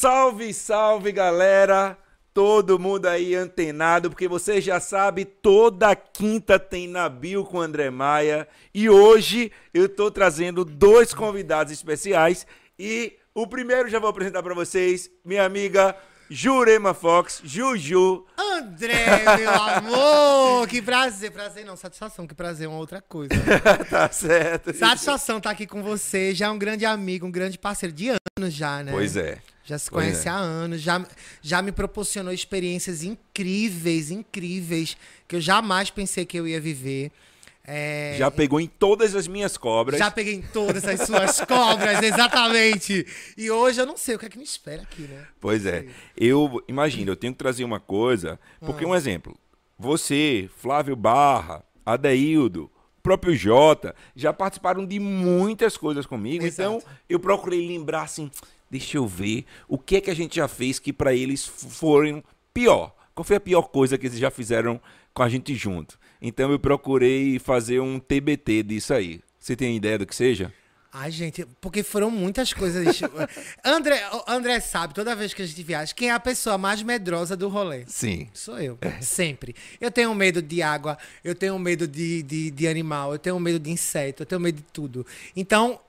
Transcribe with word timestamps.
Salve, 0.00 0.54
salve, 0.54 1.12
galera! 1.12 1.94
Todo 2.32 2.78
mundo 2.78 3.04
aí 3.04 3.34
antenado, 3.34 4.08
porque 4.08 4.26
você 4.26 4.58
já 4.58 4.80
sabe, 4.80 5.26
toda 5.26 5.94
quinta 5.94 6.58
tem 6.58 6.88
Nabil 6.88 7.44
com 7.44 7.60
André 7.60 7.90
Maia. 7.90 8.48
E 8.72 8.88
hoje 8.88 9.52
eu 9.74 9.90
tô 9.90 10.10
trazendo 10.10 10.64
dois 10.64 11.12
convidados 11.12 11.70
especiais. 11.70 12.46
E 12.78 13.12
o 13.34 13.46
primeiro 13.46 13.90
já 13.90 13.98
vou 13.98 14.08
apresentar 14.08 14.42
para 14.42 14.54
vocês, 14.54 15.10
minha 15.22 15.44
amiga 15.44 15.94
Jurema 16.30 16.94
Fox, 16.94 17.42
Juju. 17.44 18.24
André, 18.38 19.36
meu 19.36 19.50
amor! 19.50 20.66
Que 20.66 20.80
prazer, 20.80 21.30
prazer 21.30 21.66
não, 21.66 21.76
satisfação, 21.76 22.26
que 22.26 22.34
prazer 22.34 22.64
é 22.64 22.70
uma 22.70 22.78
outra 22.78 23.02
coisa. 23.02 23.34
tá 23.90 24.08
certo. 24.10 24.74
Satisfação 24.74 25.36
estar 25.36 25.50
aqui 25.50 25.66
com 25.66 25.82
você, 25.82 26.34
já 26.34 26.46
é 26.46 26.50
um 26.50 26.58
grande 26.58 26.86
amigo, 26.86 27.26
um 27.26 27.30
grande 27.30 27.58
parceiro 27.58 27.94
de 27.94 28.08
anos 28.08 28.54
já, 28.54 28.82
né? 28.82 28.92
Pois 28.92 29.14
é. 29.14 29.42
Já 29.70 29.78
se 29.78 29.88
conhece 29.88 30.26
é. 30.26 30.30
há 30.32 30.34
anos, 30.34 30.80
já, 30.80 31.06
já 31.40 31.62
me 31.62 31.70
proporcionou 31.70 32.32
experiências 32.34 33.04
incríveis, 33.04 34.10
incríveis, 34.10 34.96
que 35.28 35.36
eu 35.36 35.40
jamais 35.40 35.90
pensei 35.90 36.26
que 36.26 36.36
eu 36.36 36.48
ia 36.48 36.60
viver. 36.60 37.12
É, 37.64 38.16
Já 38.18 38.32
pegou 38.32 38.60
em 38.60 38.66
todas 38.66 39.14
as 39.14 39.28
minminhas 39.28 39.56
cobras. 39.56 39.96
já 40.00 40.10
peguei 40.10 40.34
em 40.34 40.42
todas 40.42 40.84
as 40.84 41.02
suas 41.02 41.40
cobras, 41.42 42.02
exatamente. 42.02 43.06
E 43.38 43.48
hoje 43.48 43.80
eu 43.80 43.86
não 43.86 43.96
sei 43.96 44.16
o 44.16 44.18
que 44.18 44.26
é 44.26 44.28
que 44.28 44.38
me 44.38 44.42
espera 44.42 44.82
aqui, 44.82 45.02
né? 45.02 45.24
Pois 45.40 45.64
é. 45.64 45.86
Eu 46.16 46.60
imagino, 46.66 47.12
eu 47.12 47.16
tenho 47.16 47.32
que 47.32 47.38
trazer 47.38 47.62
uma 47.62 47.78
coisa, 47.78 48.40
porque 48.58 48.84
Ah. 48.84 48.88
um 48.88 48.94
exemplo, 48.94 49.38
você, 49.78 50.50
Flávio 50.56 50.96
Barra, 50.96 51.62
Adeildo, 51.86 52.68
próprio 53.04 53.36
Jota, 53.36 53.94
já 54.16 54.32
participaram 54.32 54.84
de 54.84 54.98
muitas 54.98 55.76
coisas 55.76 56.06
comigo, 56.06 56.44
Exato. 56.44 56.76
então 56.78 56.92
eu 57.08 57.20
procurei 57.20 57.64
lembrar 57.68 58.02
assim, 58.02 58.32
deixa 58.70 58.96
eu 58.96 59.06
ver, 59.06 59.44
o 59.68 59.76
que 59.76 59.96
é 59.96 60.00
que 60.00 60.10
a 60.10 60.14
gente 60.14 60.36
já 60.36 60.46
fez 60.46 60.78
que 60.78 60.92
pra 60.92 61.12
eles 61.12 61.44
foram 61.44 62.22
pior. 62.54 62.94
Qual 63.14 63.24
foi 63.24 63.36
a 63.36 63.40
pior 63.40 63.62
coisa 63.62 63.98
que 63.98 64.06
eles 64.06 64.18
já 64.18 64.30
fizeram 64.30 64.80
com 65.12 65.22
a 65.22 65.28
gente 65.28 65.54
junto? 65.54 65.98
Então 66.22 66.50
eu 66.52 66.58
procurei 66.58 67.38
fazer 67.38 67.80
um 67.80 67.98
TBT 67.98 68.62
disso 68.62 68.94
aí. 68.94 69.20
Você 69.38 69.56
tem 69.56 69.76
ideia 69.76 69.98
do 69.98 70.06
que 70.06 70.14
seja? 70.14 70.52
Ai, 70.92 71.10
gente, 71.10 71.46
porque 71.60 71.84
foram 71.84 72.10
muitas 72.10 72.52
coisas. 72.52 73.00
André, 73.64 74.02
André 74.26 74.58
sabe, 74.58 74.92
toda 74.92 75.14
vez 75.14 75.32
que 75.32 75.40
a 75.40 75.46
gente 75.46 75.62
viaja, 75.62 75.94
quem 75.94 76.08
é 76.08 76.12
a 76.12 76.18
pessoa 76.18 76.58
mais 76.58 76.82
medrosa 76.82 77.36
do 77.36 77.48
rolê? 77.48 77.84
Sim. 77.86 78.28
Sou 78.34 78.58
eu, 78.58 78.76
sempre. 79.00 79.54
Eu 79.80 79.90
tenho 79.92 80.12
medo 80.14 80.42
de 80.42 80.62
água, 80.62 80.98
eu 81.22 81.34
tenho 81.34 81.56
medo 81.60 81.86
de, 81.86 82.24
de, 82.24 82.50
de 82.50 82.66
animal, 82.66 83.12
eu 83.12 83.20
tenho 83.20 83.38
medo 83.38 83.60
de 83.60 83.70
inseto, 83.70 84.22
eu 84.22 84.26
tenho 84.26 84.40
medo 84.40 84.56
de 84.56 84.64
tudo. 84.64 85.06
Então, 85.36 85.78
é, 85.78 85.80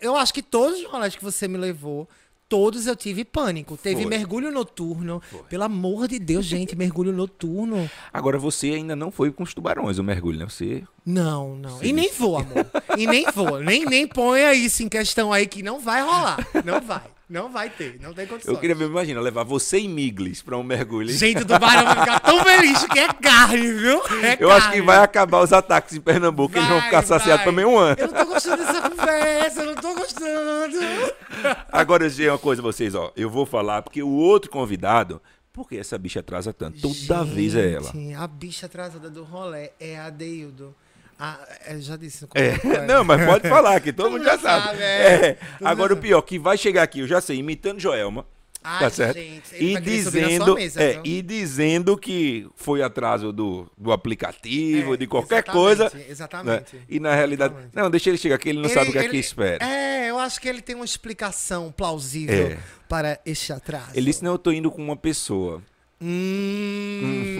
eu 0.00 0.16
acho 0.16 0.34
que 0.34 0.42
todos 0.42 0.80
os 0.80 0.86
rolês 0.86 1.14
que 1.14 1.22
você 1.22 1.46
me 1.46 1.56
levou, 1.56 2.08
todos 2.48 2.86
eu 2.86 2.96
tive 2.96 3.24
pânico. 3.24 3.76
Teve 3.76 4.02
Foi. 4.02 4.06
mergulho 4.06 4.50
noturno. 4.50 5.22
Pelo 5.48 5.64
amor 5.64 6.08
de 6.08 6.18
Deus, 6.18 6.44
gente, 6.46 6.74
mergulho 6.74 7.12
noturno. 7.12 7.88
Agora 8.12 8.38
você 8.38 8.68
ainda 8.68 8.96
não 8.96 9.10
foi 9.10 9.30
com 9.30 9.42
os 9.42 9.52
tubarões 9.54 9.98
o 9.98 10.04
mergulho, 10.04 10.38
né? 10.38 10.46
Você 10.48 10.82
Não, 11.04 11.56
não. 11.56 11.78
Sim. 11.78 11.86
E 11.86 11.92
nem 11.92 12.10
vou, 12.12 12.38
amor. 12.38 12.66
E 12.96 13.06
nem 13.06 13.26
vou. 13.32 13.60
Nem, 13.60 13.84
nem 13.84 14.06
ponha 14.06 14.54
isso 14.54 14.82
em 14.82 14.88
questão 14.88 15.32
aí 15.32 15.46
que 15.46 15.62
não 15.62 15.78
vai 15.78 16.02
rolar. 16.02 16.38
Não 16.64 16.80
vai. 16.80 17.02
Não 17.28 17.50
vai 17.50 17.68
ter. 17.68 17.98
Não 18.00 18.14
tem 18.14 18.26
condições. 18.26 18.54
Eu 18.54 18.58
queria 18.58 18.74
ver, 18.74 18.86
imagina, 18.86 19.20
levar 19.20 19.42
você 19.44 19.78
e 19.78 19.86
Miglis 19.86 20.40
pra 20.40 20.56
um 20.56 20.62
mergulho. 20.62 21.10
Gente, 21.12 21.42
o 21.42 21.46
tubarão 21.46 21.84
vai 21.84 22.00
ficar 22.00 22.20
tão 22.20 22.42
feliz 22.42 22.86
que 22.86 22.98
é 22.98 23.12
carne, 23.12 23.70
viu? 23.72 24.00
É 24.24 24.36
Eu 24.40 24.50
acho 24.50 24.66
que 24.68 24.72
carne. 24.76 24.80
vai 24.86 24.98
acabar 24.98 25.42
os 25.42 25.52
ataques 25.52 25.94
em 25.94 26.00
Pernambuco, 26.00 26.56
eles 26.56 26.66
vão 26.68 26.78
Vai, 26.78 26.86
ficar 26.86 27.02
saciados 27.02 27.44
vai. 27.44 27.52
também 27.52 27.64
um 27.66 27.78
ano. 27.78 27.96
Eu 27.98 28.06
não 28.08 28.14
tô 28.14 28.26
gostando 28.32 28.56
dessa 28.64 28.88
conversa, 28.88 29.60
eu 29.60 29.66
não 29.66 29.74
tô 29.74 29.94
gostando. 29.94 30.78
Agora 31.70 32.04
eu 32.04 32.10
sei 32.10 32.28
uma 32.30 32.38
coisa 32.38 32.62
vocês, 32.62 32.94
ó. 32.94 33.12
Eu 33.14 33.28
vou 33.28 33.44
falar 33.44 33.82
porque 33.82 34.02
o 34.02 34.08
outro 34.08 34.50
convidado, 34.50 35.20
por 35.52 35.68
que 35.68 35.76
essa 35.76 35.98
bicha 35.98 36.20
atrasa 36.20 36.52
tanto? 36.52 36.80
Toda 36.80 37.24
vez 37.24 37.54
é 37.54 37.72
ela. 37.74 37.92
Gente, 37.92 38.14
A 38.14 38.26
bicha 38.26 38.66
atrasada 38.66 39.10
do 39.10 39.22
rolê 39.22 39.70
é 39.78 39.98
a 39.98 40.08
Deildo. 40.08 40.74
Ah, 41.18 41.38
eu 41.68 41.80
já 41.80 41.96
disse 41.96 42.26
É, 42.34 42.52
não, 42.86 43.02
mas 43.04 43.24
pode 43.26 43.48
falar, 43.48 43.80
que 43.80 43.92
todo, 43.92 44.04
Todo 44.10 44.12
mundo 44.18 44.24
já 44.24 44.38
sabe. 44.38 44.66
sabe, 44.68 44.82
é. 44.82 44.86
É. 45.30 45.38
Agora 45.64 45.92
o 45.94 45.96
pior, 45.96 46.22
que 46.22 46.38
vai 46.38 46.56
chegar 46.56 46.82
aqui, 46.84 47.00
eu 47.00 47.08
já 47.08 47.20
sei, 47.20 47.38
imitando 47.38 47.80
Joelma. 47.80 48.24
Ai, 48.62 48.80
tá 48.80 48.90
certo? 48.90 49.16
gente, 49.18 49.54
ele 49.54 49.76
e 49.76 49.80
dizendo, 49.80 50.54
mesa, 50.56 50.82
é, 50.82 50.92
viu? 50.94 51.02
e 51.04 51.22
dizendo 51.22 51.96
que 51.96 52.46
foi 52.56 52.82
atraso 52.82 53.32
do, 53.32 53.70
do 53.78 53.92
aplicativo, 53.92 54.94
É, 54.94 54.96
de 54.96 55.06
qualquer 55.06 55.36
exatamente, 55.44 55.52
coisa. 55.52 55.92
exatamente. 56.08 56.76
né? 56.76 56.82
E 56.88 56.98
na 57.00 57.14
realidade, 57.14 57.54
Exatamente. 57.54 57.76
não, 57.76 57.90
deixa 57.90 58.10
ele 58.10 58.18
chegar 58.18 58.36
que 58.36 58.48
ele 58.48 58.58
não 58.58 58.64
Ele- 58.66 58.74
sabe 58.74 58.90
o 58.90 58.92
que 58.92 58.98
é 58.98 59.02
que 59.02 59.08
ele- 59.08 59.18
espera. 59.18 59.64
É, 59.64 60.10
eu 60.10 60.18
acho 60.18 60.40
que 60.40 60.48
ele 60.48 60.60
tem 60.60 60.74
uma 60.74 60.84
explicação 60.84 61.72
plausível 61.72 62.48
É. 62.48 62.58
para 62.88 63.20
este 63.24 63.52
atraso. 63.52 63.90
Ele 63.94 64.06
disse, 64.06 64.24
não, 64.24 64.32
eu 64.32 64.38
tô 64.38 64.50
indo 64.50 64.70
com 64.72 64.82
uma 64.82 64.96
pessoa. 64.96 65.62
Hum, 66.00 67.34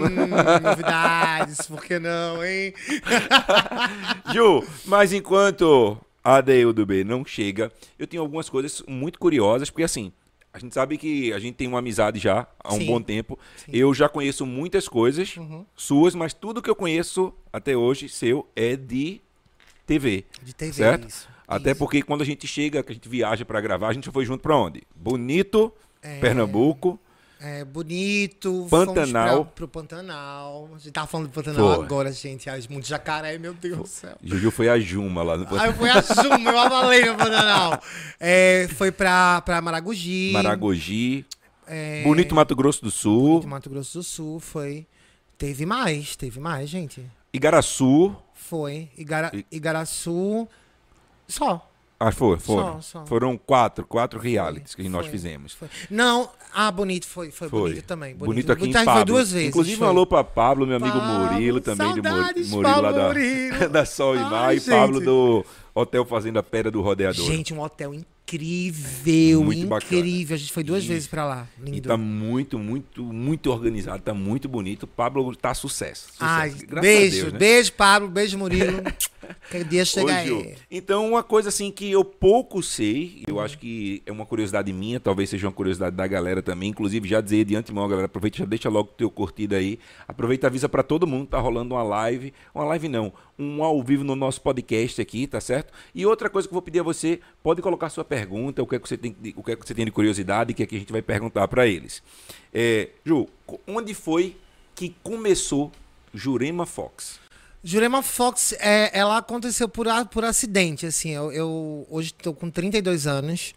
novidades, 0.63 1.67
por 1.67 1.83
que 1.85 1.99
não, 1.99 2.45
hein? 2.45 2.75
Ju, 4.33 4.65
mas 4.85 5.13
enquanto 5.13 5.97
a 6.25 6.41
do 6.41 6.85
B 6.87 7.05
não 7.05 7.25
chega, 7.25 7.73
eu 7.99 8.07
tenho 8.07 8.23
algumas 8.23 8.49
coisas 8.49 8.83
muito 8.87 9.19
curiosas, 9.19 9.71
porque 9.71 9.85
assim, 9.85 10.13
a 10.53 10.59
gente 10.59 10.75
sabe 10.75 10.99
que 10.99 11.33
a 11.33 11.39
gente 11.39 11.55
tem 11.55 11.69
uma 11.69 11.79
amizade 11.79 12.19
já 12.19 12.47
há 12.63 12.75
um 12.75 12.79
Sim. 12.79 12.87
bom 12.87 13.01
tempo. 13.01 13.39
Eu 13.73 13.95
já 13.95 14.09
conheço 14.09 14.45
muitas 14.45 14.89
coisas 14.89 15.37
Uhum. 15.37 15.65
suas, 15.77 16.15
mas 16.15 16.35
tudo 16.35 16.61
que 16.61 16.69
eu 16.71 16.75
conheço 16.77 17.33
até 17.53 17.77
hoje 17.77 18.09
seu 18.09 18.47
é 18.57 18.75
de 18.75 19.21
TV. 19.87 20.25
De 20.43 20.53
TV, 20.55 20.73
certo? 20.73 21.09
isso. 21.09 21.29
Até 21.47 21.71
Isso. 21.71 21.79
porque 21.79 22.03
quando 22.03 22.21
a 22.21 22.27
gente 22.27 22.47
chega, 22.47 22.83
que 22.83 22.93
a 22.93 22.95
gente 22.95 23.09
viaja 23.09 23.43
pra 23.43 23.59
gravar, 23.59 23.89
a 23.89 23.93
gente 23.95 24.11
foi 24.11 24.23
junto 24.27 24.43
pra 24.43 24.55
onde? 24.55 24.83
Bonito, 24.95 25.73
É. 26.03 26.21
Pernambuco. 26.21 27.01
É 27.41 27.65
bonito. 27.65 28.67
Pantanal. 28.69 29.29
Fomos 29.29 29.45
pra, 29.45 29.53
pro 29.55 29.69
Pantanal. 29.69 30.69
A 30.75 30.79
gente 30.79 30.91
tava 30.93 31.07
falando 31.07 31.29
do 31.29 31.33
Pantanal 31.33 31.77
Foi. 31.77 31.85
agora, 31.85 32.13
gente. 32.13 32.51
Ai, 32.51 32.61
muito 32.69 32.89
jacaré, 32.89 33.39
meu 33.39 33.55
Deus 33.55 33.79
do 33.79 33.87
céu. 33.87 34.17
Juju 34.23 34.51
foi 34.51 34.69
a 34.69 34.79
Juma 34.79 35.23
lá 35.23 35.37
no 35.37 35.47
Aí 35.59 35.69
eu 35.69 35.75
fui 35.75 35.89
a 35.89 36.01
Juma, 36.01 36.51
eu 36.51 36.59
avalei 36.59 37.05
no 37.05 37.17
Pantanal. 37.17 37.81
É, 38.19 38.69
foi 38.77 38.91
pra, 38.91 39.41
pra 39.43 39.61
Maragogi. 39.61 40.31
Maragogi. 40.33 41.25
é, 41.67 42.03
Bonito 42.03 42.35
Mato 42.35 42.57
Grosso 42.57 42.83
do 42.83 42.91
Sul. 42.91 43.41
de 43.41 43.47
Mato 43.47 43.71
Grosso 43.71 43.99
do 43.99 44.03
Sul, 44.03 44.41
foi. 44.41 44.85
Teve 45.37 45.65
mais, 45.65 46.17
teve 46.17 46.41
mais, 46.41 46.69
gente. 46.69 47.05
Igaraçu. 47.33 48.17
Foi. 48.35 48.89
Igara, 48.99 49.31
Igaraçu. 49.53 50.49
Só. 51.29 51.68
Ah, 52.01 52.13
foi, 52.13 52.39
foram. 52.39 52.81
Só, 52.81 53.01
só. 53.01 53.07
Foram 53.07 53.37
quatro, 53.37 53.85
quatro 53.85 54.21
realities 54.21 54.73
que 54.75 54.89
nós 54.89 55.03
Foi, 55.07 55.11
fizemos. 55.11 55.55
foi. 55.55 55.69
Não, 55.91 56.31
ah, 56.55 56.71
bonito, 56.71 57.07
foi, 57.09 57.33
foi, 57.33 57.49
Foi. 57.49 57.71
bonito 57.71 57.85
também. 57.87 58.15
Bonito, 58.15 58.53
aqui 58.53 58.67
em 58.67 58.71
Bonito, 58.71 58.85
Pablo. 58.85 58.95
Foi 58.95 59.05
duas 59.05 59.33
vezes. 59.33 59.49
Inclusive, 59.49 59.77
foi. 59.79 59.87
alô 59.89 60.07
pra 60.07 60.23
Pablo, 60.23 60.65
meu 60.65 60.77
amigo 60.77 60.97
Pablo, 60.97 61.33
Murilo, 61.33 61.61
também 61.61 61.93
saudades, 61.93 62.51
Murilo 62.51 62.63
lá 62.63 62.83
Pablo 62.83 62.93
da, 63.01 63.09
Murilo. 63.09 63.69
da 63.71 63.85
Sol 63.85 64.15
e 64.15 64.21
Mar 64.21 64.57
e 64.57 64.61
Pablo 64.61 65.01
do 65.01 65.45
Hotel 65.75 66.05
Fazenda 66.05 66.41
Pedra 66.41 66.71
do 66.71 66.81
Rodeador. 66.81 67.25
Gente, 67.27 67.53
um 67.53 67.61
hotel 67.61 67.93
incrível, 67.93 69.43
Muito 69.43 69.67
bacana. 69.67 69.97
incrível. 70.01 70.35
A 70.35 70.39
gente 70.39 70.53
foi 70.53 70.63
duas 70.63 70.85
E- 70.85 70.87
vezes 70.89 71.09
pra 71.09 71.25
lá. 71.25 71.49
E 71.65 71.71
Lindo. 71.71 71.89
tá 71.89 71.97
muito, 71.97 72.59
muito, 72.61 73.03
muito 73.03 73.51
organizado, 73.51 74.01
tá 74.03 74.15
muito 74.15 74.49
bonito. 74.49 74.87
Pablo 74.87 75.35
tá 75.35 75.53
sucesso. 75.53 76.13
sucesso. 76.13 76.17
Ai, 76.21 76.51
beijo, 76.81 77.23
Deus, 77.23 77.33
né? 77.33 77.39
beijo, 77.41 77.73
Pablo, 77.73 78.09
beijo, 78.09 78.39
Murilo. 78.39 78.83
que 79.51 79.65
dia 79.65 79.85
chega 79.85 80.15
aí. 80.15 80.57
Então, 80.71 81.09
uma 81.09 81.23
coisa 81.23 81.49
assim 81.49 81.71
que 81.71 81.91
eu 81.91 82.05
pouco 82.05 82.63
sei, 82.63 83.23
eu 83.27 83.41
acho 83.41 83.59
que 83.59 84.03
é 84.07 84.13
uma 84.13 84.27
curiosidade 84.27 84.73
minha, 84.73 84.99
talvez 85.01 85.31
seja 85.31 85.47
uma 85.47 85.53
curiosidade 85.53 85.97
da 85.97 86.07
galera 86.07 86.43
também. 86.43 86.71
Inclusive, 86.71 87.09
já 87.09 87.21
dizer 87.21 87.45
de 87.45 87.57
antemão, 87.57 87.89
galera, 87.89 88.07
aproveita, 88.07 88.39
já 88.39 88.45
deixa 88.45 88.69
logo 88.69 88.91
o 88.91 88.97
teu 88.97 89.11
curtido 89.11 89.55
aí. 89.55 89.79
Aproveita 90.07 90.47
e 90.47 90.49
avisa 90.49 90.69
pra 90.69 90.83
todo 90.83 91.07
mundo, 91.07 91.27
tá 91.27 91.39
rolando 91.39 91.75
uma 91.75 91.83
live. 91.83 92.33
Uma 92.55 92.65
live 92.65 92.89
não, 92.89 93.13
um 93.39 93.63
ao 93.63 93.83
vivo 93.83 94.05
no 94.05 94.17
nosso 94.17 94.41
podcast 94.41 95.01
aqui, 95.01 95.27
tá 95.27 95.41
certo? 95.41 95.73
E 95.95 96.05
outra 96.05 96.29
coisa 96.29 96.49
que 96.49 96.53
eu 96.53 96.57
vou 96.57 96.63
pedir 96.63 96.81
a 96.81 96.83
você, 96.83 97.21
pode 97.43 97.63
colocar 97.63 97.89
sua 97.91 98.05
pergunta, 98.05 98.63
o 98.63 98.67
que 98.67 98.77
é 98.77 98.79
que 98.79 98.89
você 98.89 98.97
tem, 98.97 99.15
o 99.37 99.43
que 99.43 99.53
é 99.53 99.57
que 99.57 99.67
você 99.67 99.75
tem 99.75 99.85
de 99.85 99.91
curiosidade, 99.91 100.55
que 100.55 100.63
aqui 100.63 100.77
a 100.77 100.79
gente 100.79 100.93
vai 100.93 101.03
perguntar 101.03 101.47
pra 101.49 101.67
eles. 101.67 102.03
É, 102.53 102.89
Ju, 103.05 103.29
onde 103.67 103.95
foi 103.95 104.37
que 104.75 104.95
começou 105.03 105.71
Jurema 106.13 106.67
Fox? 106.67 107.21
Jurema 107.63 108.03
Fox, 108.03 108.53
é, 108.61 108.91
ela 108.97 109.19
aconteceu 109.19 109.69
por, 109.69 109.87
por 110.11 110.25
acidente, 110.25 110.87
assim. 110.87 111.11
Eu, 111.11 111.33
eu 111.33 111.87
hoje 111.91 112.15
estou 112.17 112.33
com 112.33 112.51
32 112.51 113.07
anos, 113.07 113.55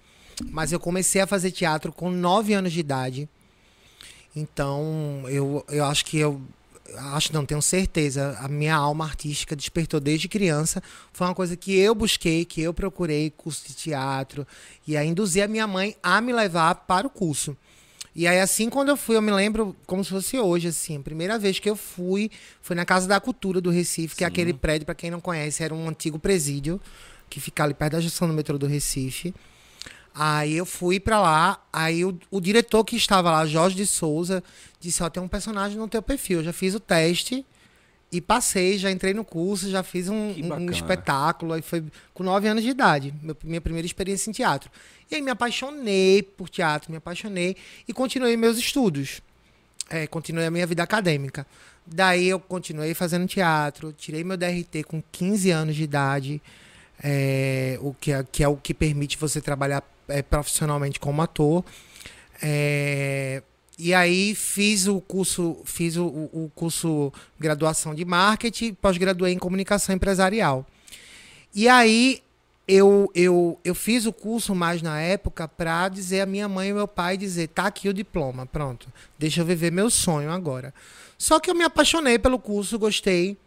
mas 0.49 0.71
eu 0.71 0.79
comecei 0.79 1.21
a 1.21 1.27
fazer 1.27 1.51
teatro 1.51 1.91
com 1.91 2.09
9 2.09 2.53
anos 2.53 2.73
de 2.73 2.79
idade. 2.79 3.29
Então, 4.35 5.23
eu, 5.27 5.63
eu 5.69 5.85
acho 5.85 6.05
que 6.05 6.17
eu. 6.17 6.41
Acho 7.13 7.31
não, 7.31 7.45
tenho 7.45 7.61
certeza. 7.61 8.37
A 8.41 8.47
minha 8.47 8.75
alma 8.75 9.05
artística 9.05 9.55
despertou 9.55 9.99
desde 9.99 10.27
criança. 10.27 10.81
Foi 11.13 11.27
uma 11.27 11.35
coisa 11.35 11.55
que 11.55 11.77
eu 11.77 11.95
busquei, 11.95 12.43
que 12.43 12.61
eu 12.61 12.73
procurei 12.73 13.29
curso 13.29 13.65
de 13.67 13.73
teatro. 13.73 14.45
E 14.85 14.97
aí 14.97 15.07
induzi 15.07 15.41
a 15.41 15.47
minha 15.47 15.67
mãe 15.67 15.95
a 16.03 16.19
me 16.19 16.33
levar 16.33 16.75
para 16.75 17.07
o 17.07 17.09
curso. 17.09 17.55
E 18.13 18.27
aí, 18.27 18.39
assim, 18.39 18.69
quando 18.69 18.89
eu 18.89 18.97
fui, 18.97 19.15
eu 19.15 19.21
me 19.21 19.31
lembro 19.31 19.75
como 19.87 20.03
se 20.03 20.09
fosse 20.09 20.37
hoje, 20.37 20.67
assim. 20.67 20.97
A 20.97 20.99
primeira 20.99 21.39
vez 21.39 21.59
que 21.59 21.69
eu 21.69 21.75
fui 21.75 22.29
foi 22.61 22.75
na 22.75 22.85
Casa 22.85 23.07
da 23.07 23.19
Cultura 23.19 23.61
do 23.61 23.69
Recife, 23.69 24.15
que 24.15 24.23
é 24.23 24.27
aquele 24.27 24.53
prédio, 24.53 24.85
para 24.85 24.95
quem 24.95 25.09
não 25.09 25.21
conhece, 25.21 25.63
era 25.63 25.73
um 25.73 25.87
antigo 25.87 26.19
presídio 26.19 26.79
que 27.29 27.39
fica 27.39 27.63
ali 27.63 27.73
perto 27.73 27.93
da 27.93 27.99
estação 27.99 28.27
do 28.27 28.33
metrô 28.33 28.57
do 28.57 28.67
Recife. 28.67 29.33
Aí 30.13 30.57
eu 30.57 30.65
fui 30.65 30.99
pra 30.99 31.21
lá, 31.21 31.65
aí 31.71 32.03
o, 32.03 32.17
o 32.29 32.41
diretor 32.41 32.83
que 32.83 32.97
estava 32.97 33.31
lá, 33.31 33.45
Jorge 33.45 33.77
de 33.77 33.87
Souza, 33.87 34.43
disse, 34.77 35.01
ó, 35.01 35.09
tem 35.09 35.23
um 35.23 35.27
personagem 35.27 35.77
no 35.77 35.87
teu 35.87 36.01
perfil, 36.01 36.39
eu 36.39 36.43
já 36.43 36.51
fiz 36.51 36.75
o 36.75 36.81
teste 36.81 37.45
e 38.11 38.19
passei, 38.19 38.77
já 38.77 38.91
entrei 38.91 39.13
no 39.13 39.23
curso, 39.23 39.69
já 39.69 39.81
fiz 39.83 40.09
um, 40.09 40.33
um- 40.43 40.65
espetáculo, 40.71 41.53
aí 41.53 41.61
foi 41.61 41.83
com 42.13 42.23
nove 42.23 42.47
anos 42.47 42.63
de 42.63 42.69
idade, 42.69 43.13
meu- 43.21 43.37
minha 43.43 43.61
primeira 43.61 43.85
experiência 43.85 44.29
em 44.29 44.33
teatro. 44.33 44.69
E 45.09 45.15
aí 45.15 45.21
me 45.21 45.31
apaixonei 45.31 46.21
por 46.21 46.49
teatro, 46.49 46.91
me 46.91 46.97
apaixonei 46.97 47.55
e 47.87 47.93
continuei 47.93 48.35
meus 48.35 48.57
estudos. 48.57 49.21
É, 49.89 50.07
continuei 50.07 50.45
a 50.47 50.51
minha 50.51 50.65
vida 50.67 50.83
acadêmica. 50.83 51.45
Daí 51.85 52.27
eu 52.27 52.39
continuei 52.39 52.93
fazendo 52.93 53.27
teatro, 53.27 53.91
tirei 53.93 54.23
meu 54.23 54.37
DRT 54.37 54.83
com 54.83 55.01
15 55.11 55.49
anos 55.51 55.75
de 55.75 55.83
idade, 55.83 56.41
é, 57.03 57.77
o 57.81 57.93
que 57.93 58.11
é, 58.11 58.23
que 58.31 58.43
é 58.43 58.47
o 58.47 58.55
que 58.55 58.73
permite 58.73 59.17
você 59.17 59.41
trabalhar 59.41 59.83
é, 60.07 60.21
profissionalmente 60.21 60.99
como 60.99 61.21
ator. 61.21 61.63
É, 62.41 63.41
e 63.81 63.93
aí 63.93 64.35
fiz 64.35 64.87
o 64.87 65.01
curso, 65.01 65.57
fiz 65.65 65.95
o, 65.97 66.05
o- 66.05 66.51
curso 66.55 67.11
graduação 67.39 67.95
de 67.95 68.05
marketing, 68.05 68.73
pós-graduei 68.75 69.33
em 69.33 69.39
comunicação 69.39 69.95
empresarial. 69.95 70.65
E 71.53 71.67
aí 71.67 72.21
eu, 72.67 73.11
eu, 73.13 73.59
eu 73.65 73.75
fiz 73.75 74.05
o 74.05 74.13
curso 74.13 74.53
mais 74.55 74.81
na 74.81 75.01
época 75.01 75.47
para 75.47 75.89
dizer 75.89 76.21
a 76.21 76.25
minha 76.25 76.47
mãe 76.47 76.69
e 76.69 76.73
meu 76.73 76.87
pai 76.87 77.17
dizer, 77.17 77.47
tá 77.49 77.65
aqui 77.67 77.89
o 77.89 77.93
diploma, 77.93 78.45
pronto. 78.45 78.87
Deixa 79.17 79.41
eu 79.41 79.45
viver 79.45 79.71
meu 79.71 79.89
sonho 79.89 80.31
agora. 80.31 80.73
Só 81.17 81.39
que 81.39 81.49
eu 81.49 81.55
me 81.55 81.63
apaixonei 81.63 82.17
pelo 82.17 82.39
curso, 82.39 82.79
gostei. 82.79 83.37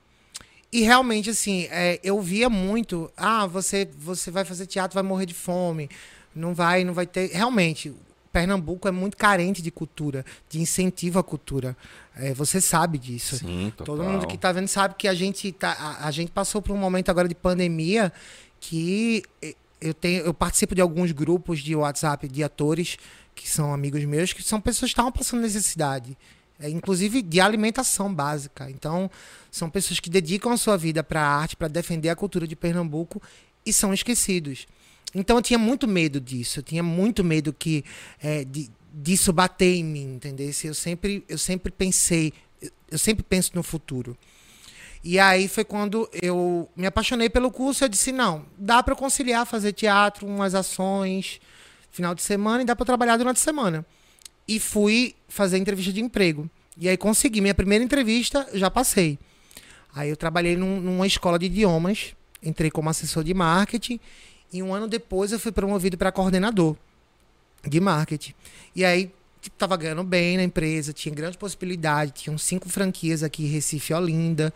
E 0.72 0.82
realmente, 0.82 1.31
assim, 1.31 1.69
é, 1.70 2.00
eu 2.02 2.20
via 2.20 2.50
muito, 2.50 3.10
ah, 3.16 3.46
você, 3.46 3.88
você 3.96 4.31
vai 4.31 4.44
fazer 4.44 4.66
teatro, 4.66 4.94
vai 4.94 5.02
morrer 5.04 5.26
de 5.26 5.34
fome. 5.34 5.88
Não 6.34 6.52
vai, 6.52 6.82
não 6.84 6.92
vai 6.92 7.06
ter. 7.06 7.31
Realmente, 7.31 7.94
Pernambuco 8.34 8.88
é 8.88 8.90
muito 8.90 9.16
carente 9.16 9.62
de 9.62 9.70
cultura, 9.70 10.26
de 10.50 10.60
incentivo 10.60 11.20
à 11.20 11.22
cultura. 11.22 11.76
É, 12.16 12.34
você 12.34 12.60
sabe 12.60 12.98
disso. 12.98 13.36
Sim, 13.36 13.72
total. 13.76 13.96
Todo 13.96 14.04
mundo 14.04 14.26
que 14.26 14.36
tá 14.36 14.50
vendo 14.50 14.66
sabe 14.66 14.96
que 14.98 15.06
a 15.06 15.14
gente, 15.14 15.52
tá, 15.52 15.70
a, 15.70 16.08
a 16.08 16.10
gente 16.10 16.32
passou 16.32 16.60
por 16.60 16.75
um 16.75 16.76
momento 16.76 17.10
agora 17.10 17.28
de 17.28 17.34
pandemia 17.36 18.12
que 18.58 19.22
eu, 19.81 19.94
tenho, 19.94 20.25
eu 20.25 20.34
participo 20.34 20.75
de 20.75 20.81
alguns 20.81 21.12
grupos 21.12 21.60
de 21.60 21.76
WhatsApp 21.76 22.26
de 22.26 22.42
atores 22.42 22.96
que 23.36 23.48
são 23.48 23.72
amigos 23.72 24.04
meus, 24.04 24.32
que 24.32 24.42
são 24.42 24.60
pessoas 24.60 24.90
que 24.90 24.94
estavam 24.94 25.12
passando 25.12 25.40
necessidade, 25.40 26.19
é, 26.58 26.69
inclusive 26.69 27.22
de 27.22 27.40
alimentação 27.40 28.12
básica. 28.12 28.69
Então, 28.69 29.08
são 29.48 29.70
pessoas 29.70 30.00
que 30.00 30.10
dedicam 30.10 30.50
a 30.50 30.56
sua 30.56 30.76
vida 30.76 31.04
para 31.04 31.20
a 31.20 31.36
arte, 31.36 31.54
para 31.54 31.69
defender 31.69 32.08
a 32.08 32.16
cultura 32.16 32.48
de 32.48 32.56
Pernambuco 32.56 33.22
e 33.64 33.72
são 33.72 33.94
esquecidos. 33.94 34.66
Então, 35.14 35.37
eu 35.37 35.43
tinha 35.43 35.58
muito 35.58 35.87
medo 35.87 36.20
disso. 36.20 36.58
Eu 36.58 36.62
tinha 36.62 36.82
muito 36.82 37.22
medo 37.22 37.52
que 37.52 37.84
é, 38.22 38.44
de, 38.44 38.70
disso 38.93 39.32
bater 39.32 39.75
em 39.76 39.84
mim, 39.84 40.14
entendeu? 40.14 40.50
Eu 40.64 40.75
sempre, 40.75 41.25
eu 41.28 41.38
sempre 41.38 41.70
pensei, 41.72 42.32
eu- 42.90 42.99
sempre 42.99 43.22
penso 43.22 43.52
no 43.55 43.62
futuro. 43.62 44.16
E 45.02 45.19
aí 45.19 45.49
foi 45.49 45.64
quando 45.64 46.08
eu 46.22 46.69
me 46.75 46.87
apaixonei 46.87 47.28
pelo 47.28 47.50
curso. 47.50 47.84
Eu 47.84 47.88
disse: 47.88 48.11
não, 48.11 48.46
dá 48.58 48.82
para 48.82 48.94
conciliar 48.96 49.46
fazer 49.46 49.72
teatro, 49.72 50.26
umas 50.26 50.55
ações, 50.55 51.40
final 51.90 52.14
de 52.14 52.22
semana 52.22 52.62
e 52.62 52.67
dá 52.67 52.75
para 52.75 52.87
trabalhar 52.87 53.17
durante 53.17 53.37
a 53.37 53.40
semana. 53.40 53.84
E 54.49 54.58
fui 54.58 55.14
fazer 55.28 55.58
entrevista 55.58 55.93
de 55.93 56.00
emprego. 56.00 56.49
E 56.76 56.88
aí 56.88 56.96
consegui. 56.96 57.40
Minha 57.40 57.55
primeira 57.55 57.84
entrevista, 57.84 58.49
já 58.55 58.70
passei. 58.70 59.19
Aí 59.94 60.08
eu 60.10 60.17
trabalhei 60.17 60.56
num- 60.56 60.81
numa 60.81 61.06
escola 61.06 61.38
de 61.38 61.46
idiomas, 61.46 62.14
entrei 62.43 62.70
como 62.70 62.88
assessor 62.90 63.22
de 63.22 63.32
marketing. 63.34 64.00
E 64.55 64.62
um 64.62 64.73
ano 64.73 64.87
depois 64.87 65.33
eu 65.33 65.39
fui 65.41 65.51
promovido 65.51 65.99
para 65.99 66.12
coordenador 66.12 66.77
de 67.67 67.81
marketing. 67.81 68.33
E 68.75 68.85
aí 68.85 69.12
tipo, 69.41 69.56
tava 69.59 69.77
ganhando 69.77 70.05
bem 70.05 70.37
na 70.37 70.45
empresa, 70.45 70.93
tinha 70.93 71.12
grande 71.12 71.37
possibilidade, 71.37 72.12
tinham 72.12 72.39
cinco 72.39 72.69
franquias 72.69 73.25
aqui 73.25 73.45
em 73.45 73.49
Recife 73.49 73.93
e 73.93 73.97
Olinda. 73.97 74.55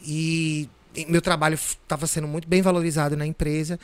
E 0.00 0.68
meu 1.08 1.20
trabalho 1.20 1.54
estava 1.54 2.06
sendo 2.06 2.28
muito 2.28 2.46
bem 2.46 2.62
valorizado 2.62 3.16
na 3.16 3.26
empresa. 3.26 3.80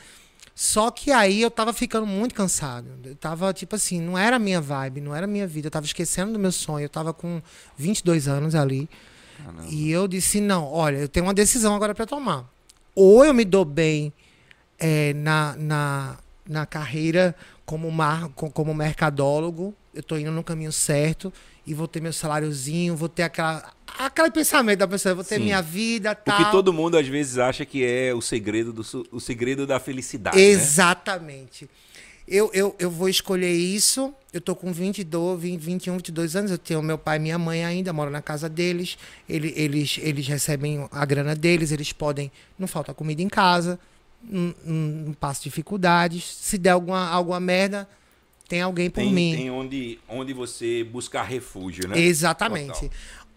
Só 0.55 0.89
que 0.89 1.11
aí 1.11 1.41
eu 1.41 1.51
tava 1.51 1.73
ficando 1.73 2.07
muito 2.07 2.33
cansado. 2.33 2.87
Eu 3.03 3.15
tava, 3.15 3.51
tipo 3.51 3.75
assim, 3.75 3.99
não 3.99 4.17
era 4.17 4.37
a 4.37 4.39
minha 4.39 4.61
vibe, 4.61 5.01
não 5.01 5.13
era 5.13 5.25
a 5.25 5.27
minha 5.27 5.45
vida. 5.45 5.67
Eu 5.67 5.71
tava 5.71 5.85
esquecendo 5.85 6.31
do 6.31 6.39
meu 6.39 6.53
sonho. 6.53 6.85
Eu 6.85 6.89
tava 6.89 7.13
com 7.13 7.41
22 7.75 8.29
anos 8.29 8.55
ali. 8.55 8.87
E 9.67 9.91
eu 9.91 10.07
disse: 10.07 10.39
não, 10.39 10.71
olha, 10.71 10.97
eu 10.97 11.09
tenho 11.09 11.25
uma 11.25 11.33
decisão 11.33 11.75
agora 11.75 11.93
para 11.93 12.05
tomar. 12.05 12.49
Ou 12.95 13.25
eu 13.25 13.33
me 13.33 13.43
dou 13.43 13.65
bem 13.65 14.13
é, 14.83 15.13
na, 15.13 15.55
na, 15.57 16.17
na 16.47 16.65
carreira 16.65 17.33
como, 17.65 17.89
mar, 17.89 18.27
co- 18.35 18.51
como 18.51 18.73
mercadólogo, 18.73 19.73
eu 19.93 20.01
estou 20.01 20.19
indo 20.19 20.31
no 20.31 20.43
caminho 20.43 20.71
certo 20.73 21.31
e 21.65 21.73
vou 21.73 21.87
ter 21.87 22.01
meu 22.01 22.11
saláriozinho, 22.11 22.93
vou 22.95 23.07
ter 23.07 23.23
aquela, 23.23 23.71
aquele 23.97 24.29
pensamento 24.31 24.79
da 24.79 24.87
pessoa, 24.87 25.15
vou 25.15 25.23
ter 25.23 25.37
Sim. 25.37 25.43
minha 25.45 25.61
vida, 25.61 26.11
O 26.11 26.15
tal. 26.15 26.37
que 26.37 26.51
todo 26.51 26.73
mundo 26.73 26.97
às 26.97 27.07
vezes 27.07 27.37
acha 27.37 27.65
que 27.65 27.85
é 27.85 28.13
o 28.13 28.19
segredo, 28.21 28.73
do, 28.73 28.81
o 29.11 29.19
segredo 29.21 29.65
da 29.65 29.79
felicidade. 29.79 30.35
né? 30.35 30.43
Exatamente. 30.43 31.69
Eu, 32.27 32.49
eu, 32.53 32.75
eu 32.79 32.89
vou 32.89 33.07
escolher 33.09 33.51
isso. 33.53 34.13
Eu 34.31 34.39
tô 34.41 34.55
com 34.55 34.71
22, 34.71 35.39
20, 35.41 35.59
21, 35.61 35.95
22 35.97 36.35
anos. 36.35 36.51
Eu 36.51 36.57
tenho 36.57 36.81
meu 36.81 36.97
pai 36.97 37.17
e 37.17 37.19
minha 37.19 37.37
mãe 37.37 37.63
ainda, 37.65 37.91
moro 37.93 38.09
na 38.09 38.21
casa 38.21 38.47
deles. 38.49 38.97
Ele- 39.27 39.53
eles, 39.55 39.99
eles 40.01 40.25
recebem 40.27 40.87
a 40.91 41.05
grana 41.05 41.35
deles, 41.35 41.71
eles 41.71 41.91
podem. 41.91 42.31
Não 42.57 42.67
falta 42.67 42.93
comida 42.93 43.21
em 43.21 43.27
casa, 43.27 43.77
não, 44.23 44.53
não, 44.65 45.13
passo 45.13 45.43
dificuldades. 45.43 46.23
Se 46.23 46.57
der 46.57 46.71
alguma, 46.71 47.07
alguma 47.09 47.39
merda, 47.39 47.87
tem 48.47 48.61
alguém 48.61 48.89
por 48.89 49.01
Tem, 49.01 49.11
mim. 49.13 49.35
tem 49.35 49.51
onde, 49.51 49.99
onde 50.07 50.33
você 50.33 50.83
buscar 50.83 51.23
refúgio, 51.23 51.87
né? 51.87 51.99
Exatamente. 51.99 52.73
Total. 52.81 52.89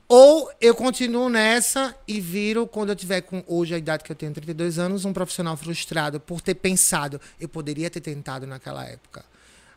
Ou 0.08 0.48
eu 0.60 0.72
continuo 0.74 1.28
nessa 1.28 1.92
e 2.06 2.20
viro, 2.20 2.64
quando 2.66 2.90
eu 2.90 2.96
tiver 2.96 3.22
com 3.22 3.42
hoje 3.48 3.74
a 3.74 3.78
idade 3.78 4.04
que 4.04 4.12
eu 4.12 4.16
tenho, 4.16 4.32
32 4.32 4.78
anos, 4.78 5.04
um 5.04 5.12
profissional 5.12 5.56
frustrado 5.56 6.20
por 6.20 6.40
ter 6.40 6.54
pensado, 6.54 7.20
eu 7.40 7.48
poderia 7.48 7.90
ter 7.90 8.00
tentado 8.00 8.46
naquela 8.46 8.84
época. 8.84 9.24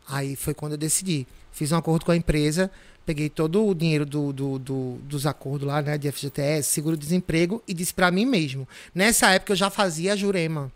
Aí 0.07 0.35
foi 0.35 0.53
quando 0.53 0.73
eu 0.73 0.77
decidi. 0.77 1.25
Fiz 1.51 1.71
um 1.71 1.77
acordo 1.77 2.05
com 2.05 2.11
a 2.11 2.15
empresa, 2.15 2.69
peguei 3.07 3.27
todo 3.27 3.65
o 3.65 3.73
dinheiro 3.73 4.05
do, 4.05 4.31
do- 4.31 4.59
do- 4.59 4.97
dos 5.01 5.25
acordos 5.25 5.67
lá, 5.67 5.81
né, 5.81 5.97
de 5.97 6.11
FGTS, 6.11 6.69
seguro-desemprego, 6.69 7.63
e 7.67 7.73
disse 7.73 7.93
pra 7.93 8.11
mim 8.11 8.25
mesmo. 8.25 8.67
Nessa 8.93 9.31
época 9.31 9.53
eu 9.53 9.57
já 9.57 9.71
fazia 9.71 10.13
a 10.13 10.15
Jurema, 10.15 10.71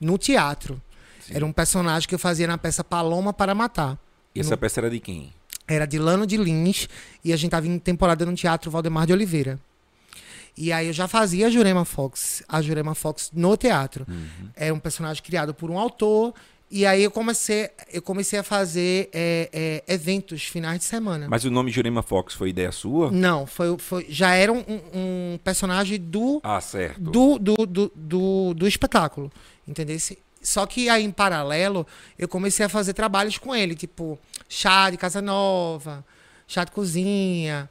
no 0.00 0.16
teatro. 0.18 0.80
Sim. 1.20 1.34
Era 1.34 1.46
um 1.46 1.52
personagem 1.52 2.08
que 2.08 2.14
eu 2.14 2.18
fazia 2.18 2.46
na 2.46 2.56
peça 2.58 2.82
Paloma 2.82 3.32
para 3.32 3.54
Matar. 3.54 3.98
E 4.34 4.40
essa 4.40 4.56
peça 4.56 4.80
era 4.80 4.90
de 4.90 5.00
quem? 5.00 5.32
Era 5.66 5.86
de 5.86 5.98
Lano 5.98 6.26
de 6.26 6.36
Lins 6.36 6.88
e 7.24 7.32
a 7.32 7.36
gente 7.36 7.50
tava 7.50 7.66
em 7.66 7.78
temporada 7.78 8.24
no 8.24 8.34
Teatro 8.34 8.70
Valdemar 8.70 9.06
de 9.06 9.12
Oliveira. 9.12 9.58
E 10.56 10.72
aí 10.72 10.88
eu 10.88 10.92
já 10.92 11.06
fazia 11.06 11.46
a 11.46 11.50
Jurema 11.50 11.84
Fox, 11.84 12.42
a 12.48 12.60
Jurema 12.60 12.94
Fox 12.94 13.30
no 13.32 13.56
teatro. 13.56 14.06
Era 14.56 14.74
um 14.74 14.78
personagem 14.80 15.22
criado 15.22 15.54
por 15.54 15.70
um 15.70 15.78
autor. 15.78 16.34
E 16.70 16.84
aí 16.84 17.02
eu 17.02 17.10
comecei, 17.10 17.70
eu 17.92 18.02
comecei 18.02 18.38
a 18.38 18.42
fazer 18.42 19.08
é, 19.12 19.82
é, 19.86 19.94
eventos 19.94 20.42
finais 20.44 20.80
de 20.80 20.84
semana. 20.84 21.26
Mas 21.28 21.44
o 21.44 21.50
nome 21.50 21.70
Jurema 21.70 22.02
Fox 22.02 22.34
foi 22.34 22.50
ideia 22.50 22.70
sua? 22.72 23.10
Não, 23.10 23.46
foi, 23.46 23.78
foi, 23.78 24.06
já 24.08 24.34
era 24.34 24.52
um, 24.52 24.62
um 24.92 25.38
personagem 25.42 25.98
do, 25.98 26.40
Ah, 26.42 26.60
certo. 26.60 27.00
do, 27.00 27.38
do, 27.38 27.54
do, 27.66 27.92
do, 27.94 28.54
do 28.54 28.68
espetáculo. 28.68 29.30
Entendeu? 29.68 29.96
Só 30.42 30.66
que 30.66 30.88
aí, 30.88 31.04
em 31.04 31.10
paralelo, 31.10 31.86
eu 32.18 32.26
comecei 32.26 32.64
a 32.64 32.68
fazer 32.68 32.94
trabalhos 32.94 33.36
com 33.38 33.54
ele, 33.54 33.74
tipo 33.74 34.18
chá 34.48 34.88
de 34.88 34.96
casa 34.96 35.20
nova, 35.20 36.04
chá 36.46 36.64
de 36.64 36.72
cozinha, 36.72 37.68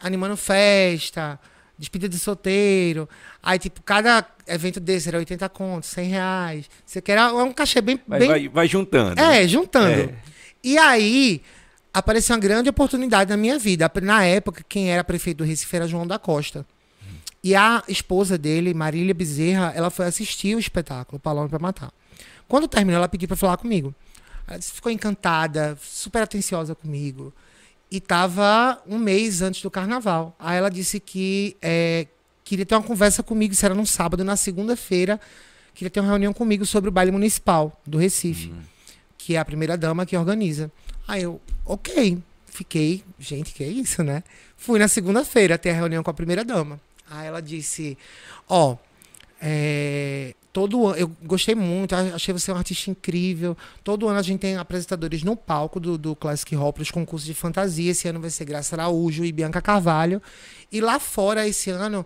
animando 0.00 0.36
festa, 0.36 1.38
despedida 1.78 2.08
de 2.08 2.18
solteiro. 2.18 3.08
Aí, 3.42 3.58
tipo, 3.58 3.82
cada 3.82 4.26
evento 4.46 4.80
desse 4.80 5.08
era 5.08 5.18
80 5.18 5.48
contos, 5.50 5.90
100 5.90 6.08
reais. 6.08 6.70
Você 6.84 7.00
quer 7.00 7.18
é 7.18 7.24
um 7.26 7.52
cachê 7.52 7.80
bem. 7.80 8.00
Vai, 8.06 8.18
bem 8.18 8.28
vai, 8.28 8.48
vai 8.48 8.68
juntando. 8.68 9.20
é, 9.20 9.46
juntando. 9.46 10.10
É. 10.10 10.14
E 10.64 10.76
aí, 10.78 11.42
apareceu 11.92 12.34
uma 12.34 12.40
grande 12.40 12.68
oportunidade 12.68 13.30
na 13.30 13.36
minha 13.36 13.58
vida. 13.58 13.90
Na 14.02 14.24
época, 14.24 14.64
quem 14.68 14.90
era 14.90 15.04
prefeito 15.04 15.38
do 15.38 15.44
Recife 15.44 15.76
era 15.76 15.86
João 15.86 16.06
da 16.06 16.18
Costa. 16.18 16.66
E 17.46 17.54
a 17.54 17.84
esposa 17.86 18.36
dele, 18.36 18.74
Marília 18.74 19.14
Bezerra, 19.14 19.72
ela 19.76 19.88
foi 19.88 20.06
assistir 20.06 20.56
o 20.56 20.58
espetáculo 20.58 21.20
Paloma 21.20 21.48
para 21.48 21.60
Matar. 21.60 21.92
Quando 22.48 22.66
terminou, 22.66 22.96
ela 22.96 23.08
pediu 23.08 23.28
para 23.28 23.36
falar 23.36 23.56
comigo. 23.56 23.94
Ela 24.48 24.60
ficou 24.60 24.90
encantada, 24.90 25.78
super 25.80 26.22
atenciosa 26.22 26.74
comigo. 26.74 27.32
E 27.88 28.00
tava 28.00 28.82
um 28.84 28.98
mês 28.98 29.42
antes 29.42 29.62
do 29.62 29.70
carnaval. 29.70 30.34
Aí 30.40 30.58
ela 30.58 30.68
disse 30.68 30.98
que 30.98 31.56
é, 31.62 32.08
queria 32.42 32.66
ter 32.66 32.74
uma 32.74 32.82
conversa 32.82 33.22
comigo, 33.22 33.54
isso 33.54 33.64
era 33.64 33.76
num 33.76 33.86
sábado, 33.86 34.24
na 34.24 34.34
segunda-feira, 34.34 35.20
queria 35.72 35.88
ter 35.88 36.00
uma 36.00 36.08
reunião 36.08 36.32
comigo 36.32 36.66
sobre 36.66 36.88
o 36.88 36.92
baile 36.92 37.12
municipal 37.12 37.80
do 37.86 37.96
Recife 37.96 38.52
que 39.26 39.34
é 39.34 39.38
a 39.38 39.44
primeira 39.44 39.76
dama 39.76 40.06
que 40.06 40.16
organiza. 40.16 40.70
Aí 41.06 41.24
eu, 41.24 41.40
ok, 41.64 42.16
fiquei, 42.46 43.02
gente, 43.18 43.52
que 43.52 43.64
é 43.64 43.66
isso, 43.66 44.04
né? 44.04 44.22
Fui 44.56 44.78
na 44.78 44.86
segunda-feira 44.86 45.58
ter 45.58 45.70
a 45.70 45.74
reunião 45.74 46.00
com 46.00 46.10
a 46.10 46.14
primeira 46.14 46.44
dama. 46.44 46.80
Aí 47.10 47.26
ela 47.26 47.40
disse, 47.40 47.96
ó, 48.48 48.76
É, 49.40 50.34
todo 50.50 50.86
ano, 50.86 50.96
eu 50.96 51.08
gostei 51.22 51.54
muito, 51.54 51.94
achei 51.94 52.32
você 52.32 52.50
um 52.50 52.56
artista 52.56 52.90
incrível. 52.90 53.54
Todo 53.84 54.08
ano 54.08 54.18
a 54.18 54.22
gente 54.22 54.40
tem 54.40 54.56
apresentadores 54.56 55.22
no 55.22 55.36
palco 55.36 55.78
do, 55.78 55.98
do 55.98 56.16
Classic 56.16 56.54
Hall 56.56 56.72
para 56.72 56.82
os 56.82 56.90
concursos 56.90 57.26
de 57.26 57.34
fantasia. 57.34 57.90
Esse 57.90 58.08
ano 58.08 58.18
vai 58.18 58.30
ser 58.30 58.46
Graça 58.46 58.74
Araújo 58.74 59.24
e 59.24 59.32
Bianca 59.32 59.60
Carvalho. 59.60 60.22
E 60.72 60.80
lá 60.80 60.98
fora, 60.98 61.46
esse 61.46 61.68
ano, 61.68 62.04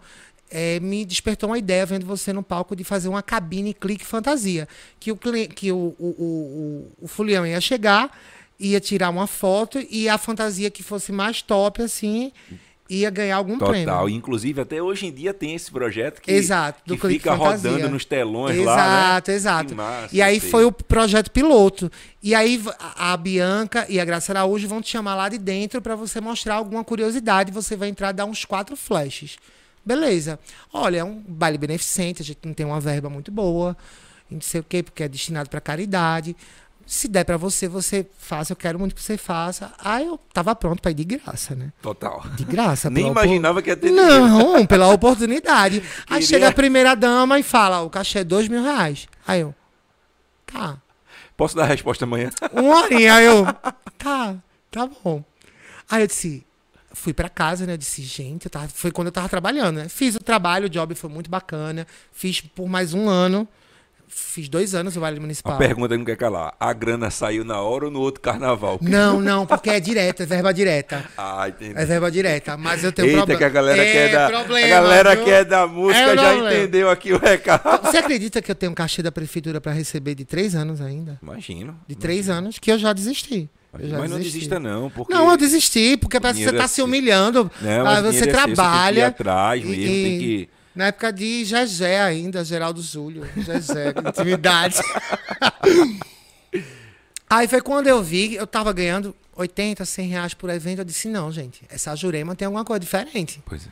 é, 0.51 0.81
me 0.81 1.05
despertou 1.05 1.51
uma 1.51 1.59
ideia 1.59 1.87
vendo 1.87 2.05
você 2.05 2.33
no 2.33 2.43
palco 2.43 2.75
de 2.75 2.83
fazer 2.83 3.09
uma 3.09 3.23
cabine 3.23 3.73
clique 3.73 4.05
fantasia. 4.05 4.67
Que 4.99 5.13
o, 5.13 5.17
que 5.17 5.71
o, 5.71 5.95
o, 5.99 6.07
o, 6.09 6.93
o 7.03 7.07
Fulião 7.07 7.47
ia 7.47 7.61
chegar, 7.61 8.11
ia 8.59 8.81
tirar 8.81 9.11
uma 9.11 9.29
foto 9.29 9.79
e 9.89 10.09
a 10.09 10.19
fantasia 10.19 10.69
que 10.69 10.83
fosse 10.83 11.13
mais 11.13 11.41
top, 11.41 11.81
assim, 11.83 12.33
ia 12.91 13.09
ganhar 13.09 13.37
algum 13.37 13.53
Total. 13.53 13.69
prêmio. 13.69 13.89
Total. 13.89 14.09
Inclusive, 14.09 14.61
até 14.61 14.83
hoje 14.83 15.07
em 15.07 15.13
dia 15.13 15.33
tem 15.33 15.55
esse 15.55 15.71
projeto 15.71 16.21
que, 16.21 16.31
exato, 16.33 16.83
que 16.85 16.99
fica 17.09 17.37
fantasia. 17.37 17.71
rodando 17.71 17.91
nos 17.91 18.05
telões 18.05 18.57
exato, 18.57 18.67
lá. 18.67 19.23
Exato, 19.29 19.31
né? 19.31 19.37
exato. 19.37 20.17
E 20.17 20.21
aí 20.21 20.41
sei. 20.41 20.51
foi 20.51 20.65
o 20.65 20.73
projeto 20.73 21.31
piloto. 21.31 21.91
E 22.21 22.35
aí 22.35 22.61
a 22.97 23.17
Bianca 23.17 23.87
e 23.89 24.01
a 24.01 24.05
Graça 24.05 24.33
Araújo 24.33 24.67
vão 24.67 24.83
te 24.83 24.91
chamar 24.91 25.15
lá 25.15 25.29
de 25.29 25.39
dentro 25.39 25.81
para 25.81 25.95
você 25.95 26.21
mostrar 26.21 26.57
alguma 26.57 26.83
curiosidade. 26.83 27.53
Você 27.53 27.77
vai 27.77 27.89
entrar 27.89 28.11
dar 28.13 28.25
uns 28.25 28.45
quatro 28.45 28.77
flashes. 28.77 29.39
Beleza. 29.85 30.39
Olha, 30.73 30.99
é 30.99 31.05
um 31.05 31.23
baile 31.27 31.59
beneficente, 31.59 32.23
a 32.23 32.25
gente 32.25 32.41
não 32.45 32.53
tem 32.53 32.67
uma 32.67 32.81
verba 32.81 33.09
muito 33.09 33.31
boa, 33.31 33.77
não 34.31 34.41
sei 34.41 34.61
o 34.61 34.65
quê, 34.65 34.83
porque 34.83 35.03
é 35.03 35.09
destinado 35.09 35.49
para 35.49 35.61
caridade. 35.61 36.37
Se 36.91 37.07
der 37.07 37.23
para 37.23 37.37
você, 37.37 37.69
você 37.69 38.05
faça, 38.19 38.51
eu 38.51 38.57
quero 38.57 38.77
muito 38.77 38.97
que 38.97 39.01
você 39.01 39.17
faça. 39.17 39.73
Aí 39.79 40.09
eu 40.09 40.19
tava 40.35 40.57
pronto 40.57 40.83
para 40.83 40.91
ir 40.91 40.95
de 40.95 41.05
graça, 41.05 41.55
né? 41.55 41.73
Total. 41.81 42.21
De 42.35 42.43
graça. 42.43 42.91
Nem 42.91 43.07
imaginava 43.07 43.63
que 43.63 43.71
ia 43.71 43.77
ter 43.77 43.93
Não, 43.93 44.67
pela 44.67 44.89
oportunidade. 44.89 45.83
Queria... 45.83 46.03
Aí 46.11 46.21
chega 46.21 46.49
a 46.49 46.53
primeira 46.53 46.97
dama 46.97 47.39
e 47.39 47.45
fala, 47.45 47.81
o 47.83 47.89
cachê 47.89 48.19
é 48.19 48.25
dois 48.25 48.49
mil 48.49 48.61
reais. 48.65 49.07
Aí 49.25 49.41
eu, 49.41 49.55
tá. 50.45 50.79
Posso 51.37 51.55
dar 51.55 51.63
a 51.63 51.67
resposta 51.67 52.05
amanhã? 52.05 52.29
Uma 52.53 52.83
horinha. 52.83 53.15
Aí 53.15 53.25
eu, 53.25 53.45
tá, 53.97 54.35
tá 54.69 54.91
bom. 55.05 55.23
Aí 55.89 56.03
eu 56.03 56.09
disse, 56.09 56.45
fui 56.93 57.15
para 57.15 57.29
casa, 57.29 57.67
né? 57.67 57.75
Eu 57.75 57.79
disse, 57.79 58.03
gente, 58.03 58.47
eu 58.47 58.51
tava, 58.51 58.67
foi 58.67 58.91
quando 58.91 59.07
eu 59.07 59.13
tava 59.13 59.29
trabalhando, 59.29 59.77
né? 59.77 59.89
Fiz 59.89 60.17
o 60.17 60.21
trabalho, 60.21 60.67
o 60.67 60.69
job 60.69 60.93
foi 60.97 61.09
muito 61.09 61.31
bacana. 61.31 61.87
Fiz 62.11 62.41
por 62.41 62.69
mais 62.69 62.93
um 62.93 63.09
ano. 63.09 63.47
Fiz 64.13 64.49
dois 64.49 64.75
anos 64.75 64.97
o 64.97 65.01
Vale 65.01 65.21
Municipal. 65.21 65.55
A 65.55 65.57
pergunta 65.57 65.95
que 65.95 65.99
não 65.99 66.05
quer 66.05 66.17
calar. 66.17 66.53
A 66.59 66.73
grana 66.73 67.11
saiu 67.11 67.45
na 67.45 67.61
hora 67.61 67.85
ou 67.85 67.91
no 67.91 68.01
outro 68.01 68.21
carnaval? 68.21 68.79
Não, 68.83 69.21
não, 69.21 69.47
porque 69.47 69.71
é 69.71 69.79
direta, 69.79 70.25
é 70.25 70.27
verba 70.27 70.53
direta. 70.53 71.05
Ah, 71.17 71.49
entendi. 71.49 71.75
É 71.77 71.85
verba 71.85 72.11
direta. 72.11 72.57
Mas 72.57 72.83
eu 72.83 72.93
tenho 72.93 73.07
Eita, 73.07 73.19
problema. 73.19 73.39
que 73.39 73.45
a 73.45 73.49
galera 73.49 73.83
é 73.85 73.93
quer 73.93 74.13
da, 74.13 74.29
problema, 74.29 74.67
a 74.67 74.69
galera 74.81 75.15
viu? 75.15 75.25
quer 75.25 75.45
da 75.45 75.67
música 75.67 75.99
é 76.01 76.17
já 76.17 76.33
problema. 76.33 76.55
entendeu 76.55 76.91
aqui 76.91 77.13
o 77.13 77.19
recado. 77.19 77.83
Você 77.87 77.99
acredita 77.99 78.43
que 78.43 78.51
eu 78.51 78.55
tenho 78.55 78.73
um 78.73 78.75
cachê 78.75 79.03
da 79.03 79.13
prefeitura 79.13 79.61
para 79.61 79.73
receber 79.73 80.15
de 80.17 80.25
três 80.25 80.55
anos 80.57 80.81
ainda? 80.81 81.19
Imagino. 81.23 81.79
De 81.87 81.95
três 81.95 82.27
imagino. 82.27 82.39
anos, 82.47 82.59
que 82.59 82.73
eu 82.73 82.79
já 82.79 82.93
desisti. 82.93 83.49
Já 83.79 83.99
mas 83.99 84.11
não 84.11 84.19
desista 84.19 84.59
não, 84.59 84.91
porque... 84.91 85.13
Não, 85.15 85.31
eu 85.31 85.37
desisti, 85.37 85.97
porque 85.97 86.19
parece 86.19 86.41
que 86.41 86.45
você 86.45 86.51
está 86.51 86.67
se 86.67 86.83
humilhando. 86.83 87.49
Não, 87.63 87.81
ah, 87.83 87.85
mas 87.85 88.03
você 88.03 88.21
dinheiro 88.23 88.31
é 88.31 88.33
trabalha. 88.33 88.93
Você 88.93 88.93
tem 88.93 88.93
que 88.93 88.99
ir 88.99 89.03
atrás 89.03 89.65
mesmo, 89.65 89.75
e- 89.83 89.87
tem 90.03 90.19
que... 90.19 90.49
Na 90.75 90.87
época 90.87 91.13
de 91.13 91.45
Gegé 91.45 92.01
ainda, 92.01 92.45
Geraldo 92.45 92.81
Júlio. 92.81 93.27
Gegé, 93.37 93.93
intimidade. 94.09 94.77
Aí 97.29 97.47
foi 97.47 97.61
quando 97.61 97.87
eu 97.87 98.03
vi, 98.03 98.35
eu 98.35 98.47
tava 98.47 98.73
ganhando 98.73 99.15
80, 99.37 99.85
100 99.85 100.09
reais 100.09 100.35
por 100.35 100.51
evento. 100.51 100.81
Eu 100.81 100.85
disse, 100.85 101.09
não, 101.09 101.31
gente, 101.31 101.63
essa 101.69 101.95
Jurema 101.95 102.35
tem 102.35 102.47
alguma 102.47 102.65
coisa 102.65 102.81
diferente. 102.81 103.41
Pois 103.47 103.67
é. 103.67 103.71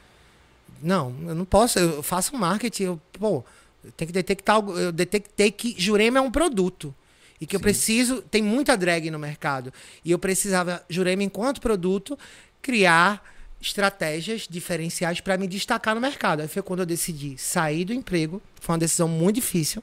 Não, 0.80 1.14
eu 1.26 1.34
não 1.34 1.44
posso, 1.44 1.78
eu 1.78 2.02
faço 2.04 2.36
marketing, 2.36 2.82
eu, 2.84 3.00
pô, 3.18 3.44
eu 3.84 3.90
tenho 3.92 4.06
que 4.06 4.12
detectar, 4.12 4.54
algo- 4.56 4.78
eu 4.78 4.92
detectei 4.92 5.50
que 5.50 5.74
Jurema 5.76 6.18
é 6.18 6.20
um 6.22 6.30
produto. 6.30 6.94
E 7.40 7.46
que 7.46 7.54
eu 7.54 7.60
preciso, 7.60 8.20
tem 8.22 8.42
muita 8.42 8.76
drag 8.76 9.10
no 9.10 9.18
mercado. 9.18 9.72
E 10.04 10.10
eu 10.10 10.18
precisava, 10.18 10.82
Jurema 10.88 11.22
enquanto 11.22 11.60
produto, 11.60 12.18
criar 12.60 13.22
estratégias 13.60 14.46
diferenciais 14.48 15.20
para 15.20 15.36
me 15.36 15.46
destacar 15.46 15.94
no 15.94 16.00
mercado. 16.00 16.40
Aí 16.40 16.48
foi 16.48 16.62
quando 16.62 16.80
eu 16.80 16.86
decidi 16.86 17.36
sair 17.38 17.84
do 17.84 17.92
emprego. 17.92 18.40
Foi 18.60 18.74
uma 18.74 18.78
decisão 18.78 19.08
muito 19.08 19.36
difícil. 19.36 19.82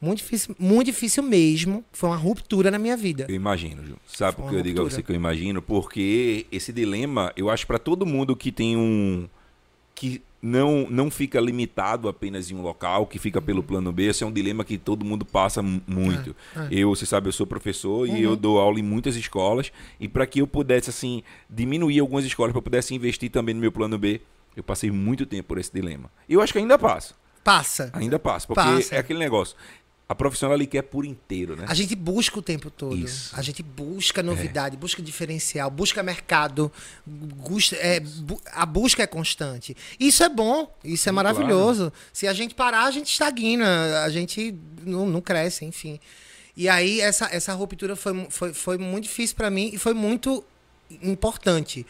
Muito 0.00 0.18
difícil, 0.18 0.56
muito 0.58 0.86
difícil 0.86 1.22
mesmo. 1.22 1.84
Foi 1.92 2.08
uma 2.10 2.16
ruptura 2.16 2.70
na 2.70 2.78
minha 2.78 2.96
vida. 2.96 3.26
Eu 3.28 3.36
imagino, 3.36 3.86
Ju. 3.86 3.96
Sabe 4.06 4.36
por 4.36 4.50
que 4.50 4.56
eu 4.56 4.62
digo 4.62 4.80
a 4.80 4.82
ruptura. 4.82 5.00
você 5.00 5.02
que 5.02 5.12
eu 5.12 5.16
imagino? 5.16 5.62
Porque 5.62 6.44
esse 6.50 6.72
dilema, 6.72 7.32
eu 7.36 7.48
acho 7.48 7.66
para 7.66 7.78
todo 7.78 8.04
mundo 8.04 8.34
que 8.34 8.50
tem 8.50 8.76
um 8.76 9.28
que 9.94 10.20
não 10.42 10.86
não 10.90 11.08
fica 11.10 11.40
limitado 11.40 12.08
apenas 12.08 12.50
em 12.50 12.54
um 12.56 12.62
local, 12.62 13.06
que 13.06 13.18
fica 13.18 13.40
pelo 13.40 13.62
plano 13.62 13.92
B, 13.92 14.08
esse 14.08 14.24
é 14.24 14.26
um 14.26 14.32
dilema 14.32 14.64
que 14.64 14.76
todo 14.76 15.04
mundo 15.04 15.24
passa 15.24 15.62
mu- 15.62 15.80
muito. 15.86 16.34
É, 16.56 16.60
é. 16.62 16.68
Eu, 16.70 16.88
você 16.94 17.06
sabe, 17.06 17.28
eu 17.28 17.32
sou 17.32 17.46
professor 17.46 18.08
e 18.08 18.10
Uhum. 18.10 18.16
eu 18.18 18.36
dou 18.36 18.58
aula 18.58 18.80
em 18.80 18.82
muitas 18.82 19.14
escolas 19.14 19.70
e 20.00 20.08
para 20.08 20.26
que 20.26 20.40
eu 20.40 20.46
pudesse 20.46 20.90
assim 20.90 21.22
diminuir 21.48 22.00
algumas 22.00 22.24
escolas 22.24 22.50
para 22.52 22.58
eu 22.58 22.62
pudesse 22.62 22.92
investir 22.94 23.30
também 23.30 23.54
no 23.54 23.60
meu 23.60 23.70
plano 23.70 23.96
B, 23.96 24.20
eu 24.56 24.62
passei 24.64 24.90
muito 24.90 25.24
tempo 25.24 25.48
por 25.48 25.58
esse 25.58 25.72
dilema. 25.72 26.10
E 26.28 26.34
eu 26.34 26.40
acho 26.40 26.52
que 26.52 26.58
ainda 26.58 26.76
passo. 26.78 27.14
Passa. 27.44 27.90
Ainda 27.92 28.18
passo, 28.18 28.46
porque 28.46 28.60
Passa. 28.62 28.94
é 28.94 28.98
aquele 28.98 29.18
negócio. 29.18 29.56
A 30.12 30.14
profissional 30.14 30.54
ali 30.54 30.66
quer 30.66 30.82
por 30.82 31.06
inteiro, 31.06 31.56
né? 31.56 31.64
A 31.66 31.72
gente 31.74 31.94
busca 31.96 32.38
o 32.38 32.42
tempo 32.42 32.70
todo. 32.70 32.96
Isso. 32.96 33.34
A 33.34 33.40
gente 33.40 33.62
busca 33.62 34.22
novidade, 34.22 34.76
busca 34.76 35.00
diferencial, 35.00 35.70
busca 35.70 36.02
mercado. 36.02 36.70
Busca, 37.06 37.76
é, 37.76 37.98
bu- 38.00 38.40
a 38.52 38.66
busca 38.66 39.02
é 39.02 39.06
constante. 39.06 39.74
Isso 39.98 40.22
é 40.22 40.28
bom, 40.28 40.70
isso 40.84 41.08
é 41.08 41.12
maravilhoso. 41.12 41.90
Se 42.12 42.28
a 42.28 42.32
gente 42.34 42.54
parar, 42.54 42.84
a 42.84 42.90
gente 42.90 43.10
estagna, 43.10 44.02
a 44.04 44.10
gente 44.10 44.54
não, 44.84 45.06
não 45.06 45.20
cresce, 45.22 45.64
enfim. 45.64 45.98
E 46.54 46.68
aí, 46.68 47.00
essa, 47.00 47.26
essa 47.34 47.54
ruptura 47.54 47.96
foi, 47.96 48.26
foi, 48.28 48.52
foi 48.52 48.76
muito 48.76 49.04
difícil 49.04 49.34
para 49.34 49.48
mim 49.48 49.70
e 49.72 49.78
foi 49.78 49.94
muito 49.94 50.44
importante. 51.02 51.86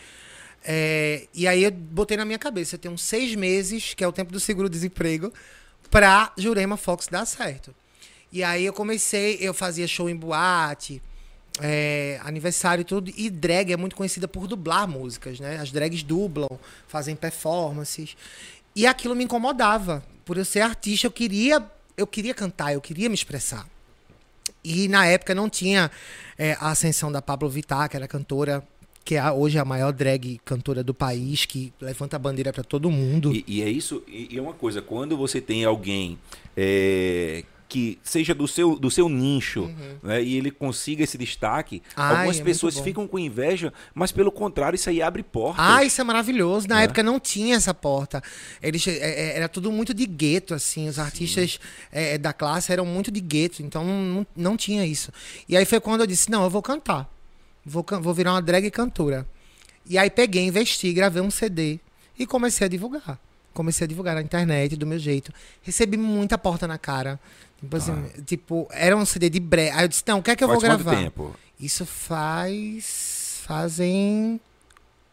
É, 0.65 1.27
e 1.35 1.49
aí 1.49 1.65
eu 1.65 1.73
botei 1.73 2.17
na 2.17 2.25
minha 2.25 2.39
cabeça, 2.39 2.77
eu 2.77 2.79
tenho 2.79 2.97
seis 2.97 3.35
meses, 3.35 3.95
que 3.95 4.05
é 4.05 4.07
o 4.07 4.13
tempo 4.13 4.33
do 4.33 4.39
seguro-desemprego, 4.39 5.33
pra 5.91 6.33
Jurema 6.39 6.77
Fox 6.77 7.09
dar 7.11 7.27
certo. 7.27 7.75
E 8.33 8.43
aí 8.43 8.65
eu 8.65 8.73
comecei, 8.73 9.37
eu 9.41 9.53
fazia 9.53 9.87
show 9.87 10.09
em 10.09 10.17
boate, 10.17 11.03
é, 11.61 12.19
aniversário 12.25 12.81
e 12.81 12.85
tudo, 12.85 13.13
e 13.15 13.29
drag 13.29 13.73
é 13.73 13.77
muito 13.77 13.95
conhecida 13.95 14.27
por 14.27 14.47
dublar 14.47 14.89
músicas, 14.89 15.39
né? 15.39 15.59
As 15.59 15.71
drags 15.71 16.03
dublam, 16.03 16.49
fazem 16.89 17.15
performances. 17.15 18.17
E 18.75 18.87
aquilo 18.87 19.15
me 19.15 19.25
incomodava. 19.25 20.03
Por 20.25 20.39
eu 20.39 20.45
ser 20.45 20.61
artista, 20.61 21.07
eu 21.07 21.11
queria, 21.11 21.63
eu 21.97 22.07
queria 22.07 22.33
cantar, 22.33 22.73
eu 22.73 22.81
queria 22.81 23.09
me 23.09 23.15
expressar. 23.15 23.69
E 24.65 24.89
na 24.89 25.05
época 25.05 25.35
não 25.35 25.51
tinha 25.51 25.91
é, 26.39 26.57
a 26.59 26.71
ascensão 26.71 27.13
da 27.13 27.21
Pablo 27.21 27.51
Vittar, 27.51 27.89
que 27.91 27.97
era 27.97 28.09
cantora, 28.09 28.67
que 29.05 29.17
é 29.17 29.31
hoje 29.31 29.59
é 29.59 29.61
a 29.61 29.65
maior 29.65 29.93
drag 29.93 30.41
cantora 30.45 30.83
do 30.83 30.95
país, 30.95 31.45
que 31.45 31.73
levanta 31.81 32.17
a 32.17 32.19
bandeira 32.19 32.53
para 32.53 32.63
todo 32.63 32.91
mundo. 32.91 33.35
E, 33.35 33.45
e 33.47 33.63
é 33.63 33.69
isso, 33.69 34.03
e, 34.07 34.29
e 34.31 34.39
é 34.39 34.41
uma 34.41 34.55
coisa, 34.55 34.81
quando 34.81 35.17
você 35.17 35.41
tem 35.41 35.65
alguém 35.65 36.19
é, 36.57 37.45
que 37.73 37.99
seja 38.03 38.35
do 38.35 38.47
seu, 38.47 38.79
do 38.79 38.91
seu 38.91 39.09
nicho, 39.09 39.71
né, 40.03 40.23
e 40.23 40.37
ele 40.37 40.51
consiga 40.51 41.03
esse 41.03 41.17
destaque, 41.17 41.77
Uhum. 41.77 41.81
Ai, 41.97 42.17
algumas 42.17 42.39
é 42.39 42.45
pessoas 42.45 42.79
ficam 42.79 43.09
com 43.09 43.19
inveja, 43.19 43.73
mas 43.95 44.13
pelo 44.13 44.31
contrário, 44.31 44.77
isso 44.77 44.91
aí 44.91 45.01
abre 45.01 45.23
portas. 45.23 45.65
Ah, 45.67 45.83
isso 45.83 45.99
é 45.99 46.05
maravilhoso. 46.05 46.69
Na 46.69 46.77
Né? 46.77 46.85
época 46.85 47.03
não 47.03 47.19
tinha 47.19 47.57
essa 47.57 47.73
porta. 47.73 48.23
Eles, 48.63 48.87
é, 48.87 48.91
é, 48.93 49.37
era 49.39 49.49
tudo 49.49 49.73
muito 49.73 49.95
de 49.95 50.05
gueto, 50.05 50.53
assim. 50.53 50.87
Os 50.87 50.99
artistas 50.99 51.59
é, 51.91 52.19
da 52.19 52.35
classe 52.35 52.71
eram 52.71 52.85
muito 52.85 53.11
de 53.11 53.21
gueto, 53.23 53.63
então 53.63 53.83
não, 53.85 54.27
não 54.37 54.55
tinha 54.55 54.85
isso. 54.85 55.11
E 55.49 55.57
aí 55.57 55.65
foi 55.65 55.81
quando 55.81 56.03
eu 56.03 56.07
disse: 56.07 56.31
não, 56.31 56.45
eu 56.45 56.51
vou 56.51 56.61
cantar. 56.61 57.11
Vou, 57.65 57.83
vou 58.03 58.13
virar 58.13 58.33
uma 58.35 58.43
drag 58.43 58.71
cantora. 58.71 59.27
E 59.89 59.97
aí 59.97 60.11
peguei, 60.11 60.45
investi, 60.45 60.93
gravei 60.93 61.23
um 61.23 61.31
CD 61.31 61.79
e 62.19 62.27
comecei 62.27 62.67
a 62.67 62.69
divulgar. 62.69 63.19
Comecei 63.55 63.85
a 63.85 63.89
divulgar 63.89 64.15
na 64.15 64.23
internet 64.23 64.77
do 64.77 64.87
meu 64.87 64.99
jeito. 64.99 65.33
Recebi 65.63 65.97
muita 65.97 66.37
porta 66.39 66.67
na 66.67 66.79
cara. 66.79 67.19
Tipo, 67.63 67.77
assim, 67.77 68.05
tipo 68.27 68.69
era 68.71 68.97
um 68.97 69.05
CD 69.07 69.31
de 69.31 69.41
bré. 69.41 69.71
Aí 69.71 69.85
eu 69.85 69.89
disse: 69.89 70.03
não, 70.07 70.19
o 70.19 70.23
que 70.23 70.31
é 70.31 70.37
que 70.37 70.43
eu 70.45 70.49
Faz 70.49 70.61
vou 70.61 70.69
gravar? 70.69 70.97
tempo? 70.97 71.35
Isso 71.59 71.87
faz. 71.87 73.41
fazem. 73.47 74.41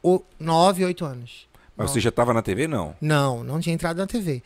o- 0.04 0.22
nove, 0.40 0.84
oito 0.86 1.06
anos. 1.06 1.48
Mas 1.76 1.92
você 1.92 2.00
já 2.00 2.10
estava 2.10 2.34
na 2.34 2.42
TV, 2.42 2.68
não? 2.68 2.96
Não, 3.00 3.44
não 3.44 3.60
tinha 3.60 3.74
entrado 3.74 3.98
na 3.98 4.08
TV. 4.08 4.42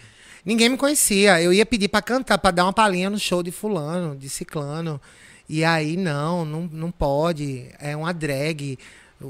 Ninguém 0.46 0.70
me 0.70 0.78
conhecia. 0.78 1.42
Eu 1.42 1.52
ia 1.54 1.66
pedir 1.66 1.88
pra 1.88 2.02
cantar, 2.02 2.38
pra 2.38 2.52
dar 2.52 2.66
uma 2.66 2.74
palhinha 2.74 3.10
no 3.10 3.18
show 3.18 3.42
de 3.42 3.52
fulano, 3.52 4.16
de 4.16 4.30
ciclano. 4.30 5.00
E 5.48 5.64
aí, 5.64 5.98
não, 5.98 6.46
não, 6.46 6.70
não 6.72 6.92
pode. 6.92 7.68
É 7.80 7.96
uma 7.96 8.14
drag. 8.14 8.78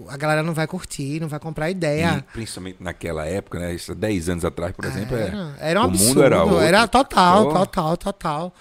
A 0.09 0.17
galera 0.17 0.41
não 0.43 0.53
vai 0.53 0.65
curtir, 0.67 1.19
não 1.19 1.27
vai 1.27 1.39
comprar 1.39 1.69
E 1.69 1.71
ideia. 1.71 2.25
principalmente 2.33 2.77
naquela 2.81 3.25
época, 3.25 3.59
né? 3.59 3.73
Isso, 3.73 3.93
10 3.93 4.29
anos 4.29 4.45
atrás, 4.45 4.71
por 4.73 4.85
exemplo, 4.85 5.15
é. 5.15 5.27
Era, 5.27 5.55
era 5.59 5.79
um 5.81 5.83
o 5.83 5.88
absurdo. 5.88 6.07
mundo 6.09 6.23
era 6.59 6.81
outro. 6.81 6.88
total, 6.89 7.43
Pô. 7.47 7.53
total, 7.53 7.97
total. 7.97 8.55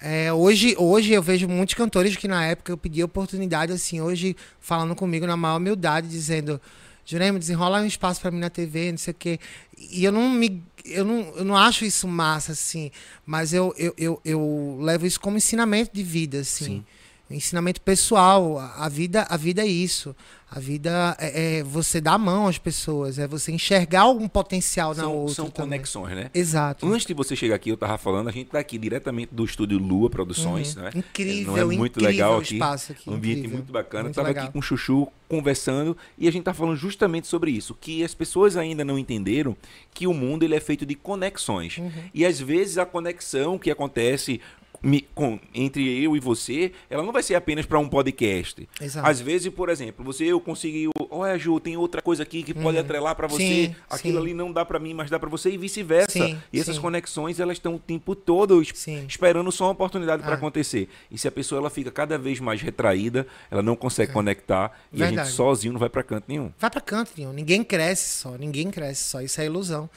É, 0.00 0.32
hoje, 0.32 0.74
hoje 0.78 1.12
eu 1.12 1.22
vejo 1.22 1.48
muitos 1.48 1.74
cantores 1.74 2.14
que 2.16 2.28
na 2.28 2.44
época 2.44 2.70
eu 2.70 2.76
pedi 2.76 3.02
oportunidade, 3.02 3.72
assim, 3.72 4.00
hoje 4.00 4.36
falando 4.60 4.94
comigo 4.94 5.26
na 5.26 5.36
maior 5.36 5.56
humildade, 5.56 6.06
dizendo: 6.08 6.60
Jurema, 7.04 7.38
desenrola 7.38 7.80
um 7.80 7.86
espaço 7.86 8.20
para 8.20 8.30
mim 8.30 8.38
na 8.40 8.50
TV, 8.50 8.90
não 8.90 8.98
sei 8.98 9.12
o 9.12 9.16
quê. 9.18 9.38
E 9.78 10.04
eu 10.04 10.12
não 10.12 10.28
me. 10.28 10.62
Eu 10.84 11.04
não, 11.04 11.20
eu 11.36 11.44
não 11.44 11.56
acho 11.56 11.84
isso 11.84 12.06
massa, 12.06 12.52
assim. 12.52 12.90
Mas 13.24 13.52
eu, 13.52 13.74
eu, 13.76 13.94
eu, 13.98 14.20
eu 14.24 14.78
levo 14.80 15.06
isso 15.06 15.18
como 15.18 15.36
ensinamento 15.36 15.90
de 15.94 16.02
vida, 16.02 16.40
assim. 16.40 16.64
Sim. 16.64 16.84
Ensinamento 17.28 17.80
pessoal. 17.80 18.58
A 18.58 18.88
vida, 18.88 19.26
a 19.28 19.36
vida 19.36 19.62
é 19.62 19.66
isso. 19.66 20.14
A 20.48 20.60
vida 20.60 21.16
é, 21.18 21.58
é, 21.58 21.62
você 21.64 22.00
dar 22.00 22.12
a 22.12 22.18
mão 22.18 22.46
às 22.46 22.56
pessoas, 22.56 23.18
é 23.18 23.26
você 23.26 23.50
enxergar 23.50 24.02
algum 24.02 24.28
potencial 24.28 24.94
são, 24.94 25.04
na 25.04 25.10
outra. 25.10 25.34
São 25.34 25.50
também. 25.50 25.80
conexões, 25.80 26.14
né? 26.14 26.30
Exato. 26.32 26.86
Antes 26.86 27.04
de 27.04 27.14
você 27.14 27.34
chegar 27.34 27.56
aqui, 27.56 27.68
eu 27.68 27.76
tava 27.76 27.98
falando, 27.98 28.28
a 28.28 28.32
gente 28.32 28.50
tá 28.50 28.60
aqui 28.60 28.78
diretamente 28.78 29.34
do 29.34 29.44
estúdio 29.44 29.76
Lua 29.76 30.08
Produções, 30.08 30.76
uhum. 30.76 30.82
né? 30.82 30.90
Incrível, 30.94 31.52
Não 31.52 31.58
é 31.58 31.64
muito 31.64 32.00
legal 32.00 32.38
aqui. 32.38 32.54
Espaço 32.54 32.92
aqui 32.92 33.10
um 33.10 33.14
ambiente 33.14 33.38
incrível, 33.38 33.58
muito 33.58 33.72
bacana. 33.72 34.04
Muito 34.04 34.14
tava 34.14 34.28
legal. 34.28 34.44
aqui 34.44 34.52
com 34.52 34.60
o 34.60 34.62
Chuchu 34.62 35.08
conversando 35.28 35.96
e 36.16 36.28
a 36.28 36.30
gente 36.30 36.44
tá 36.44 36.54
falando 36.54 36.76
justamente 36.76 37.26
sobre 37.26 37.50
isso, 37.50 37.76
que 37.80 38.04
as 38.04 38.14
pessoas 38.14 38.56
ainda 38.56 38.84
não 38.84 38.96
entenderam 38.96 39.56
que 39.92 40.06
o 40.06 40.14
mundo 40.14 40.44
ele 40.44 40.54
é 40.54 40.60
feito 40.60 40.86
de 40.86 40.94
conexões. 40.94 41.78
Uhum. 41.78 41.90
E 42.14 42.24
às 42.24 42.40
vezes 42.40 42.78
a 42.78 42.86
conexão 42.86 43.58
que 43.58 43.68
acontece 43.68 44.40
me, 44.82 45.02
com, 45.14 45.38
entre 45.54 46.02
eu 46.02 46.16
e 46.16 46.20
você, 46.20 46.72
ela 46.88 47.02
não 47.02 47.12
vai 47.12 47.22
ser 47.22 47.34
apenas 47.34 47.66
para 47.66 47.78
um 47.78 47.88
podcast. 47.88 48.68
Exato. 48.80 49.06
Às 49.06 49.20
vezes, 49.20 49.52
por 49.52 49.68
exemplo, 49.68 50.04
você 50.04 50.24
eu 50.24 50.40
consegui, 50.40 50.88
olha 51.10 51.38
Ju, 51.38 51.58
tem 51.60 51.76
outra 51.76 52.02
coisa 52.02 52.22
aqui 52.22 52.42
que 52.42 52.54
pode 52.54 52.76
uhum. 52.76 52.84
atrelar 52.84 53.14
para 53.14 53.26
você, 53.26 53.66
sim, 53.66 53.76
aquilo 53.88 54.18
sim. 54.18 54.22
ali 54.24 54.34
não 54.34 54.52
dá 54.52 54.64
para 54.64 54.78
mim, 54.78 54.94
mas 54.94 55.10
dá 55.10 55.18
para 55.18 55.28
você 55.28 55.50
e 55.50 55.58
vice-versa. 55.58 56.18
E 56.52 56.60
essas 56.60 56.76
sim. 56.76 56.80
conexões, 56.80 57.40
elas 57.40 57.56
estão 57.56 57.74
o 57.74 57.78
tempo 57.78 58.14
todo 58.14 58.62
esperando 58.62 59.50
só 59.52 59.64
uma 59.64 59.72
oportunidade 59.72 60.22
ah. 60.22 60.26
para 60.26 60.34
acontecer. 60.34 60.88
E 61.10 61.18
se 61.18 61.28
a 61.28 61.32
pessoa 61.32 61.60
ela 61.60 61.70
fica 61.70 61.90
cada 61.90 62.18
vez 62.18 62.40
mais 62.40 62.60
retraída, 62.60 63.26
ela 63.50 63.62
não 63.62 63.76
consegue 63.76 64.10
é. 64.10 64.14
conectar 64.14 64.78
e 64.92 64.98
Verdade. 64.98 65.20
a 65.20 65.24
gente 65.24 65.34
sozinho 65.34 65.72
não 65.72 65.80
vai 65.80 65.88
para 65.88 66.02
canto 66.02 66.24
nenhum. 66.28 66.52
Vai 66.58 66.70
para 66.70 66.80
canto 66.80 67.12
nenhum. 67.16 67.32
Ninguém 67.32 67.62
cresce 67.64 68.20
só, 68.20 68.36
ninguém 68.36 68.70
cresce 68.70 69.04
só. 69.04 69.20
Isso 69.20 69.40
é 69.40 69.46
ilusão. 69.46 69.88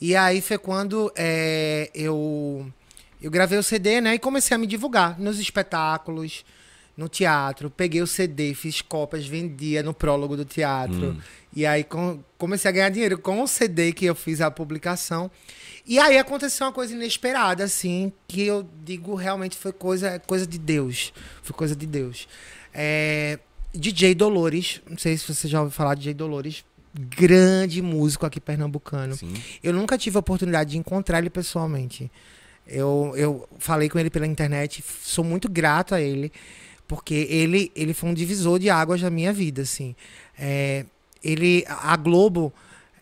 E 0.00 0.14
aí 0.14 0.40
foi 0.40 0.58
quando 0.58 1.12
é, 1.16 1.90
eu 1.92 2.70
eu 3.20 3.30
gravei 3.30 3.58
o 3.58 3.62
CD, 3.62 4.00
né? 4.00 4.14
E 4.14 4.18
comecei 4.18 4.54
a 4.54 4.58
me 4.58 4.66
divulgar 4.66 5.18
nos 5.18 5.38
espetáculos, 5.38 6.44
no 6.96 7.08
teatro. 7.08 7.70
Peguei 7.70 8.02
o 8.02 8.06
CD, 8.06 8.54
fiz 8.54 8.80
cópias, 8.82 9.26
vendia 9.26 9.82
no 9.82 9.94
prólogo 9.94 10.36
do 10.36 10.44
teatro. 10.44 11.10
Hum. 11.10 11.20
E 11.54 11.64
aí 11.64 11.84
com, 11.84 12.22
comecei 12.36 12.68
a 12.68 12.72
ganhar 12.72 12.88
dinheiro 12.90 13.18
com 13.18 13.40
o 13.40 13.46
CD 13.46 13.92
que 13.92 14.04
eu 14.04 14.14
fiz 14.14 14.40
a 14.40 14.50
publicação. 14.50 15.30
E 15.86 15.98
aí 15.98 16.18
aconteceu 16.18 16.66
uma 16.66 16.72
coisa 16.72 16.92
inesperada, 16.92 17.64
assim, 17.64 18.12
que 18.26 18.42
eu 18.42 18.68
digo 18.84 19.14
realmente 19.14 19.56
foi 19.56 19.72
coisa, 19.72 20.18
coisa 20.18 20.46
de 20.46 20.58
Deus. 20.58 21.12
Foi 21.42 21.56
coisa 21.56 21.74
de 21.74 21.86
Deus. 21.86 22.28
É, 22.74 23.38
DJ 23.72 24.14
Dolores, 24.14 24.82
não 24.88 24.98
sei 24.98 25.16
se 25.16 25.32
você 25.32 25.48
já 25.48 25.60
ouviu 25.60 25.72
falar 25.72 25.94
de 25.94 26.00
DJ 26.00 26.14
Dolores, 26.14 26.64
grande 26.92 27.80
músico 27.80 28.26
aqui 28.26 28.40
pernambucano. 28.40 29.14
Sim. 29.14 29.32
Eu 29.62 29.72
nunca 29.72 29.96
tive 29.96 30.16
a 30.16 30.20
oportunidade 30.20 30.72
de 30.72 30.78
encontrar 30.78 31.18
ele 31.18 31.30
pessoalmente. 31.30 32.10
Eu, 32.68 33.14
eu 33.16 33.48
falei 33.58 33.88
com 33.88 33.98
ele 33.98 34.10
pela 34.10 34.26
internet, 34.26 34.84
sou 35.02 35.24
muito 35.24 35.48
grato 35.48 35.94
a 35.94 36.00
ele, 36.00 36.30
porque 36.86 37.14
ele, 37.30 37.72
ele 37.74 37.94
foi 37.94 38.10
um 38.10 38.14
divisor 38.14 38.58
de 38.58 38.68
águas 38.68 39.00
da 39.00 39.10
minha 39.10 39.32
vida, 39.32 39.62
assim. 39.62 39.94
É, 40.38 40.84
ele, 41.24 41.64
a 41.66 41.96
Globo, 41.96 42.52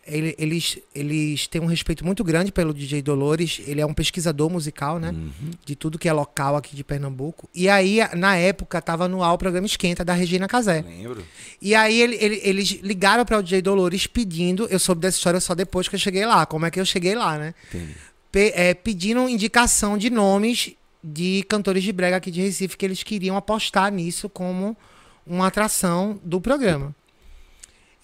ele, 0.07 0.33
eles, 0.39 0.79
eles 0.95 1.47
têm 1.47 1.61
um 1.61 1.65
respeito 1.65 2.05
muito 2.05 2.23
grande 2.23 2.51
pelo 2.51 2.73
DJ 2.73 3.01
Dolores. 3.01 3.61
Ele 3.67 3.81
é 3.81 3.85
um 3.85 3.93
pesquisador 3.93 4.49
musical, 4.49 4.99
né? 4.99 5.09
Uhum. 5.09 5.51
De 5.65 5.75
tudo 5.75 5.99
que 5.99 6.07
é 6.07 6.13
local 6.13 6.55
aqui 6.55 6.75
de 6.75 6.83
Pernambuco. 6.83 7.49
E 7.53 7.67
aí, 7.67 7.99
na 8.15 8.37
época, 8.37 8.81
tava 8.81 9.07
no 9.07 9.21
ar 9.21 9.33
o 9.33 9.37
programa 9.37 9.67
Esquenta 9.67 10.05
da 10.05 10.13
Regina 10.13 10.47
Casé. 10.47 10.81
Lembro. 10.81 11.23
E 11.61 11.75
aí 11.75 12.01
ele, 12.01 12.17
ele, 12.21 12.41
eles 12.41 12.69
ligaram 12.81 13.25
para 13.25 13.37
o 13.37 13.43
DJ 13.43 13.61
Dolores 13.61 14.07
pedindo. 14.07 14.65
Eu 14.69 14.79
soube 14.79 15.01
dessa 15.01 15.17
história 15.17 15.41
só 15.41 15.53
depois 15.53 15.89
que 15.89 15.95
eu 15.95 15.99
cheguei 15.99 16.25
lá. 16.25 16.45
Como 16.45 16.65
é 16.65 16.71
que 16.71 16.79
eu 16.79 16.85
cheguei 16.85 17.13
lá, 17.13 17.37
né? 17.37 17.53
Entendi 17.67 18.06
pe 18.37 18.53
é, 18.55 18.75
pediram 18.75 19.27
indicação 19.27 19.97
de 19.97 20.11
nomes 20.11 20.75
de 21.03 21.43
cantores 21.49 21.83
de 21.83 21.91
brega 21.91 22.17
aqui 22.17 22.29
de 22.29 22.39
Recife 22.39 22.77
que 22.77 22.85
eles 22.85 23.01
queriam 23.01 23.35
apostar 23.35 23.91
nisso 23.91 24.29
como 24.29 24.77
uma 25.25 25.47
atração 25.47 26.19
do 26.23 26.39
programa. 26.39 26.95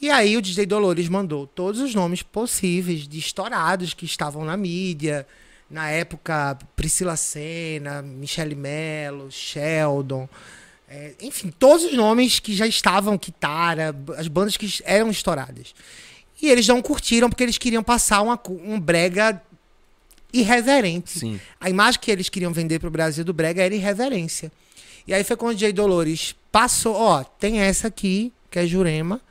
E 0.01 0.09
aí 0.09 0.35
o 0.35 0.41
DJ 0.41 0.65
Dolores 0.65 1.07
mandou 1.07 1.45
todos 1.45 1.79
os 1.79 1.93
nomes 1.93 2.23
possíveis 2.23 3.07
de 3.07 3.19
estourados 3.19 3.93
que 3.93 4.05
estavam 4.05 4.43
na 4.43 4.57
mídia. 4.57 5.27
Na 5.69 5.91
época, 5.91 6.57
Priscila 6.75 7.15
Senna, 7.15 8.01
Michele 8.01 8.55
Mello, 8.55 9.31
Sheldon. 9.31 10.27
É, 10.89 11.13
enfim, 11.21 11.53
todos 11.59 11.85
os 11.85 11.93
nomes 11.93 12.39
que 12.39 12.55
já 12.55 12.65
estavam, 12.65 13.19
Kitara, 13.19 13.95
as 14.17 14.27
bandas 14.27 14.57
que 14.57 14.67
eram 14.83 15.11
estouradas. 15.11 15.75
E 16.41 16.49
eles 16.49 16.67
não 16.67 16.81
curtiram 16.81 17.29
porque 17.29 17.43
eles 17.43 17.59
queriam 17.59 17.83
passar 17.83 18.23
uma, 18.23 18.39
um 18.49 18.79
brega 18.79 19.39
irreverente. 20.33 21.19
Sim. 21.19 21.39
A 21.59 21.69
imagem 21.69 21.99
que 22.01 22.09
eles 22.09 22.27
queriam 22.27 22.51
vender 22.51 22.79
para 22.79 22.87
o 22.87 22.91
Brasil 22.91 23.23
do 23.23 23.33
Brega 23.33 23.61
era 23.61 23.73
irreverência. 23.73 24.51
E 25.07 25.13
aí 25.13 25.23
foi 25.23 25.37
quando 25.37 25.55
o 25.55 25.59
Jay 25.59 25.71
Dolores 25.71 26.35
passou, 26.51 26.95
ó, 26.95 27.23
tem 27.23 27.59
essa 27.59 27.87
aqui, 27.87 28.33
que 28.49 28.57
é 28.57 28.65
Jurema. 28.65 29.21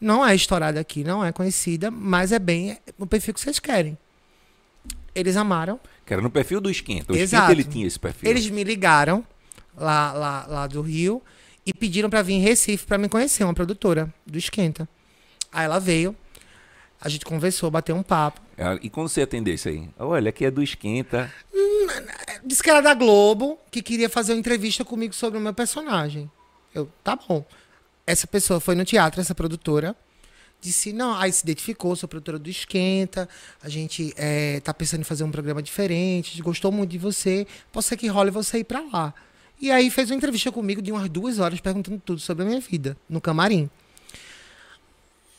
Não 0.00 0.26
é 0.26 0.34
estourada 0.34 0.80
aqui, 0.80 1.04
não 1.04 1.24
é 1.24 1.32
conhecida, 1.32 1.90
mas 1.90 2.32
é 2.32 2.38
bem 2.38 2.76
o 2.98 3.06
perfil 3.06 3.32
que 3.32 3.40
vocês 3.40 3.58
querem. 3.58 3.96
Eles 5.14 5.36
amaram. 5.36 5.78
Que 6.04 6.12
era 6.12 6.20
no 6.20 6.30
perfil 6.30 6.60
do 6.60 6.70
Esquenta. 6.70 7.12
O 7.12 7.16
Exato. 7.16 7.52
Esquenta 7.52 7.52
ele 7.52 7.64
tinha 7.64 7.86
esse 7.86 7.98
perfil. 7.98 8.28
Eles 8.28 8.50
me 8.50 8.64
ligaram 8.64 9.24
lá, 9.76 10.12
lá, 10.12 10.46
lá 10.46 10.66
do 10.66 10.82
Rio 10.82 11.22
e 11.64 11.72
pediram 11.72 12.10
para 12.10 12.22
vir 12.22 12.34
em 12.34 12.40
Recife 12.40 12.84
para 12.86 12.98
me 12.98 13.08
conhecer, 13.08 13.44
uma 13.44 13.54
produtora 13.54 14.12
do 14.26 14.36
Esquenta. 14.36 14.88
Aí 15.52 15.64
ela 15.64 15.78
veio, 15.78 16.16
a 17.00 17.08
gente 17.08 17.24
conversou, 17.24 17.70
bateu 17.70 17.94
um 17.94 18.02
papo. 18.02 18.40
É, 18.56 18.78
e 18.82 18.90
quando 18.90 19.08
você 19.08 19.22
atendeu 19.22 19.54
isso 19.54 19.68
aí? 19.68 19.88
Olha, 19.98 20.28
aqui 20.28 20.44
é 20.44 20.50
do 20.50 20.62
Esquenta. 20.62 21.32
Hum, 21.52 21.86
disse 22.44 22.62
que 22.62 22.70
era 22.70 22.80
da 22.80 22.94
Globo, 22.94 23.58
que 23.70 23.82
queria 23.82 24.08
fazer 24.08 24.32
uma 24.32 24.38
entrevista 24.38 24.84
comigo 24.84 25.14
sobre 25.14 25.38
o 25.38 25.42
meu 25.42 25.52
personagem. 25.52 26.30
Eu, 26.74 26.88
tá 27.02 27.16
bom. 27.16 27.44
Essa 28.06 28.26
pessoa 28.26 28.60
foi 28.60 28.74
no 28.74 28.84
teatro, 28.84 29.20
essa 29.20 29.34
produtora, 29.34 29.96
disse, 30.60 30.92
não, 30.92 31.14
aí 31.14 31.32
se 31.32 31.42
identificou, 31.42 31.94
sou 31.96 32.08
produtora 32.08 32.38
do 32.38 32.48
Esquenta, 32.48 33.28
a 33.62 33.68
gente 33.68 34.12
é, 34.16 34.60
tá 34.60 34.72
pensando 34.72 35.00
em 35.00 35.04
fazer 35.04 35.24
um 35.24 35.30
programa 35.30 35.62
diferente, 35.62 36.40
gostou 36.42 36.70
muito 36.70 36.90
de 36.90 36.98
você, 36.98 37.46
pode 37.72 37.86
ser 37.86 37.96
que 37.96 38.06
role 38.06 38.30
você 38.30 38.58
ir 38.58 38.64
para 38.64 38.80
lá. 38.80 39.14
E 39.60 39.70
aí 39.70 39.90
fez 39.90 40.10
uma 40.10 40.16
entrevista 40.16 40.50
comigo 40.52 40.82
de 40.82 40.92
umas 40.92 41.08
duas 41.08 41.38
horas 41.38 41.60
perguntando 41.60 42.00
tudo 42.04 42.20
sobre 42.20 42.44
a 42.44 42.46
minha 42.46 42.60
vida, 42.60 42.96
no 43.08 43.20
camarim. 43.20 43.70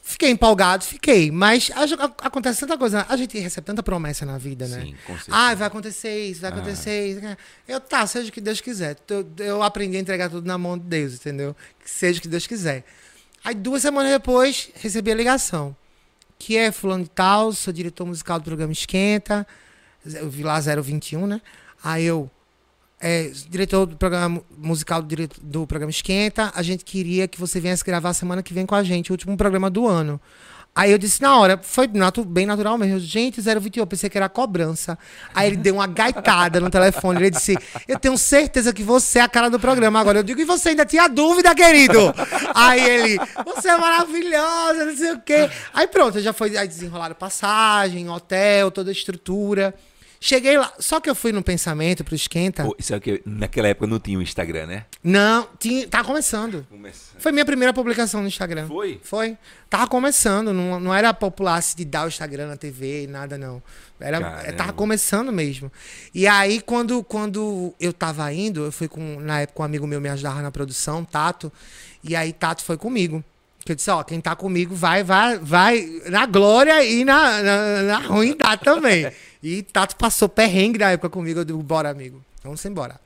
Fiquei 0.08 0.30
empolgado, 0.30 0.84
fiquei. 0.84 1.32
Mas 1.32 1.72
a, 1.74 2.06
acontece 2.28 2.60
tanta 2.60 2.78
coisa. 2.78 3.08
A 3.10 3.18
gente 3.18 3.40
recebe 3.40 3.66
tanta 3.66 3.82
promessa 3.82 4.24
na 4.24 4.38
vida, 4.38 4.68
né? 4.68 4.82
Sim, 4.82 4.96
com 5.04 5.14
certeza. 5.14 5.36
Ah, 5.36 5.56
vai 5.56 5.68
acontecer 5.68 6.26
isso, 6.28 6.42
vai 6.42 6.52
ah. 6.52 6.54
acontecer 6.54 7.08
isso. 7.08 7.38
Eu, 7.68 7.80
tá, 7.82 8.06
seja 8.06 8.30
o 8.30 8.32
que 8.32 8.40
Deus 8.40 8.62
quiser. 8.62 8.98
Eu, 9.10 9.28
eu 9.40 9.64
aprendi 9.64 9.98
a 9.98 10.00
entregar 10.00 10.30
tudo 10.30 10.46
na 10.46 10.60
mão 10.60 10.78
de 10.78 10.84
Deus, 10.84 11.16
entendeu? 11.16 11.56
Que 11.84 11.90
seja 11.90 12.20
o 12.20 12.22
que 12.22 12.28
Deus 12.28 12.46
quiser. 12.46 12.86
Aí, 13.44 13.56
duas 13.56 13.82
semanas 13.82 14.12
depois, 14.12 14.70
recebi 14.76 15.12
a 15.12 15.16
ligação. 15.16 15.76
Que 16.38 16.56
é 16.56 16.72
fulano 16.72 17.04
de 17.04 17.10
tal, 17.10 17.52
sou 17.52 17.74
diretor 17.74 18.06
musical 18.06 18.38
do 18.38 18.46
programa 18.46 18.72
Esquenta. 18.72 19.46
Eu 20.06 20.30
vi 20.30 20.44
lá 20.44 20.60
021, 20.60 21.26
né? 21.26 21.42
Aí 21.84 22.06
eu, 22.06 22.30
é, 23.00 23.32
diretor 23.50 23.86
do 23.86 23.98
programa 23.98 24.42
musical 24.58 25.02
do, 25.02 25.16
do, 25.42 25.68
programa 25.68 25.92
Esquenta, 25.92 26.52
a 26.56 26.62
gente 26.62 26.84
queria 26.84 27.28
que 27.28 27.40
você 27.40 27.60
viesse 27.60 27.84
gravar 27.84 28.14
semana 28.14 28.42
que 28.42 28.54
vem 28.54 28.66
com 28.66 28.76
a 28.76 28.84
gente, 28.84 29.12
o 29.12 29.14
último 29.14 29.36
programa 29.36 29.70
do 29.70 29.88
ano. 29.88 30.20
Aí 30.76 30.92
eu 30.92 30.98
disse 30.98 31.22
na 31.22 31.40
hora, 31.40 31.58
foi 31.62 31.88
natu 31.88 32.26
bem 32.26 32.46
natural 32.46 32.78
mesmo. 32.78 33.00
Gente, 33.00 33.40
021, 33.40 33.82
eu 33.82 33.88
pensei 33.88 34.10
que 34.10 34.18
era 34.18 34.28
cobrança. 34.28 35.00
Aí 35.34 35.48
ele 35.48 35.56
deu 35.56 35.76
uma 35.76 35.88
gaitada 35.88 36.60
no 36.60 36.70
telefone. 36.70 37.18
Ele 37.18 37.30
disse: 37.30 37.58
Eu 37.88 37.98
tenho 37.98 38.18
certeza 38.18 38.74
que 38.74 38.84
você 38.84 39.20
é 39.20 39.22
a 39.22 39.30
cara 39.30 39.50
do 39.50 39.58
programa 39.58 40.02
agora. 40.02 40.20
Eu 40.20 40.24
digo, 40.24 40.42
e 40.42 40.44
você 40.44 40.70
ainda 40.70 40.86
tinha 40.86 41.08
dúvida, 41.08 41.56
querido? 41.56 42.14
Aí 42.54 42.84
ele, 42.84 43.20
você 43.46 43.70
é 43.70 43.78
maravilhosa, 43.78 44.86
não 44.86 44.98
sei 44.98 45.14
o 45.14 45.22
quê. 45.22 45.50
Aí 45.74 45.88
pronto, 45.88 46.20
já 46.20 46.34
foi 46.34 46.58
aí 46.58 46.68
desenrolaram 46.68 47.16
passagem, 47.16 48.10
hotel, 48.10 48.70
toda 48.70 48.90
a 48.90 48.94
estrutura. 48.94 49.74
Cheguei 50.20 50.58
lá, 50.58 50.72
só 50.80 51.00
que 51.00 51.10
eu 51.10 51.16
fui 51.16 51.32
no 51.32 51.44
pensamento 51.44 52.04
pro 52.04 52.16
esquenta. 52.16 52.64
Pô, 52.64 52.76
isso 52.80 52.94
é 52.94 53.00
que 53.00 53.22
naquela 53.26 53.68
época 53.68 53.88
não 53.88 54.00
tinha 54.00 54.18
o 54.18 54.22
Instagram, 54.22 54.66
né? 54.66 54.86
Não, 55.04 55.48
tinha, 55.60 55.88
tava 55.88 56.06
começando. 56.06 56.66
começando. 56.70 57.20
Foi 57.22 57.32
minha 57.32 57.46
primeira 57.46 57.74
publicação 57.74 58.22
no 58.22 58.28
Instagram. 58.28 58.68
Foi? 58.68 59.00
Foi. 59.04 59.38
Tava 59.70 59.88
começando, 59.88 60.54
não, 60.54 60.80
não 60.80 60.94
era 60.94 61.14
popular 61.14 61.62
se 61.62 61.76
de 61.76 61.86
dar 61.86 62.06
o 62.06 62.08
Instagram 62.08 62.48
na 62.48 62.58
TV, 62.58 63.08
nada 63.08 63.38
não. 63.38 63.62
Era, 64.00 64.44
é, 64.46 64.52
tava 64.52 64.74
começando 64.74 65.32
mesmo. 65.32 65.72
E 66.14 66.28
aí 66.28 66.62
quando, 66.62 67.04
quando 67.04 67.74
eu 67.80 67.94
tava 67.94 68.32
indo, 68.34 68.66
eu 68.66 68.72
fui 68.72 68.88
com 68.88 69.20
na 69.20 69.42
época 69.42 69.62
um 69.62 69.66
amigo 69.66 69.86
meu 69.88 70.02
me 70.02 70.10
ajudava 70.10 70.42
na 70.42 70.52
produção, 70.52 71.04
Tato, 71.04 71.52
e 72.04 72.16
aí 72.16 72.34
Tato 72.34 72.64
foi 72.64 72.78
comigo. 72.78 73.24
Que 73.66 73.72
eu 73.72 73.76
disse, 73.76 73.90
ó, 73.90 74.04
quem 74.04 74.22
tá 74.22 74.36
comigo 74.36 74.76
vai, 74.76 75.04
vai, 75.04 75.40
vai 75.40 76.02
na 76.06 76.28
glória 76.28 76.84
e 76.86 77.04
na, 77.04 77.42
na, 77.42 77.82
na 77.82 77.98
ruindade 77.98 78.62
também. 78.64 79.12
E 79.48 79.62
Tato 79.62 79.96
passou 79.96 80.28
perrengue 80.28 80.80
na 80.80 80.90
época 80.90 81.08
comigo, 81.08 81.40
eu 81.42 81.46
digo, 81.46 81.62
bora, 81.62 81.88
amigo, 81.92 82.20
vamos 82.44 82.66
embora. 82.66 83.00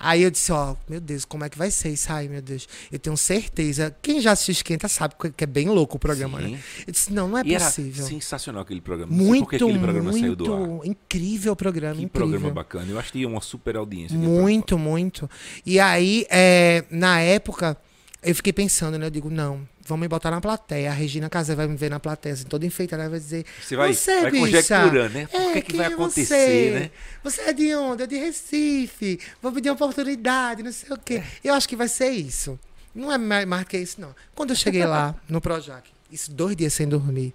Aí 0.00 0.22
eu 0.22 0.30
disse, 0.30 0.50
ó, 0.50 0.74
meu 0.88 0.98
Deus, 0.98 1.26
como 1.26 1.44
é 1.44 1.48
que 1.50 1.58
vai 1.58 1.70
ser 1.70 1.90
isso 1.90 2.10
aí, 2.10 2.26
meu 2.26 2.40
Deus? 2.40 2.66
Eu 2.90 2.98
tenho 2.98 3.14
certeza. 3.18 3.94
Quem 4.00 4.18
já 4.18 4.32
assistiu 4.32 4.52
Esquenta 4.52 4.88
sabe 4.88 5.14
que 5.36 5.44
é 5.44 5.46
bem 5.46 5.68
louco 5.68 5.96
o 5.96 5.98
programa, 6.00 6.40
Sim. 6.40 6.52
né? 6.52 6.60
Eu 6.86 6.92
disse, 6.92 7.12
não, 7.12 7.28
não 7.28 7.36
é 7.36 7.42
E 7.44 7.54
era 7.54 7.66
possível. 7.66 8.06
sensacional 8.06 8.62
aquele 8.62 8.80
programa. 8.80 9.12
Muito, 9.12 9.46
que 9.46 9.56
aquele 9.56 9.78
programa 9.78 10.10
saiu 10.12 10.34
do 10.34 10.54
ar. 10.54 10.58
muito 10.60 10.86
incrível 10.86 11.52
o 11.52 11.56
programa, 11.56 11.96
Que 11.96 12.02
incrível. 12.04 12.28
programa 12.30 12.54
bacana. 12.54 12.90
Eu 12.90 12.98
acho 12.98 13.12
que 13.12 13.18
tinha 13.18 13.28
uma 13.28 13.42
super 13.42 13.76
audiência. 13.76 14.16
Muito, 14.16 14.78
muito. 14.78 15.28
E 15.66 15.78
aí, 15.78 16.26
é, 16.30 16.84
na 16.90 17.20
época, 17.20 17.76
eu 18.24 18.34
fiquei 18.34 18.52
pensando, 18.52 18.98
né? 18.98 19.06
Eu 19.06 19.10
digo, 19.10 19.30
não, 19.30 19.68
vamos 19.86 20.02
me 20.02 20.08
botar 20.08 20.30
na 20.30 20.40
plateia. 20.40 20.90
A 20.90 20.94
Regina 20.94 21.28
Casé 21.28 21.54
vai 21.54 21.66
me 21.68 21.76
ver 21.76 21.90
na 21.90 22.00
plateia, 22.00 22.32
assim, 22.34 22.44
toda 22.44 22.64
enfeitada, 22.66 23.02
ela 23.02 23.10
vai 23.10 23.18
dizer. 23.20 23.44
Você 23.62 23.76
vai- 23.76 23.92
vai 23.92 24.30
bicha, 24.30 24.40
conjecturando, 24.44 25.14
né? 25.14 25.28
É, 25.32 25.52
que 25.52 25.60
que 25.62 25.62
quem 25.72 25.76
vai 25.76 25.90
é 25.90 25.94
acontecer, 25.94 26.24
você? 26.34 26.70
né? 26.78 26.90
Você 27.22 27.40
é 27.42 27.52
de 27.52 27.74
onde? 27.74 28.02
É 28.02 28.06
de 28.06 28.16
Recife. 28.16 29.20
Vou 29.42 29.52
pedir 29.52 29.68
uma 29.68 29.74
oportunidade, 29.74 30.62
não 30.62 30.72
sei 30.72 30.90
o 30.90 30.98
quê. 30.98 31.22
Eu 31.42 31.54
acho 31.54 31.68
que 31.68 31.76
vai 31.76 31.88
ser 31.88 32.08
isso. 32.10 32.58
Não 32.94 33.12
é 33.12 33.18
mais 33.18 33.46
mais 33.46 33.64
que 33.66 33.76
isso, 33.76 34.00
não. 34.00 34.14
Quando 34.34 34.50
eu 34.50 34.56
cheguei 34.56 34.84
lá, 34.86 35.14
no 35.28 35.40
Projac, 35.40 35.88
isso 36.10 36.30
dois 36.32 36.54
dias 36.56 36.72
sem 36.72 36.88
dormir. 36.88 37.34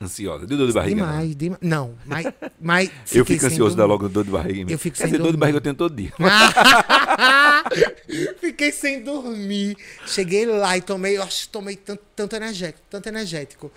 Ansiosa. 0.00 0.46
Deu 0.46 0.56
dor 0.56 0.68
de 0.68 0.72
barriga? 0.72 0.96
demais, 0.96 1.34
demais. 1.34 1.60
Não, 1.60 1.94
mas. 2.06 2.26
mas 2.60 2.90
Eu 3.12 3.24
fico 3.24 3.44
ansioso 3.44 3.76
da 3.76 3.84
logo 3.84 4.08
dor 4.08 4.24
de 4.24 4.30
barriga. 4.30 4.72
Eu 4.72 4.78
fico 4.78 4.96
Quer 4.96 5.04
sem 5.04 5.12
dizer, 5.12 5.22
dor 5.22 5.32
de 5.32 5.38
barriga 5.38 5.58
eu 5.58 5.62
tenho 5.62 5.74
todo 5.74 5.94
dia. 5.94 6.12
Fiquei 8.40 8.70
sem 8.70 9.02
dormir. 9.02 9.76
Cheguei 10.06 10.46
lá 10.46 10.76
e 10.76 10.80
tomei, 10.80 11.16
eu 11.16 11.22
acho 11.22 11.42
que 11.42 11.48
tomei 11.48 11.76
tanto, 11.76 12.02
tanto 12.14 12.36
energético, 12.36 12.82
tanto 12.88 13.08
energético. 13.08 13.72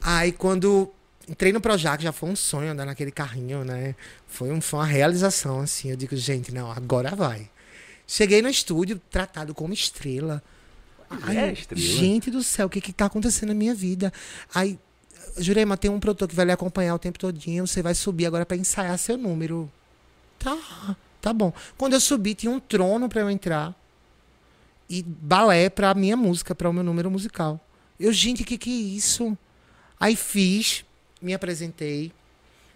Aí 0.00 0.32
quando 0.32 0.90
entrei 1.28 1.52
no 1.52 1.60
Projac, 1.60 2.02
já 2.02 2.12
foi 2.12 2.30
um 2.30 2.36
sonho 2.36 2.72
andar 2.72 2.86
naquele 2.86 3.10
carrinho, 3.10 3.64
né? 3.64 3.94
Foi, 4.26 4.50
um, 4.50 4.60
foi 4.60 4.80
uma 4.80 4.86
realização, 4.86 5.60
assim. 5.60 5.90
Eu 5.90 5.96
digo, 5.96 6.16
gente, 6.16 6.52
não, 6.52 6.72
agora 6.72 7.14
vai. 7.14 7.50
Cheguei 8.06 8.40
no 8.40 8.48
estúdio, 8.48 9.00
tratado 9.10 9.54
como 9.54 9.74
estrela. 9.74 10.42
É 11.28 11.50
eu, 11.50 11.52
estrela. 11.52 11.82
Gente 11.82 12.30
do 12.30 12.42
céu, 12.42 12.66
o 12.66 12.70
que 12.70 12.80
que 12.80 12.92
tá 12.92 13.06
acontecendo 13.06 13.50
na 13.50 13.54
minha 13.54 13.74
vida? 13.74 14.12
Aí, 14.54 14.78
Jurema, 15.38 15.76
tem 15.76 15.90
um 15.90 16.00
produtor 16.00 16.28
que 16.28 16.34
vai 16.34 16.44
lhe 16.44 16.52
acompanhar 16.52 16.94
o 16.94 16.98
tempo 16.98 17.18
todinho, 17.18 17.66
você 17.66 17.82
vai 17.82 17.94
subir 17.94 18.26
agora 18.26 18.46
pra 18.46 18.56
ensaiar 18.56 18.98
seu 18.98 19.16
número. 19.16 19.70
Tá, 20.38 20.96
tá 21.20 21.32
bom. 21.32 21.52
Quando 21.76 21.94
eu 21.94 22.00
subi, 22.00 22.34
tinha 22.34 22.50
um 22.50 22.60
trono 22.60 23.08
pra 23.08 23.20
eu 23.20 23.30
entrar 23.30 23.74
e 24.88 25.02
balé 25.02 25.68
pra 25.68 25.94
minha 25.94 26.16
música, 26.16 26.54
pra 26.54 26.70
o 26.70 26.72
meu 26.72 26.82
número 26.82 27.10
musical. 27.10 27.60
Eu, 27.98 28.12
gente, 28.12 28.44
que 28.44 28.56
que 28.56 28.70
é 28.70 28.96
isso? 28.96 29.36
Aí 29.98 30.16
fiz, 30.16 30.84
me 31.20 31.34
apresentei. 31.34 32.12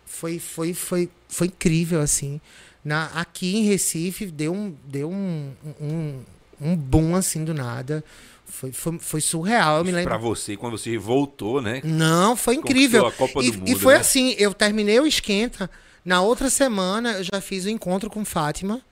Foi, 0.05 0.39
foi, 0.39 0.75
foi, 0.75 1.09
foi 1.29 1.47
incrível, 1.47 2.01
assim. 2.01 2.41
Na, 2.85 3.07
aqui 3.07 3.57
em 3.57 3.65
Recife, 3.65 4.27
deu 4.27 4.53
um, 4.53 4.75
deu 4.85 5.11
um, 5.11 5.53
um, 5.81 6.21
um 6.61 6.77
boom, 6.77 7.15
assim, 7.15 7.45
do 7.45 7.55
nada. 7.55 8.05
Foi, 8.53 8.71
foi, 8.71 8.99
foi 8.99 9.21
surreal. 9.23 9.79
Eu 9.79 9.85
me 9.85 9.91
lembro. 9.91 10.11
Pra 10.11 10.19
você, 10.19 10.59
quando 10.59 10.77
você 10.77 10.99
voltou, 10.99 11.63
né? 11.63 11.81
Não, 11.83 12.37
foi 12.37 12.55
incrível. 12.55 13.07
A 13.07 13.11
Copa 13.11 13.43
e, 13.43 13.51
do 13.51 13.57
e 13.57 13.59
Mundo, 13.59 13.81
foi 13.81 13.95
né? 13.95 14.01
assim, 14.01 14.35
eu 14.39 14.53
terminei 14.53 15.01
o 15.01 15.07
esquenta. 15.07 15.71
Na 16.05 16.21
outra 16.21 16.51
semana 16.51 17.13
eu 17.13 17.25
já 17.25 17.41
fiz 17.41 17.65
o 17.65 17.71
encontro 17.71 18.11
com 18.11 18.25
Fátima, 18.27 18.83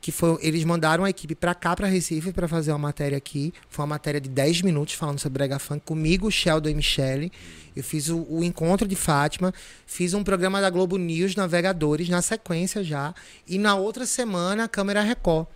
que 0.00 0.12
foi 0.12 0.38
eles 0.40 0.62
mandaram 0.62 1.02
a 1.02 1.10
equipe 1.10 1.34
pra 1.34 1.52
cá 1.52 1.74
pra 1.74 1.88
Recife 1.88 2.32
pra 2.32 2.46
fazer 2.46 2.70
uma 2.70 2.78
matéria 2.78 3.18
aqui. 3.18 3.52
Foi 3.68 3.82
uma 3.82 3.88
matéria 3.88 4.20
de 4.20 4.28
10 4.28 4.62
minutos 4.62 4.94
falando 4.94 5.18
sobre 5.18 5.38
brega 5.38 5.58
funk 5.58 5.84
comigo, 5.84 6.30
Sheldon 6.30 6.68
e 6.68 6.74
Michele. 6.74 7.32
Eu 7.74 7.82
fiz 7.82 8.08
o, 8.08 8.24
o 8.30 8.44
encontro 8.44 8.86
de 8.86 8.94
Fátima, 8.94 9.52
fiz 9.84 10.14
um 10.14 10.22
programa 10.22 10.60
da 10.60 10.70
Globo 10.70 10.96
News 10.96 11.34
Navegadores 11.34 12.08
na 12.08 12.22
sequência 12.22 12.84
já, 12.84 13.12
e 13.48 13.58
na 13.58 13.74
outra 13.74 14.06
semana 14.06 14.68
Câmera 14.68 15.02
Record 15.02 15.48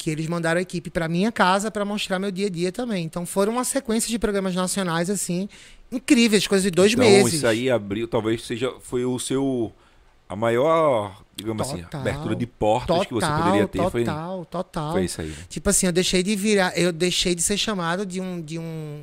que 0.00 0.08
eles 0.08 0.26
mandaram 0.26 0.58
a 0.58 0.62
equipe 0.62 0.88
para 0.88 1.06
minha 1.06 1.30
casa 1.30 1.70
para 1.70 1.84
mostrar 1.84 2.18
meu 2.18 2.30
dia 2.30 2.46
a 2.46 2.50
dia 2.50 2.72
também. 2.72 3.04
Então 3.04 3.26
foram 3.26 3.52
uma 3.52 3.64
sequência 3.64 4.08
de 4.08 4.18
programas 4.18 4.54
nacionais 4.54 5.10
assim 5.10 5.46
incríveis, 5.92 6.46
coisas 6.46 6.62
de 6.64 6.70
dois 6.70 6.92
então, 6.92 7.04
meses. 7.04 7.34
isso 7.34 7.46
aí 7.46 7.68
abriu, 7.68 8.08
talvez 8.08 8.46
seja, 8.46 8.72
foi 8.80 9.04
o 9.04 9.18
seu, 9.18 9.70
a 10.26 10.34
maior, 10.34 11.20
digamos 11.36 11.68
assim, 11.68 11.82
Total. 11.82 12.00
abertura 12.00 12.34
de 12.34 12.46
portas 12.46 13.06
que 13.06 13.12
você 13.12 13.26
poderia 13.26 13.68
ter. 13.68 13.90
foi, 13.90 14.04
Total, 14.04 14.44
total. 14.46 14.92
foi 14.92 15.04
isso 15.04 15.20
aí. 15.20 15.28
né? 15.28 15.36
Tipo 15.50 15.68
assim, 15.68 15.86
eu 15.86 15.92
deixei 15.92 16.22
de 16.22 16.34
virar, 16.34 16.72
eu 16.78 16.92
deixei 16.92 17.34
de 17.34 17.42
ser 17.42 17.58
chamado 17.58 18.06
de 18.06 18.20
um 18.22 18.40
de 18.40 18.58
um 18.58 19.02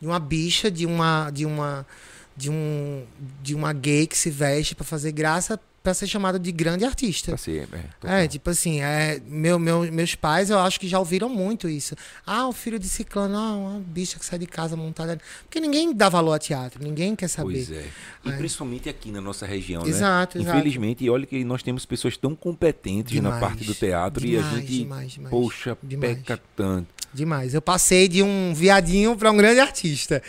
de 0.00 0.06
uma 0.06 0.18
bicha, 0.18 0.70
de 0.70 0.86
uma 0.86 1.30
de 1.30 1.44
uma 1.44 1.86
de 2.34 2.48
um 2.48 3.04
de 3.42 3.54
uma 3.54 3.74
gay 3.74 4.06
que 4.06 4.16
se 4.16 4.30
veste 4.30 4.74
para 4.74 4.84
fazer 4.84 5.12
graça 5.12 5.60
para 5.82 5.92
ser 5.94 6.06
chamado 6.06 6.38
de 6.38 6.52
grande 6.52 6.84
artista. 6.84 7.36
Ser, 7.36 7.68
é. 8.04 8.24
É, 8.24 8.28
tipo 8.28 8.48
assim, 8.48 8.80
é, 8.80 9.20
meu, 9.26 9.58
meu, 9.58 9.90
meus 9.92 10.14
pais 10.14 10.48
eu 10.48 10.58
acho 10.58 10.78
que 10.78 10.86
já 10.86 10.98
ouviram 10.98 11.28
muito 11.28 11.68
isso. 11.68 11.96
Ah, 12.24 12.46
o 12.46 12.52
filho 12.52 12.78
de 12.78 12.88
ciclano, 12.88 13.36
ah, 13.36 13.52
uma 13.56 13.80
bicha 13.80 14.18
que 14.18 14.24
sai 14.24 14.38
de 14.38 14.46
casa 14.46 14.76
montada. 14.76 15.18
Porque 15.42 15.58
ninguém 15.58 15.92
dá 15.92 16.08
valor 16.08 16.34
a 16.34 16.38
teatro, 16.38 16.82
ninguém 16.82 17.16
quer 17.16 17.28
saber. 17.28 17.66
Pois 17.66 17.70
é. 17.72 17.86
E 18.24 18.30
É. 18.30 18.36
principalmente 18.36 18.88
aqui 18.88 19.10
na 19.10 19.20
nossa 19.20 19.44
região, 19.44 19.84
Exato, 19.86 20.38
né? 20.38 20.44
exato. 20.44 20.58
Infelizmente, 20.58 21.08
olha 21.10 21.26
que 21.26 21.42
nós 21.44 21.62
temos 21.62 21.84
pessoas 21.84 22.16
tão 22.16 22.34
competentes 22.36 23.14
na 23.20 23.30
Demais, 23.30 23.40
parte 23.40 23.64
do 23.64 23.74
teatro 23.74 24.24
e 24.24 24.36
a 24.36 24.40
demais, 24.40 24.56
gente, 24.60 24.78
demais, 24.78 25.12
demais, 25.12 25.30
poxa, 25.30 25.76
demais. 25.82 26.18
peca 26.18 26.40
tanto. 26.54 26.86
Demais. 27.12 27.54
Eu 27.54 27.60
passei 27.60 28.06
de 28.08 28.22
um 28.22 28.54
viadinho 28.54 29.16
para 29.16 29.30
um 29.30 29.36
grande 29.36 29.58
artista. 29.60 30.22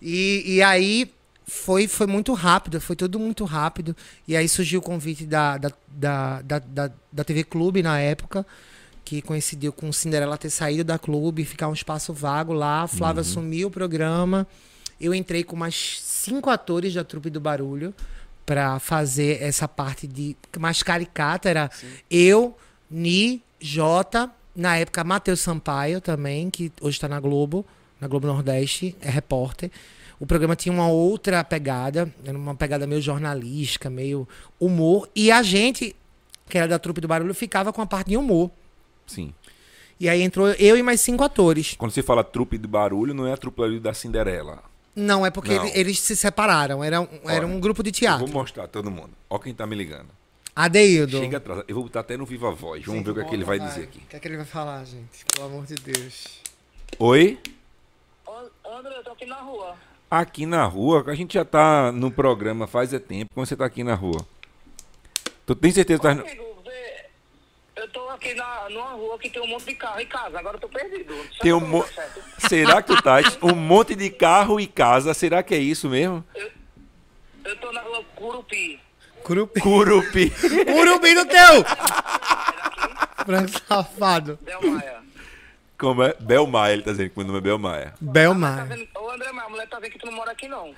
E, 0.00 0.42
e 0.46 0.62
aí 0.62 1.10
foi, 1.46 1.86
foi 1.86 2.06
muito 2.06 2.32
rápido, 2.32 2.80
foi 2.80 2.96
tudo 2.96 3.18
muito 3.18 3.44
rápido. 3.44 3.94
E 4.26 4.36
aí 4.36 4.48
surgiu 4.48 4.80
o 4.80 4.82
convite 4.82 5.26
da, 5.26 5.58
da, 5.58 5.70
da, 5.88 6.40
da, 6.40 6.90
da, 7.12 7.24
TV 7.24 7.44
Clube 7.44 7.82
na 7.82 7.98
época, 7.98 8.46
que 9.04 9.20
coincidiu 9.20 9.72
com 9.72 9.92
Cinderela 9.92 10.38
ter 10.38 10.50
saído 10.50 10.84
da 10.84 10.98
clube, 10.98 11.44
ficar 11.44 11.68
um 11.68 11.74
espaço 11.74 12.12
vago 12.12 12.52
lá. 12.52 12.86
Flávia 12.86 13.20
assumiu 13.20 13.68
o 13.68 13.70
programa. 13.70 14.46
Eu 15.00 15.14
entrei 15.14 15.44
com 15.44 15.56
mais 15.56 16.00
cinco 16.02 16.48
atores 16.48 16.94
da 16.94 17.04
trupe 17.04 17.28
do 17.28 17.40
Barulho 17.40 17.94
para 18.46 18.78
fazer 18.78 19.42
essa 19.42 19.68
parte 19.68 20.06
de 20.06 20.36
mais 20.58 20.82
caricata. 20.82 21.48
Era 21.48 21.70
eu, 22.10 22.56
Ni, 22.90 23.42
Jota, 23.60 24.30
na 24.56 24.76
época 24.76 25.04
Matheus 25.04 25.40
Sampaio 25.40 26.00
também, 26.00 26.48
que 26.48 26.72
hoje 26.80 26.96
está 26.96 27.08
na 27.08 27.20
Globo, 27.20 27.66
na 28.00 28.08
Globo 28.08 28.26
Nordeste, 28.26 28.96
é 29.00 29.10
repórter. 29.10 29.70
O 30.24 30.26
programa 30.26 30.56
tinha 30.56 30.72
uma 30.72 30.88
outra 30.88 31.44
pegada, 31.44 32.10
era 32.24 32.36
uma 32.38 32.54
pegada 32.54 32.86
meio 32.86 33.02
jornalística, 33.02 33.90
meio 33.90 34.26
humor. 34.58 35.06
E 35.14 35.30
a 35.30 35.42
gente, 35.42 35.94
que 36.48 36.56
era 36.56 36.66
da 36.66 36.78
trupe 36.78 36.98
do 36.98 37.06
Barulho, 37.06 37.34
ficava 37.34 37.74
com 37.74 37.82
a 37.82 37.86
parte 37.86 38.08
de 38.08 38.16
humor. 38.16 38.50
Sim. 39.06 39.34
E 40.00 40.08
aí 40.08 40.22
entrou 40.22 40.48
eu 40.52 40.78
e 40.78 40.82
mais 40.82 41.02
cinco 41.02 41.22
atores. 41.22 41.74
Quando 41.76 41.90
você 41.90 42.02
fala 42.02 42.24
trupe 42.24 42.56
de 42.56 42.66
barulho, 42.66 43.12
não 43.12 43.26
é 43.26 43.34
a 43.34 43.36
trupe 43.36 43.78
da 43.78 43.92
Cinderela. 43.92 44.62
Não, 44.96 45.26
é 45.26 45.30
porque 45.30 45.54
Não. 45.56 45.66
ele- 45.66 45.78
eles 45.78 46.00
se 46.00 46.16
separaram. 46.16 46.82
Era, 46.82 47.02
um- 47.02 47.08
era 47.26 47.44
Olha, 47.44 47.46
um 47.46 47.60
grupo 47.60 47.82
de 47.82 47.90
Eu 47.90 47.92
teatro. 47.94 48.24
vou 48.26 48.34
mostrar 48.34 48.64
a 48.64 48.68
todo 48.68 48.90
mundo. 48.90 49.10
Ó 49.28 49.38
quem 49.38 49.52
tá 49.52 49.66
me 49.66 49.76
ligando. 49.76 50.08
Adeildo. 50.56 51.18
Chega 51.18 51.36
atrás. 51.36 51.64
Eu 51.68 51.74
vou 51.74 51.84
botar 51.84 52.00
até 52.00 52.16
no 52.16 52.24
Viva 52.24 52.50
Voz. 52.50 52.82
Vamos 52.86 53.04
ver 53.04 53.10
o 53.10 53.14
que, 53.14 53.20
é 53.20 53.24
que 53.24 53.34
ele 53.34 53.44
vai 53.44 53.58
dizer 53.60 53.82
aqui. 53.82 53.98
O 53.98 54.06
que 54.08 54.16
é 54.16 54.18
que 54.18 54.26
ele 54.26 54.38
vai 54.38 54.46
falar, 54.46 54.86
gente? 54.86 55.22
Pelo 55.34 55.48
amor 55.48 55.66
de 55.66 55.74
Deus. 55.74 56.40
Oi? 56.98 57.38
Ô, 58.26 58.70
André, 58.74 58.96
eu 58.96 59.04
tô 59.04 59.10
aqui 59.10 59.26
na 59.26 59.42
rua. 59.42 59.76
Aqui 60.10 60.46
na 60.46 60.64
rua, 60.64 61.04
a 61.08 61.14
gente 61.14 61.34
já 61.34 61.44
tá 61.44 61.90
no 61.90 62.10
programa 62.10 62.66
faz 62.66 62.92
é 62.92 62.98
tempo. 62.98 63.30
Como 63.34 63.44
você 63.46 63.56
tá 63.56 63.64
aqui 63.64 63.82
na 63.82 63.94
rua? 63.94 64.24
Tu 65.46 65.54
tem 65.54 65.72
certeza 65.72 66.00
que 66.00 66.06
tá... 66.06 66.14
no- 66.14 66.24
eu 67.76 67.88
tô 67.88 68.08
aqui 68.10 68.32
na, 68.34 68.70
numa 68.70 68.92
rua 68.92 69.18
que 69.18 69.28
tem 69.28 69.42
um 69.42 69.46
monte 69.48 69.66
de 69.66 69.74
carro 69.74 70.00
e 70.00 70.06
casa. 70.06 70.38
Agora 70.38 70.56
eu 70.56 70.60
tô 70.60 70.68
perdido. 70.68 71.12
Tem 71.40 71.52
um 71.52 71.60
eu 71.60 71.66
mo... 71.66 71.84
certo. 71.86 72.20
Será 72.48 72.80
que 72.80 72.94
tu 72.94 73.02
tá 73.02 73.16
um 73.42 73.54
monte 73.54 73.94
de 73.94 74.08
carro 74.10 74.60
e 74.60 74.66
casa? 74.66 75.12
Será 75.12 75.42
que 75.42 75.54
é 75.54 75.58
isso 75.58 75.88
mesmo? 75.90 76.24
Eu 77.44 77.56
tô 77.56 77.72
na 77.72 77.82
rua 77.82 78.02
Curupi. 78.14 78.80
Curupi. 79.22 79.60
Curupi. 79.60 80.30
Curupi 80.64 81.14
no 81.14 81.26
teu! 81.26 81.64
Branco 83.26 83.50
safado. 83.66 84.38
Del 84.42 84.62
Maia. 84.70 85.02
Como 85.78 86.02
é? 86.02 86.14
Belmaia, 86.20 86.72
ele 86.72 86.82
tá 86.82 86.92
dizendo 86.92 87.10
que 87.10 87.18
meu 87.18 87.26
nome 87.26 87.38
é 87.38 87.42
Belmaia. 87.42 87.90
Tá 87.90 87.96
Belmar. 88.00 88.66
vendo? 88.66 88.88
Ô, 88.96 89.10
André, 89.10 89.32
minha 89.32 89.48
mulher 89.48 89.68
tá 89.68 89.78
vendo 89.78 89.90
que 89.92 89.98
tu 89.98 90.06
não 90.06 90.12
mora 90.14 90.30
aqui, 90.32 90.48
não. 90.48 90.74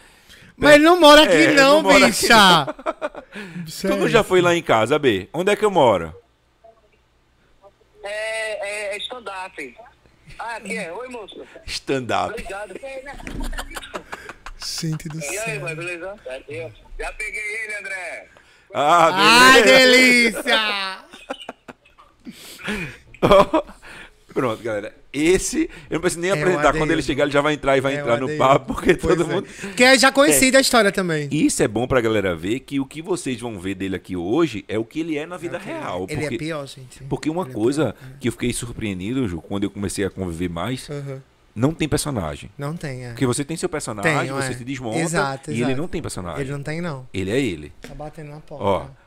Mas 0.57 0.75
ele 0.75 0.85
não 0.85 0.99
mora 0.99 1.23
aqui, 1.25 1.35
É, 1.35 1.53
não, 1.53 1.75
não 1.75 1.83
mora 1.83 2.07
aqui, 2.07 2.29
bicha. 2.29 2.75
Tu 3.83 3.97
não 3.97 4.09
já 4.09 4.25
foi 4.25 4.41
lá 4.41 4.55
em 4.55 4.63
casa, 4.63 4.99
B? 4.99 5.29
Onde 5.33 5.53
é 5.53 5.57
que 5.57 5.65
eu 5.65 5.71
moro? 5.71 6.15
É, 8.03 8.93
é, 8.93 8.95
é 8.95 8.99
stand-up. 8.99 9.77
Ah, 10.39 10.57
aqui 10.57 10.77
é. 10.79 10.93
Oi, 10.93 11.09
moço. 11.09 11.47
Stand-up. 11.67 12.31
Obrigado. 12.31 12.75
Gente 14.59 15.09
do 15.09 15.21
E 15.21 15.39
aí, 15.39 15.59
mãe, 15.59 15.75
beleza? 15.75 16.15
Já 16.99 17.13
peguei 17.13 17.65
ele, 17.65 17.75
André. 17.77 18.29
Ah, 18.73 19.11
Ai, 19.53 19.63
beleza. 19.63 20.43
delícia! 20.43 21.05
Pronto, 24.37 24.63
galera. 24.63 24.95
Esse, 25.13 25.71
eu 25.89 25.95
não 25.95 26.01
preciso 26.03 26.21
nem 26.21 26.31
É 26.31 26.35
apresentar. 26.35 26.75
Quando 26.77 26.91
ele 26.91 27.01
chegar, 27.01 27.25
ele 27.25 27.33
já 27.33 27.41
vai 27.41 27.55
entrar 27.55 27.75
e 27.77 27.81
vai 27.81 27.95
É, 27.97 28.01
entrar 28.01 28.21
no 28.21 28.29
papo, 28.37 28.75
porque 28.75 28.95
Pois 28.95 29.17
todo 29.17 29.31
é. 29.31 29.35
mundo. 29.35 29.49
Que 29.75 29.83
é 29.83 29.99
já 29.99 30.13
conhecido 30.13 30.59
a 30.59 30.61
história 30.61 30.93
também. 30.93 31.27
Isso 31.33 31.63
é 31.63 31.67
bom 31.69 31.87
pra 31.87 32.03
galera 32.03 32.37
ver 32.37 32.61
que 32.61 32.79
o 32.79 32.85
que 32.85 33.01
vocês 33.01 33.41
vão 33.41 33.59
ver 33.59 33.75
dele 33.77 33.97
aqui 33.97 34.15
hoje 34.15 34.63
é 34.69 34.79
o 34.79 34.85
que 34.85 35.01
ele 35.01 35.17
é 35.17 35.25
na 35.25 35.39
vida 35.39 35.57
real. 35.57 36.07
Ele 36.11 36.21
porque, 36.21 36.35
é 36.35 36.39
pior, 36.39 36.67
gente. 36.67 37.03
porque 37.05 37.31
uma 37.31 37.45
Ele 37.45 37.51
é 37.51 37.55
coisa 37.55 37.95
que 38.21 38.29
eu 38.29 38.33
fiquei 38.33 38.53
surpreendido, 38.53 39.27
Ju, 39.27 39.41
quando 39.41 39.65
eu 39.65 39.71
comecei 39.71 40.05
a 40.05 40.11
conviver 40.11 40.51
mais. 40.51 40.87
Uhum. 40.91 41.19
não 41.55 41.73
tem 41.73 41.89
personagem. 41.89 42.51
Não 42.59 42.77
tem, 42.77 43.07
é. 43.07 43.09
Porque 43.09 43.25
você 43.25 43.43
tem 43.43 43.57
seu 43.57 43.71
personagem, 43.71 44.13
Tenho, 44.21 44.35
você 44.35 44.53
é. 44.53 44.57
se 44.59 44.65
desmonta 44.65 44.99
Exato, 44.99 45.51
e 45.51 45.55
ele 45.55 45.63
exato. 45.63 45.81
não 45.81 45.89
tem 45.89 46.03
personagem. 46.03 46.41
Ele 46.43 46.53
não 46.53 46.63
tem, 46.63 46.83
não. 46.83 47.09
Ele 47.15 47.31
é 47.31 47.41
ele. 47.41 47.73
Tá 47.81 47.95
batendo 47.95 48.33
na 48.33 48.41
porta. 48.41 48.63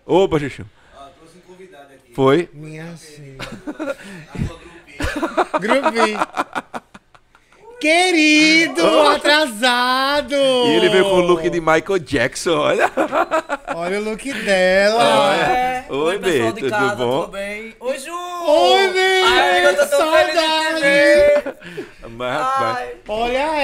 Ó. 0.08 0.24
Opa, 0.24 0.39
Chuchu. 0.39 0.65
Ó, 0.98 1.04
trouxe 1.20 1.38
um 1.38 1.42
convidado 1.54 1.94
aqui. 1.94 2.12
Foi? 2.15 2.50
Minha 2.52 2.88
filha. 2.98 3.38
Grupinho. 5.59 6.19
Querido, 7.79 8.85
atrasado! 9.07 10.35
E 10.35 10.75
ele 10.75 10.89
veio 10.89 11.05
com 11.05 11.15
o 11.15 11.21
look 11.21 11.49
de 11.49 11.62
Michael 11.62 11.99
Jackson, 11.99 12.57
olha. 12.57 12.91
Olha 13.73 13.99
o 13.99 14.03
look 14.03 14.33
dela. 14.43 15.35
É. 15.38 15.85
Oi, 15.89 16.19
pessoal 16.19 16.51
Bê, 16.51 16.62
de 16.62 16.69
casa, 16.69 16.89
tudo 16.89 16.97
bom? 16.97 17.21
tudo 17.21 17.31
bem? 17.31 17.75
Oi, 17.79 17.97
Ju! 17.99 18.12
Oi, 18.12 18.88
Bê, 18.91 19.21
Ai, 19.23 19.65
eu 19.65 19.75
tô 19.77 19.85
tão 19.85 20.12
feliz 20.12 20.25
de 20.25 20.31
te 20.31 20.45
saudade. 20.45 21.55
Mas, 22.09 22.47
Ai. 22.59 22.95
Olha 23.07 23.62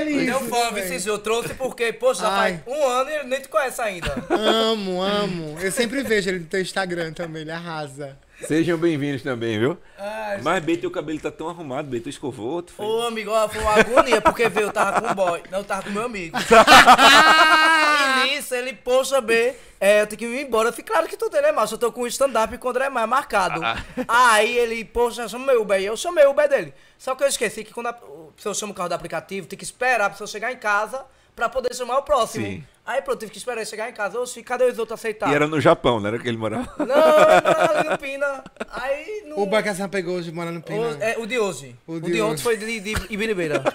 ele! 0.00 0.14
Meu 0.24 0.40
fã, 0.40 0.72
Vinícius, 0.72 1.06
eu 1.06 1.18
trouxe 1.18 1.54
porque, 1.54 1.92
poxa, 1.92 2.22
já 2.22 2.28
Ai. 2.30 2.60
faz 2.64 2.76
um 2.76 2.84
ano 2.88 3.10
e 3.10 3.14
ele 3.14 3.28
nem 3.28 3.40
te 3.40 3.48
conhece 3.48 3.80
ainda. 3.80 4.12
Amo, 4.30 5.00
amo. 5.00 5.56
Eu 5.60 5.70
sempre 5.70 6.02
vejo 6.02 6.28
ele 6.28 6.40
no 6.40 6.46
teu 6.46 6.60
Instagram 6.60 7.12
também, 7.12 7.42
ele 7.42 7.52
arrasa. 7.52 8.18
Sejam 8.46 8.76
bem-vindos 8.76 9.22
também, 9.22 9.58
viu? 9.58 9.78
Ai, 9.98 10.40
Mas, 10.42 10.62
Bê, 10.64 10.76
teu 10.76 10.90
cabelo 10.90 11.18
tá 11.18 11.30
tão 11.30 11.48
arrumado, 11.48 11.88
Bê, 11.88 12.00
tu 12.00 12.08
escovou, 12.08 12.62
tu 12.62 12.72
fez... 12.72 12.88
Ô, 12.88 13.02
amigo, 13.02 13.30
ó, 13.30 13.48
foi 13.48 13.60
uma 13.60 13.78
agonia, 13.78 14.20
porque 14.20 14.48
veio, 14.48 14.66
eu 14.66 14.72
tava 14.72 15.00
com 15.00 15.12
o 15.12 15.14
boy. 15.14 15.42
Não, 15.50 15.58
eu 15.58 15.64
tava 15.64 15.82
com 15.82 15.90
meu 15.90 16.04
amigo. 16.04 16.36
e 18.26 18.28
nisso, 18.28 18.54
ele, 18.54 18.72
poxa, 18.72 19.20
B, 19.20 19.54
é, 19.80 20.02
eu 20.02 20.06
tenho 20.06 20.18
que 20.18 20.26
ir 20.26 20.46
embora. 20.46 20.68
Eu 20.68 20.72
falei, 20.72 20.86
claro 20.86 21.08
que 21.08 21.16
tu 21.16 21.30
tem, 21.30 21.42
né, 21.42 21.52
macho? 21.52 21.74
Eu 21.74 21.78
tô 21.78 21.92
com 21.92 22.02
o 22.02 22.06
stand-up 22.06 22.56
com 22.58 22.66
o 22.66 22.70
André 22.70 22.88
Maia 22.88 23.06
marcado. 23.06 23.60
Aí 24.08 24.56
ele, 24.56 24.84
poxa, 24.84 25.28
chama 25.28 25.46
meu 25.46 25.62
Uber. 25.62 25.80
E 25.80 25.84
eu 25.84 25.96
chamei 25.96 26.26
o 26.26 26.30
Uber 26.30 26.48
dele. 26.48 26.74
Só 26.98 27.14
que 27.14 27.22
eu 27.22 27.28
esqueci 27.28 27.64
que 27.64 27.72
quando 27.72 27.88
a 27.88 27.92
pessoa 28.34 28.54
chama 28.54 28.72
o 28.72 28.74
carro 28.74 28.88
do 28.88 28.94
aplicativo, 28.94 29.46
tem 29.46 29.58
que 29.58 29.64
esperar 29.64 30.06
a 30.06 30.10
pessoa 30.10 30.26
chegar 30.26 30.52
em 30.52 30.56
casa 30.56 31.04
pra 31.34 31.48
poder 31.48 31.74
chamar 31.74 31.98
o 31.98 32.02
próximo. 32.02 32.46
Sim. 32.46 32.64
Aí 32.86 33.00
pronto, 33.00 33.18
tive 33.20 33.32
que 33.32 33.38
esperar 33.38 33.56
ele 33.58 33.66
chegar 33.66 33.88
em 33.88 33.94
casa. 33.94 34.20
Oxi, 34.20 34.42
cadê 34.42 34.64
os 34.64 34.78
outros 34.78 35.00
aceitaram? 35.00 35.32
E 35.32 35.34
era 35.34 35.46
no 35.46 35.58
Japão, 35.60 35.98
não 36.00 36.08
era 36.08 36.18
que 36.18 36.28
ele 36.28 36.36
morava? 36.36 36.70
Não, 36.78 36.86
não, 36.86 37.76
ali 37.78 37.88
no 37.88 37.98
Pina. 37.98 38.44
Aí 38.70 39.24
no... 39.26 39.40
O 39.40 39.46
Bacassam 39.46 39.88
pegou 39.88 40.16
hoje, 40.16 40.30
mora 40.30 40.50
no 40.50 40.60
Pina. 40.60 40.78
O, 40.80 41.02
é, 41.02 41.16
o 41.18 41.26
de 41.26 41.38
hoje. 41.38 41.74
O 41.86 41.94
O 41.94 42.00
de 42.00 42.12
de, 42.12 42.20
ontem 42.20 42.34
hoje. 42.34 42.42
foi 42.42 42.56
de, 42.58 42.80
de 42.80 42.92
Ibiribeira. 43.08 43.62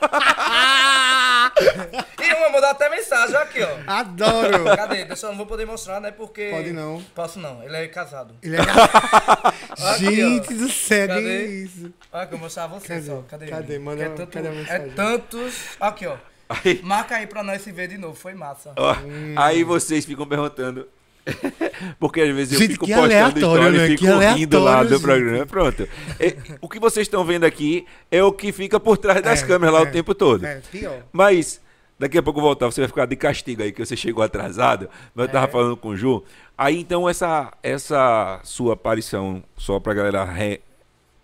e 2.21 2.33
uma 2.33 2.49
mandou 2.49 2.69
até 2.69 2.87
mensagem, 2.89 3.35
aqui, 3.35 3.61
ó. 3.63 3.77
Adoro! 3.87 4.63
Cadê? 4.75 5.05
Deixa 5.05 5.25
eu 5.25 5.31
não 5.31 5.37
vou 5.37 5.45
poder 5.47 5.65
mostrar, 5.65 5.99
né? 5.99 6.11
Porque. 6.11 6.49
Pode 6.51 6.71
não. 6.71 7.01
Posso 7.15 7.39
não, 7.39 7.63
ele 7.63 7.75
é 7.77 7.87
casado. 7.87 8.35
Ele 8.43 8.55
é... 8.57 8.59
Aqui, 9.91 10.15
Gente 10.15 10.53
ó. 10.53 10.57
do 10.57 10.69
céu, 10.69 11.07
que 11.07 11.13
Cadê? 11.15 11.45
isso? 11.63 11.93
Olha 12.11 12.27
que 12.27 12.33
eu 12.33 12.37
vou 12.37 12.45
mostrar 12.45 12.63
a 12.65 12.67
você 12.67 12.87
Cadê? 12.87 13.01
só. 13.07 13.23
Cadê? 13.27 13.47
Cadê? 13.47 13.73
ele? 13.73 13.83
Manda- 13.83 14.03
é, 14.03 14.09
tanto, 14.09 14.31
cadê 14.31 14.47
a 14.47 14.51
é 14.51 14.55
mensagem? 14.55 14.89
tantos. 14.91 15.55
Aqui, 15.79 16.05
ó. 16.07 16.17
Aí, 16.49 16.81
Marca 16.83 17.15
aí 17.15 17.27
pra 17.27 17.43
nós 17.43 17.61
se 17.61 17.71
ver 17.71 17.87
de 17.87 17.97
novo. 17.97 18.15
Foi 18.15 18.33
massa. 18.33 18.73
ó, 18.75 18.95
Hum. 18.95 19.35
aí 19.35 19.63
vocês 19.63 20.03
ficam 20.05 20.25
perguntando... 20.25 20.87
Porque 21.99 22.21
às 22.21 22.35
vezes 22.35 22.53
eu 22.53 22.59
Gente, 22.59 22.71
fico 22.73 22.85
que 22.87 22.93
postando 22.93 23.37
história 23.39 23.69
né? 23.71 23.85
e 23.85 23.97
fico 23.97 24.19
Que 24.19 24.25
rindo 24.39 24.59
lá 24.59 24.83
do 24.83 24.99
programa. 24.99 25.45
Pronto. 25.45 25.87
É, 26.19 26.35
o 26.59 26.67
que 26.67 26.79
vocês 26.79 27.05
estão 27.05 27.23
vendo 27.23 27.43
aqui 27.43 27.85
é 28.09 28.23
o 28.23 28.31
que 28.31 28.51
fica 28.51 28.79
por 28.79 28.97
trás 28.97 29.21
das 29.21 29.43
É, 29.43 29.45
câmeras 29.45 29.73
lá 29.75 29.81
é. 29.81 29.83
o 29.83 29.91
tempo 29.91 30.15
todo. 30.15 30.43
É, 30.43 30.59
pior. 30.71 31.03
Mas 31.11 31.61
daqui 31.99 32.17
a 32.17 32.23
pouco 32.23 32.39
eu 32.39 32.43
voltar, 32.43 32.65
você 32.65 32.81
vai 32.81 32.87
ficar 32.87 33.05
de 33.05 33.15
castigo 33.15 33.61
aí, 33.61 33.71
que 33.71 33.85
você 33.85 33.95
chegou 33.95 34.23
atrasado. 34.23 34.89
Mas 35.13 35.27
eu 35.27 35.31
tava 35.31 35.45
É. 35.45 35.49
falando 35.49 35.77
com 35.77 35.89
o 35.89 35.95
Ju. 35.97 36.23
Aí 36.57 36.79
então 36.79 37.07
essa, 37.07 37.51
essa 37.61 38.39
sua 38.43 38.73
aparição, 38.73 39.43
só 39.55 39.79
pra 39.79 39.93
galera 39.93 40.23
re- 40.23 40.61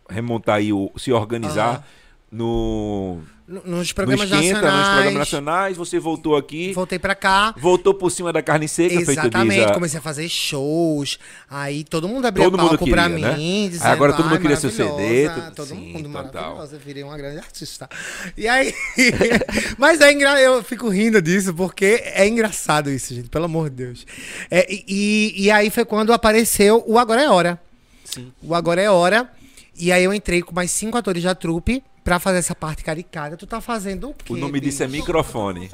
remontar 0.07 0.57
aí, 0.57 0.71
o, 0.71 0.91
se 0.97 1.11
organizar 1.11 1.67
Aham. 1.69 1.83
no, 2.31 3.21
Nos 3.47 3.89
no 3.89 3.93
programas 3.93 4.25
Esquenta, 4.25 4.53
nacionais. 4.59 4.75
nos 4.79 4.87
programas 4.89 5.13
nacionais, 5.19 5.77
você 5.77 5.99
voltou 5.99 6.35
aqui, 6.35 6.73
Voltei 6.73 6.97
pra 6.97 7.13
cá. 7.13 7.53
voltou 7.55 7.93
por 7.93 8.09
cima 8.09 8.33
da 8.33 8.41
carne 8.41 8.67
seca, 8.67 8.95
feito 8.95 9.11
Exatamente, 9.11 9.65
a- 9.65 9.73
comecei 9.73 9.99
a 9.99 10.01
fazer 10.01 10.27
shows. 10.27 11.19
Aí 11.47 11.83
todo 11.83 12.07
mundo 12.09 12.25
abria 12.25 12.45
Todo 12.45 12.57
mundo 12.57 12.69
palco 12.69 12.89
pra 12.89 13.07
queria, 13.07 13.27
né? 13.29 13.37
mim. 13.37 13.67
Dizendo, 13.69 13.87
agora 13.91 14.13
todo 14.13 14.23
mundo 14.25 14.33
"Ai, 14.37 14.41
queria 14.41 14.57
seu 14.57 14.71
CD, 14.71 14.89
maravilhosa", 14.89 15.41
tudo- 15.41 15.55
Todo 15.55 15.67
sim, 15.67 15.93
mundo 15.93 16.09
maravilhosa. 16.09 16.75
Eu 16.75 16.79
virei 16.79 17.03
uma 17.03 17.15
grande 17.15 17.37
artista. 17.37 17.87
E 18.35 18.47
aí. 18.47 18.73
Mas 19.77 20.01
é 20.01 20.11
engra... 20.11 20.41
eu 20.41 20.63
fico 20.63 20.89
rindo 20.89 21.21
disso 21.21 21.53
porque 21.53 22.01
é 22.03 22.27
engraçado 22.27 22.89
isso, 22.89 23.13
gente, 23.13 23.29
pelo 23.29 23.45
amor 23.45 23.69
de 23.69 23.75
Deus. 23.75 24.07
É, 24.49 24.65
e, 24.73 24.83
e- 24.87 25.43
e 25.43 25.51
aí 25.51 25.69
foi 25.69 25.85
quando 25.85 26.11
apareceu 26.11 26.83
o 26.87 26.97
Agora 26.97 27.21
é 27.21 27.29
Hora. 27.29 27.61
Sim. 28.03 28.31
O 28.41 28.55
Agora 28.55 28.81
é 28.81 28.89
Hora. 28.89 29.29
E 29.77 29.91
aí 29.91 30.03
eu 30.03 30.11
entrei 30.13 30.41
com 30.41 30.55
mais 30.55 30.71
cinco 30.71 30.97
atores 30.97 31.21
da 31.21 31.35
trupe 31.35 31.83
pra 32.05 32.19
fazer 32.19 32.37
essa 32.37 32.53
parte 32.55 32.83
caricata. 32.83 33.35
Tu 33.35 33.47
tá 33.47 33.59
fazendo 33.59 34.11
o 34.11 34.13
quê? 34.13 34.31
O 34.31 34.37
nome 34.37 34.59
disso 34.61 34.83
é 34.83 34.87
bicho? 34.87 34.99
microfone. 35.01 35.69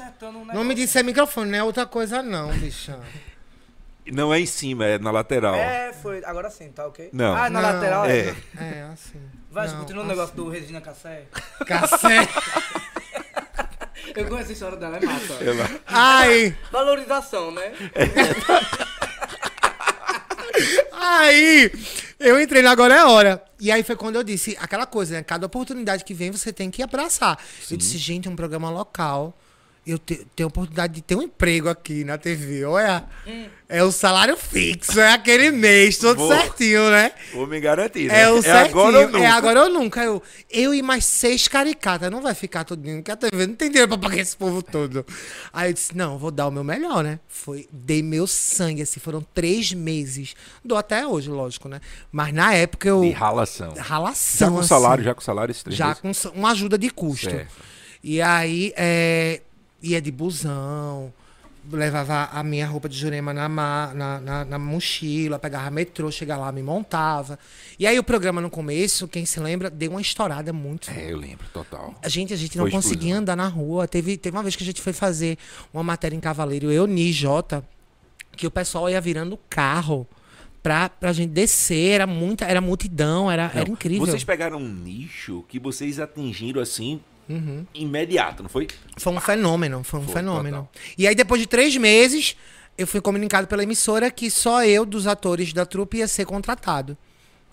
O 0.50 0.54
nome 0.54 0.74
disso 0.74 0.98
é 0.98 1.02
microfone, 1.04 1.50
não 1.50 1.58
é 1.58 1.62
outra 1.62 1.84
coisa, 1.86 2.22
não, 2.22 2.48
bicha. 2.52 2.98
Não 4.06 4.34
é 4.34 4.40
em 4.40 4.46
cima, 4.46 4.84
é 4.86 4.98
na 4.98 5.12
lateral. 5.12 5.54
É, 5.54 5.92
foi. 5.92 6.24
Agora 6.24 6.50
sim, 6.50 6.72
tá 6.72 6.86
ok? 6.86 7.10
Não. 7.12 7.36
Ah, 7.36 7.48
na 7.48 7.60
Não. 7.60 7.72
lateral 7.72 8.04
É. 8.06 8.34
É, 8.58 8.88
assim. 8.92 9.20
Vai, 9.48 9.68
Não, 9.68 9.80
continua 9.80 10.02
o 10.02 10.06
assim. 10.06 10.16
negócio 10.16 10.34
do 10.34 10.48
Regina 10.48 10.80
Cassé. 10.80 11.26
Cacete. 11.66 12.32
Eu 14.16 14.26
conheço 14.26 14.50
a 14.50 14.52
história 14.54 14.76
dela, 14.76 14.96
é 14.96 15.06
massa. 15.06 15.34
Ela- 15.34 15.70
Ai, 15.86 16.56
Valorização, 16.72 17.50
né? 17.52 17.72
aí, 20.92 21.70
eu 22.22 22.40
entrei 22.40 22.62
no 22.62 22.68
Agora 22.68 22.94
é 22.94 23.04
Hora. 23.04 23.42
E 23.60 23.70
aí 23.70 23.82
foi 23.82 23.96
quando 23.96 24.16
eu 24.16 24.22
disse 24.22 24.56
aquela 24.60 24.86
coisa, 24.86 25.14
né? 25.14 25.22
Cada 25.22 25.46
oportunidade 25.46 26.04
que 26.04 26.14
vem, 26.14 26.30
você 26.30 26.52
tem 26.52 26.70
que 26.70 26.82
abraçar. 26.82 27.38
Eu 27.70 27.76
disse, 27.76 27.98
gente, 27.98 28.28
é 28.28 28.30
um 28.30 28.36
programa 28.36 28.70
local. 28.70 29.36
Eu 29.84 29.98
te- 29.98 30.24
tenho 30.36 30.46
a 30.46 30.48
oportunidade 30.48 30.92
de 30.94 31.02
ter 31.02 31.16
um 31.16 31.22
emprego 31.22 31.68
aqui 31.68 32.04
na 32.04 32.16
TV. 32.16 32.64
Olha, 32.64 33.02
é 33.68 33.82
o 33.82 33.90
salário 33.90 34.36
fixo, 34.36 35.00
é 35.00 35.12
aquele 35.12 35.50
mês, 35.50 35.98
todo 35.98 36.18
Vou. 36.18 36.28
certinho, 36.28 36.88
né? 36.88 37.10
Vou 37.34 37.48
me 37.48 37.58
garantir, 37.58 38.06
né? 38.06 38.20
É 38.22 38.30
o 38.30 38.40
certinho. 38.40 38.78
agora 38.80 38.98
ou 39.00 39.06
nunca. 39.08 39.18
É 39.18 39.26
agora 39.26 39.62
ou 39.64 39.68
nunca. 39.70 40.04
Eu, 40.04 40.22
eu 40.48 40.72
e 40.72 40.80
mais 40.82 41.04
seis 41.04 41.48
caricatas. 41.48 42.08
Não 42.12 42.22
vai 42.22 42.32
ficar 42.32 42.62
tudo 42.62 42.80
porque 42.88 43.10
a 43.10 43.16
TV 43.16 43.44
não 43.44 43.56
tem 43.56 43.68
dinheiro 43.70 43.88
pra 43.88 43.98
pagar 43.98 44.18
esse 44.22 44.36
povo 44.36 44.62
todo. 44.62 45.04
Aí 45.52 45.70
eu 45.70 45.72
disse, 45.74 45.96
não, 45.96 46.16
vou 46.16 46.30
dar 46.30 46.46
o 46.46 46.50
meu 46.52 46.62
melhor, 46.62 47.02
né? 47.02 47.18
Foi, 47.26 47.66
dei 47.72 48.04
meu 48.04 48.28
sangue, 48.28 48.82
assim, 48.82 49.00
foram 49.00 49.20
três 49.34 49.72
meses. 49.72 50.34
Dou 50.64 50.78
até 50.78 51.04
hoje, 51.04 51.28
lógico, 51.28 51.68
né? 51.68 51.80
Mas 52.12 52.32
na 52.32 52.54
época 52.54 52.86
eu... 52.88 53.00
De 53.00 53.10
ralação. 53.10 53.74
Já 53.74 53.82
Ralação, 53.82 54.52
com 54.52 54.58
assim. 54.60 54.68
salário, 54.68 55.02
já 55.02 55.12
com 55.12 55.20
salário 55.20 55.50
esses 55.50 55.62
três 55.64 55.76
Já 55.76 55.96
meses? 56.04 56.22
com 56.26 56.38
uma 56.38 56.52
ajuda 56.52 56.78
de 56.78 56.88
custo. 56.88 57.28
Certo. 57.28 57.52
E 58.04 58.20
aí, 58.22 58.72
é, 58.76 59.40
ia 59.82 60.00
de 60.00 60.10
busão, 60.10 61.12
levava 61.70 62.24
a 62.32 62.42
minha 62.42 62.66
roupa 62.66 62.88
de 62.88 62.96
Jurema 62.96 63.32
na, 63.32 63.48
na, 63.48 64.20
na, 64.20 64.44
na 64.44 64.58
mochila, 64.58 65.38
pegava 65.38 65.70
metrô, 65.70 66.10
chegava 66.10 66.42
lá, 66.42 66.52
me 66.52 66.62
montava. 66.62 67.38
E 67.78 67.86
aí 67.86 67.98
o 67.98 68.02
programa 68.02 68.40
no 68.40 68.50
começo, 68.50 69.06
quem 69.06 69.24
se 69.24 69.38
lembra, 69.38 69.70
deu 69.70 69.90
uma 69.92 70.00
estourada 70.00 70.52
muito. 70.52 70.90
É, 70.90 71.12
eu 71.12 71.18
lembro, 71.18 71.46
total. 71.52 71.94
A 72.02 72.08
gente, 72.08 72.32
a 72.32 72.36
gente 72.36 72.56
Foi 72.56 72.64
não 72.64 72.70
conseguia 72.70 73.10
explosão. 73.10 73.22
andar 73.22 73.36
na 73.36 73.46
rua. 73.46 73.86
Teve, 73.86 74.16
teve 74.16 74.36
uma 74.36 74.42
vez 74.42 74.56
que 74.56 74.62
a 74.62 74.66
gente 74.66 74.80
foi 74.80 74.92
fazer 74.92 75.38
uma 75.72 75.82
matéria 75.82 76.16
em 76.16 76.20
Cavaleiro, 76.20 76.70
eu, 76.70 76.86
Ni, 76.86 77.12
Jota, 77.12 77.64
que 78.36 78.46
o 78.46 78.50
pessoal 78.50 78.90
ia 78.90 79.00
virando 79.00 79.38
carro 79.48 80.06
pra, 80.62 80.88
pra 80.88 81.12
gente 81.12 81.30
descer. 81.30 81.92
Era 81.92 82.06
muita, 82.06 82.44
era 82.44 82.60
multidão, 82.60 83.30
era, 83.30 83.50
era 83.54 83.64
Não, 83.64 83.74
incrível. 83.74 84.06
Vocês 84.06 84.24
pegaram 84.24 84.58
um 84.58 84.68
nicho 84.68 85.44
que 85.48 85.58
vocês 85.60 86.00
atingiram 86.00 86.60
assim, 86.60 87.00
imediato, 87.74 88.42
não 88.42 88.50
foi? 88.50 88.68
Foi 88.96 89.12
um 89.12 89.20
fenômeno, 89.20 89.82
foi 89.82 90.00
um 90.00 90.04
Foi, 90.04 90.14
fenômeno. 90.14 90.56
total. 90.58 90.70
E 90.98 91.06
aí, 91.06 91.14
depois 91.14 91.40
de 91.40 91.46
três 91.46 91.76
meses, 91.76 92.36
eu 92.76 92.86
fui 92.86 93.00
comunicado 93.00 93.46
pela 93.46 93.62
emissora 93.62 94.10
que 94.10 94.30
só 94.30 94.64
eu, 94.64 94.84
dos 94.84 95.06
atores 95.06 95.52
da 95.52 95.64
trupe, 95.64 95.98
ia 95.98 96.08
ser 96.08 96.24
contratado. 96.26 96.96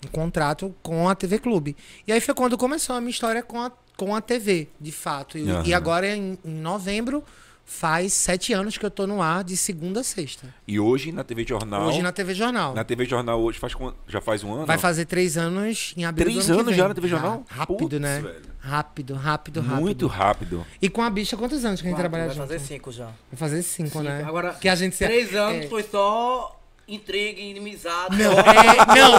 Um 0.04 0.08
contrato 0.08 0.74
com 0.82 1.08
a 1.08 1.14
TV 1.14 1.38
Clube. 1.38 1.76
E 2.06 2.12
aí 2.12 2.20
foi 2.20 2.34
quando 2.34 2.56
começou 2.56 2.96
a 2.96 3.00
minha 3.00 3.10
história 3.10 3.42
com 3.42 3.60
a, 3.60 3.70
com 3.96 4.14
a 4.14 4.20
TV, 4.20 4.68
de 4.80 4.92
fato. 4.92 5.36
E, 5.36 5.48
Aham. 5.50 5.62
e 5.66 5.74
agora, 5.74 6.06
em, 6.08 6.38
em 6.42 6.54
novembro, 6.54 7.22
faz 7.66 8.14
sete 8.14 8.52
anos 8.52 8.76
que 8.78 8.84
eu 8.84 8.90
tô 8.90 9.06
no 9.06 9.20
ar, 9.22 9.44
de 9.44 9.56
segunda 9.56 10.00
a 10.00 10.02
sexta. 10.02 10.52
E 10.66 10.80
hoje 10.80 11.12
na 11.12 11.22
TV 11.22 11.44
Jornal. 11.46 11.86
Hoje 11.86 12.02
na 12.02 12.10
TV 12.10 12.34
Jornal. 12.34 12.74
na 12.74 12.82
TV 12.82 13.04
Jornal 13.04 13.40
hoje 13.40 13.58
faz 13.58 13.74
já 14.08 14.20
faz 14.20 14.42
um 14.42 14.54
ano? 14.54 14.66
Vai 14.66 14.78
fazer 14.78 15.04
três 15.04 15.36
anos 15.36 15.92
em 15.96 16.04
abril 16.04 16.26
Três 16.26 16.50
anos 16.50 16.74
já 16.74 16.88
na 16.88 16.94
TV 16.94 17.06
Jornal? 17.06 17.44
Rápido, 17.48 17.76
Putz, 17.76 18.00
né? 18.00 18.20
velho. 18.20 18.49
Rápido, 18.60 19.14
rápido, 19.14 19.60
rápido. 19.60 19.80
Muito 19.80 20.06
rápido. 20.06 20.66
E 20.82 20.90
com 20.90 21.00
a 21.02 21.08
bicha, 21.08 21.36
quantos 21.36 21.64
anos 21.64 21.80
que 21.80 21.86
a 21.86 21.90
gente 21.90 21.96
Quatro, 21.98 22.10
trabalha 22.10 22.26
vai 22.26 22.36
junto? 22.36 22.46
fazer 22.46 22.58
cinco 22.60 22.92
já. 22.92 23.06
Vai 23.06 23.36
fazer 23.36 23.62
cinco, 23.62 24.02
né? 24.02 24.22
Agora, 24.22 24.52
que 24.54 24.68
a 24.68 24.74
gente 24.74 24.94
se- 24.94 25.04
três 25.06 25.34
anos 25.34 25.64
é, 25.64 25.68
foi 25.68 25.82
só 25.82 26.59
intriga, 26.94 27.40
inimizade. 27.40 28.16
Não, 28.16 28.32
é, 28.32 28.98
não. 29.00 29.16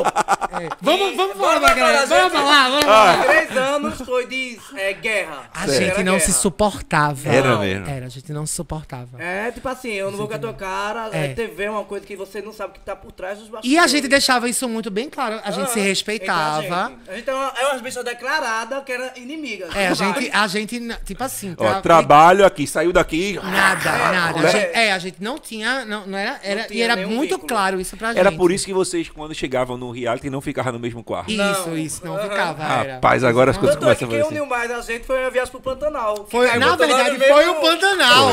É. 0.59 0.69
Vamos, 0.81 1.15
vamos 1.15 1.37
falar 1.37 1.59
pra 1.59 1.73
galera. 1.73 2.05
Vamos 2.05 2.33
falar, 2.33 2.69
vamos 2.69 2.85
falar. 2.85 3.23
Três 3.23 3.57
anos 3.57 4.01
foi 4.01 4.27
de 4.27 4.59
é, 4.75 4.93
guerra. 4.93 5.49
A 5.53 5.63
Era 5.63 5.73
gente 5.73 6.03
não 6.03 6.13
guerra. 6.13 6.19
se 6.19 6.33
suportava. 6.33 7.29
Era 7.29 7.57
mesmo. 7.57 7.89
Era, 7.89 8.05
a 8.05 8.09
gente 8.09 8.31
não 8.33 8.45
se 8.45 8.53
suportava. 8.55 9.07
É, 9.21 9.51
tipo 9.51 9.67
assim, 9.69 9.91
eu 9.93 10.11
não 10.11 10.17
vou 10.17 10.27
com 10.27 10.33
a 10.35 10.39
tua 10.39 10.53
cara, 10.53 11.09
É. 11.13 11.25
é. 11.25 11.27
TV 11.33 11.63
é 11.63 11.71
uma 11.71 11.83
coisa 11.85 12.05
que 12.05 12.15
você 12.15 12.41
não 12.41 12.51
sabe 12.53 12.71
o 12.71 12.73
que 12.73 12.79
tá 12.81 12.95
por 12.95 13.11
trás 13.11 13.37
dos 13.39 13.47
E 13.47 13.51
bastidores. 13.51 13.83
a 13.83 13.87
gente 13.87 14.07
deixava 14.07 14.49
isso 14.49 14.67
muito 14.67 14.91
bem 14.91 15.09
claro. 15.09 15.39
A 15.43 15.51
gente 15.51 15.65
Ah, 15.69 15.73
se 15.73 15.79
respeitava. 15.79 16.63
então 16.65 16.77
a 16.77 16.89
gente, 16.89 17.09
a 17.09 17.15
gente 17.15 17.29
é, 17.29 17.33
uma, 17.33 17.53
é 17.57 17.67
umas 17.67 17.81
pessoas 17.81 18.05
declaradas 18.05 18.83
que 18.83 18.91
eram 18.91 19.09
inimigas. 19.15 19.73
É, 19.75 19.87
a 19.87 19.93
gente, 19.93 20.29
a 20.33 20.47
gente, 20.47 20.79
tipo 21.05 21.23
assim, 21.23 21.55
Ó, 21.57 21.63
tra- 21.63 21.81
trabalho 21.81 22.45
aqui, 22.45 22.67
saiu 22.67 22.91
daqui. 22.91 23.39
Nada, 23.41 23.89
É, 23.89 24.11
nada. 24.11 24.39
é. 24.39 24.45
A 24.45 24.49
gente, 24.51 24.77
é, 24.77 24.91
a 24.91 24.99
gente 24.99 25.17
não 25.23 25.37
tinha, 25.37 25.85
não, 25.85 26.05
não 26.07 26.17
era, 26.17 26.39
era 26.43 26.61
Não 26.61 26.67
tinha 26.67 26.79
e 26.79 26.81
era 26.81 26.95
muito 27.07 27.29
vínculo. 27.35 27.47
claro 27.47 27.60
isso 27.79 27.95
pra 27.97 28.09
gente. 28.09 28.19
Era 28.19 28.31
por 28.31 28.51
isso 28.51 28.65
que 28.65 28.73
vocês, 28.73 29.09
quando 29.09 29.33
chegavam 29.35 29.77
no 29.77 29.91
reality, 29.91 30.29
não 30.29 30.41
ficavam 30.41 30.73
no 30.73 30.79
mesmo 30.79 31.03
quarto. 31.03 31.31
Isso, 31.31 31.37
Não. 31.69 31.77
isso, 31.77 32.05
não 32.05 32.17
ficava. 32.19 32.63
era. 32.63 32.93
Rapaz, 32.95 33.23
agora 33.23 33.51
as 33.51 33.57
coisas 33.57 33.75
Tanto 33.75 33.89
é 33.89 33.95
começam 33.95 34.07
a 34.07 34.09
quem 34.11 34.19
fazer 34.19 34.21
assim. 34.33 34.41
uniu 34.41 34.45
mais 34.49 34.71
a 34.71 34.81
gente 34.81 35.05
foi 35.05 35.23
a 35.25 35.29
viagem 35.29 35.51
pro 35.51 35.61
Pantanal. 35.61 36.27
Foi, 36.29 36.47
caiu 36.47 36.59
na 36.59 36.67
Pantanal 36.71 36.95
verdade, 36.97 37.17
mesmo- 37.19 37.33
foi 37.35 37.47
o 37.49 37.55
Pantanal. 37.55 38.27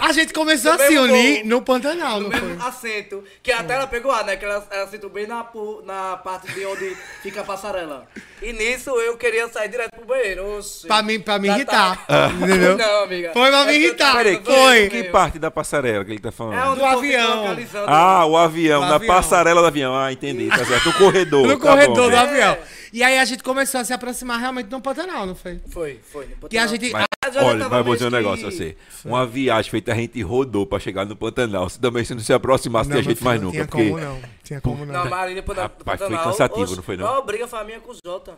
A 0.00 0.12
gente 0.12 0.32
começou 0.32 0.72
a 0.72 0.78
se 0.78 0.88
mesmo 0.88 1.04
unir 1.04 1.44
no 1.46 1.62
Pantanal, 1.62 2.20
No 2.20 2.28
não 2.30 2.38
foi? 2.38 2.48
mesmo 2.48 2.64
assento. 2.66 3.24
Que 3.42 3.52
até 3.52 3.74
ela 3.74 3.86
pegou 3.86 4.10
ar, 4.12 4.24
né? 4.24 4.36
Que 4.36 4.44
ela, 4.44 4.66
ela 4.70 4.86
sentou 4.88 5.08
bem 5.10 5.26
na, 5.26 5.46
na 5.84 6.16
parte 6.18 6.52
de 6.52 6.64
onde 6.66 6.96
fica 7.22 7.40
a 7.40 7.44
passarela. 7.44 8.06
E 8.44 8.52
nisso 8.52 8.90
eu 8.90 9.16
queria 9.16 9.48
sair 9.48 9.68
direto 9.68 9.90
pro 9.96 10.04
banheiro. 10.06 10.58
Oxi. 10.58 10.86
Pra 10.86 11.02
me, 11.02 11.18
pra 11.18 11.38
me 11.38 11.48
Já 11.48 11.56
irritar. 11.56 12.06
tá- 12.06 12.30
Entendeu? 12.40 12.76
Não, 12.76 13.04
amiga. 13.04 13.30
Foi 13.32 13.50
pra 13.50 13.64
me 13.64 13.72
É 13.72 13.76
irritar. 13.76 14.16
Peraí, 14.16 14.38
que, 14.38 14.52
Foi. 14.52 14.88
que 14.90 15.04
parte 15.04 15.38
da 15.38 15.50
passarela 15.50 16.04
que 16.04 16.10
ele 16.10 16.20
tá 16.20 16.30
falando? 16.32 16.54
É 16.54 16.76
Do 16.76 16.84
avião. 16.84 17.44
Ah, 17.86 18.26
o 18.26 18.36
avião, 18.36 18.82
O 18.82 18.86
na 18.86 18.94
avião. 18.96 19.14
passarela 19.14 19.60
do 19.60 19.66
avião. 19.66 19.96
Ah, 19.96 20.12
entendi, 20.12 20.48
tá 20.48 20.64
certo. 20.64 20.86
No 20.86 20.92
corredor. 20.94 21.46
No 21.46 21.58
tá 21.58 21.68
corredor 21.70 21.96
bom. 21.96 22.10
do 22.10 22.16
É. 22.16 22.18
avião. 22.18 22.58
E 22.92 23.02
aí 23.02 23.18
a 23.18 23.24
gente 23.24 23.42
começou 23.42 23.80
a 23.80 23.84
se 23.84 23.92
aproximar 23.92 24.38
realmente 24.38 24.70
no 24.70 24.80
Pantanal, 24.80 25.26
não 25.26 25.34
foi? 25.34 25.60
Foi, 25.70 25.98
foi. 26.12 26.28
no 26.40 26.48
Que 26.48 26.56
a 26.58 26.66
gente. 26.66 26.92
Olha, 27.36 27.68
mas 27.68 27.84
vou 27.84 27.94
dizer 27.94 28.06
um 28.06 28.10
negócio 28.10 28.46
a 28.46 28.50
que- 28.50 28.56
você. 28.56 28.76
Uma 29.04 29.26
viagem 29.26 29.70
feita, 29.70 29.92
a 29.92 29.94
gente 29.94 30.20
rodou 30.22 30.66
pra 30.66 30.78
chegar 30.78 31.04
no 31.04 31.14
Pantanal. 31.16 31.68
Se 31.68 31.78
também 31.80 32.04
se 32.04 32.14
não 32.14 32.20
se 32.22 32.32
aproximasse 32.32 32.88
Não, 32.88 32.94
meu 32.96 33.04
gente 33.04 33.22
mais 33.22 33.40
não 33.40 33.46
nunca. 33.52 33.54
tinha 33.56 33.66
Porque 33.66 33.88
como 33.90 34.00
não. 34.00 34.20
Tinha 34.42 34.60
como 34.60 34.86
não. 34.86 35.04
Não, 35.04 35.14
ali 35.14 35.34
depois 35.34 35.56
da 35.56 35.62
Rapaz, 35.62 35.82
foi 35.84 36.08
Pantanal, 36.08 36.24
cansativo, 36.24 36.62
oxe, 36.62 36.76
não 36.76 36.82
foi, 36.82 36.96
não? 36.96 37.06
Ó, 37.06 37.22
briga 37.22 37.46
família 37.48 37.80
com 37.80 37.92
o 37.92 37.96
Jota. 38.04 38.36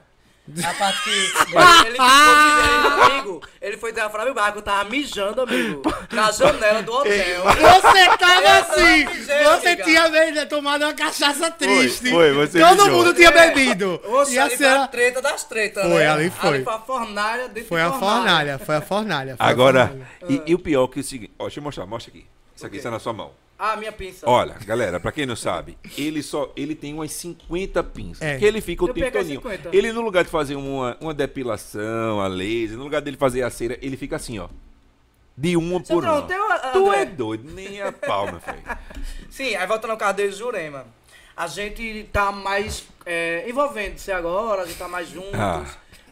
A 0.65 0.75
parte 0.75 1.03
que 1.03 1.11
ele, 1.11 1.19
ele 1.87 1.99
ficou 1.99 2.07
dizendo, 2.37 3.03
amigo, 3.03 3.43
ele 3.61 3.77
foi 3.77 3.93
dar 3.93 4.09
Flávio 4.11 4.33
Barco, 4.33 4.59
eu 4.59 4.63
tava 4.63 4.89
mijando, 4.89 5.43
amigo, 5.43 5.83
na 6.13 6.31
janela 6.31 6.83
do 6.83 6.93
hotel. 6.93 7.43
Você 7.45 8.17
tava 8.17 8.59
assim! 8.61 9.07
Você 9.07 9.69
amiga. 9.69 9.85
tinha 9.85 10.09
mesmo 10.09 10.47
tomado 10.47 10.83
uma 10.83 10.95
cachaça 10.95 11.51
triste. 11.51 12.11
foi, 12.11 12.33
você 12.33 12.61
Todo 12.61 12.85
mijou. 12.85 12.91
mundo 12.91 13.15
tinha 13.15 13.33
bebido. 13.33 14.01
Oxe, 14.05 14.35
E 14.35 14.39
a 14.39 14.45
ali 14.45 14.57
foi 14.57 14.67
a 14.67 14.71
senhora. 14.71 14.89
treta 14.89 15.21
das 15.23 15.45
tretas, 15.45 15.83
Foi, 15.83 15.95
né? 15.99 16.09
ali 16.09 16.31
foi. 16.31 16.49
Ali 16.57 16.65
foi 16.65 16.75
a 16.75 16.79
fornalha 16.79 17.49
dentro 17.49 17.69
Foi 17.69 17.81
de 17.81 17.87
a 17.87 17.93
fornalha, 17.93 18.59
foi 18.59 18.77
a 18.77 18.81
fornalha. 18.81 19.37
foi 19.37 19.47
a 19.47 19.49
Agora, 19.49 19.89
fornalha. 19.89 20.09
e, 20.29 20.43
e 20.53 20.55
o 20.55 20.59
pior 20.59 20.87
que 20.87 21.01
é 21.01 21.03
o 21.03 21.05
seguinte. 21.05 21.33
Ó, 21.39 21.45
deixa 21.45 21.59
eu 21.61 21.65
mostrar, 21.65 21.87
mostra 21.87 22.11
aqui. 22.13 22.25
Isso 22.55 22.65
aqui 22.67 22.77
está 22.77 22.91
na 22.91 22.99
sua 22.99 23.13
mão. 23.13 23.33
Ah, 23.59 23.77
minha 23.77 23.90
pinça. 23.92 24.29
Olha, 24.29 24.55
galera, 24.66 25.01
pra 25.01 25.11
quem 25.11 25.25
não 25.25 25.37
sabe, 25.37 25.79
ele 25.97 26.23
só 26.23 26.53
ele 26.55 26.75
tem 26.75 26.92
umas 26.92 27.11
50 27.12 27.83
pinças. 27.85 28.23
É. 28.23 28.37
Que 28.37 28.45
ele 28.45 28.61
fica 28.61 28.85
o 28.85 28.88
Eu 28.88 28.95
tempo 28.95 29.11
todinho. 29.12 29.40
50. 29.40 29.75
Ele, 29.75 29.92
no 29.92 30.03
lugar 30.03 30.25
de 30.25 30.31
fazer 30.31 30.57
uma, 30.57 30.97
uma 31.01 31.14
depilação, 31.14 32.21
a 32.21 32.27
laser, 32.27 32.77
no 32.77 32.85
lugar 32.85 33.01
dele 33.01 33.16
fazer 33.16 33.42
a 33.42 33.51
cera, 33.51 33.79
ele 33.81 33.97
fica 33.97 34.16
assim, 34.16 34.38
ó. 34.38 34.49
De 35.37 35.57
uma 35.57 35.81
por 35.81 36.03
não 36.03 36.21
uma. 36.21 36.59
Tu 36.73 36.87
André? 36.87 37.03
é 37.03 37.05
doido, 37.07 37.51
nem 37.53 37.81
a 37.81 37.92
pau, 37.92 38.27
meu 38.27 38.40
filho. 38.40 38.62
Sim, 39.31 39.55
aí 39.55 39.66
voltando 39.66 39.90
ao 39.90 39.97
caso 39.97 40.16
deles, 40.16 40.37
Jurema. 40.37 40.87
A 41.37 41.47
gente 41.47 42.09
tá 42.11 42.33
mais 42.33 42.87
é, 43.05 43.45
envolvendo-se 43.49 44.11
agora, 44.11 44.62
a 44.62 44.66
gente 44.66 44.79
tá 44.79 44.88
mais 44.88 45.09
juntos. 45.09 45.35
Ah, 45.35 45.66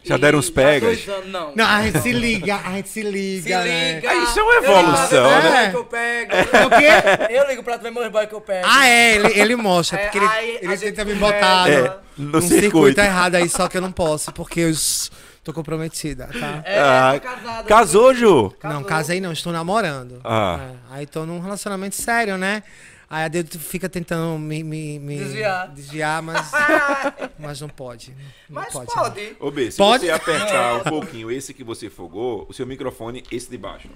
já 0.05 0.17
deram 0.17 0.39
uns 0.39 0.49
pegas? 0.49 1.03
dois 1.03 1.09
anos, 1.17 1.31
não. 1.31 1.51
Não, 1.55 1.65
a 1.65 1.81
gente 1.83 1.99
se 2.01 2.11
liga, 2.11 2.55
a 2.63 2.71
gente 2.73 2.89
se 2.89 3.01
liga, 3.01 3.43
Se 3.61 3.67
né? 3.67 3.93
liga. 3.95 4.09
Ah, 4.11 4.15
isso 4.15 4.39
é 4.39 4.43
uma 4.43 4.53
eu 4.53 4.59
ligo 4.61 4.71
pra 4.71 4.81
evolução, 4.81 5.29
ver 5.41 5.49
né? 5.51 5.69
Que 5.71 5.75
eu 5.77 5.85
pego. 5.85 6.31
É 6.33 6.65
o 6.65 6.69
quê? 6.69 7.33
Eu 7.33 7.47
ligo 7.47 7.63
pra 7.63 7.77
tu 7.77 7.83
ver 7.83 7.91
meus 7.91 8.11
boys 8.11 8.27
que 8.29 8.35
eu 8.35 8.41
pego. 8.41 8.67
Ah, 8.69 8.87
é, 8.87 9.15
ele, 9.15 9.39
ele 9.39 9.55
mostra, 9.55 9.99
É, 9.99 10.03
porque 10.03 10.17
ele, 10.17 10.27
aí 10.27 10.59
ele 10.61 10.77
gente 10.77 10.93
tenta 10.93 11.05
me 11.05 11.15
botar 11.15 11.69
É, 11.69 11.97
no, 12.17 12.41
circuito 12.41 12.61
circuito. 12.61 13.01
errado 13.01 13.35
aí, 13.35 13.49
só 13.49 13.67
que 13.67 13.77
eu 13.77 13.81
não 13.81 13.91
posso, 13.91 14.31
porque 14.31 14.59
eu 14.61 14.71
tô 15.43 15.53
comprometida, 15.53 16.27
tá? 16.39 16.61
É, 16.65 16.79
Ah, 16.79 17.19
casado. 17.21 17.65
Casou, 17.67 18.13
Ju? 18.15 18.53
Casou. 18.59 18.79
Não, 18.79 18.83
casei 18.87 19.21
não, 19.21 19.31
estou 19.31 19.51
namorando. 19.53 20.19
Ah. 20.23 20.59
É, 20.91 20.95
aí 20.97 21.05
tô 21.05 21.25
num 21.25 21.39
relacionamento 21.39 21.95
sério, 21.95 22.37
né? 22.37 22.63
Aí 23.09 23.23
a 23.25 23.27
dedo 23.27 23.59
fica 23.59 23.87
tentando 23.87 24.37
me, 24.39 24.63
me, 24.63 24.99
me 24.99 25.17
Desviar. 25.17 25.67
desviar, 25.71 26.21
mas, 26.21 26.51
mas 27.37 27.61
não 27.61 27.69
pode. 27.69 28.11
Não 28.49 28.61
Mas 28.61 28.73
pode. 28.73 28.93
pode. 28.93 29.35
Ô, 29.39 29.51
B, 29.51 29.69
se 29.71 29.77
Pode? 29.77 30.05
você 30.05 30.11
apertar 30.11 30.77
um 30.77 30.83
pouquinho 30.83 31.31
esse 31.31 31.53
que 31.53 31.63
você 31.63 31.89
fogou, 31.89 32.45
o 32.49 32.53
seu 32.53 32.65
microfone, 32.65 33.23
esse 33.31 33.49
de 33.49 33.57
baixo, 33.57 33.89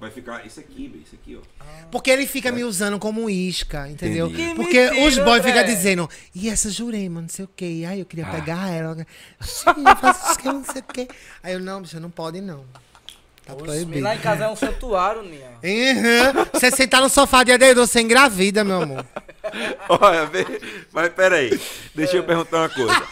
vai 0.00 0.10
ficar 0.10 0.44
esse 0.46 0.58
aqui, 0.58 0.88
B, 0.88 1.00
esse 1.06 1.14
aqui, 1.14 1.36
ó. 1.36 1.86
Porque 1.90 2.10
ele 2.10 2.26
fica 2.26 2.50
me 2.50 2.64
usando 2.64 2.98
como 2.98 3.28
isca, 3.30 3.88
entendeu? 3.88 4.28
Porque 4.56 4.90
mentira, 4.90 5.06
os 5.06 5.18
boys 5.18 5.44
ficam 5.44 5.64
dizendo, 5.64 6.08
e 6.34 6.48
essa 6.48 6.70
Jurema, 6.70 7.20
não 7.20 7.28
sei 7.28 7.44
o 7.44 7.50
quê. 7.54 7.84
Ai, 7.86 8.00
eu 8.00 8.06
queria 8.06 8.26
pegar 8.26 8.68
ela. 8.70 8.96
Sim, 9.40 9.64
eu 9.86 9.96
faço 9.96 10.30
isso, 10.30 10.38
que 10.38 10.46
não 10.46 10.64
sei 10.64 10.80
o 10.80 10.84
quê. 10.84 11.06
Aí 11.42 11.52
eu, 11.52 11.60
não, 11.60 11.82
bicho, 11.82 12.00
não 12.00 12.10
pode 12.10 12.40
não. 12.40 12.64
Tá 13.50 13.64
proibido. 13.64 14.02
lá 14.02 14.14
em 14.14 14.18
casa 14.18 14.44
é 14.44 14.48
um 14.48 14.56
santuário, 14.56 15.22
Ninha. 15.22 15.50
Uhum. 15.62 16.44
Você 16.52 16.70
sentar 16.70 17.00
no 17.00 17.08
sofá 17.08 17.42
de 17.44 17.52
adeiro, 17.52 17.86
você 17.86 18.00
engravida, 18.00 18.64
meu 18.64 18.82
amor. 18.82 19.04
Olha, 19.88 20.30
mas 20.92 21.12
peraí, 21.12 21.58
deixa 21.94 22.16
eu 22.16 22.24
perguntar 22.24 22.58
uma 22.58 22.68
coisa. 22.68 23.02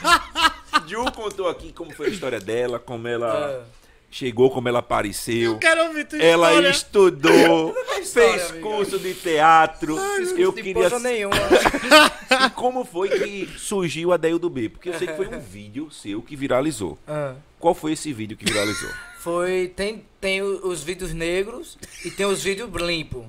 Ju 0.86 1.04
contou 1.12 1.48
aqui 1.48 1.72
como 1.72 1.92
foi 1.92 2.06
a 2.06 2.10
história 2.10 2.40
dela, 2.40 2.78
como 2.78 3.06
ela 3.08 3.66
chegou, 4.10 4.50
como 4.50 4.68
ela 4.68 4.78
apareceu. 4.78 5.58
Quero 5.58 5.84
ouvir 5.88 6.06
tua 6.06 6.18
Ela 6.22 6.48
história. 6.50 6.68
estudou, 6.70 7.76
história, 8.00 8.32
fez 8.38 8.50
amiga. 8.50 8.66
curso 8.66 8.98
de 8.98 9.14
teatro. 9.14 9.98
eu 10.36 10.52
de 10.52 10.62
queria. 10.62 10.98
nenhuma. 10.98 11.36
E 12.46 12.50
como 12.50 12.84
foi 12.84 13.08
que 13.10 13.48
surgiu 13.58 14.12
a 14.12 14.16
Deio 14.16 14.38
do 14.38 14.48
B? 14.48 14.68
Porque 14.70 14.88
eu 14.88 14.94
sei 14.98 15.08
que 15.08 15.14
foi 15.16 15.26
um 15.28 15.38
vídeo 15.38 15.90
seu 15.90 16.22
que 16.22 16.34
viralizou. 16.36 16.98
Ah. 17.06 17.34
Qual 17.58 17.74
foi 17.74 17.92
esse 17.92 18.12
vídeo 18.12 18.36
que 18.36 18.44
viralizou? 18.44 18.90
Foi. 19.28 19.72
Tem, 19.76 20.04
tem 20.20 20.42
os 20.42 20.82
vídeos 20.82 21.12
negros 21.12 21.78
e 22.04 22.10
tem 22.10 22.26
os 22.26 22.42
vídeos 22.42 22.70
limpos. 22.82 23.24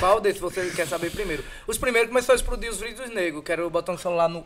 Qual 0.00 0.20
desses 0.20 0.40
você 0.40 0.70
quer 0.74 0.86
saber 0.88 1.10
primeiro? 1.10 1.44
Os 1.66 1.78
primeiros 1.78 2.08
começou 2.10 2.32
a 2.32 2.36
explodir 2.36 2.68
os 2.70 2.80
vídeos 2.80 3.08
negros, 3.10 3.44
que 3.44 3.52
era 3.52 3.62
eu 3.62 3.70
botando 3.70 3.96
o 3.96 4.00
celular 4.00 4.28
no. 4.28 4.44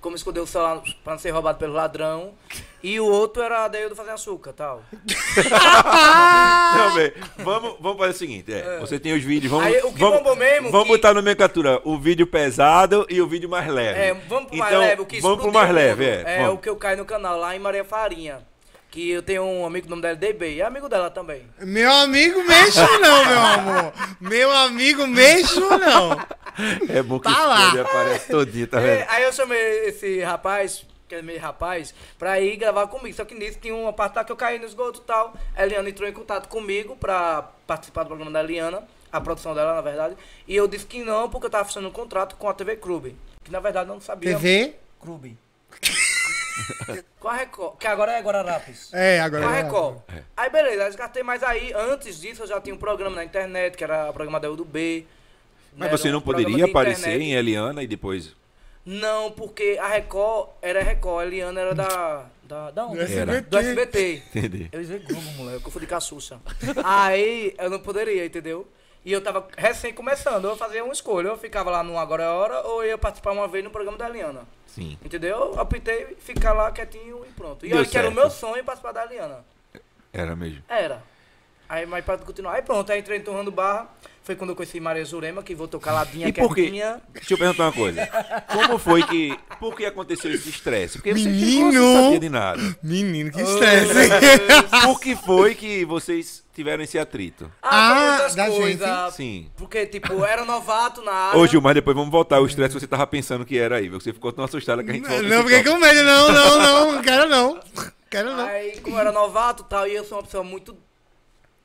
Como 0.00 0.14
esconder 0.16 0.40
o 0.40 0.46
celular 0.46 0.82
pra 1.02 1.14
não 1.14 1.18
ser 1.18 1.30
roubado 1.30 1.58
pelo 1.58 1.72
ladrão. 1.72 2.34
E 2.82 3.00
o 3.00 3.06
outro 3.06 3.42
era 3.42 3.66
daí 3.68 3.82
eu 3.84 3.96
fazer 3.96 4.10
açúcar 4.10 4.52
tal. 4.52 4.82
Não, 4.92 6.94
bem, 6.94 7.12
vamos, 7.38 7.76
vamos 7.80 7.98
fazer 7.98 8.10
o 8.12 8.18
seguinte: 8.18 8.52
é, 8.52 8.78
você 8.80 9.00
tem 9.00 9.14
os 9.14 9.24
vídeos, 9.24 9.50
vamos. 9.50 9.66
Aí, 9.66 9.78
o 9.82 9.92
que 9.92 9.98
vamos, 9.98 10.18
bombou 10.18 10.36
mesmo, 10.36 10.70
Vamos 10.70 10.86
que- 10.88 10.92
botar 10.92 11.14
no 11.14 11.22
minha 11.22 11.34
captura 11.34 11.80
o 11.84 11.98
vídeo 11.98 12.26
pesado 12.26 13.06
e 13.08 13.20
o 13.22 13.26
vídeo 13.26 13.48
mais 13.48 13.66
leve. 13.66 13.98
É, 13.98 14.14
vamos 14.28 14.48
pro 14.48 14.58
mais 14.58 14.70
Então, 14.72 14.82
leve, 14.82 15.02
o 15.02 15.06
que 15.06 15.20
Vamos 15.20 15.40
pro 15.42 15.52
mais 15.52 15.72
leve, 15.72 16.04
é. 16.04 16.22
É 16.26 16.38
vamos. 16.42 16.54
o 16.54 16.58
que 16.58 16.68
eu 16.68 16.76
caio 16.76 16.98
no 16.98 17.04
canal, 17.04 17.38
lá 17.38 17.56
em 17.56 17.58
Maria 17.58 17.84
Farinha. 17.84 18.46
Que 18.94 19.10
eu 19.10 19.22
tenho 19.24 19.42
um 19.42 19.66
amigo, 19.66 19.88
o 19.88 19.90
nome 19.90 20.02
dela 20.02 20.14
é 20.14 20.16
DB, 20.16 20.54
e 20.54 20.60
é 20.60 20.64
amigo 20.64 20.88
dela 20.88 21.10
também. 21.10 21.42
Meu 21.58 21.90
amigo, 21.90 22.40
mexo 22.44 22.80
não, 23.00 23.24
meu 23.24 23.40
amor. 23.40 23.92
Meu 24.20 24.52
amigo, 24.52 25.04
mexo 25.04 25.58
não. 25.60 26.12
É 26.88 27.02
bom 27.02 27.18
que 27.18 27.24
Tá 27.28 27.44
lá. 27.44 27.72
aparece 27.80 28.28
todinho, 28.30 28.68
tá 28.68 28.80
É, 28.80 28.98
vendo? 28.98 29.10
aí 29.10 29.24
eu 29.24 29.32
chamei 29.32 29.88
esse 29.88 30.20
rapaz, 30.20 30.86
que 31.08 31.16
é 31.16 31.22
meio 31.22 31.40
rapaz, 31.40 31.92
pra 32.16 32.40
ir 32.40 32.54
gravar 32.56 32.86
comigo. 32.86 33.16
Só 33.16 33.24
que 33.24 33.34
nisso 33.34 33.58
tinha 33.60 33.74
uma 33.74 33.92
parte 33.92 34.14
lá 34.14 34.22
que 34.22 34.30
eu 34.30 34.36
caí 34.36 34.60
no 34.60 34.64
esgoto 34.64 35.00
e 35.00 35.04
tal. 35.04 35.34
A 35.56 35.64
Eliana 35.64 35.88
entrou 35.90 36.08
em 36.08 36.12
contato 36.12 36.48
comigo 36.48 36.94
pra 36.94 37.50
participar 37.66 38.04
do 38.04 38.06
programa 38.10 38.30
da 38.30 38.44
Eliana, 38.44 38.84
a 39.10 39.20
produção 39.20 39.56
dela, 39.56 39.74
na 39.74 39.80
verdade. 39.80 40.14
E 40.46 40.54
eu 40.54 40.68
disse 40.68 40.86
que 40.86 41.02
não, 41.02 41.28
porque 41.28 41.46
eu 41.46 41.50
tava 41.50 41.64
fechando 41.64 41.88
um 41.88 41.92
contrato 41.92 42.36
com 42.36 42.48
a 42.48 42.54
TV 42.54 42.76
Clube. 42.76 43.16
Que 43.42 43.50
na 43.50 43.58
verdade 43.58 43.88
eu 43.88 43.94
não 43.94 44.00
sabia. 44.00 44.36
TV? 44.36 44.76
Clube. 45.00 45.36
com 47.20 47.28
a 47.28 47.34
Record, 47.34 47.78
que 47.78 47.86
agora 47.86 48.12
é 48.12 48.20
Guararapes. 48.20 48.92
É, 48.92 49.20
agora. 49.20 49.44
Com 49.44 49.48
a 49.48 49.56
é. 49.56 49.62
Record. 49.62 49.98
Aí 50.36 50.50
beleza, 50.50 50.86
descartei, 50.86 51.22
mas 51.22 51.42
aí 51.42 51.72
antes 51.74 52.20
disso 52.20 52.42
eu 52.42 52.46
já 52.46 52.60
tinha 52.60 52.74
um 52.74 52.78
programa 52.78 53.16
na 53.16 53.24
internet, 53.24 53.76
que 53.76 53.84
era 53.84 54.10
o 54.10 54.12
programa 54.12 54.38
da 54.40 54.50
U 54.50 54.56
do 54.56 54.64
B. 54.64 55.04
Mas 55.76 55.88
Era 55.88 55.96
você 55.98 56.08
um 56.08 56.12
não 56.12 56.20
programa 56.20 56.44
poderia 56.44 56.64
de 56.64 56.70
aparecer 56.70 57.08
internet. 57.08 57.22
em 57.24 57.34
Eliana 57.34 57.82
e 57.82 57.86
depois. 57.86 58.34
Não, 58.86 59.32
porque 59.32 59.78
a 59.80 59.88
Record 59.88 60.50
era 60.60 60.82
Record, 60.82 61.24
a 61.24 61.26
Eliana 61.26 61.60
era 61.60 61.74
da. 61.74 62.26
Da, 62.44 62.70
da 62.70 62.86
onde? 62.86 63.02
Do 63.02 63.12
Era. 63.12 63.40
Do 63.40 63.58
SBT. 63.58 64.22
Entendi. 64.28 64.68
Eu 64.70 64.82
ia 64.82 64.98
Globo, 64.98 65.30
moleque, 65.32 65.64
eu 65.64 65.70
fui 65.70 65.80
de 65.80 65.86
caçuça. 65.86 66.38
Aí 66.84 67.54
eu 67.58 67.70
não 67.70 67.78
poderia, 67.78 68.26
entendeu? 68.26 68.68
E 69.04 69.12
eu 69.12 69.20
tava 69.20 69.46
recém 69.56 69.92
começando, 69.92 70.46
eu 70.46 70.56
fazia 70.56 70.82
uma 70.82 70.92
escolha, 70.92 71.28
eu 71.28 71.36
ficava 71.36 71.70
lá 71.70 71.82
no 71.82 71.98
Agora 71.98 72.22
é 72.22 72.28
Hora 72.28 72.62
ou 72.62 72.82
eu 72.82 72.90
ia 72.90 72.98
participar 72.98 73.32
uma 73.32 73.46
vez 73.46 73.62
no 73.62 73.70
programa 73.70 73.98
da 73.98 74.08
Eliana. 74.08 74.46
Sim. 74.66 74.98
Entendeu? 75.04 75.36
Eu 75.54 75.60
optei 75.60 76.16
ficar 76.18 76.54
lá 76.54 76.72
quietinho 76.72 77.22
e 77.28 77.32
pronto. 77.32 77.66
E 77.66 77.68
Deu 77.68 77.78
olha 77.78 77.86
que 77.86 77.98
era 77.98 78.08
o 78.08 78.12
meu 78.12 78.30
sonho 78.30 78.64
participar 78.64 78.92
da 78.92 79.04
Eliana. 79.04 79.44
Era 80.10 80.34
mesmo. 80.34 80.62
Era. 80.68 81.02
Aí, 81.74 81.86
mas 81.86 82.04
pra 82.04 82.16
continuar. 82.18 82.54
Aí 82.54 82.62
pronto, 82.62 82.90
aí 82.92 83.00
entrei 83.00 83.18
em 83.18 83.22
Torrando 83.22 83.50
Barra. 83.50 83.88
Foi 84.22 84.34
quando 84.36 84.50
eu 84.50 84.56
conheci 84.56 84.80
Maria 84.80 85.04
Jurema, 85.04 85.42
que 85.42 85.54
voltou 85.54 85.78
caladinha, 85.78 86.28
E 86.28 86.32
por 86.32 86.54
quê? 86.54 86.62
quietinha. 86.62 87.02
Deixa 87.12 87.34
eu 87.34 87.38
perguntar 87.38 87.64
uma 87.64 87.72
coisa. 87.72 88.06
Como 88.50 88.78
foi 88.78 89.02
que. 89.02 89.36
Por 89.60 89.76
que 89.76 89.84
aconteceu 89.84 90.32
esse 90.32 90.48
estresse? 90.48 90.96
Porque 90.98 91.12
você 91.12 91.28
Menino! 91.28 91.72
chegou 91.72 91.86
sem 91.88 92.02
sabia 92.04 92.20
de 92.20 92.28
nada. 92.30 92.76
Menino, 92.82 93.30
que 93.30 93.42
estresse. 93.42 93.92
Por 94.84 94.98
que 95.00 95.14
foi 95.16 95.54
que 95.54 95.84
vocês 95.84 96.42
tiveram 96.54 96.82
esse 96.84 96.98
atrito? 96.98 97.50
Ah, 97.62 98.24
Ah, 98.24 98.28
da 98.28 98.46
coisas. 98.46 99.14
Sim. 99.14 99.50
Porque, 99.56 99.84
tipo, 99.84 100.24
era 100.24 100.44
novato 100.46 101.02
na 101.02 101.12
área. 101.12 101.38
Ô, 101.38 101.46
Gil, 101.46 101.60
mas 101.60 101.74
depois 101.74 101.94
vamos 101.94 102.10
voltar. 102.10 102.40
O 102.40 102.46
estresse 102.46 102.72
que 102.74 102.80
você 102.80 102.86
tava 102.86 103.06
pensando 103.06 103.44
que 103.44 103.58
era 103.58 103.76
aí. 103.76 103.90
Você 103.90 104.12
ficou 104.12 104.32
tão 104.32 104.44
assustada 104.44 104.82
que 104.82 104.90
a 104.90 104.94
gente 104.94 105.06
não, 105.08 105.20
nesse 105.22 105.42
fiquei 105.42 105.64
com 105.64 105.78
medo. 105.78 106.02
Não, 106.02 106.32
não, 106.32 106.58
não. 106.58 106.92
Não 106.92 107.02
quero 107.02 107.28
não. 107.28 107.60
Quero 108.10 108.34
não. 108.34 108.46
Aí, 108.46 108.78
como 108.80 108.96
eu 108.96 109.00
era 109.00 109.12
novato 109.12 109.64
e 109.66 109.68
tal, 109.68 109.86
e 109.86 109.94
eu 109.94 110.04
sou 110.04 110.16
uma 110.18 110.24
pessoa 110.24 110.42
muito. 110.44 110.74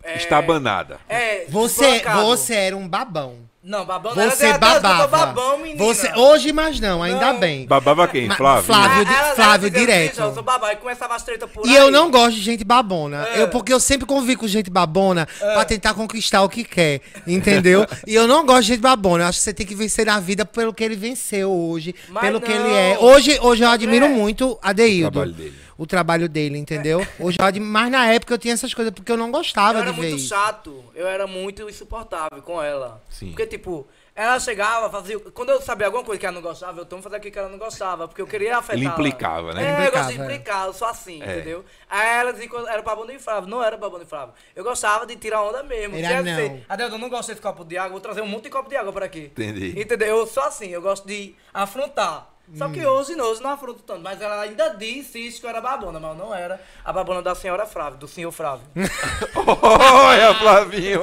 É, 0.03 0.15
Estabanada. 0.17 0.97
É, 1.09 1.45
Você, 1.49 1.91
desbancado. 1.91 2.25
você 2.25 2.53
era 2.55 2.75
um 2.77 2.87
babão. 2.87 3.49
Não, 3.61 3.85
babão 3.85 4.15
não 4.15 4.23
Você 4.31 4.45
era 4.45 4.57
de- 4.57 4.65
eu 4.65 4.75
tô 4.75 4.81
babava. 4.81 5.07
babão, 5.25 5.57
menina. 5.59 5.83
Você, 5.83 6.09
hoje, 6.15 6.53
mas 6.53 6.79
não, 6.79 7.03
ainda 7.03 7.33
Não. 7.33 7.39
bem. 7.41 7.67
Babava 7.67 8.07
quem? 8.07 8.29
Flávio? 8.31 8.63
Flávio. 8.63 9.05
Ah, 9.07 9.13
ela- 9.25 9.35
Flávio 9.35 9.67
ela 9.67 9.77
direto. 9.79 10.11
assim, 10.11 10.17
"Já, 10.21 10.25
Eu 10.27 10.33
sou 10.33 10.41
babá, 10.43 10.71
e 10.71 10.77
começava 10.77 11.13
as 11.13 11.23
tretas 11.23 11.51
por 11.51 11.65
E 11.67 11.69
aí. 11.71 11.75
eu 11.75 11.91
não 11.91 12.09
gosto 12.09 12.35
de 12.37 12.41
gente 12.41 12.63
babona. 12.63 13.27
É. 13.27 13.41
Eu, 13.41 13.49
porque 13.49 13.73
eu 13.73 13.79
sempre 13.79 14.07
convivi 14.07 14.37
com 14.37 14.47
gente 14.47 14.69
babona 14.69 15.27
pra 15.39 15.65
tentar 15.65 15.93
conquistar 15.93 16.41
o 16.41 16.47
que 16.49 16.63
quer. 16.63 17.01
Entendeu? 17.27 17.85
e 18.07 18.15
eu 18.15 18.25
não 18.25 18.45
gosto 18.45 18.61
de 18.61 18.67
gente 18.69 18.79
babona. 18.81 19.25
Eu 19.25 19.27
acho 19.27 19.39
que 19.39 19.43
você 19.43 19.53
tem 19.53 19.65
que 19.67 19.75
vencer 19.75 20.05
na 20.05 20.21
vida 20.21 20.45
pelo 20.45 20.73
que 20.73 20.81
ele 20.83 20.95
venceu 20.95 21.51
hoje. 21.51 21.93
Mas 22.07 22.23
pelo 22.23 22.39
que 22.39 22.53
não. 22.53 22.65
ele 22.65 22.73
é. 22.73 22.97
Hoje, 22.97 23.37
hoje 23.41 23.63
eu 23.65 23.69
admiro 23.69 24.05
É. 24.05 24.09
muito 24.09 24.57
a 24.63 24.71
Deildo. 24.71 25.07
O 25.09 25.11
trabalho 25.11 25.33
dele. 25.33 25.53
O 25.79 25.87
trabalho 25.87 26.27
dele, 26.27 26.57
entendeu? 26.57 27.07
Hoje 27.17 27.37
eu 27.39 27.45
admiro, 27.45 27.71
mas 27.71 27.89
na 27.89 28.05
época 28.11 28.33
eu 28.33 28.37
tinha 28.37 28.53
essas 28.53 28.73
coisas 28.73 28.93
porque 28.93 29.09
eu 29.09 29.15
não 29.17 29.31
gostava 29.31 29.79
Eu 29.79 29.83
era 29.83 29.91
de 29.93 29.95
ver 30.01 30.07
muito 30.09 30.19
isso. 30.19 30.27
chato, 30.27 30.83
eu 30.93 31.07
era 31.07 31.25
muito 31.25 31.69
insuportável 31.69 32.41
com 32.41 32.61
ela. 32.61 33.01
Sim. 33.09 33.29
Porque, 33.29 33.47
tipo, 33.47 33.87
ela 34.13 34.37
chegava, 34.41 34.89
fazia. 34.89 35.17
Quando 35.17 35.51
eu 35.51 35.61
sabia 35.61 35.87
alguma 35.87 36.03
coisa 36.03 36.19
que 36.19 36.25
ela 36.25 36.35
não 36.35 36.41
gostava, 36.41 36.81
eu 36.81 36.85
tomo 36.85 37.01
fazer 37.01 37.15
aquilo 37.15 37.31
que 37.31 37.39
ela 37.39 37.47
não 37.47 37.57
gostava, 37.57 38.09
porque 38.09 38.21
eu 38.21 38.27
queria 38.27 38.57
afetar. 38.57 38.75
Ele 38.75 38.87
implicava, 38.87 39.53
né? 39.53 39.63
É, 39.63 39.69
eu 39.69 39.73
Implicava, 39.75 39.97
gosto 40.03 40.13
de 40.15 40.21
é. 40.21 40.25
implicar, 40.25 40.65
eu 40.67 40.73
sou 40.73 40.87
assim, 40.89 41.23
É. 41.23 41.35
entendeu? 41.37 41.63
Aí 41.89 42.17
ela 42.19 42.33
dizia 42.33 42.49
que 42.49 42.55
eu 42.55 42.67
era 42.67 42.81
babão 42.81 43.05
de 43.07 43.17
Flávio. 43.17 43.49
Não 43.49 43.63
era 43.63 43.77
babão 43.77 43.99
de 43.99 44.05
Flávio. 44.05 44.33
Eu 44.53 44.65
gostava 44.65 45.05
de 45.05 45.15
tirar 45.15 45.41
onda 45.43 45.63
mesmo. 45.63 45.95
Era 45.95 46.21
não. 46.21 46.35
ser, 46.35 46.65
Adeus, 46.67 46.91
eu 46.91 46.97
não 46.97 47.07
gosto 47.09 47.29
desse 47.29 47.39
copo 47.41 47.63
de 47.63 47.77
água, 47.77 47.91
vou 47.91 48.01
trazer 48.01 48.19
um 48.19 48.27
monte 48.27 48.43
de 48.43 48.49
copo 48.49 48.67
de 48.69 48.75
água 48.75 48.91
por 48.91 49.01
aqui. 49.03 49.31
Entendi. 49.31 49.79
Entendeu? 49.79 50.17
Eu 50.17 50.27
sou 50.27 50.43
assim, 50.43 50.67
eu 50.67 50.81
gosto 50.81 51.07
de 51.07 51.33
afrontar. 51.53 52.27
Só 52.55 52.67
que 52.69 52.79
Hum. 52.85 52.89
hoje 52.89 53.15
não, 53.15 53.25
hoje 53.31 53.41
não 53.43 53.51
afronto 53.51 53.83
tanto. 53.83 54.01
Mas 54.01 54.19
ela 54.21 54.41
ainda 54.41 54.69
disse 54.69 55.19
isso 55.19 55.39
que 55.39 55.45
eu 55.45 55.49
era 55.49 55.61
babona, 55.61 55.99
mas 55.99 56.11
eu 56.11 56.17
não 56.25 56.33
era 56.33 56.59
a 56.83 56.91
babona 56.91 57.21
da 57.21 57.35
senhora 57.35 57.65
Flávio, 57.65 57.99
do 57.99 58.07
senhor 58.07 58.31
Flávio. 58.31 58.65
Olha, 59.35 60.33
Flavinho! 60.35 61.01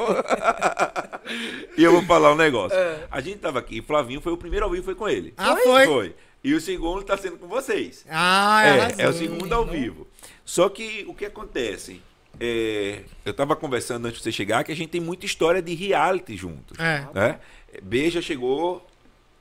e 1.77 1.83
eu 1.85 1.93
vou 1.93 2.03
falar 2.03 2.33
um 2.33 2.37
negócio. 2.37 2.77
É. 2.77 3.07
A 3.11 3.21
gente 3.21 3.39
tava 3.39 3.59
aqui, 3.59 3.81
Flavinho 3.83 4.21
foi 4.21 4.33
o 4.33 4.37
primeiro 4.37 4.65
ao 4.67 4.71
vivo, 4.73 4.85
foi 4.85 4.95
com 4.95 5.09
ele. 5.09 5.35
Ah, 5.37 5.57
foi? 5.57 5.87
Foi. 5.87 6.17
E 6.43 6.55
o 6.55 6.61
segundo 6.61 7.03
tá 7.03 7.17
sendo 7.17 7.37
com 7.39 7.47
vocês. 7.49 8.05
Ah, 8.09 8.63
É, 8.65 8.71
arrasou. 8.81 9.01
é 9.01 9.09
o 9.09 9.13
segundo 9.13 9.53
ao 9.53 9.65
vivo. 9.67 10.07
Só 10.45 10.69
que 10.69 11.05
o 11.09 11.15
que 11.15 11.25
acontece? 11.25 12.01
É, 12.39 13.01
eu 13.25 13.33
tava 13.35 13.57
conversando 13.57 14.07
antes 14.07 14.19
de 14.19 14.25
você 14.25 14.33
chegar 14.33 14.63
que 14.63 14.71
a 14.71 14.77
gente 14.77 14.91
tem 14.91 15.01
muita 15.01 15.27
história 15.27 15.61
de 15.63 15.75
reality 15.75 16.37
juntos. 16.37 16.79
É. 16.79 17.07
Né? 17.15 17.41
Beija 17.83 18.21
chegou 18.23 18.87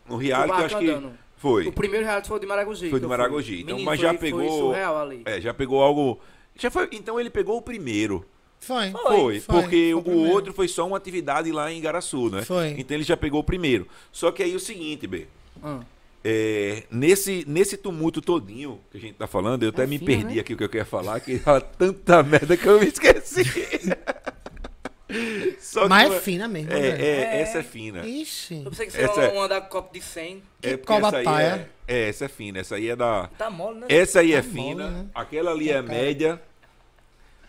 no 0.07 0.15
reality, 0.17 0.63
acho 0.63 0.77
que 0.79 0.89
andando. 0.89 1.17
Foi. 1.45 1.67
O 1.67 1.71
primeiro 1.71 2.03
reality 2.05 2.27
foi 2.27 2.37
o 2.37 2.39
de 2.39 2.47
Maragogi. 2.47 2.89
Foi 2.89 2.99
fui. 2.99 3.07
Maragogi. 3.07 3.55
Então, 3.61 3.75
Menino, 3.75 3.85
mas 3.85 3.99
já 3.99 4.09
foi- 4.09 4.17
pegou. 4.17 4.39
Foi 4.39 4.49
surreal 4.49 4.97
ali. 5.01 5.21
É, 5.25 5.39
já 5.39 5.53
pegou 5.53 5.81
algo. 5.83 6.19
Já 6.55 6.71
foi, 6.71 6.89
então 6.91 7.19
ele 7.19 7.29
pegou 7.29 7.57
o 7.57 7.61
primeiro. 7.61 8.25
Foi. 8.59 8.89
Foi, 8.91 9.39
foi, 9.41 9.41
porque 9.41 9.91
foi 10.03 10.13
o 10.15 10.17
outro 10.29 10.51
foi 10.53 10.67
só 10.67 10.87
uma 10.87 10.97
atividade 10.97 11.51
lá 11.51 11.71
em 11.71 11.77
Igaraçu, 11.77 12.29
né? 12.31 12.41
Foi. 12.41 12.73
Então 12.79 12.97
ele 12.97 13.03
já 13.03 13.15
pegou 13.15 13.41
o 13.41 13.43
primeiro. 13.43 13.87
Só 14.11 14.31
que 14.31 14.41
aí 14.41 14.53
é 14.53 14.55
o 14.55 14.59
seguinte, 14.59 15.05
B. 15.05 15.27
Hum. 15.63 15.81
É, 16.27 16.83
nesse, 16.89 17.45
nesse 17.47 17.77
tumulto 17.77 18.19
todinho 18.19 18.79
que 18.91 18.97
a 18.97 18.99
gente 18.99 19.13
tá 19.13 19.27
falando, 19.27 19.61
eu 19.61 19.69
até 19.69 19.83
É 19.83 19.85
me 19.85 19.99
fina, 19.99 20.07
perdi 20.09 20.35
né? 20.35 20.41
aqui 20.41 20.55
o 20.55 20.57
que 20.57 20.63
eu 20.63 20.69
queria 20.69 20.83
falar, 20.85 21.19
que 21.19 21.37
fala 21.37 21.61
tanta 21.61 22.23
merda 22.25 22.57
que 22.57 22.65
eu 22.67 22.79
me 22.79 22.87
esqueci. 22.87 23.43
Que 25.85 25.89
Mas 25.89 26.09
uma- 26.09 26.15
é 26.15 26.19
fina 26.19 26.47
mesmo, 26.47 26.71
É, 26.71 26.79
né? 26.79 27.01
é, 27.01 27.41
essa 27.41 27.59
é 27.59 27.63
fina. 27.63 28.05
Ixi. 28.05 28.61
Eu 28.65 28.71
pensei 28.71 28.87
que 28.87 28.97
Essa 28.97 29.13
você 29.13 29.19
é- 29.21 29.25
ia 29.27 29.31
uma 29.33 29.47
da 29.47 29.61
copo 29.61 29.93
de 29.93 30.01
100. 30.01 30.43
Que 30.61 30.69
é 30.69 30.77
cobra 30.77 31.07
essa 31.07 31.17
aí 31.17 31.23
paia. 31.25 31.69
é, 31.87 31.95
é, 32.05 32.09
essa 32.09 32.25
é 32.25 32.27
fina. 32.27 32.59
Essa 32.59 32.75
aí 32.75 32.89
é 32.89 32.95
da. 32.95 33.27
Tá 33.37 33.49
mole, 33.49 33.79
né? 33.79 33.85
Essa 33.89 34.19
aí 34.21 34.33
é 34.33 34.41
Tá 34.41 34.49
fina. 34.49 34.83
mole, 34.89 34.95
né? 35.03 35.05
Aquela 35.15 35.51
ali 35.51 35.69
é 35.71 35.81
média. 35.81 36.41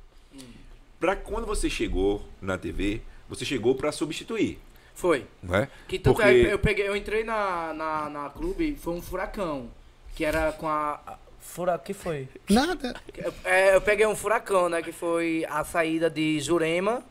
Pra 0.99 1.15
quando 1.15 1.45
você 1.47 1.69
chegou 1.69 2.24
na 2.41 2.57
TV, 2.57 3.01
você 3.30 3.43
chegou 3.45 3.74
pra 3.74 3.91
substituir, 3.91 4.59
Foi. 4.93 5.26
não 5.41 5.55
é? 5.55 5.67
Que 5.88 5.97
tanto 5.97 6.15
Porque 6.17 6.30
é, 6.30 6.53
eu, 6.53 6.59
peguei, 6.59 6.88
eu 6.88 6.95
entrei 6.95 7.24
na, 7.24 7.74
na, 7.74 8.09
na 8.09 8.30
clube, 8.30 8.76
foi 8.80 8.93
um 8.93 9.01
furacão. 9.01 9.69
Que 10.16 10.26
era 10.26 10.51
com 10.51 10.68
a. 10.68 10.99
fura, 11.39 11.78
que 11.80 11.93
foi? 11.93 12.28
Nada. 12.49 12.95
Eu, 13.18 13.34
é, 13.43 13.76
eu 13.76 13.82
peguei 13.82 14.05
um 14.05 14.16
furacão, 14.16 14.70
né? 14.70 14.82
Que 14.82 14.91
foi 14.91 15.45
a 15.49 15.64
saída 15.64 16.09
de 16.09 16.39
Jurema, 16.39 17.03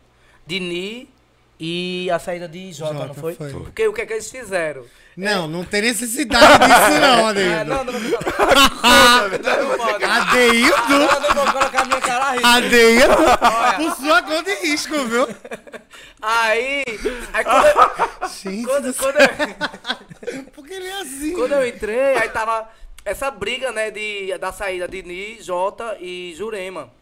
de 0.46 0.60
Ni 0.60 1.08
e 1.58 2.10
a 2.10 2.18
saída 2.18 2.48
de 2.48 2.72
Jota, 2.72 2.94
não 2.94 3.08
Jota, 3.08 3.20
foi? 3.20 3.34
foi. 3.34 3.52
Porque 3.52 3.86
o 3.86 3.92
que 3.92 4.00
é 4.00 4.06
que 4.06 4.12
eles 4.14 4.30
fizeram? 4.30 4.84
Não, 5.16 5.46
não 5.46 5.64
tem 5.64 5.82
necessidade 5.82 6.46
disso 6.46 7.00
não, 7.00 7.28
É, 7.36 7.60
Adeildo. 7.60 7.64
não, 7.66 7.84
não, 7.84 7.92
não, 7.92 8.00
não. 8.00 8.10
Não. 10.00 10.10
Adeildo? 10.10 10.92
Eu 10.92 11.34
não 11.34 11.44
vou 11.44 11.52
colocar 11.52 11.84
minha 11.84 12.00
cara 12.00 12.24
a 12.24 12.30
rir. 12.32 12.44
Adeildo? 12.44 13.14
Por 13.76 13.96
sua 13.96 14.22
conta 14.22 14.50
e 14.50 14.66
risco, 14.66 15.04
viu? 15.04 15.28
Aí, 16.22 16.82
aí 17.32 17.44
quando, 17.44 17.66
eu, 17.66 18.28
Gente, 18.28 18.64
quando, 18.64 18.94
quando, 18.94 19.16
eu, 19.20 20.44
porque 20.54 20.72
ele 20.74 20.86
é 20.86 21.00
assim. 21.02 21.32
quando 21.34 21.52
eu 21.52 21.66
entrei, 21.66 22.16
aí 22.16 22.28
tava 22.30 22.66
essa 23.10 23.28
briga, 23.28 23.72
né, 23.72 23.90
de, 23.90 24.38
da 24.38 24.52
saída 24.52 24.86
de 24.86 25.02
Ni, 25.02 25.42
Jota 25.42 25.96
e 26.00 26.32
Jurema. 26.36 26.92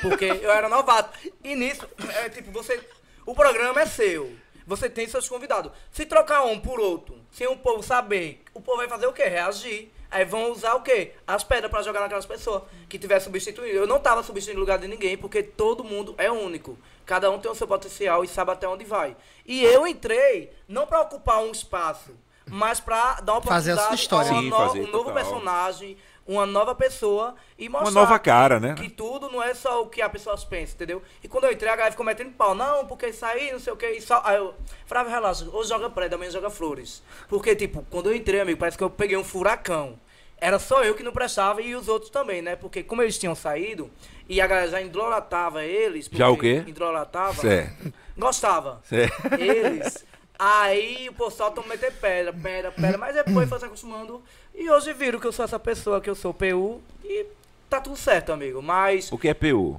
Porque 0.00 0.26
eu 0.26 0.50
era 0.50 0.68
novato. 0.68 1.18
E 1.42 1.56
nisso, 1.56 1.88
é 2.22 2.28
tipo, 2.28 2.52
você. 2.52 2.80
O 3.26 3.34
programa 3.34 3.80
é 3.80 3.86
seu. 3.86 4.32
Você 4.64 4.88
tem 4.88 5.08
seus 5.08 5.28
convidados. 5.28 5.72
Se 5.90 6.06
trocar 6.06 6.44
um 6.44 6.60
por 6.60 6.78
outro, 6.78 7.18
sem 7.32 7.48
o 7.48 7.56
povo 7.56 7.82
saber, 7.82 8.42
o 8.54 8.60
povo 8.60 8.78
vai 8.78 8.88
fazer 8.88 9.06
o 9.06 9.12
quê? 9.12 9.24
Reagir. 9.24 9.90
Aí 10.08 10.24
vão 10.24 10.52
usar 10.52 10.74
o 10.74 10.82
quê? 10.82 11.12
As 11.26 11.42
pedras 11.42 11.70
pra 11.70 11.82
jogar 11.82 12.00
naquelas 12.00 12.26
pessoas 12.26 12.62
que 12.88 12.98
tiver 12.98 13.18
substituído. 13.18 13.78
Eu 13.78 13.86
não 13.86 13.98
tava 13.98 14.22
substituindo 14.22 14.60
lugar 14.60 14.78
de 14.78 14.86
ninguém, 14.86 15.16
porque 15.16 15.42
todo 15.42 15.82
mundo 15.82 16.14
é 16.18 16.30
único. 16.30 16.78
Cada 17.04 17.30
um 17.30 17.40
tem 17.40 17.50
o 17.50 17.54
seu 17.54 17.66
potencial 17.66 18.22
e 18.22 18.28
sabe 18.28 18.52
até 18.52 18.68
onde 18.68 18.84
vai. 18.84 19.16
E 19.44 19.64
eu 19.64 19.86
entrei 19.86 20.52
não 20.68 20.86
pra 20.86 21.00
ocupar 21.00 21.42
um 21.42 21.50
espaço, 21.50 22.12
mas 22.50 22.80
pra 22.80 23.20
dar 23.20 23.32
uma 23.34 23.42
Fazer 23.42 23.72
a 23.72 23.76
sua 23.76 23.84
oportunidade 23.94 24.02
história. 24.02 24.30
a 24.30 24.34
uma 24.34 24.40
Sim, 24.42 24.48
no- 24.50 24.56
fazer, 24.56 24.80
um 24.80 24.86
novo 24.92 25.04
total. 25.04 25.14
personagem, 25.14 25.96
uma 26.26 26.46
nova 26.46 26.74
pessoa 26.74 27.34
e 27.58 27.68
mostrar 27.68 27.90
nova 27.90 28.18
cara, 28.18 28.60
né? 28.60 28.74
que 28.74 28.88
tudo 28.88 29.28
não 29.30 29.42
é 29.42 29.52
só 29.54 29.82
o 29.82 29.86
que 29.86 30.00
as 30.00 30.12
pessoas 30.12 30.44
pensam, 30.44 30.74
entendeu? 30.76 31.02
E 31.24 31.26
quando 31.28 31.44
eu 31.44 31.52
entrei, 31.52 31.68
a 31.70 31.74
galera 31.74 31.90
ficou 31.90 32.06
metendo 32.06 32.30
pau. 32.32 32.54
Não, 32.54 32.86
porque 32.86 33.06
isso 33.08 33.24
aí, 33.24 33.50
não 33.50 33.58
sei 33.58 33.72
o 33.72 33.76
que. 33.76 33.86
E 33.88 34.00
só... 34.00 34.20
Aí 34.24 34.36
eu, 34.36 34.54
Flávio, 34.86 35.10
relaxa. 35.10 35.44
Hoje 35.52 35.68
joga 35.70 35.90
prédio, 35.90 36.14
amanhã 36.16 36.30
joga 36.30 36.48
flores. 36.50 37.02
Porque, 37.28 37.56
tipo, 37.56 37.84
quando 37.90 38.10
eu 38.10 38.14
entrei, 38.14 38.40
amigo, 38.40 38.60
parece 38.60 38.78
que 38.78 38.84
eu 38.84 38.90
peguei 38.90 39.16
um 39.16 39.24
furacão. 39.24 39.98
Era 40.42 40.58
só 40.58 40.82
eu 40.84 40.94
que 40.94 41.02
não 41.02 41.12
prestava 41.12 41.60
e 41.60 41.74
os 41.74 41.86
outros 41.88 42.10
também, 42.10 42.40
né? 42.40 42.56
Porque 42.56 42.82
como 42.82 43.02
eles 43.02 43.18
tinham 43.18 43.34
saído 43.34 43.90
e 44.28 44.40
a 44.40 44.46
galera 44.46 44.70
já 44.70 44.80
idolatrava 44.80 45.64
eles. 45.64 46.08
Já 46.10 46.28
o 46.30 46.34
porque 46.34 46.62
quê? 46.62 46.70
Idolatava. 46.70 47.34
Certo. 47.40 47.92
Gostava. 48.16 48.80
Certo. 48.84 49.34
Eles. 49.38 50.06
Aí 50.42 51.06
o 51.10 51.12
pessoal 51.12 51.50
tão 51.50 51.66
meter 51.66 51.92
pedra, 51.92 52.32
pedra, 52.32 52.72
pedra, 52.72 52.96
mas 52.96 53.14
depois 53.14 53.46
foi 53.46 53.58
se 53.58 53.64
acostumando. 53.66 54.22
E 54.54 54.70
hoje 54.70 54.90
viram 54.94 55.20
que 55.20 55.26
eu 55.26 55.32
sou 55.32 55.44
essa 55.44 55.58
pessoa, 55.58 56.00
que 56.00 56.08
eu 56.08 56.14
sou 56.14 56.32
PU. 56.32 56.80
E 57.04 57.26
tá 57.68 57.78
tudo 57.78 57.94
certo, 57.96 58.32
amigo. 58.32 58.62
Mas 58.62 59.12
O 59.12 59.18
que 59.18 59.28
é 59.28 59.34
PU? 59.34 59.78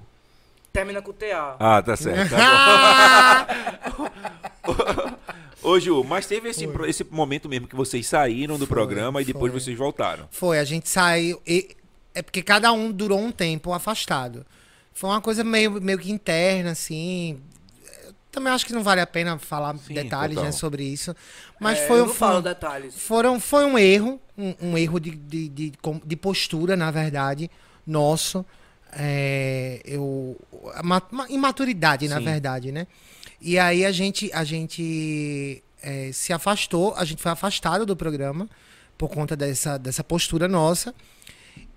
termina 0.72 1.02
com 1.02 1.12
TA. 1.12 1.56
Ah, 1.60 1.82
tá 1.82 1.98
certo. 1.98 2.30
Tá. 2.30 3.48
Ô, 5.64 5.80
Ju, 5.80 6.04
mas 6.04 6.26
teve 6.26 6.50
esse, 6.50 6.68
pro- 6.68 6.86
esse 6.86 7.04
momento 7.04 7.48
mesmo 7.50 7.68
que 7.68 7.76
vocês 7.76 8.08
saíram 8.08 8.58
do 8.58 8.66
Foi, 8.66 8.76
programa 8.76 9.22
e 9.22 9.26
depois 9.26 9.52
foi. 9.52 9.60
vocês 9.62 9.78
voltaram. 9.78 10.28
Foi, 10.32 10.58
a 10.60 10.64
gente 10.64 10.90
saiu. 10.90 11.42
E, 11.46 11.76
é 12.16 12.22
porque 12.22 12.42
cada 12.42 12.72
um 12.72 12.92
durou 12.92 13.20
um 13.20 13.32
tempo 13.32 13.72
afastado. 13.74 14.46
Foi 14.94 15.10
uma 15.10 15.22
coisa 15.22 15.44
meio, 15.44 15.80
meio 15.82 16.00
que 16.00 16.12
interna, 16.12 16.72
assim. 16.72 17.40
Também 18.32 18.54
acho 18.54 18.66
que 18.66 18.72
não 18.74 18.82
vale 18.84 19.02
a 19.02 19.08
pena 19.08 19.38
falar 19.38 19.76
Sim, 19.78 19.94
detalhes 19.94 20.42
né, 20.42 20.52
sobre 20.54 20.84
isso. 20.86 21.14
Mas 21.60 21.80
É, 21.80 21.88
foi, 21.88 22.02
um- 22.02 22.08
foi, 22.08 22.42
detalhes. 22.42 22.96
foram, 22.98 23.40
foi 23.40 23.66
um 23.66 23.78
erro, 23.78 24.22
um, 24.38 24.56
um 24.62 24.78
erro 24.78 25.00
de, 25.00 25.12
de, 25.12 25.50
de, 25.50 25.74
de 26.06 26.16
postura, 26.16 26.76
na 26.78 26.90
verdade, 26.92 27.52
nosso. 27.86 28.46
É, 28.94 29.82
eu, 29.86 30.38
a 30.76 30.84
ma- 30.84 31.02
ma- 31.12 31.28
imaturidade, 31.30 32.08
na 32.08 32.18
Sim. 32.20 32.24
verdade, 32.26 32.72
né? 32.72 32.88
E 33.42 33.58
aí 33.60 33.86
a 33.86 33.92
gente, 33.92 34.30
a 34.34 34.44
gente 34.44 35.64
é, 35.82 36.12
se 36.14 36.32
afastou, 36.32 36.94
a 36.96 37.04
gente 37.06 37.22
foi 37.22 37.32
afastado 37.32 37.86
do 37.86 37.96
programa 37.96 38.50
por 38.98 39.10
conta 39.10 39.36
dessa, 39.36 39.78
dessa 39.78 40.04
postura 40.04 40.48
nossa. 40.48 40.94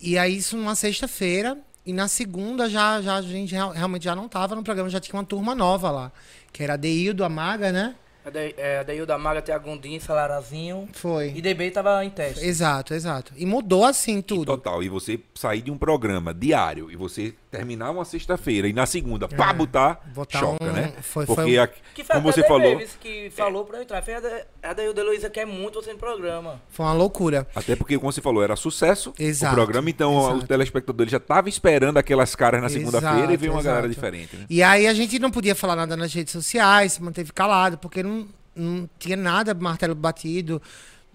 E 0.00 0.16
aí, 0.18 0.36
isso 0.36 0.56
numa 0.56 0.74
sexta-feira. 0.74 1.58
E 1.86 1.92
na 1.92 2.08
segunda, 2.08 2.68
já, 2.68 3.00
já 3.02 3.16
a 3.16 3.22
gente 3.22 3.52
real- 3.52 3.70
realmente 3.72 4.04
já 4.04 4.16
não 4.16 4.28
tava 4.28 4.54
no 4.54 4.62
programa, 4.62 4.88
já 4.88 5.00
tinha 5.00 5.16
uma 5.16 5.24
turma 5.24 5.54
nova 5.54 5.90
lá. 5.90 6.12
Que 6.52 6.62
era 6.62 6.74
a 6.74 6.76
Deildo, 6.76 7.24
a 7.24 7.28
Maga, 7.28 7.70
né? 7.70 7.94
A 8.24 8.30
é, 8.38 8.78
a 8.78 8.82
daí 8.82 9.02
o 9.02 9.06
da 9.06 9.18
Maga 9.18 9.42
tem 9.42 9.54
a 9.54 9.58
Gondim, 9.58 10.00
Salarazinho. 10.00 10.88
Foi. 10.94 11.30
E 11.36 11.42
DB 11.42 11.70
tava 11.70 12.02
em 12.02 12.08
teste. 12.08 12.42
Exato, 12.42 12.94
exato. 12.94 13.34
E 13.36 13.44
mudou 13.44 13.84
assim 13.84 14.22
tudo. 14.22 14.46
Total. 14.46 14.82
E 14.82 14.88
você 14.88 15.20
sair 15.34 15.60
de 15.60 15.70
um 15.70 15.76
programa 15.76 16.32
diário 16.32 16.90
e 16.90 16.96
você 16.96 17.34
terminar 17.56 17.90
uma 17.90 18.04
sexta-feira 18.04 18.66
e 18.68 18.72
na 18.72 18.86
segunda, 18.86 19.28
pá, 19.28 19.52
botar, 19.52 20.00
Botar 20.14 20.38
choca, 20.38 20.64
um- 20.64 20.72
né? 20.72 20.92
foi- 21.02 21.26
Porque, 21.26 21.42
foi 21.42 21.58
um- 21.58 21.62
a- 21.62 21.66
Que 21.68 22.04
foi 22.04 22.16
como 22.16 22.32
você 22.32 22.40
a 22.40 22.46
falou, 22.48 22.72
Davis 22.72 22.96
que 23.00 23.30
falou 23.30 23.64
pra 23.64 23.78
eu 23.78 23.82
entrar. 23.82 24.02
Foi 24.02 24.14
a 24.14 24.20
da- 24.20 24.42
a 24.62 24.72
daí 24.72 24.88
o 24.88 24.94
Deluísa 24.94 25.28
quer 25.30 25.46
muito 25.46 25.82
você 25.82 25.92
no 25.92 25.98
programa. 25.98 26.60
Foi 26.68 26.84
uma 26.86 26.92
loucura. 26.92 27.46
até 27.54 27.76
porque, 27.76 27.98
como 27.98 28.10
você 28.12 28.20
falou, 28.20 28.42
era 28.42 28.56
sucesso 28.56 29.12
Exato, 29.18 29.52
o 29.52 29.56
programa, 29.56 29.88
então 29.90 30.18
exato. 30.20 30.36
o 30.44 30.46
telespectador 30.46 31.04
ele 31.04 31.10
já 31.10 31.16
estava 31.18 31.48
esperando 31.48 31.96
aquelas 31.98 32.34
caras 32.34 32.60
na 32.62 32.68
segunda-feira 32.68 33.32
e 33.32 33.36
veio 33.36 33.52
uma 33.52 33.62
galera 33.62 33.86
exato. 33.86 33.94
diferente, 33.94 34.36
né? 34.36 34.46
E 34.50 34.62
aí 34.62 34.86
a 34.86 34.94
gente 34.94 35.18
não 35.18 35.30
podia 35.30 35.54
falar 35.54 35.76
nada 35.76 35.96
nas 35.96 36.12
redes 36.12 36.32
sociais, 36.32 36.92
se 36.94 37.02
manteve 37.02 37.32
calado, 37.32 37.78
porque 37.78 38.02
não, 38.02 38.26
não 38.54 38.88
tinha 38.98 39.16
nada 39.16 39.54
martelo 39.54 39.94
batido. 39.94 40.60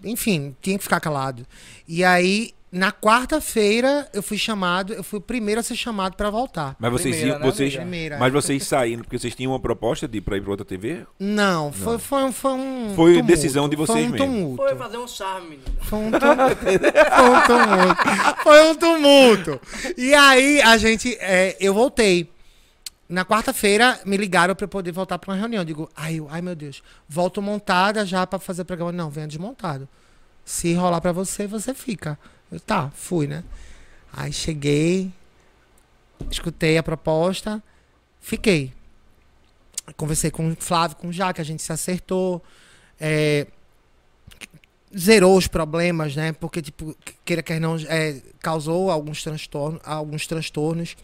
Enfim, 0.02 0.56
tinha 0.62 0.78
que 0.78 0.82
ficar 0.84 0.98
calado. 1.00 1.46
E 1.86 2.02
aí, 2.02 2.52
na 2.72 2.92
quarta-feira, 2.92 4.08
eu 4.12 4.22
fui 4.22 4.38
chamado, 4.38 4.92
eu 4.92 5.02
fui 5.02 5.18
o 5.18 5.22
primeiro 5.22 5.60
a 5.60 5.62
ser 5.64 5.74
chamado 5.74 6.14
pra 6.16 6.30
voltar. 6.30 6.76
Mas 6.78 6.92
vocês 6.92 7.16
Primeira, 7.16 7.38
iam, 7.38 7.44
né, 7.46 7.52
vocês? 7.52 7.74
Primeira. 7.76 8.18
mas 8.18 8.32
vocês 8.32 8.64
saíram 8.66 9.02
porque 9.02 9.18
vocês 9.18 9.34
tinham 9.34 9.52
uma 9.52 9.58
proposta 9.60 10.06
de 10.06 10.18
ir 10.18 10.20
pra 10.20 10.36
ir 10.36 10.40
pra 10.40 10.50
outra 10.52 10.64
TV? 10.64 11.04
Não, 11.18 11.72
foi, 11.72 11.98
foi, 11.98 12.22
um- 12.24 12.32
foi 12.32 12.52
um. 12.52 12.92
Foi 12.94 13.12
tumulto, 13.14 13.26
decisão 13.26 13.68
de 13.68 13.76
Foi 13.76 13.86
vocês 13.86 14.06
um 14.06 14.10
mesmo. 14.10 14.26
tumulto. 14.26 14.62
Foi 14.62 14.76
fazer 14.76 14.96
um 14.98 15.08
charme, 15.08 15.48
menino. 15.50 15.64
Foi 15.80 15.98
um 15.98 16.10
tumulto. 16.12 16.56
Foi 17.16 17.28
um 17.30 17.40
tumulto. 17.46 18.42
Foi 18.42 18.70
um 18.70 18.74
tumulto. 18.74 19.60
E 19.96 20.14
aí, 20.14 20.62
a 20.62 20.76
gente. 20.76 21.16
é, 21.20 21.56
eu 21.60 21.74
voltei. 21.74 22.30
Na 23.08 23.24
quarta-feira, 23.24 23.98
me 24.06 24.16
ligaram 24.16 24.54
pra 24.54 24.64
eu 24.64 24.68
poder 24.68 24.92
voltar 24.92 25.18
pra 25.18 25.32
uma 25.32 25.36
reunião. 25.36 25.62
Eu 25.62 25.64
digo, 25.64 25.90
ai, 25.96 26.20
eu- 26.20 26.28
ai 26.30 26.40
meu 26.40 26.54
Deus, 26.54 26.80
volto 27.08 27.42
montada 27.42 28.06
já 28.06 28.24
pra 28.24 28.38
fazer 28.38 28.62
programa. 28.62 28.92
Não, 28.92 29.10
venha 29.10 29.26
desmontado. 29.26 29.88
Se 30.44 30.72
rolar 30.74 31.00
pra 31.00 31.10
você, 31.10 31.44
você 31.48 31.74
fica. 31.74 32.16
Eu, 32.50 32.60
tá, 32.60 32.90
fui, 32.94 33.26
né? 33.26 33.44
Aí 34.12 34.32
cheguei, 34.32 35.12
escutei 36.30 36.76
a 36.76 36.82
proposta, 36.82 37.62
fiquei. 38.20 38.72
Conversei 39.96 40.30
com 40.30 40.50
o 40.50 40.56
Flávio, 40.56 40.96
com 40.96 41.08
o 41.08 41.12
Jaque, 41.12 41.40
a 41.40 41.44
gente 41.44 41.62
se 41.62 41.72
acertou. 41.72 42.42
É, 43.00 43.46
zerou 44.96 45.36
os 45.36 45.46
problemas, 45.46 46.16
né? 46.16 46.32
Porque, 46.32 46.60
tipo, 46.60 46.96
queira 47.24 47.42
quer 47.42 47.60
não, 47.60 47.76
é, 47.88 48.20
causou 48.40 48.90
alguns 48.90 49.22
transtornos, 49.22 49.80
alguns 49.84 50.26
transtornos. 50.26 50.96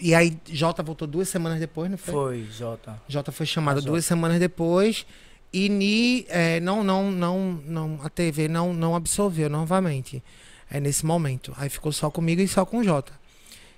E 0.00 0.14
aí, 0.14 0.38
Jota 0.46 0.82
voltou 0.82 1.08
duas 1.08 1.28
semanas 1.28 1.58
depois, 1.58 1.90
não 1.90 1.98
foi? 1.98 2.14
Foi, 2.14 2.46
Jota. 2.50 3.00
Jota 3.08 3.32
foi 3.32 3.46
chamado 3.46 3.80
Jota. 3.80 3.90
duas 3.90 4.04
semanas 4.04 4.38
depois. 4.38 5.04
E 5.52 5.68
Ni, 5.68 6.26
é, 6.28 6.60
não, 6.60 6.84
não, 6.84 7.10
não, 7.10 7.60
não, 7.64 8.00
a 8.02 8.10
TV 8.10 8.48
não, 8.48 8.72
não 8.72 8.94
absorveu 8.94 9.48
novamente. 9.48 10.22
É 10.70 10.80
nesse 10.80 11.04
momento. 11.04 11.54
Aí 11.56 11.68
ficou 11.68 11.92
só 11.92 12.10
comigo 12.10 12.40
e 12.40 12.48
só 12.48 12.64
com 12.64 12.78
o 12.78 12.84
Jota. 12.84 13.12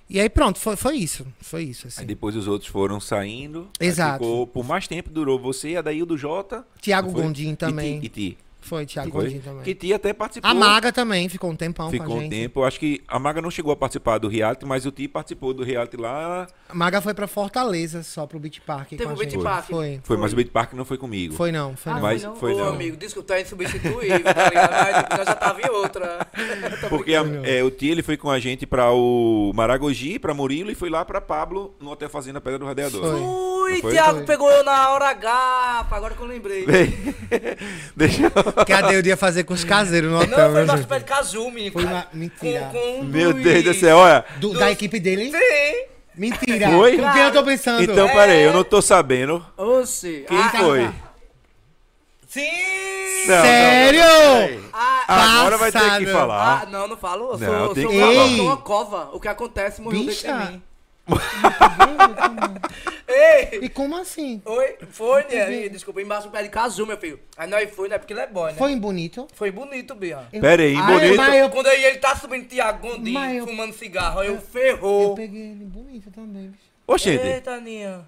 E 0.09 0.19
aí 0.19 0.29
pronto, 0.29 0.59
foi, 0.59 0.75
foi 0.75 0.97
isso. 0.97 1.25
Foi 1.39 1.63
isso, 1.63 1.87
assim. 1.87 2.01
Aí 2.01 2.05
depois 2.05 2.35
os 2.35 2.45
outros 2.45 2.69
foram 2.69 2.99
saindo. 2.99 3.69
Exato. 3.79 4.23
Ficou, 4.23 4.45
por 4.45 4.65
mais 4.65 4.85
tempo 4.85 5.09
durou 5.09 5.39
você, 5.39 5.77
a 5.77 5.81
daí 5.81 6.03
o 6.03 6.05
do 6.05 6.17
Jota. 6.17 6.65
Tiago? 6.81 7.11
Gondim 7.11 7.55
também. 7.55 7.97
E 7.97 7.99
ti, 8.01 8.05
e 8.05 8.09
ti. 8.09 8.37
Foi, 8.61 8.85
Tiago 8.85 9.11
Foi? 9.11 9.23
Gondim 9.25 9.39
também. 9.39 9.63
Que 9.63 9.73
ti 9.75 9.91
até 9.93 10.13
participou. 10.13 10.49
A 10.49 10.53
Maga 10.53 10.91
também 10.93 11.27
ficou 11.27 11.49
um 11.49 11.55
tempão 11.55 11.89
Ficou 11.89 12.07
com 12.07 12.13
a 12.13 12.15
um 12.17 12.29
tempo. 12.29 12.59
Eu 12.61 12.63
acho 12.65 12.79
que 12.79 13.01
a 13.07 13.17
Maga 13.19 13.41
não 13.41 13.49
chegou 13.49 13.73
a 13.73 13.75
participar 13.75 14.19
do 14.19 14.27
reality, 14.27 14.65
mas 14.65 14.85
o 14.85 14.91
Ti 14.91 15.07
participou 15.07 15.53
do 15.53 15.63
reality 15.63 15.97
lá. 15.97 16.47
A 16.69 16.73
Maga 16.75 17.01
foi 17.01 17.13
pra 17.13 17.27
Fortaleza 17.27 18.03
só 18.03 18.25
pro 18.27 18.39
Beach 18.39 18.61
Park. 18.61 18.89
Teve 18.89 19.05
o 19.05 19.15
Beach. 19.15 19.37
Park. 19.39 19.65
Foi. 19.69 19.99
Foi, 20.03 20.15
mas 20.17 20.31
o 20.31 20.35
Beat 20.35 20.49
Park 20.51 20.73
não 20.73 20.85
foi 20.85 20.97
comigo. 20.97 21.33
Foi 21.33 21.51
não, 21.51 21.75
foi 21.75 21.91
Ah, 21.91 21.95
não. 21.95 22.01
Mas 22.01 22.23
não? 22.23 22.35
foi 22.35 22.53
Ô, 22.53 22.57
não. 22.59 22.69
amigo, 22.69 22.95
desculpa, 22.97 23.33
tá 23.33 23.41
insubstituível, 23.41 24.23
tá 24.23 24.49
ligado? 24.49 24.71
Mas 24.71 25.17
nós 25.17 25.27
já 25.27 25.35
tava 25.35 25.61
em 25.61 25.69
outra. 25.69 26.27
Porque 26.87 27.15
a- 27.15 27.23
é, 27.43 27.63
o 27.63 27.71
Ti 27.71 27.89
ele 27.89 28.03
foi 28.03 28.15
com 28.15 28.29
a 28.29 28.39
gente 28.39 28.65
pra 28.67 28.91
o 28.91 29.51
Maragogi, 29.55 30.19
pra 30.19 30.33
Murilo 30.33 30.71
e 30.71 30.75
foi 30.75 30.89
lá 30.89 31.03
pra 31.03 31.19
Pablo 31.19 31.73
no 31.79 31.89
Hotel 31.91 32.09
Fazenda 32.09 32.39
Pedra 32.39 32.59
do 32.59 32.65
Radiador. 32.65 33.01
Foi. 33.01 33.50
Ui, 33.71 33.75
Não 33.75 33.81
foi? 33.81 33.91
Thiago 33.93 34.17
Foi. 34.17 34.25
pegou 34.25 34.51
eu 34.51 34.63
na 34.63 34.89
hora 34.91 35.09
H, 35.09 35.87
agora 35.91 36.13
que 36.15 36.21
eu 36.21 36.27
lembrei. 36.27 36.65
Bem, 36.65 37.15
Deixa 37.95 38.23
eu... 38.23 38.31
Que 38.65 38.73
a 38.73 38.81
Deus 38.81 39.05
ia 39.05 39.17
fazer 39.17 39.43
com 39.43 39.53
os 39.53 39.63
caseiros 39.63 40.11
no 40.11 40.19
hotel. 40.19 40.37
Não, 40.37 40.51
foi 40.53 40.65
nosso 40.65 40.77
gente? 40.79 40.87
pé 40.87 40.99
de 40.99 41.37
menino. 41.51 41.73
Foi 41.73 41.85
uma- 41.85 42.07
mentira. 42.13 42.69
Com, 42.71 42.97
com 42.99 43.03
Meu 43.03 43.31
Luiz. 43.31 43.43
Deus 43.43 43.63
do 43.63 43.73
céu, 43.73 43.97
olha. 43.97 44.25
Do- 44.37 44.53
Da 44.57 44.71
equipe 44.71 44.99
dele? 44.99 45.31
Sim. 45.31 45.85
Mentira. 46.15 46.69
Foi? 46.71 46.97
Com 46.97 47.11
quem 47.13 47.21
eu 47.21 47.31
tô 47.31 47.43
pensando? 47.43 47.83
Então, 47.83 48.07
É. 48.07 48.13
peraí, 48.13 48.43
eu 48.43 48.53
não 48.53 48.63
tô 48.63 48.81
sabendo. 48.81 49.45
Oxe. 49.57 50.25
Quem 50.27 50.37
ah, 50.37 50.49
foi? 50.49 50.89
Sim. 52.27 52.47
Não, 53.27 53.35
não, 53.35 53.41
Sério? 53.43 53.99
não, 54.01 54.47
não. 54.57 54.69
Ah, 54.73 55.39
Agora 55.41 55.57
vai 55.57 55.71
ter 55.71 55.97
que 55.99 56.05
falar. 56.07 56.63
ah, 56.63 56.65
não, 56.69 56.87
não 56.87 56.97
falo. 56.97 57.33
Eu 57.33 57.37
Não, 57.37 57.65
sou, 57.67 57.75
que 57.75 57.81
falar. 57.83 58.13
eu 58.13 58.27
sou 58.37 58.45
uma 58.45 58.57
cova. 58.57 59.09
O 59.13 59.19
que 59.19 59.27
acontece 59.27 59.81
morreu 59.81 59.99
dentro 59.99 60.15
Bicha. 60.15 60.33
de 60.45 60.51
mim. 60.53 60.63
Ei! 63.07 63.59
E 63.63 63.69
como 63.69 63.95
assim? 63.97 64.41
Oi, 64.45 64.75
foi, 64.91 65.23
né? 65.25 65.67
Desculpa, 65.69 66.01
embaixo 66.01 66.27
do 66.27 66.31
pé 66.31 66.43
de 66.43 66.49
Caju, 66.49 66.85
meu 66.85 66.97
filho. 66.97 67.19
Aí 67.37 67.49
nós 67.49 67.69
foi, 67.73 67.89
né? 67.89 67.97
Porque 67.97 68.13
ele 68.13 68.21
é 68.21 68.27
boy, 68.27 68.51
né? 68.51 68.57
Foi 68.57 68.71
em 68.71 68.77
bonito? 68.79 69.27
Foi 69.33 69.51
bonito, 69.51 69.93
Bia. 69.95 70.19
Pera 70.31 70.63
aí, 70.63 70.75
Ai, 70.75 70.93
bonito. 70.93 71.21
eu- 71.35 71.49
Quando 71.49 71.67
aí 71.67 71.83
ele 71.83 71.97
tá 71.97 72.15
subindo 72.15 72.47
Tiago 72.47 72.87
Gondim, 72.87 73.17
eu- 73.35 73.45
fumando 73.47 73.73
cigarro, 73.73 74.21
aí 74.21 74.27
eu 74.29 74.35
Eu 74.35 74.41
ferrou. 74.41 75.15
peguei 75.15 75.51
ele 75.51 75.65
bonito 75.65 76.09
também. 76.11 76.47
bicho. 76.49 76.63
Oxente. 76.87 77.25
Eita, 77.25 77.59
Ninha. 77.59 78.01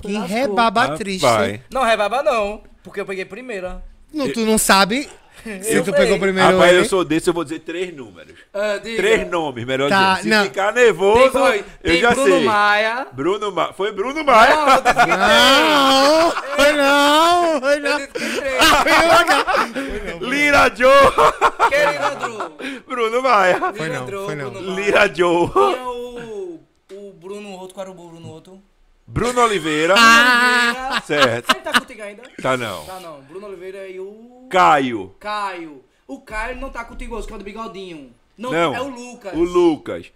Que 0.00 0.12
Lascou. 0.12 0.28
rebaba 0.28 0.96
triste. 0.98 1.26
Não, 1.70 1.82
rebaba 1.82 2.22
não, 2.22 2.62
porque 2.82 3.00
eu 3.00 3.06
peguei 3.06 3.24
primeira. 3.24 3.82
Não, 4.12 4.30
tu 4.32 4.40
não 4.40 4.58
sabe 4.58 5.08
se 5.62 5.74
Eu 5.74 5.84
tu 5.84 5.92
pegou 5.92 6.18
primeiro 6.18 6.52
Rapaz, 6.52 6.70
ele. 6.72 6.80
eu 6.80 6.84
sou 6.86 7.04
desse, 7.04 7.28
eu 7.28 7.34
vou 7.34 7.44
dizer 7.44 7.60
três 7.60 7.94
números. 7.94 8.32
Ah. 8.52 8.78
Três 8.82 9.28
nomes, 9.30 9.64
melhor 9.64 9.88
Tá, 9.90 10.14
dizer. 10.14 10.22
Se 10.22 10.28
não. 10.28 10.44
ficar 10.44 10.72
Tem, 10.72 10.84
nervoso, 10.84 11.30
foi, 11.32 11.58
eu 11.58 11.64
tem 11.92 12.00
já 12.00 12.10
Bruno 12.12 12.28
sei. 12.36 12.44
Maia. 12.44 13.06
Bruno 13.12 13.52
Maia. 13.52 13.72
Foi 13.74 13.92
Bruno 13.92 14.24
Maia. 14.24 14.54
Não, 14.56 14.66
Não, 16.24 16.30
foi 16.56 16.72
não, 16.72 17.60
foi 17.60 17.74
Eu 17.76 17.80
não. 17.80 17.96
disse 17.96 18.08
que 18.08 18.18
três. 18.40 18.64
Lira 20.20 20.70
Joe. 20.74 21.68
Querido 21.68 22.04
Andrew. 22.04 22.82
Bruno 22.86 23.22
Maia. 23.22 23.58
Foi 23.74 23.88
não, 23.88 24.06
foi 24.24 24.34
não. 24.34 24.50
Bruno 24.50 24.62
Maia. 24.72 24.74
Lira 24.84 25.14
Joe. 25.14 25.48
Tinha 25.48 25.88
o, 25.88 26.60
o 26.92 27.12
Bruno 27.20 27.50
outro, 27.52 27.74
qual 27.74 27.86
era 27.86 27.90
o 27.90 27.94
Bruno 27.94 28.28
outro? 28.28 28.62
Bruno 29.06 29.42
Oliveira. 29.42 29.94
Oliveira. 29.94 31.02
Certo. 31.06 31.50
Ele 31.54 31.60
tá 31.60 31.72
contigo 31.78 32.02
ainda? 32.02 32.22
Tá 32.40 32.56
não. 32.56 32.84
Tá 32.84 33.00
não, 33.00 33.20
Bruno 33.22 33.46
Oliveira 33.48 33.86
e 33.86 34.00
o... 34.00 34.33
Caio. 34.48 35.14
Caio. 35.20 35.84
O 36.06 36.20
Caio 36.20 36.56
não 36.60 36.70
tá 36.70 36.84
contigo 36.84 37.16
hoje, 37.16 37.26
que 37.26 37.32
é 37.32 37.36
o 37.36 37.38
do 37.38 37.44
bigodinho. 37.44 38.14
Não, 38.36 38.50
Não. 38.52 38.74
é 38.74 38.80
o 38.80 38.88
Lucas. 38.88 39.32
O 39.34 39.42
Lucas. 39.42 40.12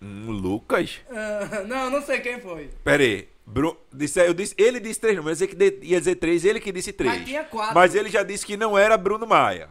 Hum, 0.00 0.30
Lucas? 0.30 1.00
Ah, 1.10 1.64
não, 1.66 1.90
não 1.90 2.00
sei 2.02 2.20
quem 2.20 2.40
foi. 2.40 2.70
Pera 2.84 3.02
aí. 3.02 3.28
Bru... 3.44 3.76
Disse, 3.92 4.20
eu 4.24 4.34
disse, 4.34 4.54
ele 4.58 4.78
disse 4.78 5.00
três 5.00 5.16
números, 5.16 5.40
eu 5.40 5.48
que 5.48 5.54
de- 5.56 5.78
ia 5.82 5.98
dizer 5.98 6.16
três, 6.16 6.44
ele 6.44 6.60
que 6.60 6.70
disse 6.70 6.92
três. 6.92 7.14
Mas 7.16 7.24
tinha 7.26 7.42
quatro. 7.44 7.74
Mas 7.74 7.94
ele 7.94 8.10
já 8.10 8.22
disse 8.22 8.44
que 8.46 8.56
não 8.56 8.76
era 8.78 8.96
Bruno 8.98 9.26
Maia. 9.26 9.70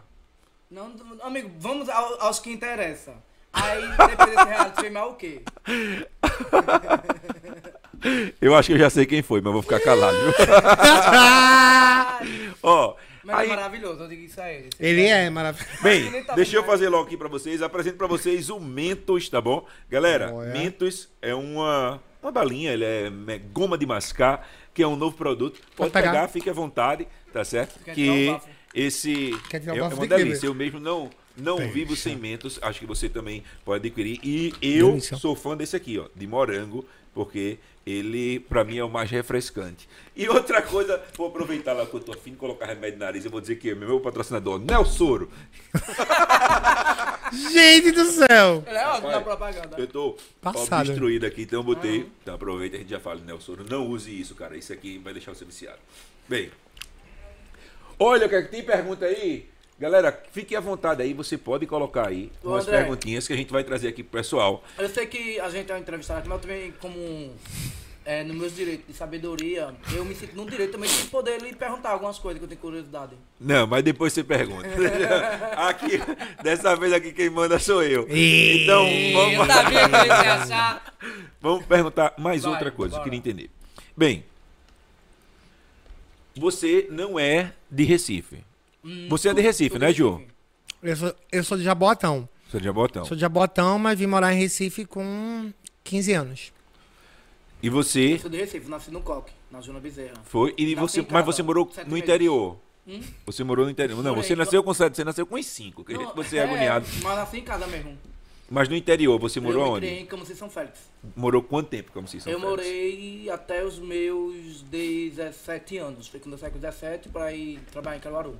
Não, 0.70 0.92
amigo, 1.22 1.50
vamos 1.60 1.88
ao- 1.88 2.22
aos 2.22 2.40
que 2.40 2.52
interessa. 2.52 3.14
Aí, 3.54 3.88
depois 3.88 4.18
desse 4.18 4.44
reality, 4.50 4.80
foi 4.82 4.90
mal 4.90 5.12
o 5.12 5.16
quê? 5.16 5.42
Eu 8.42 8.56
acho 8.56 8.68
que 8.68 8.74
eu 8.74 8.80
já 8.80 8.90
sei 8.90 9.06
quem 9.06 9.22
foi, 9.22 9.42
mas 9.42 9.54
vou 9.54 9.62
ficar 9.62 9.80
calado. 9.80 10.18
viu? 10.18 10.34
Ó, 12.64 12.96
Mas 13.24 13.38
aí, 13.40 13.46
é 13.48 13.50
maravilhoso, 13.50 14.04
eu 14.04 14.08
digo 14.08 14.24
isso 14.24 14.40
a 14.42 14.52
ele. 14.52 14.70
Ele 14.80 15.06
é 15.06 15.30
maravilhoso. 15.30 15.84
bem, 15.84 16.24
tá 16.24 16.36
deixa 16.36 16.56
eu 16.56 16.64
fazer 16.64 16.90
logo 16.90 17.06
aqui 17.06 17.18
pra 17.18 17.28
vocês. 17.28 17.62
Apresento 17.62 17.98
pra 17.98 18.08
vocês 18.08 18.50
o 18.50 18.60
Mentos, 18.60 19.30
tá 19.30 19.42
bom? 19.42 19.66
Galera, 19.90 20.34
Olha. 20.34 20.52
Mentos 20.52 21.10
é 21.22 21.36
uma, 21.36 22.02
uma 22.22 22.32
balinha, 22.32 22.74
ele 22.74 22.86
é 22.86 23.12
é 23.28 23.38
goma 23.38 23.78
de 23.78 23.86
mascar, 23.86 24.48
que 24.74 24.82
é 24.82 24.88
um 24.88 24.96
novo 24.96 25.16
produto. 25.16 25.60
Pode, 25.76 25.76
Pode 25.76 25.92
pegar. 25.92 26.12
pegar. 26.12 26.28
fique 26.28 26.50
à 26.50 26.54
vontade, 26.54 27.08
tá 27.34 27.44
certo? 27.44 27.80
Quer 27.84 27.94
que 27.96 28.28
bafo? 28.32 28.48
esse 28.74 29.32
é, 29.52 29.78
é 29.78 29.84
uma 29.84 30.08
delícia. 30.08 30.48
Eu 30.48 30.56
mesmo 30.56 30.80
não 30.80 31.10
não 31.38 31.58
vivo 31.70 31.96
sem 31.96 32.16
mentos, 32.16 32.60
acho 32.62 32.80
que 32.80 32.86
você 32.86 33.08
também 33.08 33.44
pode 33.64 33.88
adquirir. 33.88 34.20
E 34.24 34.54
eu 34.62 34.90
Delícia. 34.90 35.18
sou 35.18 35.36
fã 35.36 35.56
desse 35.56 35.76
aqui, 35.76 36.00
ó, 36.00 36.08
de 36.16 36.26
morango, 36.28 36.86
porque 37.14 37.58
ele, 37.86 38.40
pra 38.42 38.64
mim, 38.64 38.78
é 38.78 38.84
o 38.84 38.90
mais 38.90 39.10
refrescante. 39.10 39.88
E 40.16 40.28
outra 40.28 40.62
coisa, 40.62 41.02
vou 41.16 41.28
aproveitar 41.28 41.74
lá 41.74 41.86
que 41.86 41.94
eu 41.94 42.00
tô 42.00 42.12
afim 42.12 42.32
de 42.32 42.38
colocar 42.38 42.66
remédio 42.66 43.00
no 43.00 43.06
nariz, 43.06 43.24
eu 43.24 43.32
vou 43.32 43.40
dizer 43.40 43.56
que 43.56 43.70
é 43.70 43.76
meu 43.76 44.00
patrocinador, 44.00 44.60
Nelsoro. 44.60 45.32
Gente 47.52 47.92
do 47.92 48.06
céu. 48.06 48.64
Ele 48.66 48.78
é 48.78 48.84
na 48.84 48.94
Rapaz, 48.94 49.24
propaganda. 49.24 49.76
Eu 49.78 49.88
tô 49.88 50.18
Passado. 50.42 50.90
obstruído 50.90 51.26
aqui, 51.26 51.44
então 51.44 51.60
eu 51.60 51.64
botei. 51.64 52.10
Então 52.22 52.36
aproveita 52.36 52.76
e 52.76 52.80
a 52.80 52.82
gente 52.82 52.90
já 52.90 53.00
fala, 53.00 53.20
Nelsoro, 53.22 53.66
não 53.70 53.88
use 53.88 54.18
isso, 54.20 54.36
cara. 54.36 54.58
Isso 54.58 54.72
aqui 54.74 54.98
vai 54.98 55.14
deixar 55.14 55.34
você 55.34 55.46
viciado. 55.46 55.80
Bem. 56.28 56.52
Olha, 58.00 58.28
o 58.28 58.36
é 58.36 58.42
que 58.44 58.50
tem 58.50 58.64
pergunta 58.64 59.06
aí? 59.06 59.50
Galera, 59.80 60.24
fique 60.32 60.56
à 60.56 60.60
vontade 60.60 61.04
aí, 61.04 61.14
você 61.14 61.38
pode 61.38 61.68
colocar 61.68 62.08
aí 62.08 62.32
Ô, 62.44 62.50
umas 62.50 62.68
André. 62.68 62.80
perguntinhas 62.80 63.28
que 63.28 63.34
a 63.34 63.36
gente 63.36 63.52
vai 63.52 63.64
trazer 63.64 63.90
aqui 63.90 64.02
pro 64.04 64.20
pessoal. 64.20 64.64
Eu 64.78 64.90
sei 64.90 65.06
que 65.06 65.40
a 65.40 65.50
gente 65.52 65.72
é 65.72 65.76
um 65.76 65.78
entrevistado 65.78 66.20
aqui, 66.20 66.30
mas 66.30 66.38
eu 66.38 66.42
também, 66.42 66.72
como 66.80 67.32
é, 68.04 68.24
nos 68.24 68.36
meus 68.36 68.56
direitos 68.56 68.88
de 68.88 68.94
sabedoria, 68.94 69.76
eu 69.94 70.04
me 70.04 70.16
sinto 70.16 70.36
no 70.36 70.50
direito 70.50 70.72
também 70.72 70.90
de 70.90 71.04
poder 71.06 71.40
lhe 71.42 71.54
perguntar 71.56 71.92
algumas 71.92 72.18
coisas 72.18 72.40
que 72.40 72.46
eu 72.46 72.48
tenho 72.50 72.60
curiosidade. 72.60 73.16
Não, 73.40 73.68
mas 73.68 73.84
depois 73.84 74.14
você 74.14 74.24
pergunta. 74.24 74.68
aqui, 75.68 76.00
dessa 76.42 76.76
vez 76.76 76.92
aqui 76.92 77.12
quem 77.12 77.30
manda 77.30 77.60
sou 77.60 77.84
eu. 77.84 78.08
Então, 78.10 78.88
Eu 78.88 79.38
vamos, 79.38 79.54
sabia 79.54 79.90
que 79.90 79.96
ele 79.96 80.08
ia 80.08 80.34
achar. 80.34 80.96
vamos 81.40 81.66
perguntar 81.68 82.16
mais 82.18 82.42
Vai, 82.44 82.54
outra 82.54 82.72
coisa, 82.72 82.96
eu 82.96 82.98
bora. 82.98 83.04
queria 83.04 83.20
entender. 83.20 83.52
Bem, 83.96 84.26
você 86.36 86.88
não 86.90 87.20
é 87.20 87.54
de 87.70 87.84
Recife. 87.84 88.47
Você 89.10 89.30
é 89.30 89.34
de 89.34 89.42
Recife, 89.42 89.78
né, 89.80 89.92
Ju? 89.94 90.22
Eu 90.82 90.96
sou, 90.96 91.16
eu 91.32 91.44
sou 91.44 91.58
de 91.58 91.64
Jabotão. 91.64 92.28
Sou 92.50 92.60
de 92.60 92.66
Jabotão. 92.66 93.06
Sou 93.06 93.16
de 93.16 93.22
Jabotão, 93.22 93.78
mas 93.80 94.00
vim 94.00 94.06
morar 94.08 94.34
em 94.34 94.40
Recife 94.40 94.86
com 94.86 95.52
15 95.84 96.14
anos. 96.14 96.54
E 97.62 97.68
Eu 97.68 97.74
você 97.74 98.18
sou 98.20 98.30
de 98.30 98.38
Recife, 98.38 98.70
nasci 98.70 98.92
no 98.92 99.02
Coque, 99.02 99.34
na 99.52 99.60
Zona 99.62 99.80
Bezerra. 99.80 100.14
foi 100.24 100.54
e 100.58 100.64
Nasci 100.76 100.76
você, 100.76 101.00
em 101.00 101.04
mas 101.04 101.12
casa, 101.12 101.26
você 101.26 101.44
morou 101.44 101.66
sete 101.74 101.86
no 101.88 101.94
meses. 101.94 102.04
interior. 102.08 102.58
Hum? 102.88 103.02
Você 103.26 103.44
morou 103.44 103.66
no 103.66 103.72
interior. 103.72 103.98
Não, 104.02 104.12
Morei, 104.16 104.24
você 104.24 104.36
nasceu 104.36 104.64
com 104.64 104.74
sete, 104.74 104.96
você 104.96 105.04
nasceu 105.04 105.26
com 105.26 105.36
uns 105.36 105.46
cinco. 105.48 105.82
Acredito 105.82 106.06
Não, 106.06 106.12
que 106.12 106.18
você 106.18 106.38
é 106.38 106.44
agoniado. 106.44 106.86
Mas 107.04 107.18
nasci 107.18 107.38
em 107.40 107.44
casa 107.44 107.68
mesmo. 107.68 107.98
Mas 108.50 108.70
no 108.70 108.76
interior, 108.78 109.20
você 109.20 109.42
morou 109.42 109.62
eu 109.62 109.66
me 109.66 109.72
onde? 109.78 109.88
criei 109.88 110.02
em 110.04 110.06
Camusim 110.06 110.36
São 110.36 110.50
Félix. 110.50 110.80
Morou 111.14 111.42
quanto 111.44 111.68
tempo, 111.68 111.92
como 111.92 112.08
se 112.08 112.18
eu 112.30 112.40
morei 112.40 113.30
até 113.30 113.66
os 113.66 113.78
meus 113.78 114.62
17 114.62 115.78
anos. 115.80 116.08
Foi 116.08 116.20
quando 116.22 116.34
eu 116.34 116.38
saí 116.40 116.50
com 116.52 116.58
17 116.60 117.10
pra 117.10 117.34
ir 117.34 117.60
trabalhar 117.72 117.98
em 117.98 118.00
Caruaru. 118.00 118.40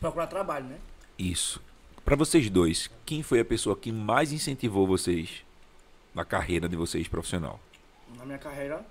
Procurar 0.00 0.26
trabalho, 0.26 0.66
né? 0.66 0.78
Isso. 1.18 1.60
Pra 2.04 2.14
vocês 2.14 2.48
dois, 2.48 2.90
quem 3.04 3.22
foi 3.22 3.40
a 3.40 3.44
pessoa 3.44 3.76
que 3.76 3.90
mais 3.90 4.32
incentivou 4.32 4.86
vocês 4.86 5.44
na 6.14 6.24
carreira 6.24 6.68
de 6.68 6.76
vocês 6.76 7.08
profissional? 7.08 7.58
Na 8.16 8.24
minha 8.24 8.38
carreira. 8.38 8.84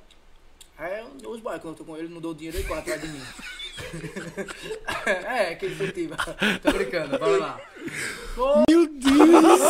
É 0.77 1.01
os 1.25 1.39
boys, 1.39 1.61
quando 1.61 1.73
eu 1.73 1.75
tô 1.75 1.85
com 1.85 1.95
ele, 1.95 2.09
não 2.09 2.19
dou 2.19 2.33
dinheiro, 2.33 2.57
ele 2.57 2.67
corre 2.67 2.81
atrás 2.81 3.01
de 3.01 3.07
mim. 3.07 3.21
é, 5.05 5.55
que 5.55 5.67
incentiva. 5.67 6.17
Tô 6.61 6.73
brincando, 6.73 7.17
bora 7.17 7.37
lá. 7.37 7.61
Meu 8.69 8.85
Deus! 8.87 9.61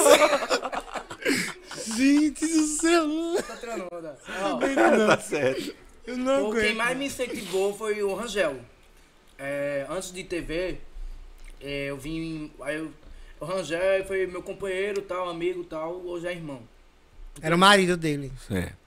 Gente 1.95 2.47
do 2.47 2.63
céu! 2.65 3.07
Tá 3.47 3.55
tirando 3.57 3.87
onda. 3.91 4.17
Ó, 4.41 5.07
tá 5.07 5.19
certo. 5.19 5.75
Eu 6.07 6.17
não 6.17 6.45
Pô, 6.45 6.55
quem 6.55 6.73
mais 6.73 6.97
me 6.97 7.05
incentivou 7.05 7.75
foi 7.77 8.01
o 8.01 8.15
Rangel. 8.15 8.59
É, 9.37 9.85
antes 9.89 10.11
de 10.11 10.23
TV, 10.23 10.79
é, 11.65 11.85
eu 11.89 11.97
vim. 11.97 12.51
Aí 12.61 12.75
eu, 12.77 12.91
o 13.39 13.45
Rangel 13.45 14.05
foi 14.05 14.25
meu 14.27 14.41
companheiro, 14.43 15.01
tal, 15.01 15.27
amigo 15.29 15.63
tal, 15.63 15.93
hoje 16.05 16.27
é 16.27 16.31
irmão. 16.31 16.61
Era 17.41 17.55
o 17.55 17.59
marido 17.59 17.97
dele. 17.97 18.31
Certo. 18.47 18.77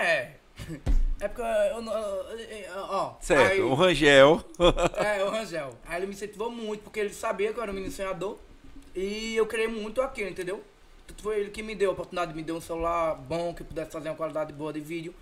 É. 0.00 0.30
É 1.20 1.28
porque 1.28 1.40
eu 1.42 1.80
não. 1.80 1.92
Ó, 2.76 3.14
Certo. 3.20 3.52
aí- 3.52 3.60
O 3.60 3.72
Rangel. 3.72 4.44
É, 5.02 5.24
o 5.24 5.30
Rangel. 5.30 5.74
Aí 5.86 5.98
ele 5.98 6.06
me 6.06 6.12
incentivou 6.12 6.50
muito, 6.50 6.82
porque 6.82 7.00
ele 7.00 7.14
sabia 7.14 7.50
que 7.50 7.58
eu 7.58 7.62
era 7.62 7.72
um 7.72 7.74
menino 7.74 7.90
sonhador. 7.92 8.36
E 8.94 9.34
eu 9.34 9.46
queria 9.46 9.68
muito 9.68 10.02
aquilo, 10.02 10.28
entendeu? 10.28 10.62
Foi 11.22 11.40
ele 11.40 11.50
que 11.50 11.62
me 11.62 11.74
deu 11.74 11.90
a 11.90 11.92
oportunidade, 11.94 12.34
me 12.34 12.42
deu 12.42 12.56
um 12.56 12.60
celular 12.60 13.14
bom, 13.14 13.54
que 13.54 13.64
pudesse 13.64 13.90
fazer 13.90 14.10
uma 14.10 14.16
qualidade 14.16 14.52
boa 14.52 14.70
de 14.72 14.80
vídeo. 14.80 15.14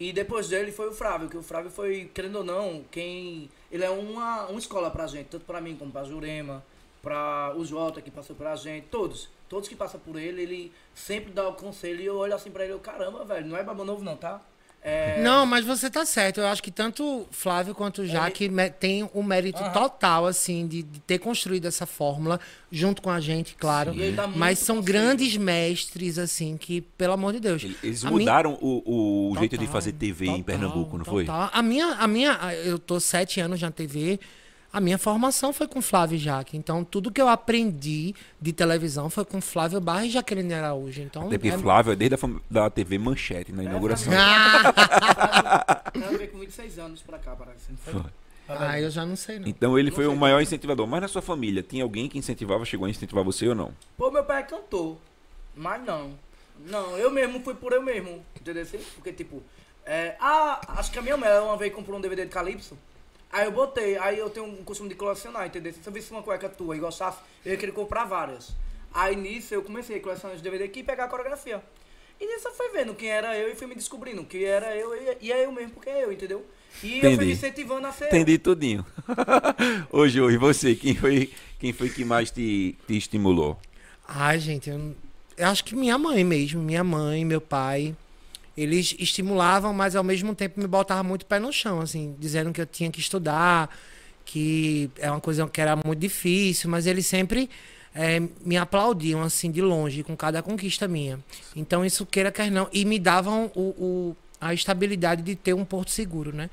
E 0.00 0.14
depois 0.14 0.48
dele 0.48 0.72
foi 0.72 0.88
o 0.88 0.94
Flávio, 0.94 1.28
que 1.28 1.36
o 1.36 1.42
Flávio 1.42 1.70
foi, 1.70 2.10
querendo 2.14 2.36
ou 2.36 2.44
não, 2.44 2.82
quem. 2.90 3.50
Ele 3.70 3.84
é 3.84 3.90
uma, 3.90 4.46
uma 4.46 4.58
escola 4.58 4.90
pra 4.90 5.06
gente, 5.06 5.26
tanto 5.26 5.44
pra 5.44 5.60
mim 5.60 5.76
como 5.76 5.92
pra 5.92 6.04
Jurema, 6.04 6.64
pra 7.02 7.52
o 7.54 7.62
Jota 7.66 8.00
que 8.00 8.10
passou 8.10 8.34
pra 8.34 8.56
gente, 8.56 8.86
todos. 8.86 9.28
Todos 9.46 9.68
que 9.68 9.76
passam 9.76 10.00
por 10.00 10.16
ele, 10.16 10.40
ele 10.40 10.72
sempre 10.94 11.30
dá 11.32 11.46
o 11.46 11.52
conselho 11.52 12.00
e 12.00 12.06
eu 12.06 12.16
olho 12.16 12.34
assim 12.34 12.50
pra 12.50 12.64
ele, 12.64 12.72
eu, 12.72 12.78
caramba, 12.78 13.26
velho, 13.26 13.46
não 13.46 13.58
é 13.58 13.62
baba 13.62 13.84
novo 13.84 14.02
não, 14.02 14.16
tá? 14.16 14.40
É, 14.82 15.20
Não, 15.22 15.44
mas 15.44 15.64
você 15.64 15.90
tá 15.90 16.06
certo. 16.06 16.40
Eu 16.40 16.46
acho 16.46 16.62
que 16.62 16.70
tanto 16.70 17.26
Flávio 17.30 17.74
quanto 17.74 18.00
o 18.02 18.06
Jaque 18.06 18.48
me- 18.48 18.70
tem 18.70 19.08
o 19.12 19.22
mérito 19.22 19.62
total, 19.74 20.26
assim, 20.26 20.66
de, 20.66 20.82
de 20.82 21.00
ter 21.00 21.18
construído 21.18 21.66
essa 21.66 21.84
fórmula 21.84 22.40
junto 22.72 23.02
com 23.02 23.10
a 23.10 23.20
gente, 23.20 23.54
claro. 23.56 23.92
Ele 23.92 24.12
dá 24.12 24.22
muito 24.26 24.38
Mas 24.38 24.58
são 24.58 24.80
grandes 24.80 25.36
mestres, 25.36 26.18
assim, 26.18 26.56
que, 26.56 26.80
pelo 26.80 27.12
amor 27.12 27.34
de 27.34 27.40
Deus. 27.40 27.62
Eles 27.82 28.02
minha- 28.04 28.18
mudaram 28.18 28.56
o, 28.60 29.30
o 29.32 29.38
jeito 29.38 29.52
de 29.52 29.66
Total, 29.66 29.72
fazer 29.72 29.92
TV 29.92 30.24
em 30.24 30.28
total, 30.28 30.44
Pernambuco, 30.44 30.96
não 30.96 31.04
foi? 31.04 31.26
total. 31.26 31.50
A 31.52 31.62
minha, 31.62 31.86
a 31.96 32.06
minha, 32.08 32.38
eu 32.64 32.78
tô 32.78 32.98
sete 32.98 33.38
anos 33.40 33.60
na 33.60 33.70
TV. 33.70 34.18
A 34.72 34.80
minha 34.80 34.98
formação 34.98 35.52
foi 35.52 35.66
com 35.66 35.82
Flávio 35.82 36.16
Jaque. 36.16 36.56
Então, 36.56 36.84
tudo 36.84 37.10
que 37.10 37.20
eu 37.20 37.28
aprendi 37.28 38.14
de 38.40 38.52
televisão 38.52 39.10
foi 39.10 39.24
com 39.24 39.40
Flávio 39.40 39.80
Barra 39.80 40.06
e 40.06 40.10
Jaqueline 40.10 40.54
Araújo. 40.54 41.02
Então, 41.02 41.22
Até 41.26 41.38
porque 41.38 41.48
é- 41.48 41.58
Flávio 41.58 41.92
é 41.92 41.96
desde 41.96 42.14
a 42.14 42.18
fam- 42.18 42.40
da 42.48 42.70
TV 42.70 42.96
Manchete, 42.98 43.52
na 43.52 43.64
inauguração. 43.64 44.12
Ah, 44.16 45.82
Ela 45.94 46.16
veio 46.18 46.30
com 46.30 46.38
26 46.38 46.78
anos 46.78 47.02
pra 47.02 47.18
cá, 47.18 47.34
parece. 47.34 47.70
Não 47.70 47.76
foi? 47.78 48.10
ah, 48.48 48.80
eu 48.80 48.90
já 48.90 49.04
não 49.04 49.16
sei, 49.16 49.38
não. 49.40 49.48
Então 49.48 49.78
ele 49.78 49.90
Não 49.90 49.96
foi 49.96 50.06
o 50.06 50.14
maior 50.16 50.40
incentivador. 50.40 50.86
Mas 50.86 51.00
na 51.02 51.08
sua 51.08 51.22
família, 51.22 51.62
tinha 51.62 51.82
alguém 51.82 52.08
que 52.08 52.18
incentivava, 52.18 52.64
chegou 52.64 52.86
a 52.86 52.90
incentivar 52.90 53.24
você 53.24 53.48
ou 53.48 53.54
não? 53.54 53.72
Pô, 53.96 54.10
meu 54.10 54.24
pai 54.24 54.40
é 54.40 54.44
cantor. 54.44 54.96
Mas 55.56 55.84
não. 55.84 56.12
Não, 56.66 56.96
eu 56.96 57.10
mesmo 57.10 57.40
fui 57.40 57.54
por 57.54 57.72
eu 57.72 57.82
mesmo. 57.82 58.24
Entendeu? 58.40 58.64
Porque, 58.94 59.12
tipo, 59.12 59.42
é, 59.84 60.14
ah, 60.20 60.60
acho 60.78 60.92
que 60.92 60.98
a 60.98 61.02
minha 61.02 61.16
mãe 61.16 61.28
uma 61.40 61.56
vez 61.56 61.72
comprou 61.74 61.98
um 61.98 62.00
DVD 62.00 62.24
de 62.24 62.30
Calypso. 62.30 62.76
Aí 63.32 63.44
eu 63.46 63.52
botei, 63.52 63.96
aí 63.96 64.18
eu 64.18 64.28
tenho 64.28 64.46
um 64.46 64.64
costume 64.64 64.88
de 64.88 64.96
colecionar, 64.96 65.46
entendeu? 65.46 65.72
Se 65.72 65.86
eu 65.86 65.92
visse 65.92 66.10
uma 66.10 66.22
cueca 66.22 66.48
tua 66.48 66.76
e 66.76 66.80
gostasse, 66.80 67.18
eu 67.44 67.52
ia 67.52 67.58
querer 67.58 67.72
comprar 67.72 68.04
várias. 68.04 68.52
Aí 68.92 69.14
nisso 69.14 69.54
eu 69.54 69.62
comecei 69.62 69.98
a 69.98 70.00
colecionar 70.00 70.36
os 70.36 70.42
DVD 70.42 70.64
aqui 70.64 70.80
e 70.80 70.82
pegar 70.82 71.04
a 71.04 71.08
coreografia. 71.08 71.62
E 72.20 72.26
nisso 72.26 72.48
eu 72.48 72.52
fui 72.52 72.68
vendo 72.70 72.92
quem 72.94 73.08
era 73.08 73.38
eu 73.38 73.50
e 73.50 73.54
fui 73.54 73.66
me 73.66 73.74
descobrindo 73.74 74.24
que 74.24 74.44
era 74.44 74.76
eu 74.76 74.94
e, 74.94 75.16
e 75.20 75.32
é 75.32 75.44
eu 75.44 75.52
mesmo 75.52 75.70
porque 75.70 75.88
é 75.88 76.04
eu, 76.04 76.12
entendeu? 76.12 76.44
E 76.82 76.96
eu 76.96 77.00
fui 77.00 77.10
Entendi. 77.12 77.26
me 77.26 77.32
incentivando 77.32 77.86
a 77.86 77.92
ser 77.92 78.04
eu. 78.04 78.08
Entendi 78.08 78.36
tudinho. 78.36 78.84
Ô, 79.90 80.08
Jô, 80.08 80.28
e 80.28 80.36
você? 80.36 80.74
Quem 80.74 80.94
foi, 80.96 81.32
quem 81.58 81.72
foi 81.72 81.88
que 81.88 82.04
mais 82.04 82.30
te, 82.30 82.76
te 82.86 82.96
estimulou? 82.96 83.58
Ai, 84.06 84.38
gente, 84.40 84.68
eu, 84.68 84.94
eu 85.36 85.46
acho 85.46 85.64
que 85.64 85.76
minha 85.76 85.96
mãe 85.96 86.24
mesmo, 86.24 86.60
minha 86.60 86.82
mãe, 86.82 87.24
meu 87.24 87.40
pai, 87.40 87.94
eles 88.56 88.94
estimulavam, 88.98 89.72
mas 89.72 89.96
ao 89.96 90.04
mesmo 90.04 90.34
tempo 90.34 90.60
me 90.60 90.66
botavam 90.66 91.04
muito 91.04 91.26
pé 91.26 91.38
no 91.38 91.52
chão, 91.52 91.80
assim, 91.80 92.14
dizendo 92.18 92.52
que 92.52 92.60
eu 92.60 92.66
tinha 92.66 92.90
que 92.90 93.00
estudar, 93.00 93.70
que 94.24 94.90
é 94.98 95.10
uma 95.10 95.20
coisa 95.20 95.46
que 95.48 95.60
era 95.60 95.76
muito 95.76 95.98
difícil, 95.98 96.70
mas 96.70 96.86
eles 96.86 97.06
sempre 97.06 97.48
eh, 97.94 98.20
me 98.44 98.56
aplaudiam, 98.56 99.22
assim, 99.22 99.50
de 99.50 99.60
longe, 99.62 100.02
com 100.02 100.16
cada 100.16 100.42
conquista 100.42 100.86
minha. 100.86 101.18
Então, 101.56 101.84
isso 101.84 102.06
queira 102.06 102.30
quer 102.30 102.50
não, 102.50 102.68
e 102.72 102.84
me 102.84 102.98
davam 102.98 103.50
o, 103.54 103.60
o- 103.60 104.16
a 104.40 104.54
estabilidade 104.54 105.22
de 105.22 105.34
ter 105.34 105.52
um 105.54 105.64
porto 105.64 105.90
seguro, 105.90 106.34
né? 106.34 106.48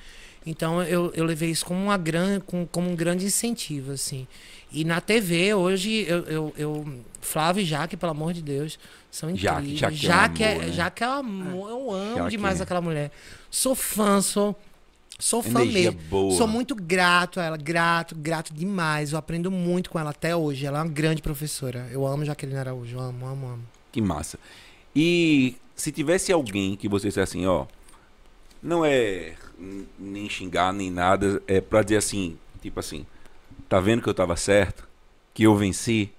Então 0.46 0.82
eu, 0.84 1.12
eu 1.14 1.26
levei 1.26 1.50
isso 1.50 1.66
como, 1.66 1.82
uma 1.82 1.98
gran, 1.98 2.40
com, 2.40 2.66
como 2.66 2.90
um 2.90 2.96
grande 2.96 3.26
incentivo, 3.26 3.92
assim. 3.92 4.28
E 4.72 4.84
na 4.84 5.00
TV, 5.02 5.54
hoje, 5.54 6.06
eu, 6.08 6.20
eu, 6.26 6.54
eu- 6.58 7.00
Flávio 7.22 7.62
e 7.62 7.66
Jaque, 7.66 7.98
pelo 7.98 8.12
amor 8.12 8.34
de 8.34 8.42
Deus, 8.42 8.78
são 9.12 9.36
Jaque, 9.36 9.72
incríveis. 9.74 9.98
Jaque 10.00 10.44
é 10.44 10.48
um 10.48 10.52
amor, 10.56 10.66
né? 10.66 10.72
Jaque 10.74 11.04
é 11.04 11.08
amor, 11.08 11.70
eu 11.70 11.92
amo 11.92 12.16
Jaque 12.18 12.30
demais 12.32 12.60
é. 12.60 12.64
aquela 12.64 12.82
mulher. 12.82 13.12
Sou 13.50 13.76
fã, 13.76 14.22
sou, 14.22 14.56
sou 15.20 15.42
fã 15.42 15.62
Energia 15.62 15.92
mesmo. 15.92 16.08
boa. 16.10 16.36
Sou 16.36 16.48
muito 16.48 16.76
grato 16.76 17.40
a 17.40 17.44
ela, 17.46 17.58
grato, 17.58 18.16
grato 18.16 18.54
demais. 18.54 19.12
Eu 19.14 19.18
aprendo 19.18 19.50
muito 19.52 19.90
com 19.90 20.00
ela 20.00 20.12
até 20.12 20.36
hoje. 20.36 20.66
Ela 20.66 20.80
é 20.80 20.84
uma 20.84 20.90
grande 20.90 21.22
professora. 21.22 21.88
Eu 21.92 22.06
amo 22.06 22.24
Jaqueline 22.26 22.58
Araújo, 22.60 23.00
amo, 23.00 23.26
amo, 23.26 23.48
amo. 23.48 23.64
Que 23.92 24.02
massa. 24.02 24.38
E 24.96 25.56
se 25.76 25.92
tivesse 25.92 26.32
alguém 26.32 26.76
que 26.76 26.88
você 26.88 27.08
dissesse 27.08 27.38
assim, 27.38 27.46
ó, 27.46 27.66
não 28.62 28.84
é 28.86 29.34
nem 29.98 30.30
xingar 30.30 30.72
nem 30.74 30.90
nada, 30.92 31.42
é 31.48 31.60
pra 31.62 31.82
dizer 31.84 31.98
assim, 31.98 32.38
tipo 32.62 32.80
assim, 32.80 33.06
tá 33.68 33.80
vendo 33.80 34.02
que 34.02 34.10
eu 34.10 34.14
tava 34.14 34.36
certo? 34.36 34.88
Que 35.34 35.44
eu 35.44 35.56
venci? 35.56 36.12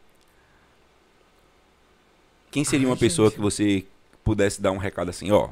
Quem 2.50 2.64
seria 2.64 2.86
Ai, 2.86 2.92
uma 2.92 2.96
pessoa 2.96 3.28
gente. 3.28 3.36
que 3.36 3.40
você 3.42 3.84
pudesse 4.24 4.60
dar 4.60 4.72
um 4.72 4.78
recado 4.78 5.10
assim, 5.10 5.30
ó? 5.30 5.50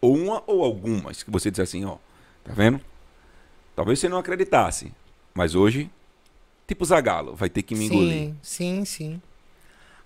Ou 0.00 0.16
uma 0.16 0.42
ou 0.46 0.64
algumas 0.64 1.22
que 1.22 1.30
você 1.30 1.50
dissesse 1.50 1.76
assim, 1.76 1.84
ó, 1.84 1.96
tá 2.42 2.52
vendo? 2.52 2.80
Talvez 3.76 3.98
você 3.98 4.08
não 4.08 4.18
acreditasse, 4.18 4.92
mas 5.32 5.54
hoje, 5.54 5.90
tipo 6.66 6.84
Zagalo, 6.84 7.34
vai 7.34 7.48
ter 7.48 7.62
que 7.62 7.74
me 7.74 7.86
engolir. 7.86 8.28
Sim, 8.28 8.38
sim, 8.42 8.84
sim. 8.84 9.22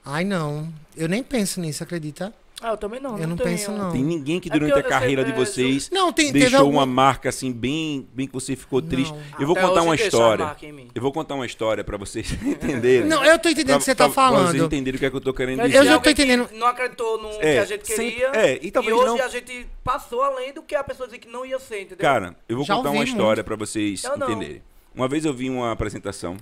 Ai, 0.04 0.24
não. 0.24 0.72
Eu 0.96 1.08
nem 1.08 1.22
penso 1.22 1.60
nisso, 1.60 1.82
acredita? 1.82 2.32
Ah, 2.62 2.70
eu 2.70 2.76
também 2.78 2.98
não. 2.98 3.18
Eu 3.18 3.28
não 3.28 3.36
tenho. 3.36 3.50
penso, 3.50 3.70
não. 3.70 3.92
Tem 3.92 4.02
ninguém 4.02 4.40
que 4.40 4.48
É 4.48 4.52
durante 4.52 4.72
a 4.72 4.76
eu- 4.76 4.82
eu 4.82 4.88
carreira 4.88 5.22
de 5.22 5.32
vocês 5.32 5.90
Não, 5.90 6.10
tem, 6.10 6.32
deixou 6.32 6.60
algum... 6.60 6.72
uma 6.72 6.86
marca 6.86 7.28
assim 7.28 7.52
bem, 7.52 8.08
bem 8.14 8.26
que 8.26 8.32
você 8.32 8.56
ficou 8.56 8.80
Não. 8.80 8.88
triste. 8.88 9.14
Eu 9.38 9.46
vou 9.46 9.54
Até 9.56 9.66
contar 9.68 9.82
uma 9.82 9.92
a 9.92 9.96
história. 9.96 10.56
Eu 10.94 11.02
vou 11.02 11.12
contar 11.12 11.34
uma 11.34 11.44
história 11.44 11.84
pra 11.84 11.98
vocês 11.98 12.32
entenderem. 12.42 13.06
Não, 13.06 13.22
eu 13.22 13.38
tô 13.38 13.50
entendendo 13.50 13.76
o 13.76 13.78
que 13.78 13.84
você 13.84 13.94
tá 13.94 14.08
Pra- 14.08 14.14
pra 14.14 14.30
vocês 14.30 14.46
falando. 14.52 14.64
entenderem 14.66 14.96
o 14.96 14.98
que 14.98 15.04
é 15.06 15.10
que 15.10 15.16
eu 15.16 15.20
tô 15.20 15.34
querendo 15.34 15.62
dizer. 15.64 15.76
Eu 15.78 15.84
já 15.84 15.94
tô 15.96 16.00
que 16.04 16.10
entendendo. 16.10 16.48
Não 16.54 16.66
acreditou 16.66 17.22
no 17.22 17.28
que 17.38 17.44
É, 17.44 17.58
a 17.58 17.64
gente 17.66 17.86
sempre- 17.86 18.10
queria. 18.12 18.30
é, 18.34 18.58
e 18.62 18.70
talvez 18.70 18.96
hoje 18.96 19.06
não- 19.06 19.22
a 19.22 19.28
gente 19.28 19.66
passou 19.84 20.22
além 20.22 20.54
do 20.54 20.62
que 20.62 20.74
a 20.74 20.82
pessoa 20.82 21.06
dizia 21.06 21.20
que 21.20 21.28
não 21.28 21.44
ia 21.44 21.58
ser, 21.58 21.82
entendeu? 21.82 21.98
Cara, 21.98 22.34
eu 22.48 22.56
vou 22.56 22.64
Já 22.64 22.74
contar 22.76 22.88
uma 22.88 23.00
ouvi 23.00 23.10
história 23.10 23.42
muito. 23.42 23.44
pra 23.44 23.56
vocês 23.56 24.02
Eu 24.02 24.16
não. 24.16 24.30
entenderem. 24.30 24.62
Uma 24.94 25.06
vez 25.08 25.26
eu 25.26 25.34
vi 25.34 25.50
uma 25.50 25.72
apresentação 25.72 26.38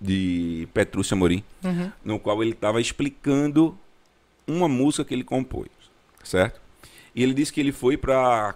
de 0.00 0.68
Petrúcio 0.72 1.14
Amorim, 1.14 1.42
no 2.04 2.20
qual 2.20 2.40
ele 2.42 2.52
estava 2.52 2.80
explicando 2.80 3.76
uma 4.46 4.68
música 4.68 5.04
que 5.04 5.14
ele 5.14 5.24
compôs, 5.24 5.68
certo? 6.22 6.60
E 7.14 7.22
ele 7.22 7.34
disse 7.34 7.52
que 7.52 7.60
ele 7.60 7.72
foi 7.72 7.96
para 7.96 8.54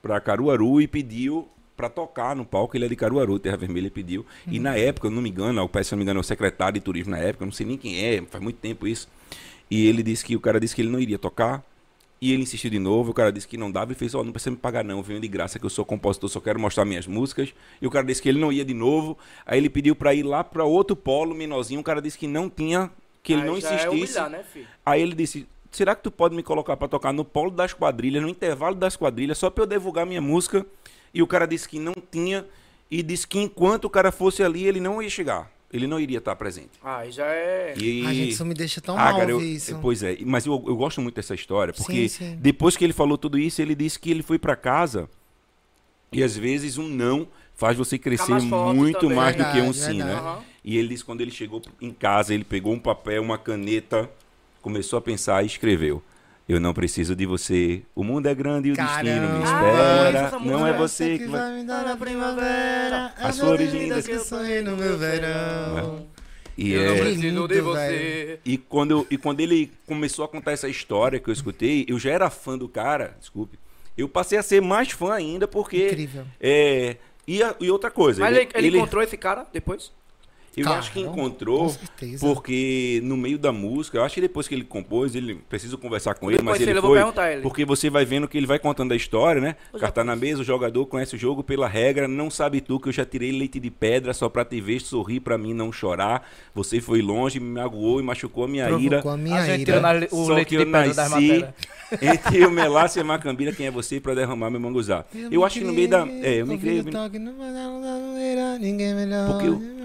para 0.00 0.20
Caruaru 0.20 0.80
e 0.80 0.86
pediu 0.86 1.48
para 1.76 1.88
tocar 1.88 2.34
no 2.34 2.44
palco. 2.44 2.76
Ele 2.76 2.86
é 2.86 2.88
de 2.88 2.96
Caruaru, 2.96 3.38
Terra 3.38 3.56
Vermelha, 3.56 3.86
e 3.86 3.90
pediu. 3.90 4.26
E 4.46 4.58
na 4.58 4.76
época, 4.76 5.06
eu 5.06 5.10
não 5.10 5.22
me 5.22 5.30
engano, 5.30 5.62
o 5.62 5.84
se 5.84 5.92
não 5.92 5.98
me 5.98 6.02
engano, 6.02 6.18
é 6.18 6.20
o 6.20 6.24
secretário 6.24 6.74
de 6.74 6.80
turismo 6.80 7.12
na 7.12 7.18
época, 7.18 7.44
eu 7.44 7.46
não 7.46 7.52
sei 7.52 7.66
nem 7.66 7.76
quem 7.76 8.04
é, 8.04 8.22
faz 8.22 8.42
muito 8.42 8.56
tempo 8.56 8.86
isso. 8.86 9.08
E 9.70 9.86
ele 9.86 10.02
disse 10.02 10.24
que 10.24 10.34
o 10.34 10.40
cara 10.40 10.58
disse 10.58 10.74
que 10.74 10.82
ele 10.82 10.90
não 10.90 10.98
iria 10.98 11.18
tocar. 11.18 11.64
E 12.20 12.32
ele 12.32 12.42
insistiu 12.42 12.68
de 12.68 12.80
novo, 12.80 13.12
o 13.12 13.14
cara 13.14 13.30
disse 13.30 13.46
que 13.46 13.56
não 13.56 13.70
dava 13.70 13.92
e 13.92 13.94
fez, 13.94 14.12
ó, 14.12 14.24
não 14.24 14.32
precisa 14.32 14.50
me 14.50 14.56
pagar 14.56 14.82
não, 14.82 14.96
eu 14.96 15.02
venho 15.04 15.20
de 15.20 15.28
graça 15.28 15.56
que 15.56 15.64
eu 15.64 15.70
sou 15.70 15.84
compositor, 15.84 16.28
só 16.28 16.40
quero 16.40 16.58
mostrar 16.58 16.84
minhas 16.84 17.06
músicas. 17.06 17.54
E 17.80 17.86
o 17.86 17.90
cara 17.90 18.04
disse 18.04 18.20
que 18.20 18.28
ele 18.28 18.40
não 18.40 18.52
ia 18.52 18.64
de 18.64 18.74
novo. 18.74 19.16
Aí 19.46 19.58
ele 19.58 19.70
pediu 19.70 19.94
para 19.94 20.12
ir 20.12 20.24
lá 20.24 20.42
para 20.42 20.64
outro 20.64 20.96
polo 20.96 21.32
menorzinho, 21.32 21.80
o 21.80 21.84
cara 21.84 22.02
disse 22.02 22.18
que 22.18 22.26
não 22.26 22.50
tinha, 22.50 22.90
que 23.28 23.32
ele 23.34 23.42
Aí 23.42 23.46
não 23.46 23.60
já 23.60 23.68
é 23.70 23.74
insistisse. 23.74 24.18
humilhar, 24.18 24.30
né? 24.30 24.44
Aí 24.86 25.02
ele 25.02 25.14
disse: 25.14 25.46
Será 25.70 25.94
que 25.94 26.02
tu 26.02 26.10
pode 26.10 26.34
me 26.34 26.42
colocar 26.42 26.78
pra 26.78 26.88
tocar 26.88 27.12
no 27.12 27.26
polo 27.26 27.50
das 27.50 27.74
quadrilhas, 27.74 28.22
no 28.22 28.28
intervalo 28.30 28.74
das 28.74 28.96
quadrilhas, 28.96 29.36
só 29.36 29.50
pra 29.50 29.64
eu 29.64 29.66
divulgar 29.66 30.06
minha 30.06 30.20
música? 30.20 30.64
E 31.12 31.22
o 31.22 31.26
cara 31.26 31.46
disse 31.46 31.68
que 31.68 31.78
não 31.78 31.94
tinha, 32.10 32.46
e 32.90 33.02
disse 33.02 33.26
que 33.26 33.38
enquanto 33.38 33.84
o 33.84 33.90
cara 33.90 34.10
fosse 34.10 34.42
ali, 34.42 34.66
ele 34.66 34.80
não 34.80 35.02
ia 35.02 35.10
chegar. 35.10 35.50
Ele 35.70 35.86
não 35.86 36.00
iria 36.00 36.16
estar 36.16 36.34
presente. 36.36 36.70
Aí 36.82 37.10
já 37.10 37.26
é. 37.26 37.74
E... 37.76 38.02
Ai, 38.06 38.14
gente, 38.14 38.30
isso 38.30 38.44
me 38.46 38.54
deixa 38.54 38.80
tão 38.80 38.96
Ah, 38.98 39.04
mal 39.12 39.18
cara, 39.18 39.30
eu- 39.30 39.42
isso. 39.42 39.78
Pois 39.82 40.02
é, 40.02 40.16
mas 40.24 40.46
eu, 40.46 40.52
eu 40.66 40.74
gosto 40.74 41.02
muito 41.02 41.16
dessa 41.16 41.34
história, 41.34 41.74
porque 41.74 42.08
Sim, 42.08 42.30
sim. 42.30 42.38
depois 42.40 42.74
que 42.74 42.82
ele 42.84 42.94
falou 42.94 43.18
tudo 43.18 43.38
isso, 43.38 43.60
ele 43.60 43.74
disse 43.74 43.98
que 43.98 44.10
ele 44.10 44.22
foi 44.22 44.38
pra 44.38 44.56
casa 44.56 45.06
e 46.10 46.22
às 46.22 46.34
vezes 46.34 46.78
um 46.78 46.88
não 46.88 47.28
faz 47.54 47.76
você 47.76 47.98
crescer 47.98 48.30
mais 48.30 48.44
muito 48.44 48.98
também. 49.00 49.16
mais 49.16 49.36
do 49.36 49.44
que 49.44 49.60
um 49.60 49.70
Verdade, 49.72 49.78
sim, 49.78 49.98
né? 49.98 50.14
verdade. 50.14 50.44
E 50.64 50.76
ele 50.76 50.88
disse 50.88 51.04
quando 51.04 51.20
ele 51.20 51.30
chegou 51.30 51.62
em 51.80 51.92
casa, 51.92 52.34
ele 52.34 52.44
pegou 52.44 52.72
um 52.72 52.78
papel, 52.78 53.22
uma 53.22 53.38
caneta, 53.38 54.08
começou 54.60 54.98
a 54.98 55.02
pensar 55.02 55.42
e 55.42 55.46
escreveu. 55.46 56.02
Eu 56.48 56.58
não 56.58 56.72
preciso 56.72 57.14
de 57.14 57.26
você. 57.26 57.82
O 57.94 58.02
mundo 58.02 58.26
é 58.26 58.34
grande 58.34 58.68
e 58.70 58.72
o 58.72 58.74
destino 58.74 59.04
me 59.38 59.44
Caramba. 59.44 59.44
Ah, 59.46 60.08
espera. 60.10 60.38
não 60.40 60.66
é 60.66 60.72
você 60.72 61.18
que 61.18 61.26
vai. 61.26 61.52
me 61.60 61.64
dar 61.64 61.86
a 61.86 61.96
primavera, 61.96 63.12
As 63.18 63.38
flores 63.38 63.70
lindas 63.72 64.06
que 64.06 64.18
sorriem 64.18 64.62
no 64.62 64.76
meu 64.76 64.96
verão. 64.96 66.06
E, 66.56 66.72
Eu 66.72 66.86
não 66.86 66.94
é, 66.94 66.98
preciso 67.00 67.48
de 67.48 67.60
você. 67.60 68.40
e, 68.44 68.58
quando 68.58 68.90
eu- 68.90 69.06
e 69.10 69.16
quando 69.16 69.40
ele 69.40 69.70
começou 69.86 70.24
a 70.24 70.28
contar 70.28 70.50
essa 70.52 70.68
história 70.68 71.20
que 71.20 71.28
eu 71.28 71.32
escutei, 71.32 71.84
eu 71.86 71.98
já 72.00 72.10
era 72.10 72.28
fã 72.30 72.58
do 72.58 72.68
cara, 72.68 73.14
desculpe. 73.20 73.56
Eu 73.96 74.08
passei 74.08 74.38
a 74.38 74.42
ser 74.42 74.60
mais 74.62 74.90
fã 74.90 75.12
ainda 75.12 75.46
porque. 75.46 75.86
Incrível. 75.86 76.24
É, 76.40 76.96
e, 77.28 77.42
a- 77.42 77.54
e 77.60 77.70
outra 77.70 77.90
coisa. 77.92 78.20
Mas 78.22 78.36
ele, 78.36 78.48
ele 78.54 78.76
encontrou 78.78 79.02
esse 79.02 79.16
cara 79.16 79.46
depois? 79.52 79.92
Eu 80.58 80.64
Cara, 80.64 80.78
acho 80.78 80.92
que 80.92 81.00
encontrou, 81.00 81.74
porque 82.20 83.00
no 83.04 83.16
meio 83.16 83.38
da 83.38 83.52
música, 83.52 83.98
eu 83.98 84.04
acho 84.04 84.14
que 84.16 84.20
depois 84.20 84.48
que 84.48 84.54
ele 84.54 84.64
compôs, 84.64 85.14
ele 85.14 85.36
preciso 85.48 85.78
conversar 85.78 86.14
com 86.14 86.30
ele, 86.30 86.38
Depois 86.38 86.58
mas 86.58 86.68
ele 86.68 86.78
eu 86.78 86.82
foi, 86.82 86.98
ele. 87.32 87.42
porque 87.42 87.64
você 87.64 87.88
vai 87.88 88.04
vendo 88.04 88.26
que 88.26 88.36
ele 88.36 88.46
vai 88.46 88.58
contando 88.58 88.92
a 88.92 88.96
história, 88.96 89.40
né? 89.40 89.56
Carta 89.78 90.02
na 90.02 90.16
mesa, 90.16 90.40
o 90.40 90.44
jogador 90.44 90.84
conhece 90.86 91.14
o 91.14 91.18
jogo 91.18 91.42
pela 91.42 91.68
regra, 91.68 92.08
não 92.08 92.30
sabe 92.30 92.60
tu 92.60 92.80
que 92.80 92.88
eu 92.88 92.92
já 92.92 93.04
tirei 93.04 93.30
leite 93.32 93.60
de 93.60 93.70
pedra 93.70 94.12
só 94.12 94.28
pra 94.28 94.44
te 94.44 94.60
ver 94.60 94.80
sorrir 94.80 95.20
pra 95.20 95.38
mim 95.38 95.54
não 95.54 95.70
chorar. 95.72 96.28
Você 96.54 96.80
foi 96.80 97.00
longe, 97.00 97.38
me 97.38 97.50
magoou 97.50 98.00
e 98.00 98.02
machucou 98.02 98.44
a 98.44 98.48
minha 98.48 98.64
ira. 98.70 98.78
Provocou 99.00 99.10
a 99.12 99.16
minha 99.16 99.40
a 99.40 99.46
gente 99.46 99.62
ira. 99.70 99.80
na- 99.80 100.06
o 100.10 100.26
Só 100.26 100.34
leite 100.34 100.48
que 100.48 100.56
de 100.56 100.62
eu 100.62 100.66
pedra 100.66 100.86
das 100.88 100.96
nasci 100.96 101.10
matérias. 101.28 101.54
entre 102.02 102.44
o 102.46 102.50
melaço 102.52 102.98
e 102.98 103.00
a 103.00 103.04
macambira, 103.04 103.52
quem 103.52 103.66
é 103.66 103.70
você 103.70 104.00
pra 104.00 104.14
derramar 104.14 104.50
meu 104.50 104.60
manguzá? 104.60 105.04
Eu, 105.30 105.44
acho 105.44 105.58
que 105.60 105.64
no 105.64 105.72
meio 105.72 105.88
da... 105.88 106.06
É, 106.06 106.40
eu 106.40 106.46
me 106.46 106.58
criei... 106.58 106.82
Ninguém 108.60 108.94
melhor. 108.94 109.38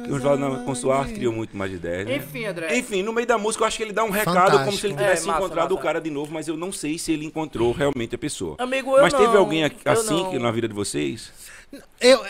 Porque 0.03 0.11
o, 0.13 0.15
o 0.17 0.19
Jornal 0.19 0.63
Consuar 0.63 1.07
criou 1.09 1.33
muito 1.33 1.55
mais 1.55 1.71
ideias, 1.71 2.05
né? 2.07 2.17
Enfim, 2.17 2.45
André. 2.45 2.77
Enfim, 2.77 3.01
no 3.03 3.11
meio 3.13 3.25
da 3.27 3.37
música 3.37 3.63
eu 3.63 3.67
acho 3.67 3.77
que 3.77 3.83
ele 3.83 3.93
dá 3.93 4.03
um 4.03 4.09
recado 4.09 4.33
Fantástico. 4.35 4.65
como 4.65 4.77
se 4.77 4.85
ele 4.87 4.93
É, 4.93 4.97
tivesse 4.97 5.27
massa, 5.27 5.39
encontrado 5.39 5.69
massa. 5.71 5.81
o 5.81 5.83
cara 5.83 5.99
de 6.01 6.09
novo, 6.09 6.31
mas 6.33 6.47
eu 6.47 6.55
não 6.57 6.71
sei 6.71 6.97
se 6.97 7.11
ele 7.11 7.25
encontrou 7.25 7.71
realmente 7.71 8.13
a 8.15 8.17
pessoa. 8.17 8.55
Amigo, 8.59 8.95
eu 8.97 9.01
mas 9.03 9.13
teve 9.13 9.27
não, 9.33 9.37
alguém 9.37 9.63
assim 9.63 10.13
não. 10.23 10.29
que 10.31 10.39
na 10.39 10.51
vida 10.51 10.67
de 10.67 10.73
vocês? 10.73 11.31
Eu, 11.99 12.23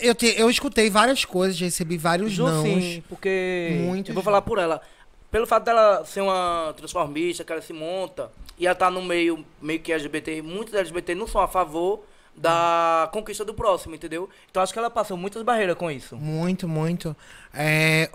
eu, 0.00 0.14
te- 0.14 0.34
eu 0.38 0.48
escutei 0.48 0.88
várias 0.88 1.24
coisas, 1.24 1.56
já 1.56 1.66
recebi 1.66 1.96
vários 1.98 2.32
Ju, 2.32 2.44
nãos. 2.44 2.62
sim, 2.64 3.02
porque 3.08 3.78
Muito 3.84 4.10
eu 4.10 4.14
vou 4.14 4.22
falar 4.22 4.42
por 4.42 4.58
ela. 4.58 4.80
Pelo 5.30 5.46
fato 5.46 5.64
dela 5.64 6.04
ser 6.04 6.20
uma 6.22 6.72
transformista, 6.76 7.44
que 7.44 7.52
ela 7.52 7.60
se 7.60 7.72
monta, 7.72 8.30
e 8.58 8.66
ela 8.66 8.74
tá 8.74 8.90
no 8.90 9.02
meio, 9.02 9.44
meio 9.60 9.80
que 9.80 9.92
LGBT, 9.92 10.40
muitos 10.40 10.72
LGBT 10.72 11.14
não 11.14 11.26
são 11.26 11.40
a 11.42 11.48
favor 11.48 12.02
da 12.36 13.08
conquista 13.12 13.44
do 13.44 13.54
próximo, 13.54 13.94
entendeu? 13.94 14.28
Então 14.50 14.62
acho 14.62 14.72
que 14.72 14.78
ela 14.78 14.90
passou 14.90 15.16
muitas 15.16 15.42
barreiras 15.42 15.76
com 15.76 15.90
isso. 15.90 16.16
Muito, 16.16 16.68
muito. 16.68 17.16
É, 17.54 18.10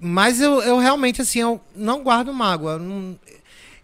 mas 0.00 0.40
eu, 0.40 0.60
eu 0.62 0.78
realmente, 0.78 1.20
assim, 1.22 1.40
eu 1.40 1.60
não 1.74 2.02
guardo 2.02 2.32
mágoa. 2.32 2.72
eu 2.72 2.78
não- 2.78 3.18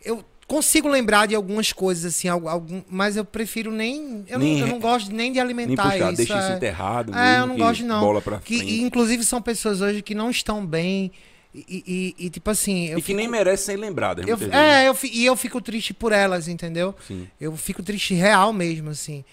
eu 0.04 0.24
consigo 0.46 0.88
lembrar 0.88 1.26
de 1.26 1.34
algumas 1.34 1.72
coisas, 1.72 2.04
assim, 2.14 2.28
algu- 2.28 2.48
algum, 2.48 2.82
mas 2.88 3.16
eu 3.16 3.24
prefiro 3.24 3.70
nem. 3.70 4.24
Eu, 4.28 4.38
Nem- 4.38 4.54
não, 4.60 4.60
eu 4.60 4.66
não 4.66 4.78
gosto 4.80 5.10
nem 5.10 5.30
de 5.32 5.36
Nem 5.36 5.40
alimentar 5.42 5.84
puxar, 5.92 6.08
isso. 6.08 6.16
deixa 6.16 6.38
isso 6.38 6.52
é. 6.52 6.56
enterrado 6.56 7.12
É, 7.12 7.16
mesmo, 7.16 7.42
eu 7.42 7.46
não 7.46 7.54
que 7.54 7.60
gosto, 7.62 7.84
não. 7.84 8.00
bola 8.00 8.20
pra 8.20 8.38
Que, 8.38 8.58
frente. 8.58 8.72
e, 8.74 8.82
inclusive, 8.82 9.24
são 9.24 9.40
pessoas 9.40 9.80
hoje 9.80 10.02
que 10.02 10.14
não 10.14 10.30
estão 10.30 10.64
bem. 10.64 11.10
E, 11.54 12.14
e- 12.18 12.26
e, 12.26 12.30
tipo 12.30 12.50
assim. 12.50 12.86
Eu 12.88 12.98
e 12.98 13.00
que 13.00 13.06
fico- 13.06 13.16
nem 13.16 13.28
merecem 13.28 13.76
ser 13.76 14.28
eu, 14.28 14.36
vezes. 14.36 14.52
é, 14.52 14.88
eu, 14.88 14.94
fi- 14.94 15.10
e 15.14 15.24
eu 15.24 15.36
fico 15.36 15.60
triste 15.60 15.94
por 15.94 16.10
elas, 16.10 16.48
entendeu? 16.48 16.94
Sim. 17.06 17.28
Eu 17.40 17.56
fico 17.56 17.80
triste 17.82 18.12
real 18.12 18.52
mesmo, 18.52 18.90
assim. 18.90 19.24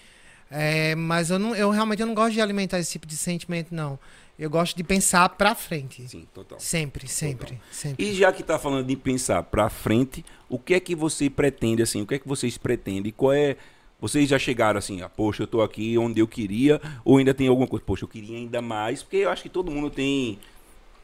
É, 0.54 0.94
mas 0.94 1.30
eu, 1.30 1.38
não, 1.38 1.56
eu 1.56 1.70
realmente 1.70 2.00
eu 2.02 2.06
não 2.06 2.14
gosto 2.14 2.34
de 2.34 2.40
alimentar 2.40 2.78
esse 2.78 2.92
tipo 2.92 3.06
de 3.06 3.16
sentimento, 3.16 3.74
não. 3.74 3.98
Eu 4.38 4.50
gosto 4.50 4.76
de 4.76 4.84
pensar 4.84 5.28
pra 5.30 5.54
frente. 5.54 6.06
Sim, 6.06 6.26
total. 6.34 6.60
Sempre, 6.60 7.08
sempre, 7.08 7.60
sempre. 7.70 8.04
E 8.04 8.14
já 8.14 8.30
que 8.32 8.42
tá 8.42 8.58
falando 8.58 8.86
de 8.86 8.96
pensar 8.96 9.42
pra 9.44 9.70
frente, 9.70 10.24
o 10.48 10.58
que 10.58 10.74
é 10.74 10.80
que 10.80 10.94
você 10.94 11.30
pretende, 11.30 11.82
assim, 11.82 12.02
o 12.02 12.06
que 12.06 12.14
é 12.14 12.18
que 12.18 12.28
vocês 12.28 12.58
pretendem? 12.58 13.12
Qual 13.12 13.32
é... 13.32 13.56
Vocês 14.00 14.28
já 14.28 14.38
chegaram 14.38 14.78
assim, 14.78 15.00
ah, 15.00 15.08
poxa, 15.08 15.44
eu 15.44 15.46
tô 15.46 15.62
aqui 15.62 15.96
onde 15.96 16.18
eu 16.18 16.26
queria, 16.26 16.80
ou 17.04 17.18
ainda 17.18 17.32
tem 17.32 17.46
alguma 17.46 17.68
coisa, 17.68 17.84
poxa, 17.86 18.04
eu 18.04 18.08
queria 18.08 18.36
ainda 18.36 18.60
mais, 18.60 19.00
porque 19.00 19.18
eu 19.18 19.30
acho 19.30 19.44
que 19.44 19.48
todo 19.48 19.70
mundo 19.70 19.90
tem... 19.90 20.40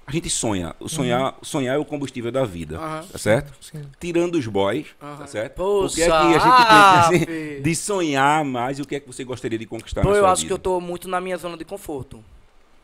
A 0.08 0.10
gente 0.10 0.30
sonha, 0.30 0.74
o 0.80 0.88
sonhar, 0.88 1.34
sonhar 1.42 1.76
é 1.76 1.78
o 1.78 1.84
combustível 1.84 2.32
da 2.32 2.42
vida, 2.42 2.78
Aham. 2.78 3.04
tá 3.12 3.18
certo? 3.18 3.52
Sim. 3.60 3.82
Tirando 4.00 4.36
os 4.36 4.46
boys, 4.46 4.86
tá 4.98 5.06
Aham. 5.06 5.26
certo? 5.26 5.54
Poxa, 5.56 5.92
o 5.92 5.94
que 5.96 6.02
é 6.02 6.06
que 6.06 6.12
a 6.12 6.32
gente 6.38 6.42
ah, 6.46 7.06
tem 7.10 7.18
filho. 7.26 7.50
assim, 7.52 7.62
de 7.62 7.76
sonhar 7.76 8.42
mais 8.44 8.78
e 8.78 8.82
o 8.82 8.86
que 8.86 8.96
é 8.96 9.00
que 9.00 9.06
você 9.06 9.22
gostaria 9.22 9.58
de 9.58 9.66
conquistar 9.66 10.00
Pô, 10.00 10.10
na 10.12 10.16
eu 10.16 10.26
acho 10.26 10.42
vida? 10.42 10.46
que 10.48 10.52
eu 10.54 10.58
tô 10.58 10.80
muito 10.80 11.08
na 11.08 11.20
minha 11.20 11.36
zona 11.36 11.58
de 11.58 11.64
conforto. 11.66 12.24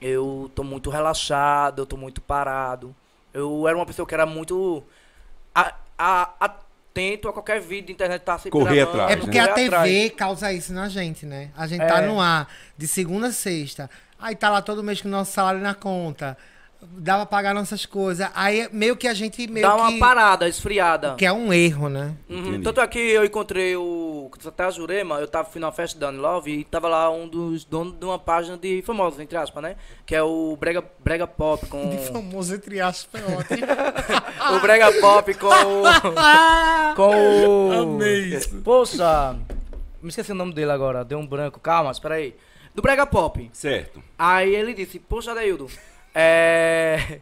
Eu 0.00 0.50
tô 0.54 0.62
muito 0.62 0.90
relaxado, 0.90 1.78
eu 1.80 1.86
tô 1.86 1.96
muito 1.96 2.20
parado. 2.20 2.94
Eu 3.32 3.66
era 3.66 3.74
uma 3.74 3.86
pessoa 3.86 4.06
que 4.06 4.12
era 4.12 4.26
muito 4.26 4.84
a- 5.54 5.74
a- 5.98 6.30
atento 6.40 7.26
a 7.28 7.32
qualquer 7.32 7.58
vídeo 7.60 7.86
de 7.86 7.92
internet 7.94 8.20
que 8.20 8.26
tá 8.26 8.38
se 8.38 8.50
Correr 8.50 8.76
gravando, 8.84 9.00
atrás, 9.02 9.12
É 9.12 9.16
porque 9.16 9.38
né? 9.38 9.44
a 9.44 9.54
TV 9.54 9.66
atrás. 9.68 10.12
causa 10.14 10.52
isso 10.52 10.72
na 10.74 10.90
gente, 10.90 11.24
né? 11.24 11.50
A 11.56 11.66
gente 11.66 11.80
É. 11.80 11.86
tá 11.86 12.02
no 12.02 12.20
ar 12.20 12.48
de 12.76 12.86
segunda 12.86 13.28
a 13.28 13.32
sexta. 13.32 13.88
Aí 14.18 14.36
tá 14.36 14.50
lá 14.50 14.60
todo 14.60 14.82
mês 14.82 15.00
com 15.00 15.08
o 15.08 15.10
nosso 15.10 15.32
salário 15.32 15.60
na 15.60 15.74
conta. 15.74 16.36
Dá 16.96 17.16
pra 17.16 17.26
pagar 17.26 17.54
nossas 17.54 17.86
coisas. 17.86 18.28
Aí 18.34 18.68
meio 18.72 18.96
que 18.96 19.08
a 19.08 19.14
gente 19.14 19.46
meio 19.46 19.66
Dá 19.66 19.74
uma 19.74 19.92
que. 19.92 19.98
parada, 19.98 20.48
esfriada. 20.48 21.14
Que 21.14 21.26
é 21.26 21.32
um 21.32 21.52
erro, 21.52 21.88
né? 21.88 22.14
Uhum. 22.28 22.62
Tanto 22.62 22.80
é 22.80 22.86
que 22.86 22.98
eu 22.98 23.24
encontrei 23.24 23.76
o. 23.76 24.30
Até 24.46 24.64
a 24.64 24.70
Jurema, 24.70 25.20
eu 25.20 25.28
tava 25.28 25.48
fui 25.48 25.60
na 25.60 25.72
festa 25.72 25.98
da 25.98 26.10
Love 26.10 26.50
e 26.50 26.64
tava 26.64 26.88
lá 26.88 27.10
um 27.10 27.26
dos 27.26 27.64
donos 27.64 27.98
de 27.98 28.04
uma 28.04 28.18
página 28.18 28.56
de 28.56 28.82
famosos, 28.82 29.20
entre 29.20 29.36
aspas, 29.36 29.62
né? 29.62 29.76
Que 30.04 30.14
é 30.14 30.22
o 30.22 30.56
Brega, 30.58 30.84
Brega 30.98 31.26
Pop 31.26 31.66
com. 31.66 31.90
De 31.90 31.98
famoso 32.12 32.54
entre 32.54 32.80
aspas, 32.80 33.22
é 33.22 33.36
ótimo. 33.36 33.66
o 34.56 34.60
Brega 34.60 34.92
Pop 35.00 35.34
com 35.34 35.46
o. 35.48 35.84
com 36.94 37.10
o. 37.10 37.72
Amei 37.72 38.34
isso. 38.34 38.56
Poxa, 38.62 39.36
me 40.02 40.08
esqueci 40.08 40.32
o 40.32 40.34
nome 40.34 40.52
dele 40.52 40.70
agora, 40.70 41.04
deu 41.04 41.18
um 41.18 41.26
branco. 41.26 41.58
Calma, 41.60 41.90
espera 41.90 42.16
aí. 42.16 42.34
Do 42.74 42.82
Brega 42.82 43.06
Pop. 43.06 43.48
Certo. 43.52 44.02
Aí 44.18 44.52
ele 44.54 44.74
disse, 44.74 44.98
poxa, 44.98 45.30
Adeildo, 45.30 45.68
é... 46.14 47.20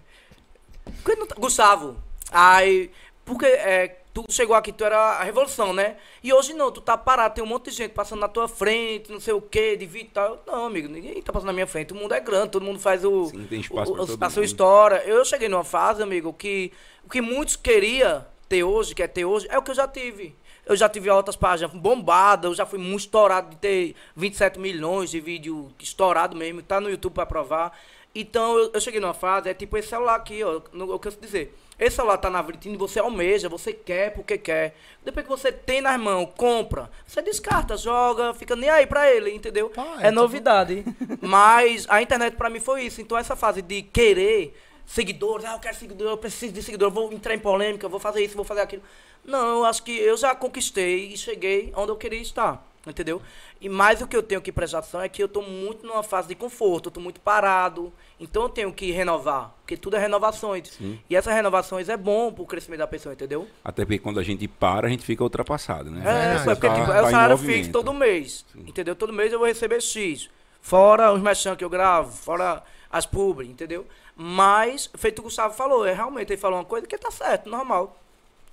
tá- 1.28 1.34
Gustavo, 1.38 1.96
aí, 2.30 2.90
porque 3.24 3.46
é, 3.46 4.00
tu 4.12 4.24
chegou 4.28 4.54
aqui, 4.54 4.72
tu 4.72 4.84
era 4.84 4.96
a 4.98 5.22
revolução, 5.22 5.72
né? 5.72 5.96
E 6.22 6.32
hoje 6.32 6.52
não, 6.52 6.70
tu 6.70 6.80
tá 6.80 6.96
parado, 6.96 7.34
tem 7.34 7.44
um 7.44 7.46
monte 7.46 7.70
de 7.70 7.76
gente 7.76 7.92
passando 7.92 8.20
na 8.20 8.28
tua 8.28 8.48
frente, 8.48 9.10
não 9.10 9.20
sei 9.20 9.32
o 9.34 9.40
que, 9.40 9.76
de 9.76 9.86
vídeo 9.86 10.08
e 10.08 10.10
tal. 10.14 10.42
Não, 10.46 10.66
amigo, 10.66 10.88
ninguém 10.88 11.20
tá 11.22 11.32
passando 11.32 11.46
na 11.48 11.52
minha 11.52 11.66
frente, 11.66 11.92
o 11.92 11.96
mundo 11.96 12.14
é 12.14 12.20
grande, 12.20 12.50
todo 12.50 12.64
mundo 12.64 12.78
faz 12.78 13.04
o... 13.04 13.26
Sim, 13.26 13.46
tem 13.48 13.60
espaço 13.60 13.92
o, 13.92 13.96
o- 13.96 14.02
a 14.02 14.30
sua 14.30 14.44
história. 14.44 15.02
Eu 15.06 15.24
cheguei 15.24 15.48
numa 15.48 15.64
fase, 15.64 16.02
amigo, 16.02 16.32
que 16.32 16.72
o 17.04 17.08
que 17.08 17.20
muitos 17.20 17.56
queria 17.56 18.26
ter 18.48 18.62
hoje, 18.64 18.94
quer 18.94 19.08
ter 19.08 19.24
hoje, 19.24 19.46
é 19.50 19.58
o 19.58 19.62
que 19.62 19.70
eu 19.70 19.74
já 19.74 19.88
tive. 19.88 20.36
Eu 20.64 20.76
já 20.76 20.88
tive 20.88 21.10
outras 21.10 21.34
páginas 21.34 21.72
bombadas, 21.74 22.44
eu 22.50 22.54
já 22.54 22.64
fui 22.64 22.78
muito 22.78 23.00
estourado 23.00 23.50
de 23.50 23.56
ter 23.56 23.96
27 24.14 24.60
milhões 24.60 25.10
de 25.10 25.18
vídeo 25.18 25.72
estourado 25.80 26.36
mesmo, 26.36 26.62
tá 26.62 26.80
no 26.80 26.88
YouTube 26.88 27.14
pra 27.14 27.26
provar. 27.26 27.76
Então 28.14 28.58
eu, 28.58 28.70
eu 28.74 28.80
cheguei 28.80 29.00
numa 29.00 29.14
fase, 29.14 29.48
é 29.48 29.54
tipo 29.54 29.76
esse 29.76 29.88
celular 29.88 30.16
aqui, 30.16 30.42
ó, 30.42 30.60
no, 30.72 30.94
o 30.94 30.98
que 30.98 31.08
eu 31.08 31.12
dizer. 31.12 31.56
Esse 31.78 31.96
celular 31.96 32.18
tá 32.18 32.30
na 32.30 32.42
vitrine, 32.42 32.76
você 32.76 33.00
almeja, 33.00 33.48
você 33.48 33.72
quer 33.72 34.12
porque 34.14 34.38
quer. 34.38 34.76
Depois 35.04 35.24
que 35.24 35.30
você 35.30 35.50
tem 35.50 35.80
nas 35.80 35.98
mãos, 35.98 36.28
compra, 36.36 36.90
você 37.06 37.22
descarta, 37.22 37.76
joga, 37.76 38.34
fica 38.34 38.54
nem 38.54 38.70
aí 38.70 38.86
pra 38.86 39.10
ele, 39.10 39.34
entendeu? 39.34 39.72
É 40.00 40.08
é 40.08 40.10
novidade. 40.10 40.84
Mas 41.20 41.86
a 41.88 42.00
internet 42.00 42.36
pra 42.36 42.50
mim 42.50 42.60
foi 42.60 42.82
isso. 42.84 43.00
Então 43.00 43.16
essa 43.16 43.34
fase 43.34 43.62
de 43.62 43.82
querer 43.82 44.54
seguidores, 44.86 45.44
ah, 45.46 45.54
eu 45.54 45.58
quero 45.58 45.76
seguidor, 45.76 46.10
eu 46.10 46.18
preciso 46.18 46.52
de 46.52 46.62
seguidor, 46.62 46.88
eu 46.88 46.92
vou 46.92 47.12
entrar 47.12 47.34
em 47.34 47.38
polêmica, 47.38 47.86
eu 47.86 47.90
vou 47.90 48.00
fazer 48.00 48.22
isso, 48.22 48.36
vou 48.36 48.44
fazer 48.44 48.60
aquilo. 48.60 48.82
Não, 49.24 49.58
eu 49.58 49.64
acho 49.64 49.82
que 49.82 49.96
eu 49.96 50.16
já 50.16 50.34
conquistei 50.34 51.12
e 51.12 51.16
cheguei 51.16 51.72
onde 51.74 51.90
eu 51.90 51.96
queria 51.96 52.20
estar, 52.20 52.64
entendeu? 52.86 53.22
E 53.62 53.68
mais 53.68 54.02
o 54.02 54.08
que 54.08 54.16
eu 54.16 54.24
tenho 54.24 54.42
que 54.42 54.50
prestar 54.50 54.78
atenção 54.80 55.00
é 55.00 55.08
que 55.08 55.22
eu 55.22 55.28
tô 55.28 55.40
muito 55.40 55.86
numa 55.86 56.02
fase 56.02 56.26
de 56.26 56.34
conforto, 56.34 56.88
eu 56.88 56.90
tô 56.90 56.98
muito 56.98 57.20
parado, 57.20 57.92
então 58.18 58.42
eu 58.42 58.48
tenho 58.48 58.72
que 58.72 58.90
renovar, 58.90 59.54
porque 59.60 59.76
tudo 59.76 59.94
é 59.94 60.00
renovações. 60.00 60.76
E 61.08 61.14
essas 61.14 61.32
renovações 61.32 61.88
é 61.88 61.96
bom 61.96 62.32
pro 62.32 62.44
crescimento 62.44 62.80
da 62.80 62.88
pessoa, 62.88 63.12
entendeu? 63.12 63.46
Até 63.64 63.84
porque 63.84 64.00
quando 64.00 64.18
a 64.18 64.22
gente 64.24 64.48
para, 64.48 64.88
a 64.88 64.90
gente 64.90 65.04
fica 65.04 65.22
ultrapassado, 65.22 65.92
né? 65.92 66.02
É, 66.04 66.44
porque 66.44 66.66
Tá- 66.66 66.74
tipo, 66.74 66.86
tá 66.88 66.96
é 66.96 67.02
o 67.02 67.06
em 67.06 67.10
salário 67.12 67.38
fixo 67.38 67.70
todo 67.70 67.94
mês. 67.94 68.44
Entendeu? 68.56 68.96
Todo 68.96 69.12
mês 69.12 69.32
eu 69.32 69.38
vou 69.38 69.46
receber 69.46 69.80
X. 69.80 70.28
Fora 70.60 71.12
os 71.12 71.22
mechan 71.22 71.54
que 71.54 71.64
eu 71.64 71.70
gravo, 71.70 72.10
fora 72.10 72.64
as 72.90 73.06
publi, 73.06 73.46
entendeu? 73.48 73.86
Mas, 74.16 74.90
feito 74.96 75.20
o 75.20 75.22
Gustavo 75.22 75.54
falou, 75.54 75.86
é 75.86 75.92
realmente 75.92 76.32
ele 76.32 76.36
falou 76.40 76.58
uma 76.58 76.64
coisa 76.64 76.84
que 76.84 76.98
tá 76.98 77.12
certo, 77.12 77.48
normal. 77.48 77.96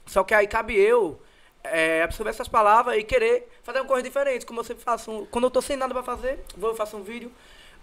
Só 0.05 0.23
que 0.23 0.35
aí 0.35 0.45
cabe 0.45 0.75
eu 0.75 1.19
é, 1.63 2.03
absorver 2.03 2.29
essas 2.31 2.47
palavras 2.47 2.97
e 2.97 3.03
querer 3.03 3.47
fazer 3.63 3.79
uma 3.79 3.85
coisa 3.87 4.03
diferente. 4.03 4.45
Como 4.45 4.59
eu 4.59 4.63
sempre 4.63 4.83
faço. 4.83 5.11
um- 5.11 5.25
quando 5.25 5.43
eu 5.45 5.51
tô 5.51 5.61
sem 5.61 5.75
nada 5.77 5.93
pra 5.93 6.03
fazer, 6.03 6.39
vou, 6.57 6.71
eu 6.71 6.75
faço 6.75 6.95
um 6.97 7.03
vídeo, 7.03 7.31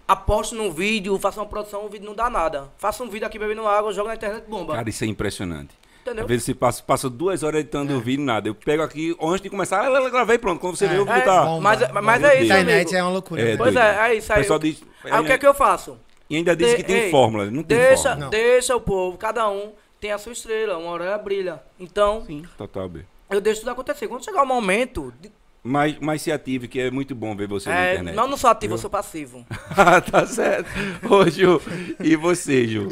aposto 0.08 0.54
num 0.54 0.70
vídeo, 0.72 1.18
faço 1.18 1.40
uma 1.40 1.46
produção, 1.46 1.84
o 1.84 1.88
vídeo 1.88 2.06
não 2.06 2.14
dá 2.14 2.30
nada. 2.30 2.68
Faço 2.78 3.02
um 3.04 3.08
vídeo 3.08 3.26
aqui 3.26 3.38
bebendo 3.38 3.66
água, 3.66 3.92
jogo 3.92 4.08
na 4.08 4.14
internet, 4.14 4.44
bomba. 4.48 4.74
Cara, 4.76 4.88
isso 4.88 5.04
é 5.04 5.06
impressionante. 5.06 5.70
Entendeu? 6.02 6.22
Às 6.22 6.28
vezes 6.28 6.44
você 6.44 6.54
passa, 6.54 6.82
passa 6.84 7.10
duas 7.10 7.42
horas 7.42 7.60
editando 7.62 7.92
o 7.96 8.00
vídeo 8.00 8.24
nada. 8.24 8.48
Eu 8.48 8.54
pego 8.54 8.80
aqui, 8.82 9.16
antes 9.20 9.40
de 9.40 9.50
começar, 9.50 9.84
eu 9.86 10.10
gravei, 10.10 10.38
pronto. 10.38 10.60
Quando 10.60 10.76
você 10.76 10.86
vê, 10.86 10.98
o 10.98 11.04
vídeo 11.04 11.18
É, 11.18 11.22
tá. 11.22 11.44
mas, 11.60 11.80
mas 11.80 12.20
bomba. 12.20 12.32
é 12.32 12.42
isso, 12.42 12.52
A 12.52 12.60
internet 12.60 12.94
é 12.96 13.02
uma 13.02 13.10
loucura. 13.10 13.42
É, 13.42 13.56
Pois 13.56 13.74
é, 13.74 14.10
é 14.10 14.14
isso 14.14 14.32
aí. 14.32 14.38
O 14.38 14.42
pessoal 14.42 14.58
diz- 14.60 14.82
Aí 15.04 15.20
o 15.20 15.24
que 15.24 15.32
é 15.32 15.38
que 15.38 15.46
eu 15.46 15.52
faço? 15.54 15.98
E 16.30 16.36
ainda 16.36 16.54
diz 16.54 16.70
De- 16.70 16.76
que 16.76 16.82
tem 16.84 16.96
ei, 17.02 17.10
fórmula. 17.10 17.46
Não 17.46 17.62
tem 17.64 17.76
deixa, 17.76 18.02
fórmula. 18.04 18.20
Não. 18.24 18.30
deixa 18.30 18.76
o 18.76 18.80
povo, 18.80 19.18
cada 19.18 19.48
um 19.50 19.72
tem 20.00 20.12
a 20.12 20.18
sua 20.18 20.32
estrela, 20.32 20.78
uma 20.78 20.90
hora 20.92 21.04
ela 21.06 21.18
brilha. 21.18 21.60
Então, 21.78 22.24
Sim, 22.24 22.44
total, 22.56 22.88
B. 22.88 23.04
eu 23.30 23.40
deixo 23.40 23.60
tudo 23.60 23.70
acontecer. 23.70 24.08
Quando 24.08 24.24
chegar 24.24 24.42
o 24.42 24.46
momento. 24.46 25.12
de- 25.20 25.30
Mas, 25.62 25.96
mas 26.00 26.22
se 26.22 26.30
ative, 26.30 26.68
que 26.68 26.78
é 26.80 26.90
muito 26.90 27.14
bom 27.14 27.34
ver 27.36 27.48
você 27.48 27.68
na 27.68 27.78
é, 27.80 27.92
internet. 27.94 28.14
não, 28.14 28.24
eu 28.24 28.30
não 28.30 28.36
sou 28.36 28.50
ativo, 28.50 28.74
eu 28.74 28.78
sou 28.78 28.90
passivo. 28.90 29.44
Ah, 29.76 30.00
tá 30.00 30.26
certo. 30.26 30.68
Ô, 31.08 31.28
Ju, 31.28 31.60
e 32.00 32.14
você, 32.16 32.66
Ju? 32.66 32.88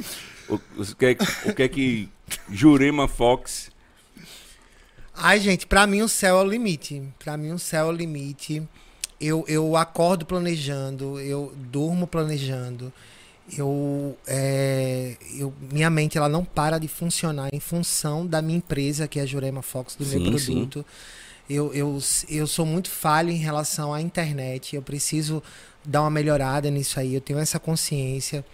O, 0.49 0.55
o, 0.55 0.97
que, 0.97 1.07
é, 1.07 1.17
o 1.51 1.55
que 1.55 1.63
é 1.63 1.69
que 1.69 2.09
Jurema 2.51 3.09
Fox... 3.09 3.71
Ai, 5.17 5.39
gente, 5.39 5.67
pra 5.67 5.87
mim 5.87 6.03
o 6.03 6.09
céu 6.09 6.39
é 6.39 6.43
o 6.43 6.47
limite. 6.47 7.03
Pra 7.21 7.37
mim 7.37 7.53
o 7.53 7.59
céu 7.59 7.87
é 7.87 7.89
o 7.89 7.93
limite. 7.93 8.63
Eu, 9.21 9.45
eu 9.47 9.77
acordo 9.77 10.27
planejando, 10.27 11.21
eu 11.21 11.53
durmo 11.57 12.07
planejando. 12.07 12.93
Eu, 13.53 14.17
é, 14.27 15.17
eu, 15.37 15.53
minha 15.71 15.91
mente 15.91 16.17
ela 16.17 16.29
não 16.29 16.45
para 16.45 16.79
de 16.79 16.89
funcionar 16.89 17.51
em 17.53 17.61
função 17.61 18.27
da 18.27 18.41
minha 18.41 18.57
empresa, 18.57 19.07
que 19.07 19.19
é 19.19 19.23
a 19.23 19.27
Jurema 19.27 19.61
Fox, 19.61 19.95
do 19.97 20.05
Sim, 20.05 20.21
meu 20.21 20.39
sim. 20.39 20.55
produto. 20.55 20.85
Eu, 21.49 21.75
eu, 21.75 21.99
eu 22.29 22.47
sou 22.47 22.65
muito 22.65 22.89
falho 22.89 23.31
em 23.31 23.37
relação 23.37 23.93
à 23.93 24.01
internet. 24.01 24.75
Eu 24.75 24.83
preciso 24.83 25.43
dar 25.85 26.01
uma 26.01 26.11
melhorada 26.11 26.71
nisso 26.71 26.99
aí. 26.99 27.15
Eu 27.15 27.21
tenho 27.21 27.39
essa 27.39 27.59
consciência. 27.59 28.45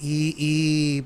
E, 0.00 0.36
e 0.38 1.04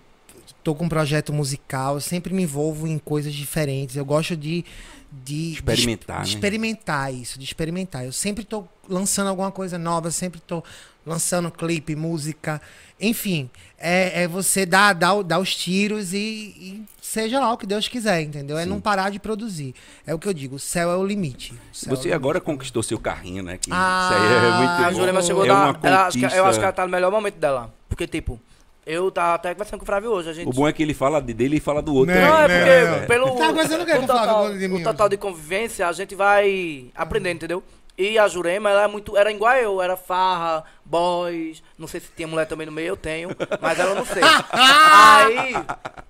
tô 0.62 0.74
com 0.74 0.84
um 0.84 0.88
projeto 0.88 1.32
musical. 1.32 1.94
Eu 1.94 2.00
sempre 2.00 2.34
me 2.34 2.42
envolvo 2.42 2.86
em 2.86 2.98
coisas 2.98 3.32
diferentes. 3.32 3.96
Eu 3.96 4.04
gosto 4.04 4.36
de. 4.36 4.62
de 5.10 5.52
Experimentar, 5.52 6.22
de, 6.22 6.30
né? 6.30 6.34
experimentar 6.34 7.14
isso, 7.14 7.38
de 7.38 7.44
experimentar. 7.46 8.04
Eu 8.04 8.12
sempre 8.12 8.44
tô 8.44 8.64
lançando 8.86 9.28
alguma 9.28 9.50
coisa 9.50 9.78
nova, 9.78 10.10
sempre 10.10 10.38
tô 10.40 10.62
lançando 11.06 11.50
clipe, 11.50 11.94
música. 11.96 12.60
Enfim, 13.00 13.48
é, 13.78 14.22
é 14.22 14.28
você 14.28 14.66
dar, 14.66 14.92
dar, 14.94 15.22
dar 15.22 15.38
os 15.38 15.54
tiros 15.54 16.12
e, 16.12 16.18
e 16.18 16.82
seja 17.00 17.38
lá 17.38 17.52
o 17.52 17.58
que 17.58 17.66
Deus 17.66 17.86
quiser, 17.88 18.22
entendeu? 18.22 18.58
É 18.58 18.64
não 18.66 18.80
parar 18.80 19.10
de 19.10 19.18
produzir. 19.18 19.74
É 20.06 20.14
o 20.14 20.18
que 20.18 20.26
eu 20.26 20.32
digo, 20.34 20.56
o 20.56 20.58
céu 20.58 20.90
é 20.90 20.96
o 20.96 21.04
limite. 21.04 21.52
O 21.52 21.76
céu 21.76 21.90
é 21.90 21.92
o 21.92 21.96
Você 21.96 22.02
limite. 22.04 22.14
agora 22.14 22.40
conquistou 22.40 22.82
seu 22.82 22.98
carrinho, 22.98 23.42
né? 23.42 23.58
Que 23.58 23.70
Ah, 23.72 24.08
isso 24.10 24.18
aí 24.22 24.32
é 24.34 24.56
muito 24.58 24.70
A 24.70 24.90
bom. 24.90 24.96
Jurema 24.98 25.22
chegou 25.22 25.44
é 25.44 25.48
da. 25.48 25.54
uma 25.54 25.64
ela- 25.64 25.74
que- 26.10 26.16
eu 26.18 26.22
conquista. 26.22 26.42
acho 26.48 26.58
que 26.58 26.64
ela 26.64 26.72
tá 26.72 26.84
no 26.84 26.90
melhor 26.90 27.10
momento 27.12 27.36
dela. 27.36 27.72
Porque, 27.88 28.06
tipo, 28.06 28.40
eu 28.86 29.10
tava 29.10 29.34
até 29.34 29.52
conversando 29.52 29.78
com 29.78 29.84
o 29.84 29.86
Flávio 29.86 30.10
hoje. 30.10 30.30
A 30.30 30.32
gente 30.32 30.48
O 30.48 30.52
bom 30.52 30.66
é 30.66 30.72
que 30.72 30.82
ele 30.82 30.94
fala 30.94 31.20
de- 31.20 31.34
dele 31.34 31.58
e 31.58 31.60
fala 31.60 31.82
do 31.82 31.94
outro. 31.94 32.14
Não, 32.14 32.20
também. 32.22 32.48
Não, 32.48 32.66
é 32.66 32.80
Não, 32.80 32.88
porque 32.88 33.00
não. 33.00 33.06
pelo 33.08 33.36
Tá 33.38 33.48
conversando 33.48 33.80
o 33.80 33.82
o 33.82 34.06
total, 34.06 34.46
o 34.52 34.82
total 34.82 35.08
de 35.10 35.16
convivência, 35.18 35.86
a 35.86 35.92
gente 35.92 36.14
vai 36.14 36.86
aprendendo, 36.94 37.36
entendeu? 37.36 37.62
E 37.98 38.18
a 38.18 38.28
Jurema, 38.28 38.68
ela 38.70 38.82
é 38.82 38.86
muito. 38.86 39.16
Era 39.16 39.32
igual 39.32 39.54
eu, 39.56 39.80
era 39.80 39.96
farra, 39.96 40.64
boys. 40.84 41.62
Não 41.78 41.86
sei 41.88 42.00
se 42.00 42.08
tinha 42.14 42.28
mulher 42.28 42.46
também 42.46 42.66
no 42.66 42.72
meio, 42.72 42.88
eu 42.88 42.96
tenho, 42.96 43.30
mas 43.60 43.78
ela 43.78 43.94
não 43.94 44.04
sei. 44.04 44.22
Aí. 44.52 45.54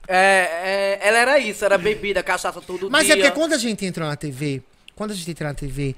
é, 0.09 0.99
é, 0.99 1.09
ela 1.09 1.19
era 1.19 1.39
isso, 1.39 1.65
era 1.65 1.79
bebida, 1.79 2.23
cachaça 2.23 2.61
todo 2.61 2.91
Mas 2.91 3.07
dia. 3.07 3.15
é 3.15 3.17
porque 3.17 3.31
quando 3.33 3.53
a 3.53 3.59
gente 3.59 3.85
entrou 3.87 4.07
na 4.09 4.17
TV, 4.17 4.63
quando 4.97 5.13
a 5.13 5.15
gente 5.15 5.31
entra 5.31 5.49
na 5.49 5.55
TV, 5.55 5.95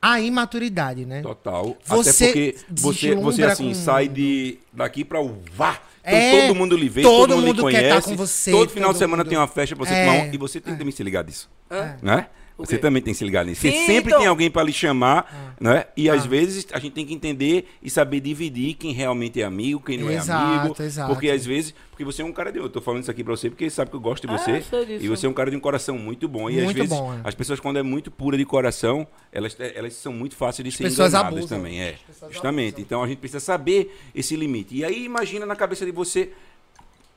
a 0.00 0.20
imaturidade, 0.20 1.04
né? 1.04 1.20
Total. 1.22 1.76
Você 1.84 2.08
Até 2.10 2.26
porque 2.26 2.56
você, 2.70 3.14
você 3.14 3.42
assim, 3.44 3.68
com- 3.68 3.74
sai 3.74 4.08
de 4.08 4.58
daqui 4.72 5.04
pra 5.04 5.20
o 5.20 5.38
vá. 5.52 5.78
Então 6.02 6.18
É, 6.18 6.40
todo 6.46 6.54
mundo 6.54 6.74
lhe 6.76 6.88
vê, 6.88 7.02
todo 7.02 7.12
todo, 7.28 7.36
mundo, 7.36 7.46
mundo 7.48 7.68
lhe 7.68 7.74
quer 7.74 7.80
conhece. 7.90 8.00
tá 8.06 8.10
com 8.10 8.16
você, 8.16 8.50
todo 8.50 8.70
final 8.70 8.88
de 8.90 8.94
todo 8.94 8.98
semana 9.00 9.22
mundo- 9.22 9.28
tem 9.28 9.36
uma 9.38 9.46
festa 9.48 9.76
pra 9.76 9.84
você 9.84 9.92
É, 9.92 10.06
tomar 10.06 10.24
um, 10.24 10.30
e 10.32 10.38
você 10.38 10.58
tem 10.60 10.72
que 10.72 10.78
também 10.78 10.92
se 10.92 11.02
ligar 11.02 11.22
disso. 11.22 11.50
Hã? 11.70 11.96
Né? 12.00 12.26
Você 12.58 12.76
também 12.76 13.00
tem 13.00 13.12
que 13.14 13.18
se 13.18 13.24
ligar 13.24 13.44
nisso. 13.46 13.60
Você 13.62 13.70
sempre 13.70 14.08
então. 14.10 14.18
tem 14.18 14.26
alguém 14.28 14.50
pra 14.50 14.62
lhe 14.64 14.72
chamar, 14.72 15.56
né? 15.60 15.86
E 15.96 16.10
às 16.10 16.24
Ah. 16.24 16.28
vezes 16.28 16.66
a 16.72 16.78
gente 16.80 16.92
tem 16.92 17.06
que 17.06 17.14
entender 17.14 17.68
e 17.80 17.88
saber 17.88 18.18
dividir 18.20 18.74
quem 18.74 18.92
realmente 18.92 19.40
é 19.40 19.44
amigo, 19.44 19.80
quem 19.80 19.96
não 19.96 20.10
é 20.10 20.14
Exato, 20.16 20.60
amigo. 20.60 20.82
exato. 20.82 21.12
Porque 21.12 21.30
às 21.30 21.46
vezes, 21.46 21.72
porque 21.90 22.04
você 22.04 22.20
é 22.22 22.24
um 22.24 22.32
cara 22.32 22.50
de. 22.50 22.58
Eu 22.58 22.68
tô 22.68 22.80
falando 22.80 23.02
isso 23.02 23.10
aqui 23.10 23.22
pra 23.22 23.34
você 23.36 23.48
porque 23.48 23.70
sabe 23.70 23.90
que 23.90 23.96
eu 23.96 24.00
gosto 24.00 24.26
de 24.26 24.34
Ah, 24.34 24.36
você. 24.38 24.52
disso. 24.58 25.04
e 25.04 25.08
você 25.08 25.26
é 25.26 25.28
um 25.28 25.32
cara 25.32 25.50
de 25.50 25.56
um 25.56 25.60
coração 25.60 25.96
muito 25.96 26.26
bom. 26.26 26.50
E 26.50 26.58
às 26.58 26.64
Muito 26.64 26.76
vezes 26.76 26.90
bom, 26.90 27.14
é. 27.14 27.20
as 27.22 27.34
pessoas, 27.34 27.60
quando 27.60 27.78
é 27.78 27.82
muito 27.82 28.10
pura 28.10 28.36
de 28.36 28.44
coração, 28.44 29.06
elas, 29.32 29.56
elas 29.58 29.94
são 29.94 30.12
muito 30.12 30.34
fáceis 30.34 30.64
de 30.68 30.76
ser 30.76 30.82
pessoas 30.84 31.10
enganadas 31.12 31.38
abusam. 31.38 31.58
também. 31.58 31.80
É, 31.80 31.94
justamente. 32.30 32.68
abusam. 32.70 32.82
Então 32.84 33.02
a 33.04 33.06
gente 33.06 33.18
precisa 33.18 33.40
saber 33.40 33.96
esse 34.14 34.34
limite. 34.34 34.74
E 34.76 34.84
aí 34.84 35.04
imagina 35.04 35.46
na 35.46 35.54
cabeça 35.54 35.86
de 35.86 35.92
você. 35.92 36.32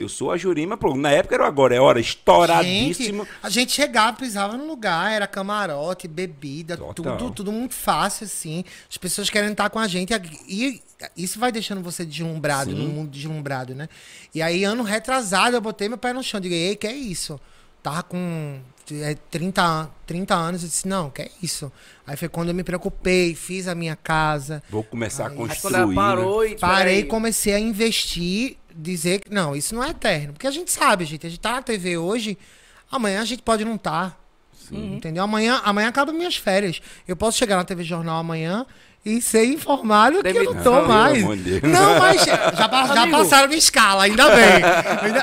Eu 0.02 0.10
sou 0.10 0.32
a 0.32 0.38
Jurima, 0.38 0.76
pô, 0.78 0.95
na 0.95 1.12
época 1.12 1.36
era 1.36 1.45
agora, 1.47 1.76
é 1.76 1.80
hora, 1.80 1.99
estouradíssimo. 1.99 3.24
Gente, 3.24 3.36
a 3.43 3.49
gente 3.49 3.72
chegava, 3.72 4.18
pisava 4.18 4.58
no 4.58 4.66
lugar, 4.68 5.12
era 5.12 5.28
camarote, 5.28 6.08
bebida, 6.08 6.76
Total. 6.78 7.18
tudo, 7.18 7.32
tudo 7.32 7.52
muito 7.52 7.76
fácil, 7.76 8.26
assim. 8.26 8.64
As 8.89 8.97
pessoas 8.97 9.30
querem 9.30 9.52
estar 9.52 9.70
com 9.70 9.80
a 9.80 9.88
gente. 9.88 10.12
E 10.47 10.82
isso 11.16 11.39
vai 11.39 11.52
deixando 11.52 11.82
você 11.82 12.06
deslumbrado, 12.06 12.72
Sim. 12.72 12.78
no 12.78 12.88
mundo 12.89 13.10
deslumbrado, 13.12 13.74
né? 13.76 13.88
E 14.34 14.41
aí, 14.41 14.64
ano 14.64 14.84
retrasado, 14.84 15.56
eu 15.56 15.62
botei 15.62 15.88
meu 15.88 15.97
pé 15.97 16.14
no 16.14 16.24
chão. 16.24 16.39
Digo, 16.39 16.54
ei, 16.56 16.76
que 16.76 16.88
é 16.88 16.93
isso? 16.93 17.39
Tava 17.84 18.04
com 18.04 18.60
é, 18.91 19.16
30, 19.32 19.64
an- 19.64 19.89
30 20.06 20.36
anos, 20.36 20.62
eu 20.64 20.70
disse, 20.70 20.88
não, 20.88 21.10
que 21.10 21.24
é 21.24 21.32
isso? 21.41 21.72
Aí 22.06 22.16
foi 22.16 22.28
quando 22.30 22.49
eu 22.49 22.54
me 22.54 22.64
preocupei, 22.64 23.34
fiz 23.34 23.68
a 23.68 23.74
minha 23.74 23.95
casa, 23.95 24.62
Vou 24.70 24.84
começar 24.84 25.26
a 25.26 25.30
Aí- 25.30 25.36
Mas 25.38 25.62
construir. 25.62 25.88
né? 25.88 25.95
parou 25.95 26.45
e. 26.45 26.56
Parei 26.58 26.99
e 26.99 27.04
comecei 27.06 27.54
a 27.56 27.60
investir, 27.60 28.58
dizer 28.82 29.22
que 29.22 29.34
não, 29.34 29.56
isso 29.56 29.76
não 29.76 29.84
é 29.84 29.90
eterno. 29.90 30.34
Porque 30.34 30.48
a 30.48 30.52
gente 30.52 30.72
sabe, 30.72 31.06
gente, 31.06 31.26
a 31.26 31.30
gente 31.30 31.40
tá 31.40 31.54
na 31.54 31.62
TV 31.62 31.98
hoje, 31.98 32.38
amanhã 32.92 33.22
a 33.22 33.26
gente 33.26 33.42
pode 33.42 33.64
não 33.64 33.76
estar. 33.76 34.20
Entendeu? 34.72 35.24
Amanhã, 35.24 35.60
amanhã 35.66 35.90
acabam 35.90 36.16
minhas 36.16 36.38
férias. 36.38 36.82
Eu 37.06 37.16
posso 37.16 37.38
chegar 37.38 37.58
na 37.58 37.64
TV 37.66 37.84
Jornal 37.84 38.20
amanhã 38.20 38.66
e 39.04 39.20
ser 39.22 39.46
informado 39.46 40.22
que 40.22 40.30
eu 40.30 40.54
não 40.54 40.64
tô 40.64 40.82
mais. 40.84 41.24
Não, 41.24 42.00
mas 42.00 42.24
já, 42.24 42.54
já 42.54 42.68
passaram 43.10 43.48
minha 43.48 43.58
escala, 43.58 44.04
ainda 44.04 44.30
bem. 44.30 44.62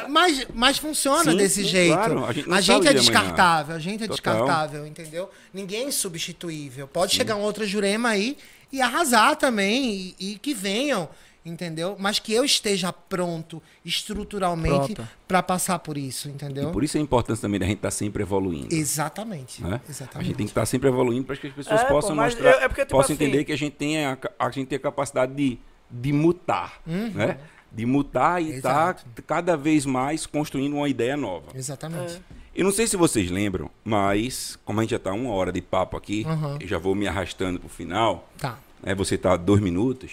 Mas, 0.09 0.47
mas 0.53 0.79
funciona 0.79 1.31
Sim, 1.31 1.37
desse 1.37 1.63
sim, 1.63 1.69
jeito. 1.69 1.95
claro. 1.95 2.25
A 2.25 2.33
gente 2.33 2.53
a 2.53 2.61
gente 2.61 2.89
é 2.89 2.93
descartável, 2.93 3.77
a 3.77 3.79
gente 3.79 4.05
é 4.05 4.09
Total. 4.09 4.35
descartável, 4.35 4.87
entendeu? 4.87 5.31
Ninguém 5.55 5.85
é 5.85 5.89
insubstituível. 5.89 6.89
Pode 6.89 7.15
chegar 7.15 7.37
um 7.37 7.41
outro 7.41 7.65
Jurema 7.65 8.11
aí 8.11 8.37
e 8.73 8.83
arrasar 8.83 9.37
também, 9.37 10.15
e, 10.19 10.33
e 10.33 10.39
que 10.39 10.53
venham, 10.53 11.09
entendeu? 11.49 11.97
Mas 11.99 12.19
que 12.19 12.33
eu 12.33 12.45
esteja 12.45 12.93
pronto 12.93 13.63
estruturalmente 13.85 14.95
pra 15.27 15.43
passar 15.43 15.79
por 15.79 15.97
isso, 15.97 16.29
E 16.29 16.33
entendeu? 16.33 16.71
por 16.71 16.83
isso 16.85 16.97
a 16.97 17.01
importância 17.01 17.43
também 17.43 17.59
da 17.61 17.67
gente 17.67 17.77
estar 17.79 17.91
sempre 17.91 18.23
evoluindo. 18.23 18.75
Exatamente. 18.75 19.63
né? 19.63 19.81
Exatamente. 19.89 20.19
A 20.19 20.23
gente 20.25 20.37
tem 20.37 20.47
que 20.47 20.51
estar 20.51 20.67
sempre 20.67 20.89
evoluindo 20.89 21.25
para 21.25 21.37
que 21.37 21.47
as 21.47 21.53
pessoas 21.53 21.81
É, 21.81 21.85
pô, 21.85 21.95
possam 21.95 22.15
mas 22.17 22.35
mostrar, 22.35 22.51
eu- 22.53 22.61
é 22.61 22.69
porque, 22.69 22.83
tipo 22.83 22.97
possam 22.97 23.15
assim- 23.15 23.25
entender 23.25 23.45
que 23.45 23.53
a 23.53 23.57
gente 23.59 23.75
tem 23.75 24.05
a, 24.05 24.19
a 24.39 24.51
gente 24.51 24.69
tem 24.69 24.77
a 24.77 24.81
capacidade 24.81 25.35
de, 25.35 25.59
de 25.91 26.13
mutar, 26.13 26.81
Uhum. 26.87 27.11
né? 27.15 27.39
De 27.71 27.85
mutar 27.85 28.43
e 28.43 28.51
estar 28.57 28.95
Exato. 28.97 29.05
cada 29.27 29.57
vez 29.57 29.85
mais 29.85 30.25
construindo 30.27 30.75
uma 30.77 30.89
ideia 30.89 31.17
nova. 31.17 31.47
Exatamente. 31.55 32.21
Eu 32.55 32.65
não 32.65 32.73
sei 32.73 32.87
se 32.87 32.97
vocês 32.97 33.31
lembram, 33.31 33.71
mas 33.85 34.59
como 34.65 34.81
a 34.81 34.83
gente 34.83 34.91
já 34.91 34.97
está 34.97 35.13
uma 35.13 35.31
hora 35.33 35.53
de 35.53 35.61
papo 35.61 35.97
aqui, 35.97 36.25
Uhum. 36.27 36.57
eu 36.61 36.67
já 36.67 36.79
vou 36.79 36.95
me 36.95 37.07
arrastando 37.07 37.61
pro 37.61 37.69
final. 37.69 38.29
Tá. 38.39 38.59
né? 38.83 38.95
Você 38.95 39.19
tá 39.19 39.37
dois 39.37 39.61
minutos, 39.61 40.13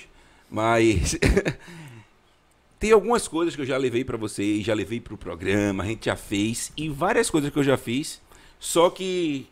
mas 0.49 1.17
Tem 2.77 2.91
algumas 2.91 3.27
coisas 3.27 3.55
que 3.55 3.61
eu 3.61 3.65
já 3.65 3.77
levei 3.77 4.03
pra 4.03 4.17
vocês, 4.17 4.63
já 4.65 4.73
levei 4.73 4.99
pro 4.99 5.17
programa, 5.17 5.83
a 5.83 5.87
gente 5.87 6.05
já 6.05 6.15
fez, 6.15 6.71
e 6.75 6.89
várias 6.89 7.29
coisas 7.29 7.49
que 7.49 7.57
eu 7.57 7.63
já 7.63 7.77
fiz. 7.77 8.21
Só 8.59 8.89
que 8.89 9.47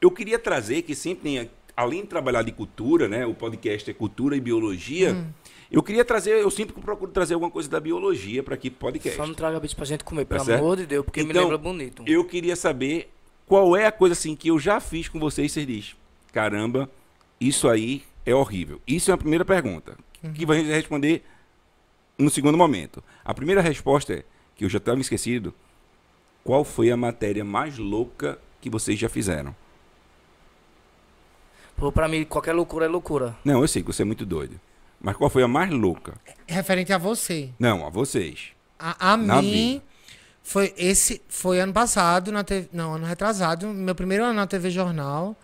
eu 0.00 0.10
queria 0.10 0.38
trazer, 0.38 0.82
que 0.82 0.94
sempre 0.94 1.22
tem, 1.22 1.50
além 1.76 2.02
de 2.02 2.08
trabalhar 2.08 2.42
de 2.42 2.52
cultura, 2.52 3.08
né? 3.08 3.26
O 3.26 3.34
podcast 3.34 3.90
é 3.90 3.94
cultura 3.94 4.36
e 4.36 4.40
biologia. 4.40 5.14
Hum. 5.14 5.26
Eu 5.72 5.82
queria 5.82 6.04
trazer, 6.04 6.32
eu 6.40 6.50
sempre 6.50 6.80
procuro 6.80 7.10
trazer 7.10 7.34
alguma 7.34 7.50
coisa 7.50 7.68
da 7.68 7.80
biologia 7.80 8.42
para 8.42 8.54
aqui 8.54 8.70
podcast. 8.70 9.16
Só 9.16 9.26
não 9.26 9.34
traga 9.34 9.58
bicho 9.58 9.74
pra 9.74 9.84
gente 9.84 10.04
comer, 10.04 10.24
Tá 10.24 10.36
pelo 10.36 10.44
certo? 10.44 10.60
amor 10.60 10.76
de 10.76 10.86
Deus, 10.86 11.04
porque 11.04 11.24
me 11.24 11.30
Então, 11.30 11.42
lembra 11.42 11.58
bonito. 11.58 12.04
Eu 12.06 12.24
queria 12.24 12.54
saber 12.54 13.10
qual 13.46 13.74
é 13.76 13.86
a 13.86 13.92
coisa 13.92 14.12
assim 14.12 14.36
que 14.36 14.48
eu 14.48 14.58
já 14.60 14.78
fiz 14.80 15.08
com 15.08 15.18
vocês, 15.18 15.50
vocês 15.50 15.66
dizem, 15.66 15.94
caramba, 16.32 16.88
isso 17.40 17.68
aí 17.68 18.04
é 18.26 18.34
horrível. 18.34 18.80
Isso 18.86 19.10
é 19.10 19.14
a 19.14 19.16
primeira 19.16 19.44
pergunta, 19.44 19.96
que 20.34 20.44
vai 20.44 20.60
responder 20.62 21.24
no 22.18 22.28
segundo 22.28 22.58
momento. 22.58 23.02
A 23.24 23.32
primeira 23.32 23.60
resposta 23.62 24.12
é, 24.12 24.24
que 24.56 24.64
eu 24.64 24.68
já 24.68 24.78
estava 24.78 25.00
esquecido, 25.00 25.54
qual 26.42 26.64
foi 26.64 26.90
a 26.90 26.96
matéria 26.96 27.44
mais 27.44 27.78
louca 27.78 28.38
que 28.60 28.68
vocês 28.68 28.98
já 28.98 29.08
fizeram? 29.08 29.54
Pô, 31.76 31.92
pra 31.92 32.08
mim, 32.08 32.24
qualquer 32.24 32.54
loucura 32.54 32.86
é 32.86 32.88
loucura. 32.88 33.36
Não, 33.44 33.60
eu 33.60 33.68
sei 33.68 33.82
que 33.82 33.92
você 33.92 34.02
é 34.02 34.04
muito 34.04 34.26
doido. 34.26 34.58
Mas 35.00 35.16
qual 35.16 35.28
foi 35.28 35.42
a 35.42 35.48
mais 35.48 35.70
louca? 35.70 36.14
Referente 36.46 36.92
a 36.92 36.98
você. 36.98 37.50
Não, 37.58 37.86
a 37.86 37.90
vocês. 37.90 38.52
A, 38.78 39.12
a 39.12 39.16
mim, 39.16 39.74
vida. 39.74 39.84
foi 40.42 40.74
esse 40.76 41.22
foi 41.28 41.60
ano 41.60 41.72
passado, 41.72 42.32
na 42.32 42.42
TV, 42.42 42.68
não, 42.72 42.94
ano 42.94 43.04
retrasado, 43.04 43.68
meu 43.68 43.94
primeiro 43.94 44.24
ano 44.24 44.34
na 44.34 44.46
TV 44.46 44.70
Jornal. 44.70 45.36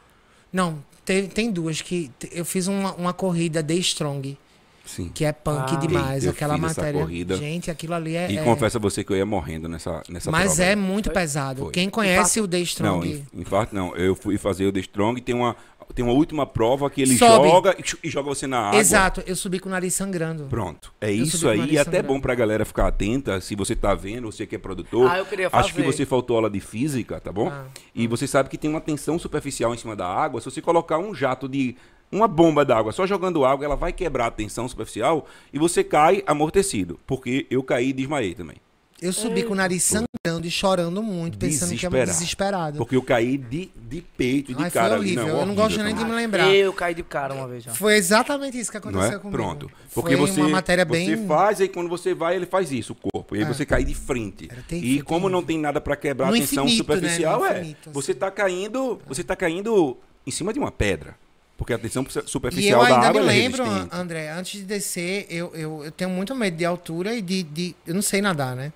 Não, 0.50 0.82
teve, 1.05 1.28
tem 1.28 1.50
duas 1.50 1.80
que 1.80 2.11
eu 2.32 2.44
fiz 2.44 2.66
uma, 2.66 2.94
uma 2.94 3.12
corrida 3.12 3.62
The 3.62 3.74
Strong, 3.74 4.36
Sim. 4.84 5.11
que 5.14 5.24
é 5.24 5.32
punk 5.32 5.74
Ah. 5.74 5.76
demais, 5.76 6.24
Eu 6.24 6.30
aquela 6.32 6.55
fiz 6.57 6.64
essa 6.64 6.80
matéria. 6.80 7.00
corrida. 7.00 7.36
Gente, 7.36 7.70
aquilo 7.70 7.94
ali 7.94 8.16
é, 8.16 8.30
E 8.30 8.38
é- 8.38 8.42
confesso 8.42 8.78
a 8.78 8.80
você 8.80 9.05
que 9.05 9.12
eu 9.12 9.16
ia 9.16 9.24
morrendo 9.26 9.68
nessa, 9.68 10.03
nessa 10.09 10.30
mas 10.30 10.55
prova. 10.57 10.64
é 10.64 10.74
muito 10.76 11.05
Foi? 11.07 11.14
pesado. 11.14 11.62
Foi. 11.64 11.72
Quem 11.72 11.88
conhece 11.88 12.40
o 12.40 12.48
The 12.48 12.57
Não, 12.59 12.62
Strong, 12.64 13.24
em, 13.34 13.40
em 13.40 13.44
fato 13.44 13.74
não. 13.74 13.94
Eu 13.96 14.14
fui 14.16 14.36
fazer 14.38 14.66
o 14.66 14.72
The 14.72 14.80
Strong 14.80 15.20
tem 15.20 15.34
uma, 15.34 15.57
tem 15.95 16.05
uma 16.05 16.14
última 16.14 16.47
prova 16.47 16.88
que 16.90 17.03
ele 17.03 17.16
Sobe. 17.16 17.49
joga 17.49 17.76
e 17.78 18.07
e 18.07 18.11
joga 18.11 18.28
você 18.28 18.47
na 18.47 18.68
água. 18.68 18.80
exato, 18.80 19.22
eu 19.26 19.36
subi 19.36 19.59
com 19.59 19.68
o 19.68 19.72
nariz 19.72 19.95
sangrando. 19.95 20.45
Pronto. 20.45 20.93
É 21.01 21.11
Eu 21.11 21.16
isso 21.22 21.49
aí. 21.49 21.61
E 21.72 21.78
até 21.78 21.84
sangrando. 21.99 22.09
bom 22.09 22.20
pra 22.20 22.34
galera 22.34 22.64
ficar 22.64 22.86
atenta. 22.88 23.40
Se 23.40 23.55
você 23.55 23.74
tá 23.76 23.95
vendo, 23.95 24.30
você 24.30 24.47
que 24.47 24.57
é 24.57 24.59
produtor. 24.59 25.11
Ah, 25.11 25.18
eu 25.18 25.26
queria 25.26 25.49
Acho 25.53 25.74
que 25.74 25.82
fazer. 25.82 25.93
você 25.97 26.07
faltou 26.07 26.36
aula 26.36 26.51
de 26.51 26.61
física, 26.61 27.20
tá 27.20 27.30
bom? 27.32 27.49
Ah. 27.49 27.64
E 27.95 28.07
você 28.07 28.26
sabe 28.26 28.49
que 28.49 28.59
tem 28.59 28.70
uma 28.70 28.80
tensão 28.80 29.18
superficial 29.18 29.74
em 29.74 29.78
cima 29.78 29.95
da 29.97 30.07
água. 30.07 30.40
Se 30.40 30.51
você 30.51 30.61
colocar 30.62 30.99
um 30.99 31.14
jato 31.14 31.49
de. 31.49 31.76
Uma 32.11 32.28
bomba 32.28 32.62
d'água 32.62 32.93
só 32.93 33.07
jogando 33.07 33.43
água, 33.43 33.64
ela 33.64 33.74
vai 33.74 33.90
quebrar 33.90 34.26
a 34.26 34.30
tensão 34.30 34.68
superficial 34.68 35.26
e 35.51 35.59
você 35.59 35.82
cai 35.82 36.22
amortecido. 36.26 37.01
Porque 37.07 37.47
eu 37.51 37.62
caí 37.62 37.88
e 37.88 37.93
desmaiei 37.95 38.34
também. 38.34 38.57
Eu 39.03 39.12
subi 39.12 39.42
com 39.42 39.53
o 39.53 39.57
nariz 39.57 39.82
sangrando 39.82 40.46
e 40.46 40.50
chorando 40.50 41.03
muito, 41.03 41.36
pensando 41.36 41.76
que 41.76 41.84
ia 41.84 41.90
me 41.90 41.96
Desesperado. 41.98 42.11
desesperado. 42.12 42.78
Porque 42.78 42.94
eu 42.94 43.03
caí 43.03 43.36
de, 43.36 43.68
de 43.88 44.00
peito, 44.00 44.55
de 44.55 44.62
Ai, 44.62 44.70
cara 44.70 44.90
foi 44.90 44.98
horrível. 44.98 45.26
Não, 45.26 45.40
eu 45.40 45.46
não 45.46 45.55
gosto 45.57 45.82
nem 45.82 45.94
de 45.94 46.05
me 46.05 46.12
lembrar. 46.12 46.48
Eu 46.55 46.72
caí 46.72 46.94
de 46.94 47.03
cara 47.03 47.34
uma 47.34 47.48
vez 47.48 47.64
já. 47.64 47.72
Foi 47.74 47.94
exatamente 47.96 48.59
isso 48.59 48.70
que 48.70 48.78
Não 48.78 48.90
aconteceu 48.90 49.16
é? 49.16 49.20
comigo. 49.20 49.36
Pronto. 49.36 49.70
Porque 49.92 50.16
Foi 50.16 50.26
você, 50.28 50.40
uma 50.40 50.48
matéria 50.50 50.84
bem... 50.84 51.16
você 51.16 51.26
faz, 51.26 51.61
aí 51.61 51.68
quando 51.68 51.88
você 51.88 52.14
vai, 52.14 52.36
ele 52.36 52.46
faz 52.46 52.70
isso, 52.70 52.92
o 52.92 53.11
corpo. 53.11 53.34
E 53.34 53.40
aí 53.40 53.44
É. 53.44 53.48
você 53.48 53.66
cai 53.66 53.82
de 53.84 53.94
frente. 53.94 54.48
Era 54.50 54.62
terrível, 54.62 54.96
e 54.98 55.03
como 55.03 55.28
não 55.28 55.42
tem 55.42 55.59
nada 55.59 55.80
pra 55.80 55.96
quebrar 55.96 56.28
No 56.28 56.34
a 56.34 56.38
tensão 56.38 56.64
infinito, 56.64 56.88
né? 56.88 56.96
superficial, 56.96 57.40
No 57.40 57.46
é. 57.46 57.50
infinito, 57.59 57.90
Você 57.92 58.12
assim. 58.12 58.20
tá 58.20 58.30
caindo. 58.30 59.00
Você 59.09 59.24
tá 59.24 59.34
caindo 59.34 59.96
em 60.24 60.30
cima 60.30 60.53
de 60.53 60.61
uma 60.61 60.70
pedra. 60.70 61.16
Porque 61.59 61.72
a 61.72 61.78
tensão 61.78 62.03
E 62.03 62.16
eu 62.18 62.26
superficial 62.26 62.80
da 62.82 62.86
ainda 62.94 63.09
água 63.09 63.20
me 63.20 63.26
ela 63.28 63.32
é 63.34 63.38
lembro, 63.38 63.64
resistente. 63.64 63.94
André, 63.96 64.30
antes 64.30 64.61
de 64.61 64.64
descer, 64.66 65.26
eu, 65.28 65.53
eu, 65.55 65.84
eu 65.84 65.90
tenho 65.92 66.11
muito 66.11 66.34
medo 66.34 66.57
de 66.57 66.64
altura 66.64 67.14
e 67.14 67.20
de, 67.22 67.42
de. 67.42 67.76
Eu 67.86 67.94
não 67.94 68.03
sei 68.03 68.20
nadar, 68.22 68.57
né? 68.57 68.72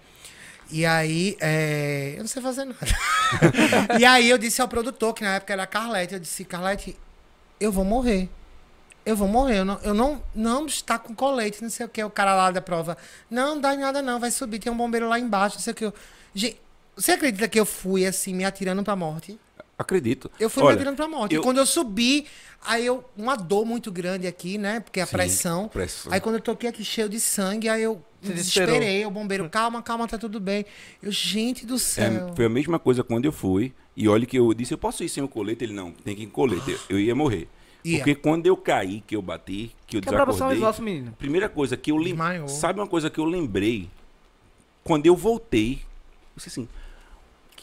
E 0.71 0.85
aí, 0.85 1.37
é, 1.41 2.15
eu 2.17 2.21
não 2.21 2.27
sei 2.27 2.43
fazer 2.43 2.65
nada. 2.65 2.79
e 3.99 4.05
aí 4.05 4.29
eu 4.29 4.37
disse 4.37 4.61
ao 4.61 4.69
produtor, 4.69 5.15
que 5.15 5.23
na 5.23 5.37
época 5.37 5.53
era 5.53 5.63
a 5.63 5.67
Carlete, 5.67 6.15
eu 6.15 6.21
disse, 6.21 6.45
Carlete, 6.45 6.97
eu 7.61 7.71
vou 7.71 7.85
morrer. 7.85 8.29
Eu 9.05 9.15
vou 9.15 9.29
morrer. 9.29 9.59
Eu 9.59 9.65
não, 9.65 9.81
eu 9.83 9.95
não, 9.95 10.23
não 10.35 10.67
está 10.67 10.99
com 10.99 11.15
colete, 11.15 11.63
não 11.63 11.71
sei 11.71 11.87
o 11.87 11.89
que. 11.89 12.03
O 12.03 12.11
cara 12.11 12.35
lá 12.35 12.51
da 12.51 12.61
prova, 12.61 12.99
não, 13.31 13.55
não 13.55 13.61
dá 13.61 13.75
em 13.75 13.79
nada 13.79 14.03
não, 14.03 14.19
vai 14.19 14.33
subir, 14.33 14.59
tem 14.59 14.73
um 14.73 14.77
bombeiro 14.77 15.09
lá 15.09 15.19
embaixo, 15.19 15.57
não 15.57 15.63
sei 15.63 15.73
o 15.73 15.77
que. 15.77 15.93
Gente, 16.35 16.61
você 16.97 17.13
acredita 17.13 17.49
que 17.49 17.61
eu 17.61 17.65
fui 17.65 18.05
assim, 18.05 18.35
me 18.35 18.45
atirando 18.45 18.83
pra 18.83 18.97
morte? 18.97 19.39
Acredito. 19.79 20.31
Eu 20.41 20.49
fui 20.49 20.63
Olha, 20.63 20.83
me 20.91 20.97
pra 20.97 21.07
morte. 21.07 21.35
eu- 21.35 21.41
E 21.41 21.45
quando 21.45 21.59
eu 21.59 21.67
subi, 21.67 22.27
aí 22.65 22.87
eu. 22.87 23.05
Uma 23.17 23.37
dor 23.37 23.67
muito 23.67 23.93
grande 23.93 24.27
aqui, 24.27 24.57
né? 24.57 24.81
Porque 24.81 25.01
a 25.01 25.07
Sim, 25.07 25.13
pressão. 25.13 25.69
pressão. 25.69 26.13
Aí 26.13 26.21
quando 26.21 26.37
eu 26.37 26.41
toquei 26.41 26.69
aqui 26.71 26.83
cheio 26.83 27.09
de 27.11 27.21
sangue, 27.21 27.69
aí 27.69 27.83
eu 27.83 28.03
desesperou. 28.23 28.69
desesperei. 28.75 29.05
O 29.05 29.11
bombeiro, 29.11 29.49
calma, 29.51 29.83
calma, 29.83 30.09
tá 30.09 30.17
tudo 30.17 30.41
bem. 30.41 30.65
Eu, 31.03 31.13
gente 31.13 31.67
do 31.67 31.75
É, 31.75 31.79
céu. 31.79 32.33
foi 32.35 32.47
a 32.47 32.49
mesma 32.49 32.79
coisa 32.79 33.05
quando 33.05 33.27
eu 33.27 33.33
fui. 33.33 33.73
E 33.95 34.09
olha 34.09 34.25
que 34.25 34.39
eu 34.39 34.53
disse, 34.55 34.73
eu 34.73 34.79
posso 34.79 35.05
ir 35.05 35.09
sem 35.11 35.23
o 35.23 35.29
colete? 35.29 35.65
Ele, 35.65 35.75
não, 35.75 35.91
tem 35.93 36.17
que 36.17 36.23
ir 36.23 36.27
com 36.27 36.33
colete. 36.33 36.71
Eu- 36.71 36.79
Eu 36.97 37.01
ia 37.01 37.15
morrer. 37.15 37.47
Ia. 37.85 37.99
Porque 37.99 38.15
quando 38.15 38.47
eu 38.47 38.57
caí, 38.57 39.03
que 39.07 39.15
eu 39.15 39.23
bati, 39.23 39.71
que 39.87 39.99
eu 39.99 40.01
Quebrava 40.01 40.33
só 40.33 40.49
os 40.49 40.55
desacordei... 40.55 40.95
menino. 40.95 41.13
Primeira 41.19 41.49
coisa 41.51 41.77
que 41.77 41.93
eu 41.93 41.97
lembrei. 41.99 42.49
Sabe 42.49 42.81
uma 42.81 42.87
coisa 42.87 43.09
que 43.11 43.19
eu 43.21 43.25
lembrei? 43.25 43.89
Quando 44.83 45.07
eu 45.07 45.15
voltei, 45.15 45.75
eu 45.75 46.37
disse 46.37 46.49
assim: 46.49 46.69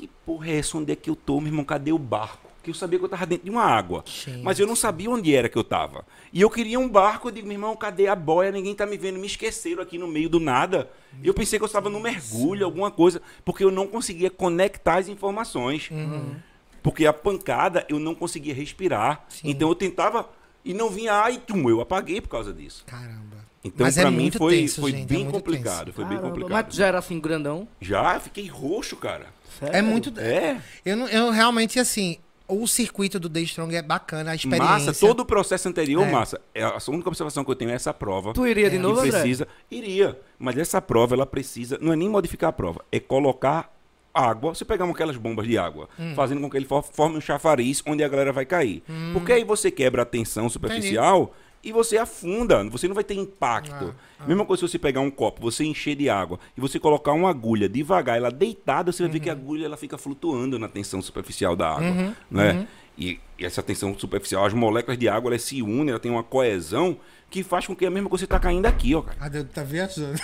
que 0.03 0.09
porra 0.25 0.49
é 0.49 0.57
essa? 0.57 0.77
Onde 0.77 0.91
é 0.91 0.95
que 0.95 1.09
eu 1.09 1.15
tô, 1.15 1.39
meu 1.39 1.47
irmão? 1.47 1.63
Cadê 1.63 1.93
o 1.93 1.97
barco? 1.97 2.51
Que 2.61 2.69
eu 2.69 2.73
sabia 2.73 2.99
que 2.99 3.05
eu 3.05 3.09
tava 3.09 3.25
dentro 3.25 3.45
de 3.45 3.49
uma 3.49 3.63
água. 3.63 4.03
Gente. 4.05 4.41
Mas 4.41 4.59
eu 4.59 4.67
não 4.67 4.75
sabia 4.75 5.09
onde 5.09 5.33
era 5.33 5.47
que 5.47 5.57
eu 5.57 5.63
tava. 5.63 6.05
E 6.31 6.41
eu 6.41 6.49
queria 6.49 6.79
um 6.79 6.89
barco, 6.89 7.27
eu 7.27 7.31
digo, 7.31 7.47
meu 7.47 7.55
irmão, 7.55 7.75
cadê 7.75 8.07
a 8.07 8.15
boia? 8.15 8.51
Ninguém 8.51 8.75
tá 8.75 8.85
me 8.85 8.97
vendo. 8.97 9.19
Me 9.19 9.27
esqueceram 9.27 9.81
aqui 9.81 9.97
no 9.97 10.07
meio 10.07 10.29
do 10.29 10.39
nada. 10.39 10.89
Eu 11.23 11.33
pensei 11.33 11.57
que 11.57 11.63
eu 11.63 11.67
estava 11.67 11.89
no 11.89 11.99
mergulho, 11.99 12.65
alguma 12.65 12.91
coisa, 12.91 13.21
porque 13.43 13.63
eu 13.63 13.71
não 13.71 13.87
conseguia 13.87 14.29
conectar 14.29 14.97
as 14.97 15.07
informações. 15.07 15.89
Uhum. 15.89 16.35
Porque 16.81 17.05
a 17.05 17.13
pancada 17.13 17.85
eu 17.89 17.99
não 17.99 18.13
conseguia 18.13 18.53
respirar. 18.53 19.25
Sim. 19.29 19.49
Então 19.49 19.69
eu 19.69 19.75
tentava 19.75 20.29
e 20.65 20.73
não 20.73 20.89
vinha 20.89 21.13
ar 21.13 21.33
e 21.33 21.37
tum, 21.37 21.69
eu 21.69 21.81
apaguei 21.81 22.21
por 22.21 22.29
causa 22.29 22.53
disso. 22.53 22.83
Caramba. 22.85 23.32
Então, 23.63 23.85
Mas 23.85 23.95
pra 23.95 24.07
é 24.07 24.11
mim, 24.11 24.29
foi, 24.29 24.57
tenso, 24.57 24.81
foi 24.81 24.91
gente, 24.91 25.03
é 25.03 25.05
bem 25.05 25.23
muito 25.23 25.31
complicado. 25.35 25.85
tenso. 25.85 25.93
Foi 25.95 26.03
bem 26.05 26.17
Caramba, 26.17 26.33
complicado. 26.35 26.65
Mas 26.67 26.75
já 26.75 26.87
era 26.87 26.97
assim, 26.99 27.19
grandão? 27.19 27.67
Já, 27.79 28.19
fiquei 28.19 28.47
roxo, 28.47 28.95
cara. 28.97 29.27
Sério? 29.59 29.75
É 29.75 29.81
muito. 29.81 30.13
É. 30.19 30.57
Eu, 30.85 30.97
não- 30.97 31.07
eu 31.07 31.29
realmente, 31.31 31.79
assim, 31.79 32.17
o 32.45 32.67
circuito 32.67 33.17
do 33.19 33.29
The 33.29 33.39
Strong 33.41 33.73
é 33.75 33.81
bacana, 33.81 34.31
a 34.31 34.35
experiência. 34.35 34.67
Massa, 34.69 34.93
todo 34.93 35.21
o 35.21 35.25
processo 35.25 35.69
anterior, 35.69 36.05
É. 36.05 36.11
massa. 36.11 36.41
É, 36.53 36.61
A 36.63 36.77
única 36.89 37.07
observação 37.07 37.45
que 37.45 37.51
eu 37.51 37.55
tenho 37.55 37.71
é 37.71 37.75
essa 37.75 37.93
prova. 37.93 38.33
Tu 38.33 38.45
iria 38.45 38.69
de 38.69 38.75
É. 38.75 38.79
novo, 38.79 39.01
que 39.01 39.07
André? 39.07 39.19
precisa. 39.21 39.47
Iria. 39.71 40.19
Mas 40.37 40.57
essa 40.57 40.81
prova, 40.81 41.15
ela 41.15 41.25
precisa. 41.25 41.77
Não 41.81 41.93
é 41.93 41.95
nem 41.95 42.09
modificar 42.09 42.49
a 42.49 42.53
prova, 42.53 42.83
é 42.91 42.99
colocar 42.99 43.71
água. 44.13 44.53
Você 44.53 44.65
pegar 44.65 44.85
aquelas 44.89 45.15
bombas 45.15 45.47
de 45.47 45.57
água, 45.57 45.87
Hum. 45.97 46.13
fazendo 46.15 46.41
com 46.41 46.49
que 46.49 46.57
ele 46.57 46.65
for- 46.65 46.83
forme 46.83 47.17
um 47.17 47.21
chafariz 47.21 47.81
onde 47.85 48.03
a 48.03 48.07
galera 48.09 48.33
vai 48.33 48.45
cair. 48.45 48.83
Hum. 48.89 49.11
Porque 49.13 49.31
aí 49.31 49.43
você 49.45 49.71
quebra 49.71 50.01
a 50.01 50.05
tensão 50.05 50.49
superficial. 50.49 51.33
E 51.63 51.71
você 51.71 51.97
afunda, 51.97 52.63
você 52.65 52.87
não 52.87 52.95
vai 52.95 53.03
ter 53.03 53.13
impacto. 53.13 53.95
Ah, 54.19 54.23
Mesma 54.27 54.45
coisa 54.45 54.59
se 54.65 54.71
você 54.71 54.79
pegar 54.79 54.99
um 55.01 55.09
copo, 55.09 55.41
você 55.41 55.63
encher 55.63 55.95
de 55.95 56.09
água 56.09 56.39
e 56.57 56.61
você 56.61 56.79
colocar 56.79 57.13
uma 57.13 57.29
agulha 57.29 57.69
devagar, 57.69 58.17
ela 58.17 58.29
deitada, 58.29 58.91
você 58.91 59.03
vai 59.03 59.11
ver 59.11 59.19
que 59.21 59.29
a 59.29 59.33
Uhum. 59.33 59.39
agulha 59.39 59.65
ela 59.65 59.77
fica 59.77 59.97
flutuando 59.97 60.59
na 60.59 60.67
tensão 60.67 61.01
superficial 61.01 61.55
da 61.55 61.69
água. 61.71 62.15
né? 62.29 62.51
uhum. 62.53 62.67
E, 62.97 63.19
e 63.39 63.45
essa 63.45 63.63
tensão 63.63 63.97
superficial, 63.97 64.45
as 64.45 64.53
moléculas 64.53 64.97
de 64.99 65.07
água 65.09 65.29
elas 65.31 65.41
se 65.41 65.61
unem, 65.61 65.89
ela 65.89 65.99
tem 65.99 66.11
uma 66.11 66.21
coesão 66.23 66.97
que 67.33 67.41
faz 67.43 67.65
com 67.65 67.75
que 67.75 67.83
a 67.83 67.89
mesma 67.89 68.07
coisa 68.07 68.21
você 68.23 68.27
tá 68.27 68.37
caindo 68.39 68.67
aqui, 68.67 68.93
ó, 68.93 69.01
cara. 69.01 69.17
Ah, 69.19 69.27
Deus, 69.27 69.47
tá 69.51 69.63
viajando. 69.63 70.19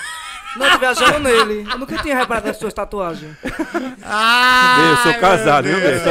Não, 0.55 0.69
tô 0.71 0.77
viajando 0.79 1.19
nele. 1.19 1.67
Eu 1.71 1.77
nunca 1.79 1.97
tinha 2.03 2.15
reparado 2.15 2.47
nas 2.47 2.57
suas 2.57 2.71
tatuagens. 2.73 3.35
Ah! 4.03 4.77
eu 4.91 4.97
sou 5.11 5.19
casado, 5.19 5.65
viu, 5.67 5.79
velho? 5.79 6.01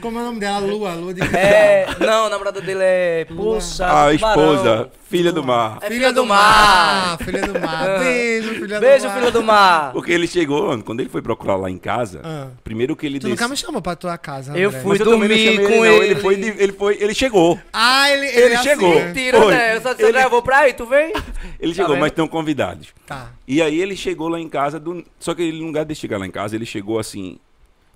Como 0.00 0.18
é 0.18 0.22
o 0.22 0.24
nome 0.26 0.40
dela? 0.40 0.60
Lua, 0.60 0.92
Lua 0.94 1.12
de 1.14 1.20
É, 1.36 1.86
não, 2.00 2.26
a 2.26 2.30
namorada 2.30 2.60
dele 2.60 2.80
é. 2.82 3.24
Poxa, 3.24 3.86
A 4.06 4.12
esposa, 4.14 4.88
filha 5.08 5.32
do 5.32 5.42
mar. 5.44 5.78
É 5.82 5.88
filha 5.88 6.12
do 6.12 6.24
mar. 6.24 7.18
Filha 7.18 7.42
do 7.42 7.58
mar. 7.60 7.98
Beijo, 7.98 8.54
filha 8.54 8.80
Beijo, 8.80 9.04
do 9.04 9.08
mar. 9.08 9.18
filho 9.18 9.32
do 9.32 9.42
mar. 9.42 9.92
Porque 9.92 10.12
ele 10.12 10.26
chegou, 10.26 10.68
mano, 10.68 10.82
quando 10.82 11.00
ele 11.00 11.08
foi 11.08 11.20
procurar 11.22 11.56
lá 11.56 11.70
em 11.70 11.78
casa, 11.78 12.20
Ah. 12.24 12.46
primeiro 12.62 12.94
que 12.96 13.04
ele 13.06 13.18
Tu 13.18 13.28
nunca 13.28 13.48
me 13.48 13.56
chamou 13.56 13.82
pra 13.82 13.96
tua 13.96 14.16
casa, 14.16 14.56
Eu 14.56 14.68
André. 14.68 14.80
fui 14.80 14.90
Mas 14.90 15.00
eu 15.00 15.06
também 15.06 15.20
não 15.20 15.28
dormir 15.28 15.44
chamei 15.52 15.66
com 15.66 15.76
não. 15.76 15.84
ele. 15.86 16.06
Ele 16.06 16.20
foi, 16.20 16.34
ele 16.34 16.72
foi, 16.72 16.98
ele 17.00 17.14
chegou. 17.14 17.58
Ah, 17.72 18.10
ele, 18.10 18.25
ele, 18.26 18.40
Ele 18.46 18.54
é 18.54 18.56
assim, 18.56 18.68
chegou. 18.68 18.94
Mentira, 19.04 19.40
Foi. 19.40 19.54
né? 19.54 19.76
Eu 19.76 19.80
só 19.80 19.92
disse, 19.92 20.04
Ele- 20.08 20.22
eu 20.24 20.30
vou 20.30 20.42
pra 20.42 20.58
aí, 20.60 20.72
tu 20.74 20.86
vem? 20.86 21.12
Ele 21.60 21.72
Tá 21.72 21.76
chegou, 21.76 21.92
vendo? 21.92 22.00
mas 22.00 22.10
estão 22.12 22.28
convidados. 22.28 22.88
Tá. 23.06 23.32
E 23.46 23.60
aí 23.62 23.80
ele 23.80 23.96
chegou 23.96 24.28
lá 24.28 24.38
em 24.40 24.48
casa, 24.48 24.78
do... 24.78 25.04
só 25.18 25.34
que 25.34 25.42
ele, 25.42 25.58
no 25.60 25.66
lugar 25.66 25.84
de 25.84 25.94
chegar 25.94 26.18
lá 26.18 26.26
em 26.26 26.30
casa, 26.30 26.54
ele 26.56 26.66
chegou 26.66 26.98
assim, 26.98 27.38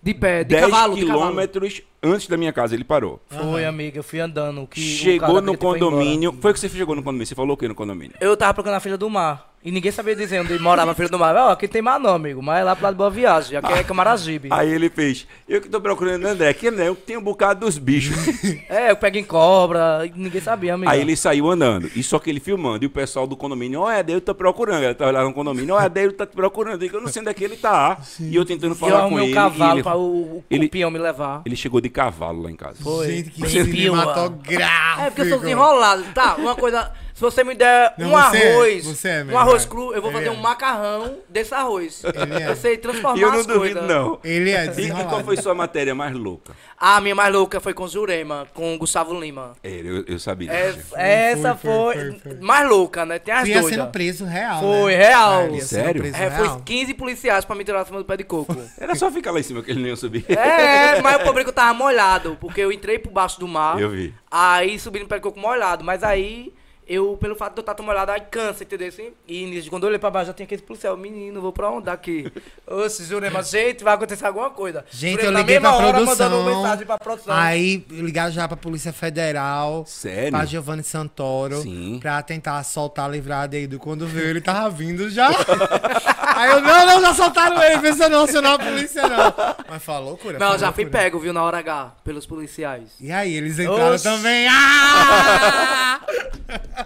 De 0.03 0.15
pé, 0.15 0.43
de 0.45 0.51
10 0.55 0.63
cavalo, 0.67 0.95
de 0.95 1.05
cavalo. 1.05 1.21
quilômetros 1.23 1.83
antes 2.03 2.27
da 2.27 2.37
minha 2.37 2.53
casa, 2.53 2.75
ele 2.75 2.85
parou. 2.85 3.21
Foi, 3.29 3.65
amiga, 3.65 3.99
eu 3.99 4.03
fui 4.03 4.19
andando. 4.21 4.67
Que 4.67 4.81
chegou 4.81 5.29
cara 5.29 5.41
no 5.43 5.53
que 5.55 5.61
foi 5.61 5.79
condomínio. 5.79 6.33
Foi 6.41 6.53
que 6.55 6.61
você 6.61 6.69
chegou 6.69 6.95
no 6.97 7.03
condomínio? 7.03 7.27
Você 7.27 7.35
falou 7.35 7.53
o 7.55 7.57
que 7.57 7.69
no 7.69 7.75
condomínio? 7.75 8.15
Eu 8.21 8.37
tava 8.37 8.55
procurando 8.55 8.77
a 8.79 8.81
filha 8.81 8.97
do 8.97 9.11
mar. 9.11 9.50
E 9.63 9.71
ninguém 9.71 9.93
sabia 9.93 10.17
dizer 10.17 10.41
onde 10.41 10.59
morava 10.59 10.95
Filho 10.95 11.11
do 11.11 11.19
Mar. 11.19 11.37
Ó, 11.37 11.51
aqui 11.51 11.69
tem 11.69 11.83
mais 11.83 12.01
não, 12.03 12.15
amigo. 12.15 12.43
Mas 12.43 12.61
é 12.61 12.65
lá 12.65 12.75
pro 12.75 12.85
lado 12.85 12.95
de 12.95 12.99
Boa 12.99 13.11
Viagem, 13.11 13.59
aqui 13.59 13.71
é 13.75 13.85
Camaragibe. 13.85 14.49
Aí 14.51 14.73
ele 14.73 14.89
fez, 14.89 15.27
eu 15.47 15.61
que 15.61 15.69
tô 15.69 15.79
procurando 15.83 16.25
André, 16.25 16.49
aqui 16.49 16.71
né, 16.71 16.89
eu 16.89 16.95
tenho 16.97 17.21
um 17.21 17.23
bocado 17.23 17.67
dos 17.67 17.77
bichos. 17.77 18.17
É, 18.71 18.91
eu 18.91 18.97
pego 18.97 19.19
em 19.19 19.25
cobra, 19.25 20.09
ninguém 20.15 20.41
sabia, 20.41 20.75
amigo. 20.75 20.91
Aí 20.91 21.01
ele 21.01 21.15
saiu 21.17 21.51
andando, 21.51 21.91
e 21.95 22.03
só 22.03 22.19
que 22.19 22.31
ele 22.31 22.39
filmando, 22.41 22.85
e 22.85 22.87
o 22.87 22.91
pessoal 22.91 23.27
do 23.27 23.37
condomínio, 23.37 23.81
ó, 23.81 23.91
é 23.91 24.03
Deus 24.03 24.23
tá 24.23 24.33
procurando, 24.33 24.85
ele 24.85 24.95
tava 24.95 25.11
lá 25.11 25.25
no 25.25 25.33
condomínio, 25.35 25.75
ó, 25.75 25.81
é 25.81 25.89
Deus 25.89 26.15
tá 26.15 26.25
te 26.25 26.35
procurando, 26.35 26.83
eu 26.83 27.01
não 27.01 27.09
sei 27.09 27.21
onde 27.21 27.31
é 27.31 27.35
que 27.35 27.45
ele 27.45 27.57
tá. 27.57 27.99
E 28.21 28.35
eu 28.35 28.45
tentando 28.45 28.71
E 28.71 28.75
eu 28.75 28.77
falar 28.77 28.93
com 29.01 29.07
arrumei 29.07 29.25
ele. 29.25 29.33
o 29.33 29.35
cavalo 29.35 29.73
ele, 29.75 29.83
pra 29.83 29.97
o, 29.97 30.03
o 30.39 30.45
ele- 30.49 30.69
peão 30.69 30.91
me 30.91 30.99
levar. 30.99 31.43
ele 31.45 31.57
chegou 31.57 31.81
de 31.81 31.89
cavalo 31.91 32.43
lá 32.43 32.51
em 32.51 32.57
casa. 32.57 32.77
Foi. 32.83 33.09
Gente, 33.09 33.31
que 33.31 33.49
cinematográfico. 33.49 35.03
É 35.03 35.11
porque 35.11 35.23
eu 35.23 35.29
sou 35.29 35.39
desenrolado. 35.41 36.05
Tá, 36.15 36.37
uma 36.37 36.55
coisa. 36.55 36.91
Se 37.21 37.23
você 37.23 37.45
me 37.45 37.55
der 37.55 37.93
Não, 37.99 38.09
um 38.09 38.11
você 38.13 38.37
é, 38.39 38.53
arroz, 38.55 38.87
você 38.87 39.09
é 39.11 39.21
um 39.21 39.25
mesmo, 39.27 39.39
arroz 39.39 39.65
é. 39.65 39.69
cru, 39.69 39.93
eu 39.93 40.01
vou 40.01 40.11
Ele 40.11 40.19
fazer 40.21 40.29
é. 40.29 40.31
um 40.31 40.41
macarrão 40.41 41.19
desse 41.29 41.53
arroz. 41.55 42.03
Ele 42.03 42.43
é. 42.43 42.49
Eu 42.49 42.57
sei 42.57 42.79
transformar 42.79 43.19
E 43.19 43.21
eu 43.21 43.31
não 43.31 43.41
as 43.41 43.47
duvido, 43.47 43.79
coisas. 43.81 43.89
não. 43.95 44.19
Ele 44.25 44.51
é 44.53 44.63
E, 44.63 44.65
e 44.65 44.69
desenrolado. 44.71 45.09
qual 45.11 45.23
foi 45.25 45.37
sua 45.37 45.55
matéria 45.55 45.95
mais 45.95 46.15
louca? 46.17 46.55
A 46.79 46.99
minha 46.99 47.15
mais 47.15 47.31
louca 47.31 47.61
foi 47.61 47.75
com 47.75 47.87
Jurema, 47.87 48.47
com 48.55 48.75
o 48.75 48.79
Gustavo 48.79 49.21
Lima. 49.21 49.53
É, 49.63 49.69
eu, 49.71 50.03
eu 50.07 50.19
sabia. 50.19 50.51
É- 50.51 50.73
disso. 50.73 50.97
essa 50.97 51.55
foi, 51.57 51.71
foi, 51.95 51.95
foi, 51.95 52.19
foi. 52.21 52.35
mais 52.41 52.67
louca, 52.67 53.05
né? 53.05 53.19
Tem 53.19 53.35
as 53.35 53.47
doidas. 53.47 53.67
sendo 53.67 53.87
preso 53.89 54.25
real, 54.25 54.61
Foi, 54.63 54.97
né? 54.97 55.07
real. 55.07 55.33
Ah, 55.41 55.45
ele 55.45 55.57
ia 55.57 55.61
sendo 55.63 55.85
Sério? 55.85 56.01
preso 56.01 56.17
É, 56.17 56.31
foi 56.31 56.47
real. 56.47 56.63
15 56.65 56.95
policiais 56.95 57.45
pra 57.45 57.55
me 57.55 57.65
tirar 57.65 57.83
acima 57.83 57.99
do 57.99 58.05
pé 58.07 58.17
de 58.17 58.25
coco. 58.25 58.57
Era 58.81 58.95
só 58.95 59.11
ficar 59.13 59.31
lá 59.31 59.41
em 59.41 59.43
cima 59.43 59.63
que 59.63 59.71
ele 59.71 59.81
não 59.83 59.89
ia 59.89 59.97
subir. 59.97 60.25
É, 60.27 61.03
mas 61.03 61.17
o 61.17 61.19
problema 61.19 61.41
é 61.41 61.45
que 61.45 61.51
eu 61.51 61.55
tava 61.55 61.75
molhado, 61.75 62.39
porque 62.41 62.63
eu 62.63 62.73
entrei 62.73 62.99
por 62.99 63.13
baixo 63.13 63.39
do 63.39 63.47
mar. 63.47 63.79
Eu 63.79 63.91
vi. 63.91 64.15
Aí 64.31 64.79
subi 64.79 65.01
no 65.01 65.07
pé 65.07 65.17
de 65.17 65.21
coco 65.21 65.39
molhado, 65.39 65.85
mas 65.85 66.03
aí 66.03 66.51
eu, 66.91 67.17
pelo 67.21 67.37
fato 67.37 67.55
de 67.55 67.61
eu 67.61 67.63
estar 67.63 67.73
tão 67.73 67.87
molhado, 67.87 68.11
aí 68.11 68.21
cansa, 68.21 68.65
entendeu 68.65 68.89
assim? 68.89 69.13
E 69.29 69.47
nisso, 69.47 69.71
quando 69.71 69.85
eu 69.85 69.87
olhei 69.87 69.99
pra 70.01 70.11
baixo, 70.11 70.27
já 70.27 70.33
tinha 70.33 70.45
aquele 70.45 70.61
policial, 70.61 70.97
menino, 70.97 71.41
vou 71.41 71.53
pra 71.53 71.71
onde 71.71 71.85
daqui? 71.85 72.33
Oxe, 72.67 73.05
Jurema, 73.05 73.45
gente, 73.45 73.85
vai 73.85 73.95
acontecer 73.95 74.27
alguma 74.27 74.51
coisa. 74.51 74.85
Gente, 74.91 75.21
Jurema, 75.21 75.29
eu 75.29 75.33
na 75.33 75.39
liguei 75.39 75.61
mesma 75.61 75.77
pra 75.77 75.87
hora, 75.87 75.97
produção. 75.99 76.31
mandando 76.31 76.57
mensagem 76.57 76.87
pra 76.87 76.99
produção. 76.99 77.33
Aí 77.33 77.87
ligaram 77.91 78.33
já 78.33 78.49
pra 78.49 78.57
Polícia 78.57 78.93
Federal. 78.93 79.85
Sério? 79.87 80.33
Pra 80.33 80.45
Giovanni 80.45 80.83
Santoro. 80.83 81.63
Sim. 81.63 81.99
Pra 82.01 82.21
tentar 82.23 82.61
soltar 82.65 83.05
a 83.05 83.09
livrada 83.09 83.57
aí 83.57 83.69
do 83.69 83.79
quando 83.79 84.05
veio, 84.05 84.31
ele 84.31 84.41
tava 84.41 84.69
vindo 84.69 85.09
já. 85.09 85.29
aí 86.35 86.51
eu, 86.51 86.61
não, 86.61 86.87
não, 86.87 87.01
já 87.03 87.15
soltaram 87.15 87.63
ele. 87.63 87.79
Pensa 87.79 88.09
não, 88.09 88.25
acionar 88.25 88.55
a 88.55 88.59
polícia 88.59 89.09
não. 89.09 89.33
Mas 89.69 89.81
falou, 89.81 90.11
loucura. 90.11 90.41
Não, 90.41 90.59
já 90.59 90.73
fui 90.73 90.83
loucura. 90.83 91.05
pego, 91.05 91.21
viu, 91.21 91.33
na 91.33 91.45
hora 91.45 91.59
H, 91.59 91.93
pelos 92.03 92.27
policiais. 92.27 92.91
E 93.01 93.13
aí, 93.13 93.33
eles 93.33 93.61
entraram 93.61 93.95
Oxi. 93.95 94.03
também. 94.03 94.49
Ah! 94.51 96.01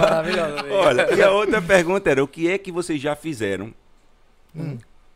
Maravilhoso, 0.00 0.58
amigo. 0.58 0.74
Olha, 0.74 1.14
e 1.14 1.22
a 1.22 1.30
outra 1.30 1.60
pergunta 1.60 2.10
era: 2.10 2.22
o 2.22 2.28
que 2.28 2.50
é 2.50 2.58
que 2.58 2.72
vocês 2.72 3.00
já 3.00 3.14
fizeram 3.16 3.72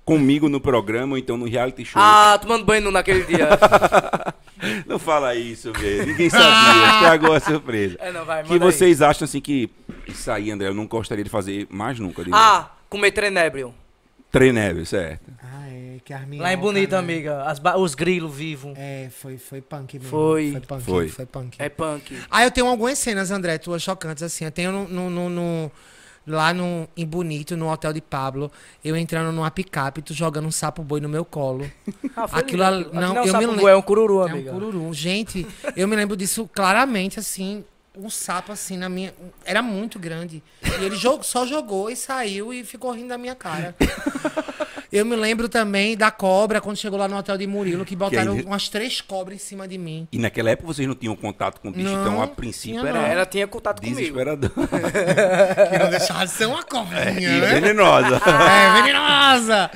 comigo 0.04 0.48
no 0.48 0.60
programa 0.60 1.12
ou 1.12 1.18
então 1.18 1.36
no 1.36 1.46
reality 1.46 1.84
show? 1.84 2.00
Ah, 2.00 2.38
tomando 2.40 2.64
banho 2.64 2.90
naquele 2.90 3.24
dia. 3.24 3.48
Não 4.86 4.98
fala 4.98 5.34
isso, 5.34 5.72
velho. 5.72 6.06
Ninguém 6.06 6.30
sabia. 6.30 6.94
Estragou 6.94 7.32
a 7.34 7.40
surpresa. 7.40 7.96
É, 8.00 8.10
não, 8.10 8.24
vai, 8.24 8.42
que 8.42 8.48
manda 8.48 8.64
aí. 8.64 8.72
vocês 8.72 9.02
acham 9.02 9.26
assim 9.26 9.40
que. 9.40 9.68
Isso 10.06 10.30
aí, 10.30 10.50
André, 10.50 10.68
eu 10.68 10.74
não 10.74 10.86
gostaria 10.86 11.22
de 11.22 11.28
fazer 11.28 11.66
mais 11.68 11.98
nunca. 11.98 12.22
Ah, 12.32 12.70
comer 12.88 13.10
trenébrio. 13.10 13.74
Treinébio, 14.30 14.86
certo. 14.86 15.30
Ah, 15.42 15.68
é, 15.68 15.85
que 16.06 16.14
arminha. 16.14 16.40
Lá 16.42 16.52
em 16.52 16.56
Bonita, 16.56 16.96
amiga. 16.98 17.42
As 17.42 17.58
ba- 17.58 17.76
os 17.76 17.94
grilos 17.94 18.32
vivos. 18.34 18.72
É, 18.76 19.08
foi, 19.10 19.36
foi 19.36 19.60
punk 19.60 19.94
mesmo. 19.98 20.08
Foi. 20.08 20.52
Foi 20.52 20.60
punk. 20.60 20.82
Foi. 20.84 21.08
Foi, 21.08 21.26
punk. 21.26 21.56
É 21.58 21.68
punk. 21.68 22.16
Ah, 22.30 22.44
eu 22.44 22.50
tenho 22.50 22.66
algumas 22.68 22.98
cenas, 22.98 23.30
André, 23.32 23.58
tuas 23.58 23.82
chocantes, 23.82 24.22
assim. 24.22 24.44
Eu 24.44 24.52
tenho 24.52 24.70
no, 24.72 24.88
no- 24.88 25.10
no- 25.10 25.28
no- 25.28 25.72
lá 26.26 26.54
no, 26.54 26.88
em 26.96 27.04
Bonito, 27.04 27.56
no 27.56 27.70
hotel 27.70 27.92
de 27.92 28.00
Pablo, 28.00 28.50
eu 28.84 28.96
entrando 28.96 29.32
numa 29.32 29.50
picape, 29.50 30.00
tu 30.02 30.12
jogando 30.14 30.46
um 30.46 30.50
sapo 30.52 30.82
boi 30.82 31.00
no 31.00 31.08
meu 31.08 31.24
colo. 31.24 31.70
Ah, 32.16 32.26
foi 32.28 32.40
Aquilo 32.40 32.62
lindo. 32.64 32.88
ali- 32.88 32.88
não, 32.92 33.16
é 33.16 33.20
um 33.20 33.24
eu 33.24 33.32
sapo 33.32 33.38
me 33.38 33.46
lembro- 33.52 33.68
É 33.68 33.76
um 33.76 33.82
cururu, 33.82 34.20
É 34.20 34.24
um 34.26 34.30
amiga. 34.30 34.50
cururu. 34.52 34.92
Gente, 34.94 35.46
eu 35.76 35.86
me 35.86 35.94
lembro 35.96 36.16
disso 36.16 36.48
claramente, 36.54 37.18
assim, 37.18 37.64
um 37.96 38.08
sapo 38.10 38.52
assim 38.52 38.76
na 38.76 38.88
minha. 38.88 39.12
Era 39.44 39.60
muito 39.62 39.98
grande. 39.98 40.42
E 40.80 40.84
ele 40.84 40.96
jogou, 40.96 41.22
só 41.22 41.44
jogou 41.46 41.90
e 41.90 41.96
saiu 41.96 42.52
e 42.54 42.62
ficou 42.64 42.90
rindo 42.92 43.08
da 43.08 43.18
minha 43.18 43.34
cara. 43.34 43.74
Eu 44.96 45.04
me 45.04 45.14
lembro 45.14 45.48
também 45.48 45.94
da 45.96 46.10
cobra, 46.10 46.60
quando 46.60 46.76
chegou 46.76 46.98
lá 46.98 47.06
no 47.06 47.16
hotel 47.18 47.36
de 47.36 47.46
Murilo, 47.46 47.84
que 47.84 47.94
botaram 47.94 48.32
ainda- 48.32 48.46
umas 48.46 48.68
três 48.68 49.00
cobras 49.00 49.36
em 49.36 49.38
cima 49.38 49.68
de 49.68 49.76
mim. 49.76 50.08
E 50.10 50.18
naquela 50.18 50.50
época 50.50 50.68
vocês 50.68 50.88
não 50.88 50.94
tinham 50.94 51.14
contato 51.14 51.60
com 51.60 51.68
o 51.68 51.70
bicho, 51.72 51.90
Não, 51.90 52.00
então 52.00 52.22
a 52.22 52.26
princípio 52.26 52.80
tinha 52.80 52.88
era 52.90 53.00
não. 53.00 53.06
Ela 53.06 53.26
tinha 53.26 53.46
contato 53.46 53.80
comigo. 53.80 53.96
desesperador. 53.98 54.50
Que 54.56 55.78
não 55.78 55.90
deixava 55.90 56.24
de 56.24 56.32
ser 56.32 56.46
uma 56.46 56.62
cobrinha, 56.62 57.12
e 57.14 57.40
né? 57.40 57.46
venenosa. 57.60 58.20
É, 58.56 58.82
venenosa! 58.82 59.70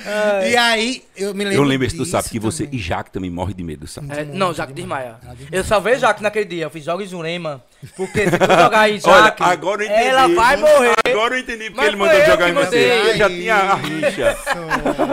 E 0.49 0.55
aí, 0.57 1.03
eu 1.15 1.33
me 1.35 1.43
lembro. 1.43 1.59
Eu 1.61 1.63
lembro 1.63 1.87
do 1.87 1.91
disso 1.91 2.05
sapo 2.05 2.29
que 2.29 2.39
você 2.39 2.63
também. 2.63 2.79
e 2.79 2.81
Jaque 2.83 3.11
também 3.11 3.29
morre 3.29 3.53
de 3.53 3.63
medo 3.63 3.81
do 3.81 3.87
sapo. 3.87 4.11
É, 4.11 4.23
não, 4.25 4.53
Jaque 4.53 4.73
desmaia. 4.73 5.15
Eu 5.51 5.63
salvei 5.63 5.97
Jaque 5.99 6.23
naquele 6.23 6.45
dia. 6.45 6.63
Eu 6.65 6.69
fiz 6.69 6.83
joga 6.83 7.03
em 7.03 7.07
Jurema. 7.07 7.61
Porque 7.95 8.29
se 8.29 8.37
tu 8.37 8.45
jogar 8.45 8.79
aí, 8.81 8.99
Olha, 9.03 9.23
Jaque, 9.25 9.43
agora 9.43 9.83
eu 9.83 9.87
entendi. 9.87 10.03
ela 10.07 10.27
vai 10.27 10.57
morrer. 10.57 10.93
Agora 11.07 11.35
eu 11.35 11.39
entendi 11.39 11.65
porque 11.65 11.77
Mas 11.77 11.87
ele 11.87 11.95
mandou 11.97 12.17
eu 12.17 12.25
jogar 12.25 12.45
que 12.45 12.51
em 12.51 12.53
você. 12.53 12.77
Ele 12.77 13.17
já 13.17 13.29
tinha 13.29 13.55
a 13.55 13.75
rixa. 13.75 14.37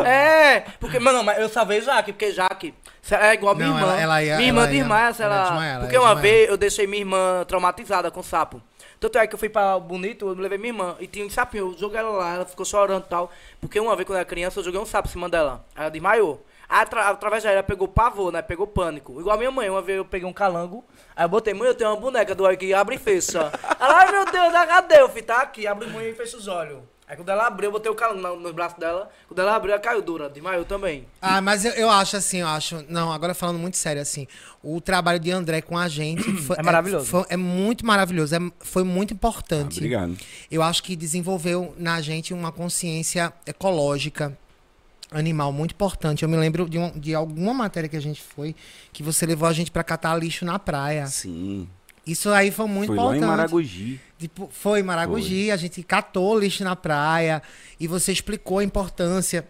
É, 0.07 0.61
porque, 0.81 0.99
mano, 0.99 1.23
mas 1.25 1.39
eu 1.39 1.49
salvei 1.49 1.81
Jaque, 1.81 2.13
porque 2.13 2.33
Jaque 2.33 2.75
é 3.11 3.35
igual 3.35 3.55
minha 3.55 3.69
Não, 3.69 3.77
irmã. 3.79 3.93
ela- 3.93 4.01
ela 4.01 4.23
ia- 4.23 4.37
minha 4.37 4.49
irmã 4.49 4.63
ela 4.63 4.71
ia- 4.73 4.79
desmaia 4.79 5.13
se 5.15 5.23
ela 5.23 5.35
ela. 5.37 5.45
desmaia, 5.51 5.71
ela 5.73 5.81
porque 5.81 5.99
uma 5.99 6.15
vez 6.15 6.49
eu 6.49 6.57
deixei 6.57 6.87
minha 6.87 7.01
irmã 7.01 7.45
traumatizada 7.47 8.11
com 8.11 8.23
sapo. 8.23 8.61
Tanto 9.01 9.17
é 9.17 9.27
que 9.29 9.35
eu 9.35 9.39
fui 9.39 9.49
pra 9.49 9.79
Bonito, 9.79 10.27
eu 10.29 10.35
levei 10.35 10.59
minha 10.59 10.71
irmã 10.73 10.97
e 10.99 11.07
tinha 11.07 11.25
um 11.25 11.31
sapinho. 11.31 11.69
Eu 11.73 11.79
joguei 11.79 12.01
ela 12.01 12.11
lá, 12.11 12.35
ela 12.35 12.45
ficou 12.45 12.67
chorando 12.67 13.05
e 13.05 13.09
tal. 13.09 13.31
Porque 13.61 13.79
uma 13.79 13.95
vez 13.95 14.05
quando 14.07 14.17
eu 14.17 14.21
era 14.21 14.25
criança, 14.29 14.59
eu 14.59 14.65
joguei 14.65 14.81
um 14.81 14.85
sapo 14.87 15.07
em 15.09 15.13
cima 15.13 15.29
dela. 15.29 15.65
Ela 15.77 15.89
desmaiou. 15.89 16.45
Aí, 16.69 16.83
atra- 16.83 17.09
através 17.09 17.45
dela, 17.45 17.55
ela 17.55 17.63
pegou 17.63 17.87
pavor, 17.87 18.33
né? 18.33 18.43
Pegou 18.43 18.67
pânico. 18.67 19.21
Igual 19.21 19.37
a 19.37 19.39
minha 19.39 19.53
mãe. 19.53 19.71
Uma 19.71 19.81
vez 19.81 19.99
eu 19.99 20.05
peguei 20.05 20.29
um 20.29 20.33
calango. 20.33 20.85
Aí 21.15 21.25
eu 21.25 21.29
botei, 21.29 21.55
mãe, 21.55 21.69
eu 21.69 21.75
tenho 21.77 21.91
uma 21.91 21.97
boneca 21.97 22.35
do 22.35 22.43
olho 22.43 22.59
que 22.59 22.75
abre 22.75 22.97
e 22.97 22.99
fecha. 22.99 23.53
Ela, 23.79 23.99
ai 24.01 24.11
meu 24.11 24.25
Deus, 24.25 24.53
cadê? 24.53 25.01
Eu 25.01 25.09
fui, 25.09 25.23
tá 25.23 25.43
aqui, 25.43 25.65
abre 25.65 25.89
mãe 25.91 26.09
e 26.11 26.15
fecha 26.15 26.37
os 26.37 26.49
olhos. 26.49 26.81
Aí 27.09 27.17
quando 27.17 27.31
ela 27.31 27.47
abriu, 27.47 27.69
eu 27.69 27.73
botei 27.73 27.91
o 27.91 27.95
calango 27.95 28.39
no, 28.39 28.53
braço 28.53 28.79
dela. 28.79 29.09
Quando 29.27 29.39
ela 29.39 29.57
abriu, 29.57 29.73
ela 29.73 29.81
caiu 29.81 30.03
dura. 30.03 30.29
Desmaiou 30.29 30.65
também. 30.67 31.07
Ah, 31.23 31.41
mas 31.41 31.65
eu, 31.65 31.73
eu 31.73 31.89
acho 31.89 32.17
assim, 32.19 32.39
eu 32.39 32.47
acho. 32.49 32.85
Não, 32.89 33.11
agora 33.11 33.33
falando 33.33 33.59
muito 33.59 33.79
sério, 33.79 34.03
assim. 34.03 34.27
O 34.63 34.79
trabalho 34.79 35.19
de 35.19 35.31
André 35.31 35.63
com 35.63 35.79
a 35.79 35.89
gente 35.89 36.23
foi, 36.43 36.57
É 36.59 36.63
maravilhoso. 36.63 37.07
foi- 37.07 37.25
é 37.31 37.37
muito 37.37 37.87
maravilhoso. 37.87 38.35
é- 38.37 38.53
foi 38.61 38.85
muito 38.85 39.15
importante. 39.15 39.79
Obrigado. 39.79 40.19
Eu 40.51 40.63
acho 40.63 40.83
que 40.83 40.95
desenvolveu 40.95 41.75
na 41.79 41.99
gente 42.03 42.35
uma 42.35 42.53
consciência 42.53 43.33
ecológica 43.47 44.37
animal 45.11 45.51
muito 45.53 45.73
importante. 45.73 46.23
Eu 46.23 46.29
me 46.29 46.37
lembro 46.37 46.69
de, 46.69 46.79
um- 46.79 46.91
de 46.91 47.15
alguma 47.15 47.55
matéria 47.55 47.89
que 47.89 47.97
a 47.97 48.03
gente 48.03 48.21
foi 48.23 48.55
que 48.93 49.03
você 49.03 49.25
levou 49.25 49.49
a 49.49 49.53
gente 49.55 49.71
pra 49.71 49.83
catar 49.83 50.15
lixo 50.17 50.45
na 50.45 50.59
praia. 50.59 51.07
Sim. 51.07 51.67
Isso 52.07 52.31
aí 52.31 52.51
foi 52.51 52.67
muito 52.67 52.89
Foi 52.89 52.97
lá 52.97 53.03
importante. 53.03 53.23
em 53.25 53.27
Maragogi. 53.27 54.01
Tipo, 54.19 54.49
foi 54.51 54.83
Maragogi, 54.83 55.51
a 55.51 55.57
gente 55.57 55.83
catou 55.83 56.39
lixo 56.39 56.65
na 56.65 56.75
praia 56.75 57.41
e 57.79 57.87
você 57.87 58.11
explicou 58.11 58.59
a 58.59 58.65
importância 58.65 59.47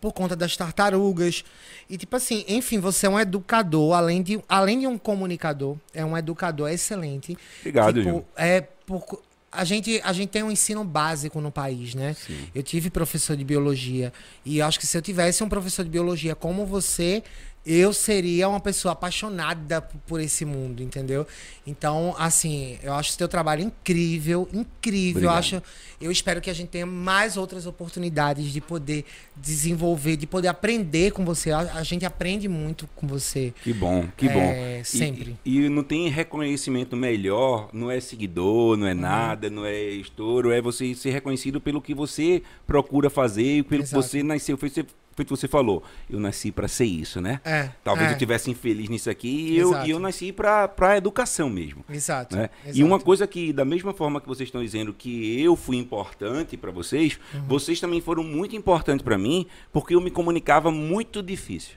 por 0.00 0.12
conta 0.12 0.34
das 0.34 0.56
tartarugas. 0.56 1.44
E 1.88 1.96
tipo 1.96 2.16
assim, 2.16 2.44
enfim, 2.48 2.80
você 2.80 3.06
é 3.06 3.08
um 3.08 3.18
educador, 3.18 3.94
além 3.94 4.20
de, 4.20 4.42
além 4.48 4.80
de 4.80 4.86
um 4.88 4.98
comunicador, 4.98 5.76
é 5.94 6.04
um 6.04 6.18
educador 6.18 6.68
excelente. 6.68 7.38
Obrigado, 7.60 7.94
tipo, 7.94 8.10
Gil. 8.10 8.24
é 8.36 8.60
por, 8.60 9.22
a 9.52 9.64
gente, 9.64 10.00
a 10.02 10.12
gente 10.12 10.30
tem 10.30 10.42
um 10.42 10.50
ensino 10.50 10.82
básico 10.82 11.40
no 11.40 11.52
país, 11.52 11.94
né? 11.94 12.14
Sim. 12.14 12.48
Eu 12.54 12.62
tive 12.62 12.88
professor 12.88 13.36
de 13.36 13.44
biologia 13.44 14.12
e 14.44 14.62
acho 14.62 14.80
que 14.80 14.86
se 14.86 14.96
eu 14.96 15.02
tivesse 15.02 15.44
um 15.44 15.48
professor 15.48 15.84
de 15.84 15.90
biologia 15.90 16.34
como 16.34 16.64
você, 16.64 17.22
eu 17.64 17.92
seria 17.92 18.48
uma 18.48 18.58
pessoa 18.60 18.92
apaixonada 18.92 19.80
por 19.80 20.20
esse 20.20 20.44
mundo, 20.44 20.82
entendeu? 20.82 21.26
Então, 21.66 22.14
assim, 22.18 22.76
eu 22.82 22.92
acho 22.92 23.14
o 23.14 23.16
teu 23.18 23.28
trabalho 23.28 23.62
incrível, 23.62 24.48
incrível. 24.52 25.22
Eu 25.24 25.30
acho, 25.30 25.62
eu 26.00 26.10
espero 26.10 26.40
que 26.40 26.50
a 26.50 26.52
gente 26.54 26.68
tenha 26.70 26.84
mais 26.86 27.36
outras 27.36 27.64
oportunidades 27.66 28.52
de 28.52 28.60
poder 28.60 29.04
desenvolver, 29.36 30.16
de 30.16 30.26
poder 30.26 30.48
aprender 30.48 31.12
com 31.12 31.24
você. 31.24 31.52
A, 31.52 31.60
a 31.74 31.82
gente 31.84 32.04
aprende 32.04 32.48
muito 32.48 32.88
com 32.96 33.06
você. 33.06 33.52
Que 33.62 33.72
bom, 33.72 34.06
que 34.16 34.28
É, 34.28 34.32
bom. 34.78 34.84
Sempre. 34.84 35.36
E, 35.44 35.60
e 35.60 35.68
não 35.68 35.82
tem 35.84 36.08
reconhecimento 36.08 36.96
melhor, 36.96 37.68
não 37.72 37.90
é 37.90 38.00
seguidor, 38.00 38.72
Uhum. 38.72 38.76
não 38.78 38.86
é 38.88 38.94
nada, 38.94 39.48
não 39.50 39.64
é 39.64 39.80
estouro, 39.82 40.50
é 40.50 40.60
você 40.60 40.94
ser 40.94 41.10
reconhecido 41.10 41.60
pelo 41.60 41.80
que 41.80 41.94
você 41.94 42.42
procura 42.66 43.08
fazer 43.08 43.58
e 43.58 43.62
pelo 43.62 43.82
Exato. 43.82 44.02
que 44.02 44.08
você 44.08 44.22
nasceu. 44.22 44.56
Você- 44.56 44.84
foi 45.14 45.22
o 45.22 45.26
que 45.26 45.30
você 45.30 45.46
falou. 45.48 45.82
Eu 46.10 46.18
nasci 46.20 46.50
pra 46.50 46.66
ser 46.68 46.84
isso, 46.84 47.20
né? 47.20 47.40
É. 47.44 47.68
Talvez 47.84 48.10
é, 48.10 48.14
eu 48.14 48.18
tivesse 48.18 48.50
infeliz 48.50 48.88
nisso 48.88 49.10
aqui 49.10 49.28
e 49.28 49.58
eu, 49.58 49.84
e 49.84 49.90
eu 49.90 49.98
nasci 49.98 50.32
pra, 50.32 50.66
pra 50.68 50.96
educação 50.96 51.48
mesmo. 51.50 51.84
Exato. 51.90 52.36
né? 52.36 52.48
E 52.64 52.70
exato. 52.70 52.86
uma 52.86 52.98
coisa 53.00 53.26
que, 53.26 53.52
da 53.52 53.64
mesma 53.64 53.92
forma 53.92 54.20
que 54.20 54.26
vocês 54.28 54.48
estão 54.48 54.62
dizendo 54.62 54.92
que 54.92 55.40
eu 55.42 55.54
fui 55.56 55.76
importante 55.76 56.56
para 56.56 56.70
vocês, 56.70 57.18
Uhum. 57.34 57.42
vocês 57.48 57.80
também 57.80 58.00
foram 58.00 58.22
muito 58.24 58.56
importantes 58.56 59.02
para 59.04 59.16
mim, 59.18 59.46
porque 59.72 59.94
eu 59.94 60.00
me 60.00 60.10
comunicava 60.10 60.70
muito 60.70 61.22
difícil. 61.22 61.74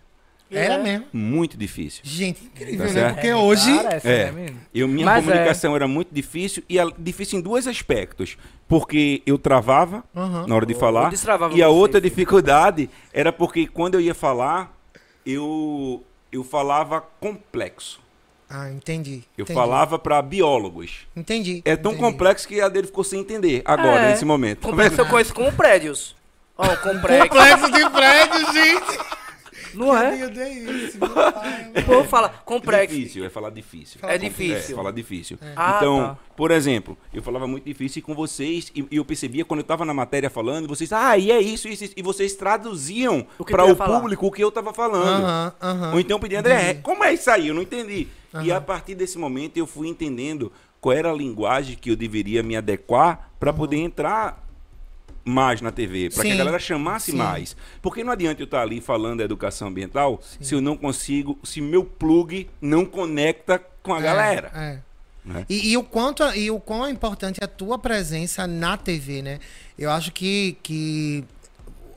Era 0.51 0.75
É. 0.75 0.77
mesmo. 0.83 1.05
Muito 1.11 1.57
difícil. 1.57 2.01
Gente, 2.03 2.43
incrível, 2.45 2.87
Tá 2.87 2.93
né? 2.93 3.13
Porque 3.13 3.33
hoje. 3.33 3.75
Parece, 3.77 4.07
É. 4.07 4.31
né? 4.31 4.53
Eu, 4.73 4.87
minha 4.87 5.03
Mas 5.05 5.25
comunicação 5.25 5.75
era 5.75 5.87
muito 5.87 6.13
difícil 6.13 6.63
e 6.69 6.79
a- 6.79 6.87
difícil 6.99 7.39
em 7.39 7.41
dois 7.41 7.65
aspectos. 7.67 8.37
Porque 8.67 9.21
eu 9.25 9.37
travava 9.37 10.03
Aham. 10.15 10.47
na 10.47 10.55
hora 10.55 10.65
de 10.65 10.73
falar. 10.73 11.11
E 11.53 11.61
a 11.61 11.67
você, 11.67 11.73
outra 11.73 11.99
filho. 12.01 12.09
dificuldade 12.09 12.89
era 13.13 13.31
porque 13.31 13.67
quando 13.67 13.93
eu 13.95 14.01
ia 14.01 14.15
falar, 14.15 14.75
eu, 15.25 16.03
eu 16.31 16.43
falava 16.43 17.03
complexo. 17.19 17.99
Ah, 18.49 18.69
entendi. 18.71 19.23
Eu 19.37 19.43
entendi. 19.43 19.53
falava 19.59 19.97
para 19.99 20.21
biólogos. 20.21 21.07
Entendi. 21.15 21.61
É 21.65 21.75
tão 21.75 21.93
entendi. 21.93 22.07
complexo 22.11 22.47
que 22.47 22.61
a 22.61 22.69
dele 22.69 22.87
ficou 22.87 23.03
sem 23.03 23.19
entender 23.19 23.61
agora, 23.65 24.01
É. 24.01 24.09
nesse 24.11 24.25
momento. 24.25 24.61
Complexo 24.61 25.01
eu 25.01 25.05
conheço 25.07 25.33
como 25.33 25.51
prédios. 25.51 26.15
Um 26.57 26.63
complexo. 26.77 27.29
Complexo 27.29 27.71
de 27.71 27.89
prédio, 27.89 28.53
gente. 28.53 28.99
Não 29.77 29.95
é? 29.97 30.15
Meu 30.15 30.29
Deus, 30.29 30.83
isso, 30.83 30.97
meu 30.99 31.09
pai. 31.31 31.71
O 31.77 31.83
povo 31.83 32.03
fala 32.09 32.29
complexo. 32.29 32.95
Difícil, 32.95 33.25
é 33.25 33.29
falar 33.29 33.49
difícil. 33.49 33.99
É 34.03 34.17
difícil. 34.17 34.73
É, 34.73 34.77
falar 34.77 34.91
difícil. 34.91 35.37
Ah, 35.55 35.75
então, 35.77 35.99
tá. 35.99 36.17
por 36.35 36.51
exemplo, 36.51 36.97
eu 37.13 37.21
falava 37.21 37.47
muito 37.47 37.65
difícil 37.65 38.01
com 38.01 38.13
vocês 38.15 38.71
e, 38.75 38.85
e 38.91 38.97
eu 38.97 39.05
percebia 39.05 39.45
quando 39.45 39.59
eu 39.59 39.63
estava 39.63 39.85
na 39.85 39.93
matéria 39.93 40.29
falando, 40.29 40.67
vocês, 40.67 40.91
ah, 40.93 41.17
e 41.17 41.31
é 41.31 41.39
isso, 41.39 41.67
isso, 41.67 41.83
isso", 41.85 41.93
e 41.95 42.01
vocês 42.01 42.35
traduziam 42.35 43.25
para 43.49 43.65
o 43.65 43.75
público 43.75 44.27
o 44.27 44.31
que 44.31 44.43
eu 44.43 44.49
estava 44.49 44.73
falando. 44.73 45.23
Aham, 45.23 45.53
aham. 45.61 45.93
Ou 45.93 45.99
então 45.99 46.19
pedindo, 46.19 46.39
André, 46.39 46.75
como 46.75 47.03
é 47.03 47.13
isso 47.13 47.29
aí? 47.29 47.47
Eu 47.47 47.53
não 47.55 47.61
entendi. 47.61 48.07
E 48.43 48.51
a 48.51 48.59
partir 48.59 48.95
desse 48.95 49.17
momento 49.17 49.57
eu 49.57 49.65
fui 49.65 49.87
entendendo 49.87 50.51
qual 50.81 50.93
era 50.93 51.09
a 51.09 51.13
linguagem 51.13 51.75
que 51.75 51.89
eu 51.89 51.95
deveria 51.95 52.43
me 52.43 52.55
adequar 52.55 53.31
para 53.39 53.53
poder 53.53 53.77
entrar 53.77 54.44
mais 55.25 55.59
na 55.59 55.71
TV, 55.71 56.11
para 56.11 56.21
que 56.21 56.29
a 56.29 56.31
Sim. 56.31 56.37
galera 56.37 56.59
chamasse 56.59 57.11
Sim. 57.11 57.17
mais. 57.17 57.57
Porque 57.81 58.03
não 58.03 58.13
adianta 58.13 58.41
eu 58.41 58.45
estar 58.45 58.61
ali 58.61 58.79
falando 58.79 59.17
da 59.17 59.23
educação 59.23 59.67
ambiental 59.67 60.21
se 60.39 60.53
eu 60.53 60.61
não 60.61 60.77
consigo, 60.77 61.37
se 61.43 61.59
meu 61.59 61.83
plug 61.83 62.47
não 62.61 62.85
conecta 62.85 63.59
com 63.81 63.93
a 63.93 63.99
galera. 63.99 64.51
É. 64.53 64.79
né? 65.25 65.45
E, 65.49 65.71
e 65.71 65.77
o 65.77 65.83
quanto 65.83 66.23
e 66.35 66.51
o 66.51 66.59
quão 66.59 66.85
é 66.85 66.91
importante 66.91 67.43
a 67.43 67.47
tua 67.47 67.79
presença 67.79 68.45
na 68.45 68.77
TV, 68.77 69.23
né? 69.23 69.39
Eu 69.77 69.89
acho 69.89 70.11
que, 70.11 70.57
que 70.61 71.23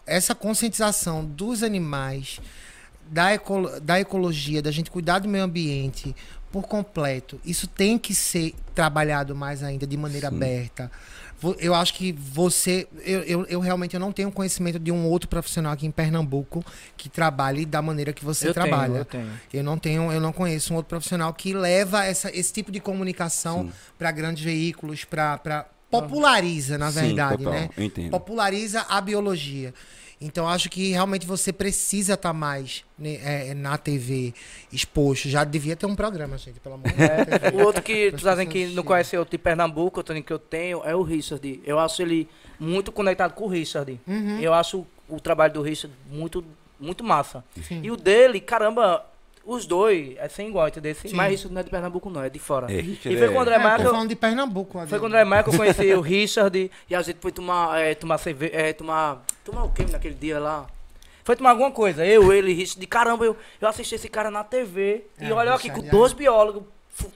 essa 0.06 0.34
conscientização 0.34 1.22
dos 1.22 1.62
animais, 1.62 2.40
da, 3.10 3.30
eco, 3.30 3.78
da 3.80 4.00
ecologia, 4.00 4.62
da 4.62 4.70
gente 4.70 4.90
cuidar 4.90 5.18
do 5.18 5.28
meio 5.28 5.44
ambiente 5.44 6.16
por 6.50 6.62
completo, 6.62 7.38
isso 7.44 7.66
tem 7.66 7.98
que 7.98 8.14
ser 8.14 8.54
trabalhado 8.74 9.36
mais 9.36 9.62
ainda 9.62 9.86
de 9.86 9.96
maneira 9.98 10.28
aberta. 10.28 10.90
Eu 11.58 11.74
acho 11.74 11.94
que 11.94 12.12
você. 12.12 12.88
Eu, 13.04 13.22
eu, 13.22 13.46
eu 13.46 13.60
realmente 13.60 13.94
eu 13.94 14.00
não 14.00 14.12
tenho 14.12 14.30
conhecimento 14.32 14.78
de 14.78 14.90
um 14.90 15.06
outro 15.06 15.28
profissional 15.28 15.72
aqui 15.72 15.86
em 15.86 15.90
Pernambuco 15.90 16.64
que 16.96 17.08
trabalhe 17.08 17.64
da 17.64 17.80
maneira 17.80 18.12
que 18.12 18.24
você 18.24 18.48
Eu 18.48 18.54
tenho, 18.54 18.66
trabalha. 18.66 18.98
eu 18.98 19.04
tenho. 19.04 19.30
Eu 19.52 19.64
não 19.64 19.78
tenho, 19.78 20.12
eu 20.12 20.20
não 20.20 20.32
conheço 20.32 20.72
um 20.72 20.76
outro 20.76 20.88
profissional 20.88 21.32
que 21.32 21.52
leva 21.54 22.04
essa, 22.04 22.34
esse 22.36 22.52
tipo 22.52 22.72
de 22.72 22.80
comunicação 22.80 23.70
para 23.96 24.10
grandes 24.10 24.42
veículos, 24.42 25.04
para 25.04 25.66
populariza, 25.90 26.76
na 26.76 26.90
Sim, 26.92 27.00
verdade, 27.00 27.38
total, 27.44 27.52
né? 27.52 27.70
eu 27.76 27.84
entendo. 27.84 28.10
Populariza 28.10 28.84
a 28.88 29.00
biologia. 29.00 29.72
Então 30.20 30.48
acho 30.48 30.68
que 30.68 30.90
realmente 30.90 31.24
você 31.26 31.52
precisa 31.52 32.14
estar 32.14 32.32
mais 32.32 32.84
né, 32.98 33.18
é, 33.50 33.54
na 33.54 33.78
TV 33.78 34.34
exposto. 34.72 35.28
Já 35.28 35.44
devia 35.44 35.76
ter 35.76 35.86
um 35.86 35.94
programa, 35.94 36.36
gente, 36.36 36.58
pelo 36.58 36.74
amor 36.74 36.88
de 36.90 36.96
Deus. 36.96 37.54
O 37.54 37.64
outro 37.64 37.82
que 37.82 38.10
tu 38.12 38.20
sabem 38.22 38.46
que 38.46 38.58
pessoas 38.58 38.74
não 38.74 38.82
conhece 38.82 39.16
outro 39.16 39.30
de 39.30 39.38
Pernambuco, 39.38 40.00
outro 40.00 40.20
que 40.22 40.32
eu 40.32 40.38
tenho, 40.38 40.82
é 40.84 40.94
o 40.94 41.02
Richard. 41.02 41.60
Eu 41.64 41.78
acho 41.78 42.02
ele 42.02 42.28
muito 42.58 42.90
conectado 42.90 43.32
com 43.34 43.44
o 43.44 43.48
Richard. 43.48 44.00
Uhum. 44.06 44.40
Eu 44.40 44.52
acho 44.52 44.84
o 45.08 45.20
trabalho 45.20 45.52
do 45.54 45.62
Richard 45.62 45.94
muito, 46.10 46.44
muito 46.80 47.04
massa. 47.04 47.44
E 47.82 47.88
o 47.90 47.96
dele, 47.96 48.40
caramba, 48.40 49.06
os 49.44 49.64
dois 49.66 50.16
é 50.18 50.28
sem 50.28 50.48
igual, 50.48 50.66
entendeu? 50.68 50.94
Sim. 50.94 51.14
Mas 51.14 51.30
Richard 51.30 51.54
não 51.54 51.60
é 51.60 51.64
de 51.64 51.70
Pernambuco, 51.70 52.10
não, 52.10 52.22
é 52.22 52.28
de 52.28 52.38
fora. 52.38 52.70
É, 52.70 52.80
e 52.80 52.96
foi 52.96 53.14
é- 53.16 53.28
com 53.28 53.38
o 53.38 53.40
André 53.40 53.54
É, 53.54 53.58
Maia 53.58 53.76
que 53.78 53.86
eu- 53.86 53.90
falando 53.92 54.08
de 54.08 54.16
Pernambuco. 54.16 54.86
foi 54.86 54.98
com 54.98 55.04
o 55.04 55.08
André 55.08 55.24
Maia 55.24 55.42
que 55.44 55.50
eu 55.50 55.56
conheci 55.56 55.94
o 55.94 56.00
Richard 56.00 56.70
e 56.90 56.94
a 56.94 57.00
gente 57.02 57.18
foi 57.20 57.30
tomar, 57.32 57.80
é, 57.80 57.94
tomar 57.94 58.18
cerveja, 58.18 58.52
é, 58.54 58.72
tomar, 58.74 59.24
tomar 59.48 59.64
o 59.64 59.70
quê 59.70 59.86
naquele 59.90 60.14
dia 60.14 60.38
lá? 60.38 60.66
Foi 61.24 61.34
tomar 61.36 61.50
alguma 61.50 61.70
coisa, 61.70 62.04
eu, 62.06 62.32
ele, 62.32 62.52
Richard, 62.52 62.80
de 62.80 62.86
caramba, 62.86 63.24
eu, 63.24 63.36
eu 63.60 63.68
assisti 63.68 63.94
esse 63.94 64.08
cara 64.08 64.30
na 64.30 64.44
TV 64.44 65.04
e 65.20 65.26
É, 65.26 65.32
olha 65.32 65.54
aqui, 65.54 65.70
com 65.70 65.82
dois 65.82 66.12
biólogos 66.12 66.62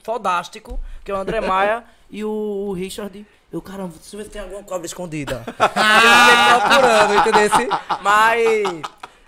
fodásticos, 0.02 0.78
que 1.04 1.10
é 1.10 1.14
o 1.14 1.16
André 1.16 1.40
Maia 1.40 1.84
e 2.10 2.24
o, 2.24 2.30
o 2.30 2.72
Richard. 2.72 3.26
Eu, 3.50 3.60
caramba, 3.60 3.94
deixa 3.98 4.16
eu 4.16 4.18
ver 4.18 4.24
se 4.24 4.30
tem 4.30 4.40
alguma 4.40 4.62
cobra 4.62 4.86
escondida. 4.86 5.42
eu 5.48 5.68
fiquei 5.68 6.68
procurando, 6.68 7.14
entendeu? 7.14 7.68
Mas 8.02 8.82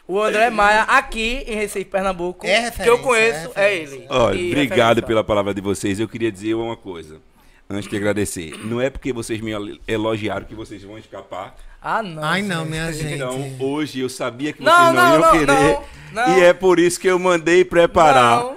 o 0.06 0.20
André 0.20 0.50
Maia, 0.50 0.82
aqui 0.82 1.44
em 1.46 1.56
Recife, 1.56 1.86
Pernambuco, 1.86 2.46
É 2.46 2.70
que 2.70 2.88
eu 2.88 2.98
conheço, 2.98 3.52
é 3.54 3.72
é, 3.72 3.76
ele. 3.76 4.06
Olha, 4.08 4.36
E 4.38 4.48
obrigado 4.48 4.96
referência. 4.96 5.06
pela 5.06 5.24
palavra 5.24 5.54
de 5.54 5.60
vocês. 5.60 5.98
Eu 5.98 6.08
queria 6.08 6.30
dizer 6.30 6.54
uma 6.54 6.76
coisa. 6.76 7.20
Antes 7.68 7.88
de 7.88 7.96
agradecer. 7.96 8.58
Não 8.58 8.80
é 8.80 8.90
porque 8.90 9.12
vocês 9.12 9.40
me 9.40 9.52
elogiaram 9.88 10.44
que 10.44 10.54
vocês 10.54 10.82
vão 10.82 10.98
escapar. 10.98 11.56
Ah, 11.86 12.02
não. 12.02 12.24
Ai, 12.24 12.40
não, 12.40 12.64
minha 12.64 12.90
gente. 12.90 13.16
Então, 13.16 13.56
hoje 13.60 14.00
eu 14.00 14.08
sabia 14.08 14.54
que 14.54 14.62
Não, 14.62 14.72
vocês 14.72 14.94
não, 14.94 14.96
não, 15.02 15.12
iam 15.12 15.20
não, 15.20 15.32
querer. 15.32 15.78
não, 16.14 16.26
não. 16.26 16.38
E 16.38 16.42
é 16.42 16.54
por 16.54 16.78
isso 16.78 16.98
que 16.98 17.06
eu 17.06 17.18
mandei 17.18 17.62
preparar 17.62 18.40
Não. 18.40 18.56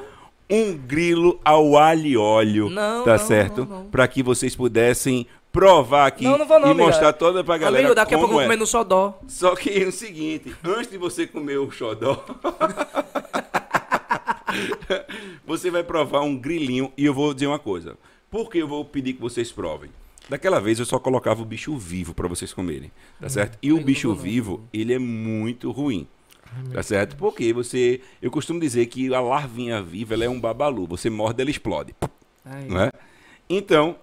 um 0.50 0.78
grilo 0.78 1.38
ao 1.44 1.78
alho 1.78 2.06
e 2.06 2.16
óleo. 2.16 2.70
Não, 2.70 3.04
tá 3.04 3.18
não, 3.18 3.28
certo? 3.28 3.68
não, 3.70 3.80
não. 3.80 3.86
Para 3.90 4.08
que 4.08 4.24
vocês 4.24 4.56
pudessem 4.56 5.28
provar 5.52 6.08
aqui 6.08 6.24
Não, 6.24 6.38
não 6.38 6.48
vou 6.48 6.58
não, 6.58 6.70
e 6.70 6.72
amiga. 6.72 6.86
mostrar 6.88 7.12
toda 7.12 7.44
pra 7.44 7.58
galera 7.58 7.80
Amigo, 7.84 7.96
daqui 7.96 8.14
a 8.14 8.18
pouco 8.18 8.32
eu 8.32 8.36
vou 8.36 8.42
é. 8.42 8.46
comer 8.46 8.58
no 8.58 8.66
xodó. 8.68 9.20
Só 9.28 9.58
que 9.58 9.72
é 9.72 9.86
o 9.86 9.92
seguinte, 9.92 10.56
antes 10.64 10.90
de 10.90 10.98
você 10.98 11.28
comer 11.28 11.58
o 11.58 11.70
xodó, 11.70 12.24
você 15.46 15.70
vai 15.70 15.84
provar 15.84 16.22
um 16.22 16.38
grilinho 16.38 16.94
e 16.98 17.06
eu 17.06 17.14
vou 17.14 17.34
dizer 17.34 17.48
uma 17.48 17.60
coisa. 17.60 17.98
Por 18.32 18.50
que 18.50 18.60
eu 18.60 18.68
vou 18.70 18.86
pedir 18.86 19.12
que 19.14 19.22
vocês 19.22 19.52
provem? 19.52 19.90
Daquela 20.30 20.60
vez 20.60 20.80
eu 20.80 20.86
só 20.86 21.00
colocava 21.00 21.42
o 21.42 21.46
bicho 21.46 21.78
vivo 21.78 22.14
para 22.14 22.28
vocês 22.28 22.54
comerem, 22.54 22.92
tá 23.20 23.30
certo? 23.30 23.58
E 23.62 23.72
o 23.72 23.80
bicho 23.82 24.14
vivo, 24.14 24.68
ele 24.74 24.94
é 24.94 25.00
muito 25.00 25.72
ruim. 25.72 26.08
Tá 26.74 26.82
certo? 26.82 27.16
Porque 27.16 27.52
você, 27.54 28.02
eu 28.22 28.32
costumo 28.32 28.60
dizer 28.60 28.86
que 28.88 29.14
a 29.14 29.20
larvinha 29.20 29.82
viva, 29.82 30.14
ela 30.14 30.26
é 30.26 30.30
um 30.30 30.40
babalu, 30.40 30.88
você 30.88 31.10
morde, 31.10 31.42
ela 31.42 31.52
explode. 31.52 31.94
Não 32.68 32.82
é? 32.82 32.92
Então, 33.50 33.98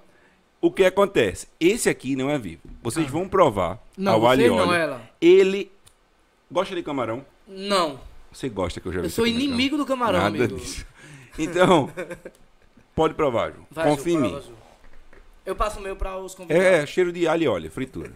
o 0.61 0.71
que 0.71 0.85
acontece? 0.85 1.49
Esse 1.59 1.89
aqui 1.89 2.15
não 2.15 2.31
é 2.31 2.39
vivo. 2.39 2.63
Vocês 2.83 3.09
vão 3.11 3.29
provar 3.29 3.83
Não, 3.97 4.13
ao 4.13 4.27
alho 4.27 4.57
não, 4.57 4.73
ela. 4.73 5.03
Ele 5.21 5.71
gosta 6.51 6.75
de 6.75 6.83
camarão? 6.83 7.25
Não. 7.47 7.99
Você 8.33 8.49
gosta 8.49 8.81
que 8.81 8.87
eu 8.87 8.93
já 8.93 9.01
vi 9.01 9.07
Eu 9.07 9.11
sou 9.11 9.27
inimigo 9.27 9.77
do 9.77 9.87
camarão? 9.87 10.21
Nada 10.21 10.37
amigo. 10.37 10.57
disso. 10.59 10.87
Então, 11.39 11.91
pode 12.95 13.15
provar, 13.15 13.53
Ju. 13.53 13.67
Vai, 13.71 13.91
Ju, 13.91 13.97
Confia 13.97 14.15
em 14.15 14.21
mim. 14.21 14.31
Ju. 14.31 14.64
Eu 15.45 15.55
passo 15.55 15.79
o 15.79 15.83
meu 15.83 15.95
para 15.97 16.17
os 16.19 16.35
convidados. 16.35 16.65
É, 16.65 16.83
é 16.83 16.87
cheiro 16.87 17.13
de 17.13 17.27
alho 17.29 17.43
e 17.43 17.49
óleo, 17.49 17.71
fritura. 17.71 18.13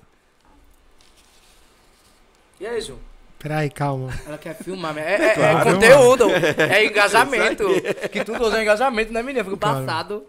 E 2.60 2.66
aí, 2.66 2.80
Ju? 2.80 2.98
Peraí, 3.38 3.70
calma. 3.70 4.10
Ela 4.26 4.38
quer 4.38 4.54
filmar. 4.56 4.96
É, 4.98 5.14
é- 5.14 5.24
é 5.26 5.34
claro. 5.34 5.72
conteúdo. 5.74 6.24
É 6.30 6.84
engajamento. 6.86 7.64
que 8.10 8.24
tudo 8.24 8.44
hoje 8.44 8.56
é 8.56 8.62
engajamento, 8.62 9.12
né, 9.12 9.22
menina? 9.22 9.44
Fico 9.44 9.56
Claro. 9.56 9.84
passado. 9.86 10.26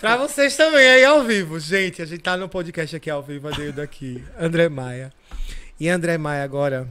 Pra 0.00 0.16
vocês 0.18 0.54
também 0.56 0.86
aí 0.86 1.04
ao 1.04 1.22
vivo. 1.22 1.58
Gente, 1.58 2.02
a 2.02 2.04
gente 2.04 2.20
tá 2.20 2.36
no 2.36 2.48
podcast 2.48 2.94
aqui 2.96 3.08
ao 3.08 3.22
vivo, 3.22 3.48
Adeildo 3.48 3.80
aqui. 3.80 4.22
André 4.38 4.68
Maia. 4.68 5.10
E 5.80 5.88
André 5.88 6.18
Maia 6.18 6.44
agora 6.44 6.86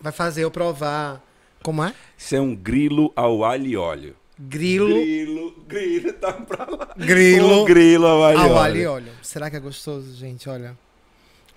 vai 0.00 0.12
fazer 0.12 0.44
eu 0.44 0.50
provar. 0.50 1.20
Como 1.62 1.84
é? 1.84 1.92
Isso 2.16 2.34
é 2.36 2.40
um 2.40 2.54
grilo 2.56 3.12
ao 3.14 3.44
alho 3.44 3.66
e 3.66 3.76
óleo. 3.76 4.16
Grilo 4.38 4.88
Grilo, 4.88 5.54
grilo, 5.66 6.12
tá 6.12 6.32
pra 6.32 6.64
lá. 6.70 6.94
Grilo 6.96 7.62
Um 7.62 7.64
grilo 7.64 8.06
alho 8.06 8.76
e 8.76 8.86
óleo. 8.86 9.12
Será 9.22 9.50
que 9.50 9.56
é 9.56 9.60
gostoso, 9.60 10.14
gente? 10.14 10.48
Olha. 10.48 10.78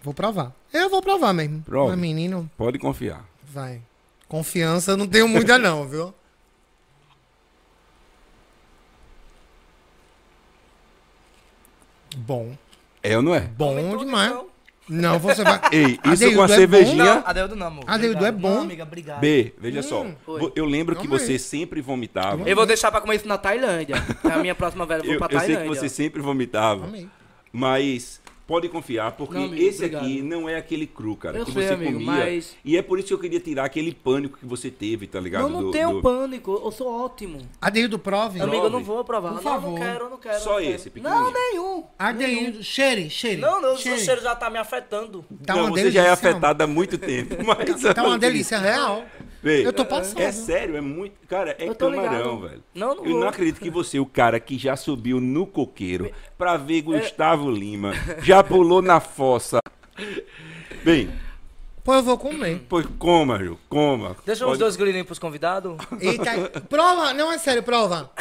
Vou 0.01 0.13
provar. 0.13 0.51
Eu 0.73 0.89
vou 0.89 1.01
provar 1.01 1.31
mesmo. 1.31 1.61
Prova. 1.61 1.95
Menino, 1.95 2.49
Pode 2.57 2.79
confiar. 2.79 3.23
vai. 3.43 3.81
Confiança 4.27 4.91
eu 4.91 4.97
não 4.97 5.07
tenho 5.07 5.27
muita 5.27 5.59
não, 5.59 5.87
viu? 5.87 6.13
Bom. 12.17 12.57
É 13.03 13.15
ou 13.15 13.21
não 13.23 13.35
é? 13.35 13.41
Bom 13.41 13.97
demais. 13.97 14.31
então. 14.31 14.50
Não, 14.91 15.17
você 15.19 15.43
vai. 15.43 15.59
Ei, 15.71 15.85
isso 15.91 16.25
Adeildo, 16.25 16.35
com 16.35 16.41
a 16.41 16.45
é 16.45 16.47
cervejinha. 16.49 17.03
Não, 17.15 17.23
Adeildo 17.25 17.55
não, 17.55 17.67
amor. 17.67 17.83
Adeildo, 17.87 18.25
é 18.25 18.31
bom? 18.31 18.55
Não, 18.55 18.61
amiga, 18.63 18.83
obrigado. 18.83 19.21
B, 19.21 19.53
veja 19.57 19.81
só. 19.81 20.03
Hum. 20.03 20.13
Oi. 20.27 20.51
Eu 20.55 20.65
lembro 20.65 20.95
que 20.97 21.07
você 21.07 21.39
sempre 21.39 21.81
vomitava. 21.81 22.47
Eu 22.47 22.55
vou 22.55 22.65
deixar 22.65 22.91
pra 22.91 22.99
comer 22.99 23.15
isso 23.15 23.27
na 23.27 23.37
Tailândia. 23.37 23.95
É 24.25 24.33
a 24.33 24.37
minha 24.39 24.53
próxima 24.53 24.85
velha, 24.85 24.99
eu 25.01 25.05
vou 25.05 25.13
Eu, 25.13 25.19
pra 25.19 25.27
eu 25.31 25.39
sei 25.39 25.47
que 25.49 25.55
Tailândia. 25.55 25.79
você 25.81 25.89
sempre 25.89 26.21
vomitava, 26.21 26.85
Amei. 26.85 27.07
mas 27.53 28.20
pode 28.51 28.67
confiar, 28.67 29.13
porque 29.13 29.35
Não, 29.35 29.45
amigo, 29.45 29.63
esse 29.63 29.77
obrigado. 29.77 30.03
aqui 30.03 30.21
não 30.21 30.49
é 30.49 30.57
aquele 30.57 30.85
cru, 30.85 31.15
cara, 31.15 31.37
Eu 31.37 31.45
que 31.45 31.53
sei, 31.53 31.67
você 31.67 31.73
amigo, 31.73 31.93
comia. 31.93 32.05
mas- 32.07 32.57
E 32.65 32.75
é 32.75 32.81
por 32.81 32.99
isso 32.99 33.07
que 33.07 33.13
eu 33.13 33.19
queria 33.19 33.39
tirar 33.39 33.63
aquele 33.63 33.93
pânico 33.93 34.37
que 34.37 34.45
você 34.45 34.69
teve, 34.69 35.07
tá 35.07 35.21
ligado? 35.21 35.43
Não, 35.43 35.49
não 35.49 35.61
Do- 35.67 35.71
tenho 35.71 35.93
do- 35.93 36.01
pânico. 36.01 36.61
Eu 36.61 36.69
sou 36.71 36.87
ótimo. 37.05 37.39
Adeildo, 37.61 37.97
prove. 37.97 38.41
Amigo, 38.41 38.65
eu 38.65 38.69
não 38.69 38.83
vou 38.83 39.03
provar. 39.05 39.29
Por 39.29 39.35
não, 39.35 39.41
favor. 39.41 39.69
não 39.71 39.77
quero, 39.77 40.03
eu 40.05 40.09
não 40.09 40.17
quero. 40.17 40.39
Só 40.41 40.53
não 40.53 40.59
esse, 40.59 40.89
pequenininho. 40.89 41.23
Não, 41.23 41.31
nenhum. 41.31 41.83
Adeildo, 41.97 42.61
cheire, 42.61 43.09
cheire. 43.09 43.39
Não, 43.41 43.61
não, 43.61 43.75
o 43.75 43.77
cheire. 43.77 44.01
cheiro 44.01 44.21
já 44.21 44.35
tá 44.35 44.49
me 44.49 44.57
afetando. 44.57 45.23
Tá 45.45 45.55
não, 45.55 45.61
uma 45.63 45.69
você 45.69 45.83
delícia. 45.83 46.01
já 46.01 46.07
é 46.09 46.11
afetado 46.11 46.63
há 46.63 46.67
muito 46.67 46.97
tempo. 46.97 47.35
Mas 47.45 47.81
Tá 47.93 48.03
uma 48.03 48.19
delícia 48.19 48.57
real. 48.57 49.05
Vê, 49.43 49.65
Eu 49.65 49.73
tô 49.73 49.83
passando. 49.85 50.19
É 50.19 50.31
sério, 50.31 50.75
é 50.77 50.81
muito. 50.81 51.15
Cara, 51.27 51.55
é 51.57 51.73
camarão, 51.73 52.01
ligado. 52.35 52.39
velho. 52.47 52.63
Não, 52.75 52.95
não 52.95 53.03
Eu 53.05 53.11
vou. 53.11 53.19
não 53.21 53.27
acredito 53.27 53.59
que 53.59 53.69
você, 53.71 53.99
o 53.99 54.05
cara 54.05 54.39
que 54.39 54.57
já 54.57 54.75
subiu 54.75 55.19
no 55.19 55.47
coqueiro 55.47 56.11
pra 56.37 56.53
É. 56.53 56.57
ver 56.57 56.81
Gustavo 56.83 57.49
Lima, 57.49 57.93
já 58.21 58.43
pulou 58.43 58.81
na 58.81 58.99
fossa. 58.99 59.59
Bem, 60.83 61.09
Pô, 61.83 61.95
eu 61.95 62.03
vou 62.03 62.15
comer. 62.17 62.61
pois 62.69 62.85
coma, 62.99 63.39
Ju, 63.43 63.57
coma. 63.67 64.15
Deixa 64.23 64.43
os 64.45 64.49
Pode- 64.51 64.59
dois 64.59 64.75
grilinhos 64.75 65.07
pros 65.07 65.17
convidados. 65.17 65.75
Eita, 65.99 66.61
prova, 66.69 67.11
não 67.13 67.31
é 67.31 67.37
sério, 67.39 67.63
prova. 67.63 68.11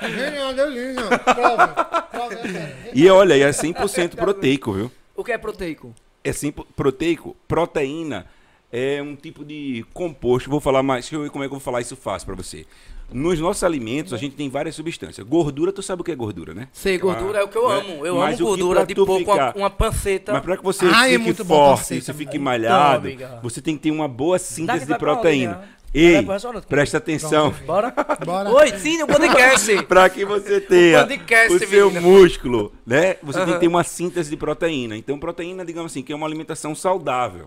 Genial, 0.00 0.52
delícia. 0.54 1.18
Prova. 1.18 1.68
Prova, 2.10 2.34
é 2.34 2.42
sério. 2.48 2.76
E 2.94 3.08
olha, 3.10 3.34
é 3.34 3.50
100% 3.52 4.16
proteico, 4.16 4.72
viu? 4.72 4.90
O 5.14 5.22
que 5.22 5.32
é 5.32 5.38
proteico? 5.38 5.94
É 6.24 6.30
100% 6.30 6.66
proteico. 6.74 7.36
Proteína 7.46 8.26
é 8.72 9.02
um 9.02 9.14
tipo 9.14 9.44
de 9.44 9.84
composto. 9.92 10.48
Vou 10.50 10.60
falar 10.60 10.82
mais. 10.82 11.04
Deixa 11.04 11.16
eu 11.16 11.22
ver 11.22 11.30
como 11.30 11.44
é 11.44 11.46
que 11.46 11.54
eu 11.54 11.58
vou 11.58 11.64
falar 11.64 11.80
isso 11.82 11.94
fácil 11.94 12.26
pra 12.26 12.34
você. 12.34 12.64
Nos 13.12 13.38
nossos 13.38 13.62
alimentos, 13.62 14.14
a 14.14 14.16
gente 14.16 14.34
tem 14.34 14.48
várias 14.48 14.74
substâncias. 14.74 15.26
Gordura, 15.26 15.70
tu 15.70 15.82
sabe 15.82 16.00
o 16.00 16.04
que 16.04 16.10
é 16.10 16.14
gordura, 16.14 16.54
né? 16.54 16.68
Sei, 16.72 16.96
gordura 16.96 17.40
é 17.40 17.42
o 17.42 17.48
que 17.48 17.58
eu 17.58 17.68
né? 17.68 17.74
amo. 17.76 18.06
Eu 18.06 18.16
Mas 18.16 18.40
amo 18.40 18.48
gordura 18.48 18.86
de 18.86 18.98
uma, 18.98 19.18
ficar- 19.18 19.54
uma 19.56 19.68
panceta. 19.68 20.32
Mas 20.32 20.42
para 20.42 20.56
que 20.56 20.64
você 20.64 20.86
Ai, 20.86 21.10
é 21.10 21.12
fique 21.12 21.24
muito 21.26 21.44
bom 21.44 21.76
forte, 21.76 22.00
você 22.00 22.14
fique 22.14 22.38
malhado, 22.38 23.10
Então, 23.10 23.38
você 23.42 23.60
tem 23.60 23.76
que 23.76 23.82
ter 23.82 23.90
uma 23.90 24.08
boa 24.08 24.38
síntese 24.38 24.86
de 24.86 24.96
proteína. 24.96 25.56
né? 25.56 25.68
Ei, 25.94 26.24
presta 26.66 26.96
atenção. 26.96 27.52
Bora? 27.66 27.92
Bora. 28.24 28.48
Oi, 28.50 28.78
sim, 28.78 29.02
o 29.02 29.06
podcast. 29.06 29.82
Para 29.84 30.08
que 30.08 30.24
você 30.24 30.58
tenha 30.58 31.00
O 31.02 31.06
podcast, 31.06 31.54
o 31.54 31.58
seu 31.68 31.90
menina. 31.90 32.00
músculo, 32.00 32.72
né? 32.86 33.16
Você 33.22 33.44
tem 33.44 33.52
que 33.52 33.60
ter 33.60 33.68
uma 33.68 33.84
síntese 33.84 34.30
de 34.30 34.38
proteína. 34.38 34.96
Então, 34.96 35.18
proteína, 35.18 35.66
digamos 35.66 35.92
assim, 35.92 36.02
que 36.02 36.10
é 36.14 36.16
uma 36.16 36.26
alimentação 36.26 36.74
saudável 36.74 37.46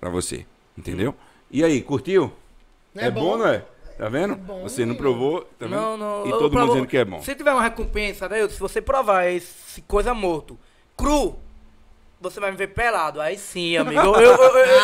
para 0.00 0.10
você, 0.10 0.44
entendeu? 0.76 1.14
E 1.50 1.62
aí, 1.64 1.80
curtiu? 1.82 2.32
É 2.96 3.06
É, 3.06 3.10
bom, 3.10 3.20
bom. 3.20 3.36
não 3.38 3.46
é? 3.48 3.64
Tá 3.98 4.08
vendo? 4.08 4.34
bom, 4.34 4.62
você 4.62 4.84
não 4.84 4.96
provou, 4.96 5.42
tá 5.58 5.66
vendo? 5.66 5.70
Não, 5.76 5.96
não. 5.96 6.26
E 6.26 6.30
todo 6.30 6.42
mundo 6.42 6.50
provo- 6.50 6.72
dizendo 6.72 6.86
que 6.88 6.96
é 6.96 7.04
bom. 7.04 7.22
Se 7.22 7.32
tiver 7.34 7.52
uma 7.52 7.62
recompensa, 7.62 8.28
né? 8.28 8.48
Se 8.48 8.58
você 8.58 8.80
provar 8.82 9.26
esse 9.26 9.82
coisa 9.82 10.12
morto, 10.12 10.58
cru, 10.96 11.36
você 12.20 12.40
vai 12.40 12.50
me 12.50 12.56
ver 12.56 12.68
pelado. 12.68 13.20
Aí 13.20 13.38
sim, 13.38 13.76
amigo. 13.76 14.00
Eu, 14.00 14.14
eu, 14.16 14.32
eu, 14.36 14.56
eu- 14.56 14.80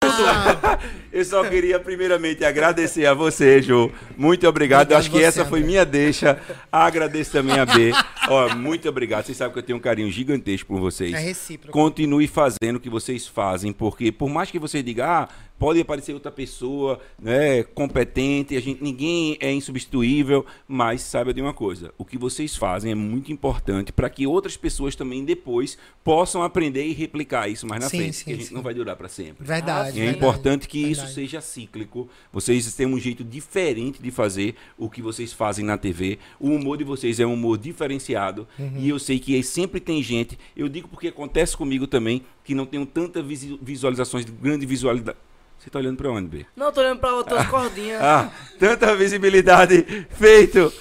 Pessoal, 0.00 0.78
eu 1.12 1.24
só 1.24 1.44
queria 1.48 1.78
primeiramente 1.80 2.44
agradecer 2.44 3.06
a 3.06 3.14
você, 3.14 3.62
Jô. 3.62 3.90
Muito 4.16 4.46
obrigado. 4.46 4.82
Obrigado 4.82 5.00
Acho 5.00 5.10
que 5.10 5.22
essa 5.22 5.44
foi 5.44 5.62
minha 5.62 5.84
deixa. 5.84 6.38
Agradeço 6.70 7.32
também 7.32 7.58
a 7.58 7.64
B. 7.64 7.92
Ó, 8.28 8.54
muito 8.54 8.88
obrigado. 8.88 9.24
Vocês 9.24 9.38
sabem 9.38 9.52
que 9.52 9.58
eu 9.58 9.62
tenho 9.62 9.78
um 9.78 9.80
carinho 9.80 10.10
gigantesco 10.10 10.68
por 10.68 10.80
vocês. 10.80 11.14
É 11.14 11.18
recíproco. 11.18 11.72
Continue 11.72 12.26
fazendo 12.26 12.76
o 12.76 12.80
que 12.80 12.90
vocês 12.90 13.26
fazem, 13.26 13.72
porque 13.72 14.12
por 14.12 14.28
mais 14.28 14.50
que 14.50 14.58
você 14.58 14.82
diga, 14.82 15.06
ah, 15.06 15.28
pode 15.58 15.80
aparecer 15.80 16.14
outra 16.14 16.30
pessoa, 16.30 17.00
né, 17.20 17.62
competente, 17.62 18.56
a 18.56 18.60
gente, 18.60 18.82
ninguém 18.82 19.36
é 19.40 19.52
insubstituível, 19.52 20.46
mas 20.66 21.02
saiba 21.02 21.34
de 21.34 21.42
uma 21.42 21.52
coisa, 21.52 21.92
o 21.98 22.04
que 22.04 22.16
vocês 22.16 22.56
fazem 22.56 22.92
é 22.92 22.94
muito 22.94 23.32
importante 23.32 23.92
para 23.92 24.08
que 24.08 24.26
outras 24.26 24.56
pessoas 24.56 24.94
também 24.94 25.24
depois 25.24 25.76
possam 26.04 26.42
aprender 26.42 26.86
e 26.86 26.92
replicar 26.92 27.48
isso 27.48 27.66
mais 27.66 27.82
na 27.82 27.88
Sim, 27.88 27.98
frente, 27.98 28.16
sim, 28.16 28.24
porque 28.24 28.32
a 28.32 28.36
gente 28.36 28.48
sim. 28.48 28.54
não 28.54 28.62
vai 28.62 28.72
durar 28.72 28.96
para 28.96 29.08
sempre. 29.08 29.44
Verdade. 29.44 29.98
E 29.98 30.00
é 30.00 30.04
verdade, 30.04 30.16
importante 30.16 30.68
que 30.68 30.90
isso 31.04 31.14
seja 31.14 31.40
cíclico. 31.40 32.08
Vocês 32.32 32.72
têm 32.74 32.86
um 32.86 32.98
jeito 32.98 33.24
diferente 33.24 34.02
de 34.02 34.10
fazer 34.10 34.54
o 34.76 34.88
que 34.88 35.02
vocês 35.02 35.32
fazem 35.32 35.64
na 35.64 35.76
TV. 35.76 36.18
O 36.38 36.50
humor 36.50 36.76
de 36.76 36.84
vocês 36.84 37.20
é 37.20 37.26
um 37.26 37.34
humor 37.34 37.58
diferenciado. 37.58 38.46
Uhum. 38.58 38.72
E 38.78 38.88
eu 38.88 38.98
sei 38.98 39.18
que 39.18 39.34
aí 39.34 39.42
sempre 39.42 39.80
tem 39.80 40.02
gente. 40.02 40.38
Eu 40.56 40.68
digo 40.68 40.88
porque 40.88 41.08
acontece 41.08 41.56
comigo 41.56 41.86
também, 41.86 42.22
que 42.44 42.54
não 42.54 42.66
tenho 42.66 42.86
tantas 42.86 43.24
visualizações, 43.60 44.24
de 44.24 44.32
grande 44.32 44.66
visualidade. 44.66 45.18
Você 45.58 45.70
tá 45.70 45.78
olhando 45.80 45.96
pra 45.96 46.10
onde, 46.10 46.28
B? 46.28 46.46
Não, 46.54 46.72
tô 46.72 46.80
olhando 46.80 47.00
pra 47.00 47.14
outras 47.14 47.46
cordinhas. 47.50 48.00
Ah, 48.00 48.32
tanta 48.58 48.94
visibilidade 48.94 49.84
feito 50.10 50.72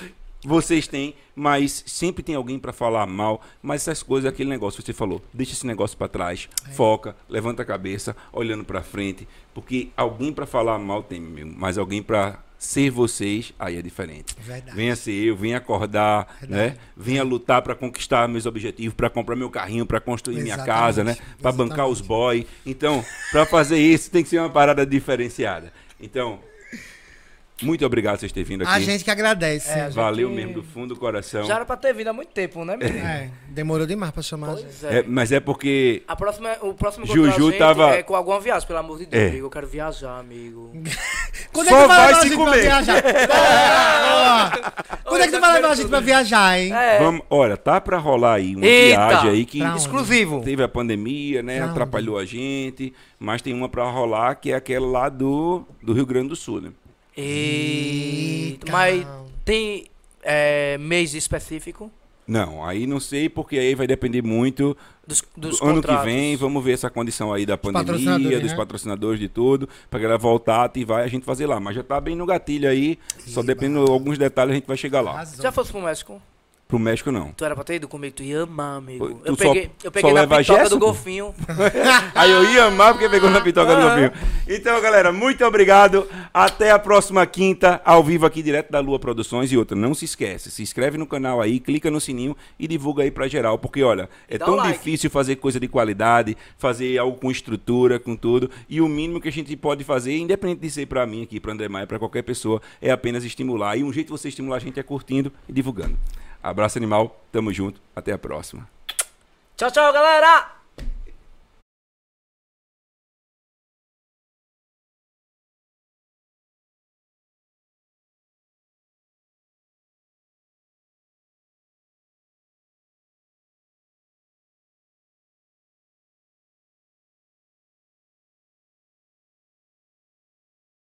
vocês 0.44 0.88
têm, 0.88 1.16
mas 1.36 1.84
sempre 1.86 2.24
tem 2.24 2.36
alguém 2.36 2.60
pra 2.60 2.72
falar 2.72 3.06
mal. 3.08 3.42
Mas 3.62 3.82
essas 3.82 4.04
coisas, 4.04 4.30
aquele 4.32 4.50
negócio 4.50 4.80
que 4.82 4.86
você 4.86 4.94
falou, 4.94 5.22
deixa 5.34 5.54
esse 5.54 5.66
negócio 5.68 5.98
pra 5.98 6.08
trás, 6.08 6.48
É. 6.68 6.72
foca, 6.72 7.16
levanta 7.28 7.62
a 7.64 7.66
cabeça, 7.66 8.16
olhando 8.32 8.64
pra 8.64 8.82
frente, 8.82 9.28
porque 9.54 9.90
alguém 9.98 10.32
pra 10.32 10.46
falar 10.46 10.78
mal 10.80 11.02
tem, 11.04 11.20
mas 11.20 11.78
alguém 11.78 12.02
pra 12.04 12.40
ser 12.60 12.90
vocês, 12.90 13.54
aí 13.60 13.78
é 13.78 13.82
diferente. 13.84 14.36
Verdade. 14.40 14.76
Venha 14.76 14.96
ser 14.96 15.12
eu, 15.12 15.36
venha 15.36 15.58
acordar, 15.58 16.38
Verdade. 16.40 16.72
né? 16.72 16.78
Venha 16.96 17.24
lutar 17.24 17.62
pra 17.62 17.76
conquistar 17.76 18.28
meus 18.28 18.48
objetivos, 18.48 18.96
pra 18.96 19.12
comprar 19.12 19.36
meu 19.36 19.50
carrinho, 19.50 19.86
pra 19.86 20.00
construir 20.00 20.42
minha 20.42 20.58
casa, 20.58 21.04
né? 21.04 21.12
Exatamente, 21.12 21.38
Pra 21.42 21.52
bancar 21.52 21.86
os 21.88 22.00
exatamente. 22.00 22.08
boy. 22.08 22.48
Então, 22.66 23.06
pra 23.32 23.46
fazer 23.46 23.78
isso 23.78 24.10
tem 24.10 24.24
que 24.24 24.30
ser 24.30 24.40
uma 24.40 24.50
parada 24.50 24.86
diferenciada. 24.88 25.72
Então, 26.02 26.40
muito 27.64 27.86
obrigado 27.86 28.16
por 28.16 28.20
vocês 28.22 28.32
terem 28.32 28.46
vindo 28.48 28.62
aqui. 28.64 28.72
A 28.72 28.80
gente 28.80 29.04
que 29.04 29.12
agradece. 29.12 29.70
É, 29.72 29.86
gente- 29.86 29.94
Valeu 29.96 30.30
mesmo 30.30 30.54
do 30.54 30.64
fundo 30.64 30.94
do 30.94 31.00
coração. 31.00 31.44
Já 31.46 31.56
era 31.56 31.66
pra 31.66 31.76
ter 31.78 31.94
vindo 31.94 32.08
há 32.08 32.14
muito 32.14 32.30
tempo, 32.30 32.64
né, 32.64 32.78
menino? 32.78 33.06
É, 33.06 33.30
demorou 33.50 33.88
demais 33.88 34.12
pra 34.12 34.22
chamar. 34.22 34.52
a 34.52 34.56
gente. 34.56 34.64
Pois 34.80 34.84
é. 34.84 35.00
É, 35.00 35.04
mas 35.08 35.32
é 35.32 35.40
porque 35.40 36.04
A 36.08 36.16
próxima, 36.16 36.50
o 36.62 36.74
próximo 36.74 37.06
Juju 37.06 37.52
tava- 37.58 37.96
é 37.96 38.04
com 38.04 38.16
alguma 38.16 38.40
viagem, 38.40 38.68
pelo 38.68 38.80
amor 38.80 39.00
de 39.00 39.06
Deus, 39.08 39.24
É. 39.24 39.28
amigo. 39.30 39.46
Eu 39.46 39.50
quero 39.50 39.68
viajar, 39.68 40.20
amigo. 40.20 40.72
Quando 41.52 41.70
Só 41.70 41.78
é 41.78 41.82
que 41.82 41.88
vai 41.88 42.14
vai 42.14 42.30
se 42.30 42.36
comer. 42.36 42.62
viajar? 42.62 43.04
Quando 45.04 45.22
é 45.22 45.26
que 45.26 45.32
tu 45.34 45.40
vai 45.40 45.54
levar 45.54 45.70
a 45.72 45.76
gente 45.76 45.88
pra 45.90 46.00
viajar, 46.00 46.60
hein? 46.60 46.74
É, 46.74 47.00
Vamos, 47.00 47.22
olha, 47.30 47.58
tá 47.58 47.80
pra 47.82 47.98
rolar 47.98 48.36
aí 48.36 48.56
uma 48.56 48.66
Eita! 48.66 49.08
viagem 49.08 49.30
aí 49.32 49.46
que 49.46 49.62
onde? 49.64 49.78
exclusivo. 49.78 50.42
teve 50.44 50.64
a 50.64 50.68
pandemia, 50.68 51.42
né? 51.42 51.56
Pra 51.58 51.64
onde? 51.66 51.72
atrapalhou 51.72 52.18
a 52.18 52.26
gente, 52.26 52.94
mas 53.20 53.42
tem 53.42 53.54
uma 53.54 53.70
pra 53.70 53.90
rolar 53.90 54.36
que 54.36 54.52
é 54.52 54.56
aquela 54.56 54.86
lá 54.88 55.10
do, 55.10 55.66
do 55.82 55.94
Rio 55.94 56.06
Grande 56.06 56.30
do 56.30 56.36
Sul, 56.36 56.62
né? 56.62 56.70
Eita. 57.18 58.72
mas 58.72 59.06
tem 59.44 59.86
é, 60.24 60.78
mês 60.78 61.14
específico 61.14 61.92
Não, 62.28 62.64
aí 62.64 62.86
não 62.86 63.00
sei 63.00 63.30
porque 63.30 63.58
aí 63.58 63.74
vai 63.76 63.88
depender 63.88 64.22
muito 64.22 64.76
dos, 65.06 65.24
dos 65.36 65.60
do 65.60 65.66
ano 65.66 65.82
que 65.82 65.88
contratos. 65.88 66.06
vem, 66.06 66.36
vamos 66.36 66.64
ver 66.64 66.74
essa 66.74 66.90
condição 66.90 67.32
aí 67.34 67.46
da 67.46 67.58
pandemia, 67.58 67.86
patrocinadores, 67.86 68.42
dos 68.42 68.52
né? 68.52 68.58
patrocinadores 68.58 69.20
de 69.20 69.30
tudo, 69.30 69.70
pra 69.90 70.00
galera 70.00 70.18
voltar 70.18 70.70
e 70.76 70.84
vai 70.84 71.04
a 71.04 71.08
gente 71.08 71.24
fazer 71.26 71.46
lá, 71.48 71.60
mas 71.60 71.76
já 71.76 71.84
tá 71.84 72.00
bem 72.02 72.16
no 72.16 72.26
gatilho 72.26 72.70
aí, 72.70 73.00
só 73.26 73.42
dependendo 73.42 73.86
de 73.86 73.92
alguns 73.92 74.18
detalhes 74.18 74.52
a 74.52 74.56
gente 74.56 74.68
vai 74.68 74.76
chegar 74.78 75.02
lá. 75.02 75.12
Arrasou. 75.12 75.42
Já 75.42 75.52
fosse 75.52 75.72
pro 75.72 75.82
México? 75.82 76.22
Pro 76.68 76.78
México 76.78 77.12
não. 77.14 77.32
Tu 77.32 77.46
era 77.46 77.56
pra 77.56 77.64
ter 77.64 77.76
ido 77.76 77.88
comigo, 77.88 78.14
tu 78.14 78.24
ia 78.24 78.44
amar, 78.44 78.78
amigo. 78.80 79.08
Tu 79.08 79.22
Eu 79.24 79.36
só- 79.38 79.44
peguei, 79.54 79.72
eu 79.86 79.90
peguei 79.92 80.12
na 80.12 80.28
pitoca 80.28 80.70
do 80.70 80.78
golfinho. 80.78 81.34
Aí 82.14 82.30
eu 82.30 82.44
ia 82.44 82.66
amar 82.66 82.92
porque 82.94 83.08
pegou 83.08 83.30
na 83.30 83.40
pitoca 83.40 83.74
do 83.74 83.82
golfinho. 83.82 84.12
Então, 84.50 84.82
galera, 84.82 85.14
muito 85.14 85.46
obrigado. 85.46 86.06
Até 86.34 86.72
a 86.72 86.78
próxima 86.78 87.26
quinta, 87.26 87.82
ao 87.86 88.04
vivo 88.04 88.26
aqui 88.26 88.44
direto 88.44 88.70
da 88.70 88.82
Lua 88.82 89.00
Produções. 89.00 89.50
E 89.52 89.58
outra, 89.58 89.78
não 89.78 89.94
se 89.94 90.04
esquece, 90.04 90.52
se 90.52 90.62
inscreve 90.62 90.98
no 90.98 91.08
canal 91.08 91.40
aí, 91.40 91.58
clica 91.62 91.90
no 91.90 92.02
sininho 92.02 92.36
e 92.60 92.68
divulga 92.68 93.04
aí 93.04 93.12
pra 93.12 93.30
geral. 93.30 93.58
Porque, 93.58 93.82
olha, 93.82 94.10
é 94.28 94.38
Dá 94.38 94.44
tão 94.46 94.56
um 94.56 94.58
like. 94.58 94.74
difícil 94.78 95.10
fazer 95.10 95.38
coisa 95.38 95.62
de 95.62 95.70
qualidade, 95.70 96.36
fazer 96.58 96.98
algo 96.98 97.18
com 97.18 97.32
estrutura, 97.32 97.98
com 97.98 98.14
tudo. 98.14 98.52
E 98.68 98.82
o 98.82 98.90
mínimo 98.90 99.22
que 99.22 99.30
a 99.30 99.32
gente 99.32 99.56
pode 99.56 99.86
fazer, 99.86 100.18
independente 100.18 100.60
de 100.60 100.70
ser 100.70 100.86
pra 100.86 101.06
mim 101.08 101.24
aqui, 101.24 101.40
pra 101.40 101.54
André 101.54 101.70
Maia, 101.70 101.88
pra 101.88 101.98
qualquer 101.98 102.24
pessoa, 102.24 102.62
é 102.82 102.92
apenas 102.92 103.24
estimular. 103.24 103.78
E 103.78 103.86
um 103.86 103.94
jeito 103.94 104.08
de 104.08 104.12
você 104.12 104.28
estimular 104.28 104.58
a 104.58 104.60
gente 104.60 104.78
é 104.78 104.84
curtindo 104.84 105.32
e 105.48 105.54
divulgando. 105.54 105.98
Abraço 106.42 106.78
animal, 106.78 107.20
tamo 107.32 107.54
junto, 107.54 107.82
até 107.96 108.12
a 108.12 108.18
próxima. 108.18 108.68
Tchau, 109.56 109.72
tchau, 109.72 109.92
galera! 109.92 110.57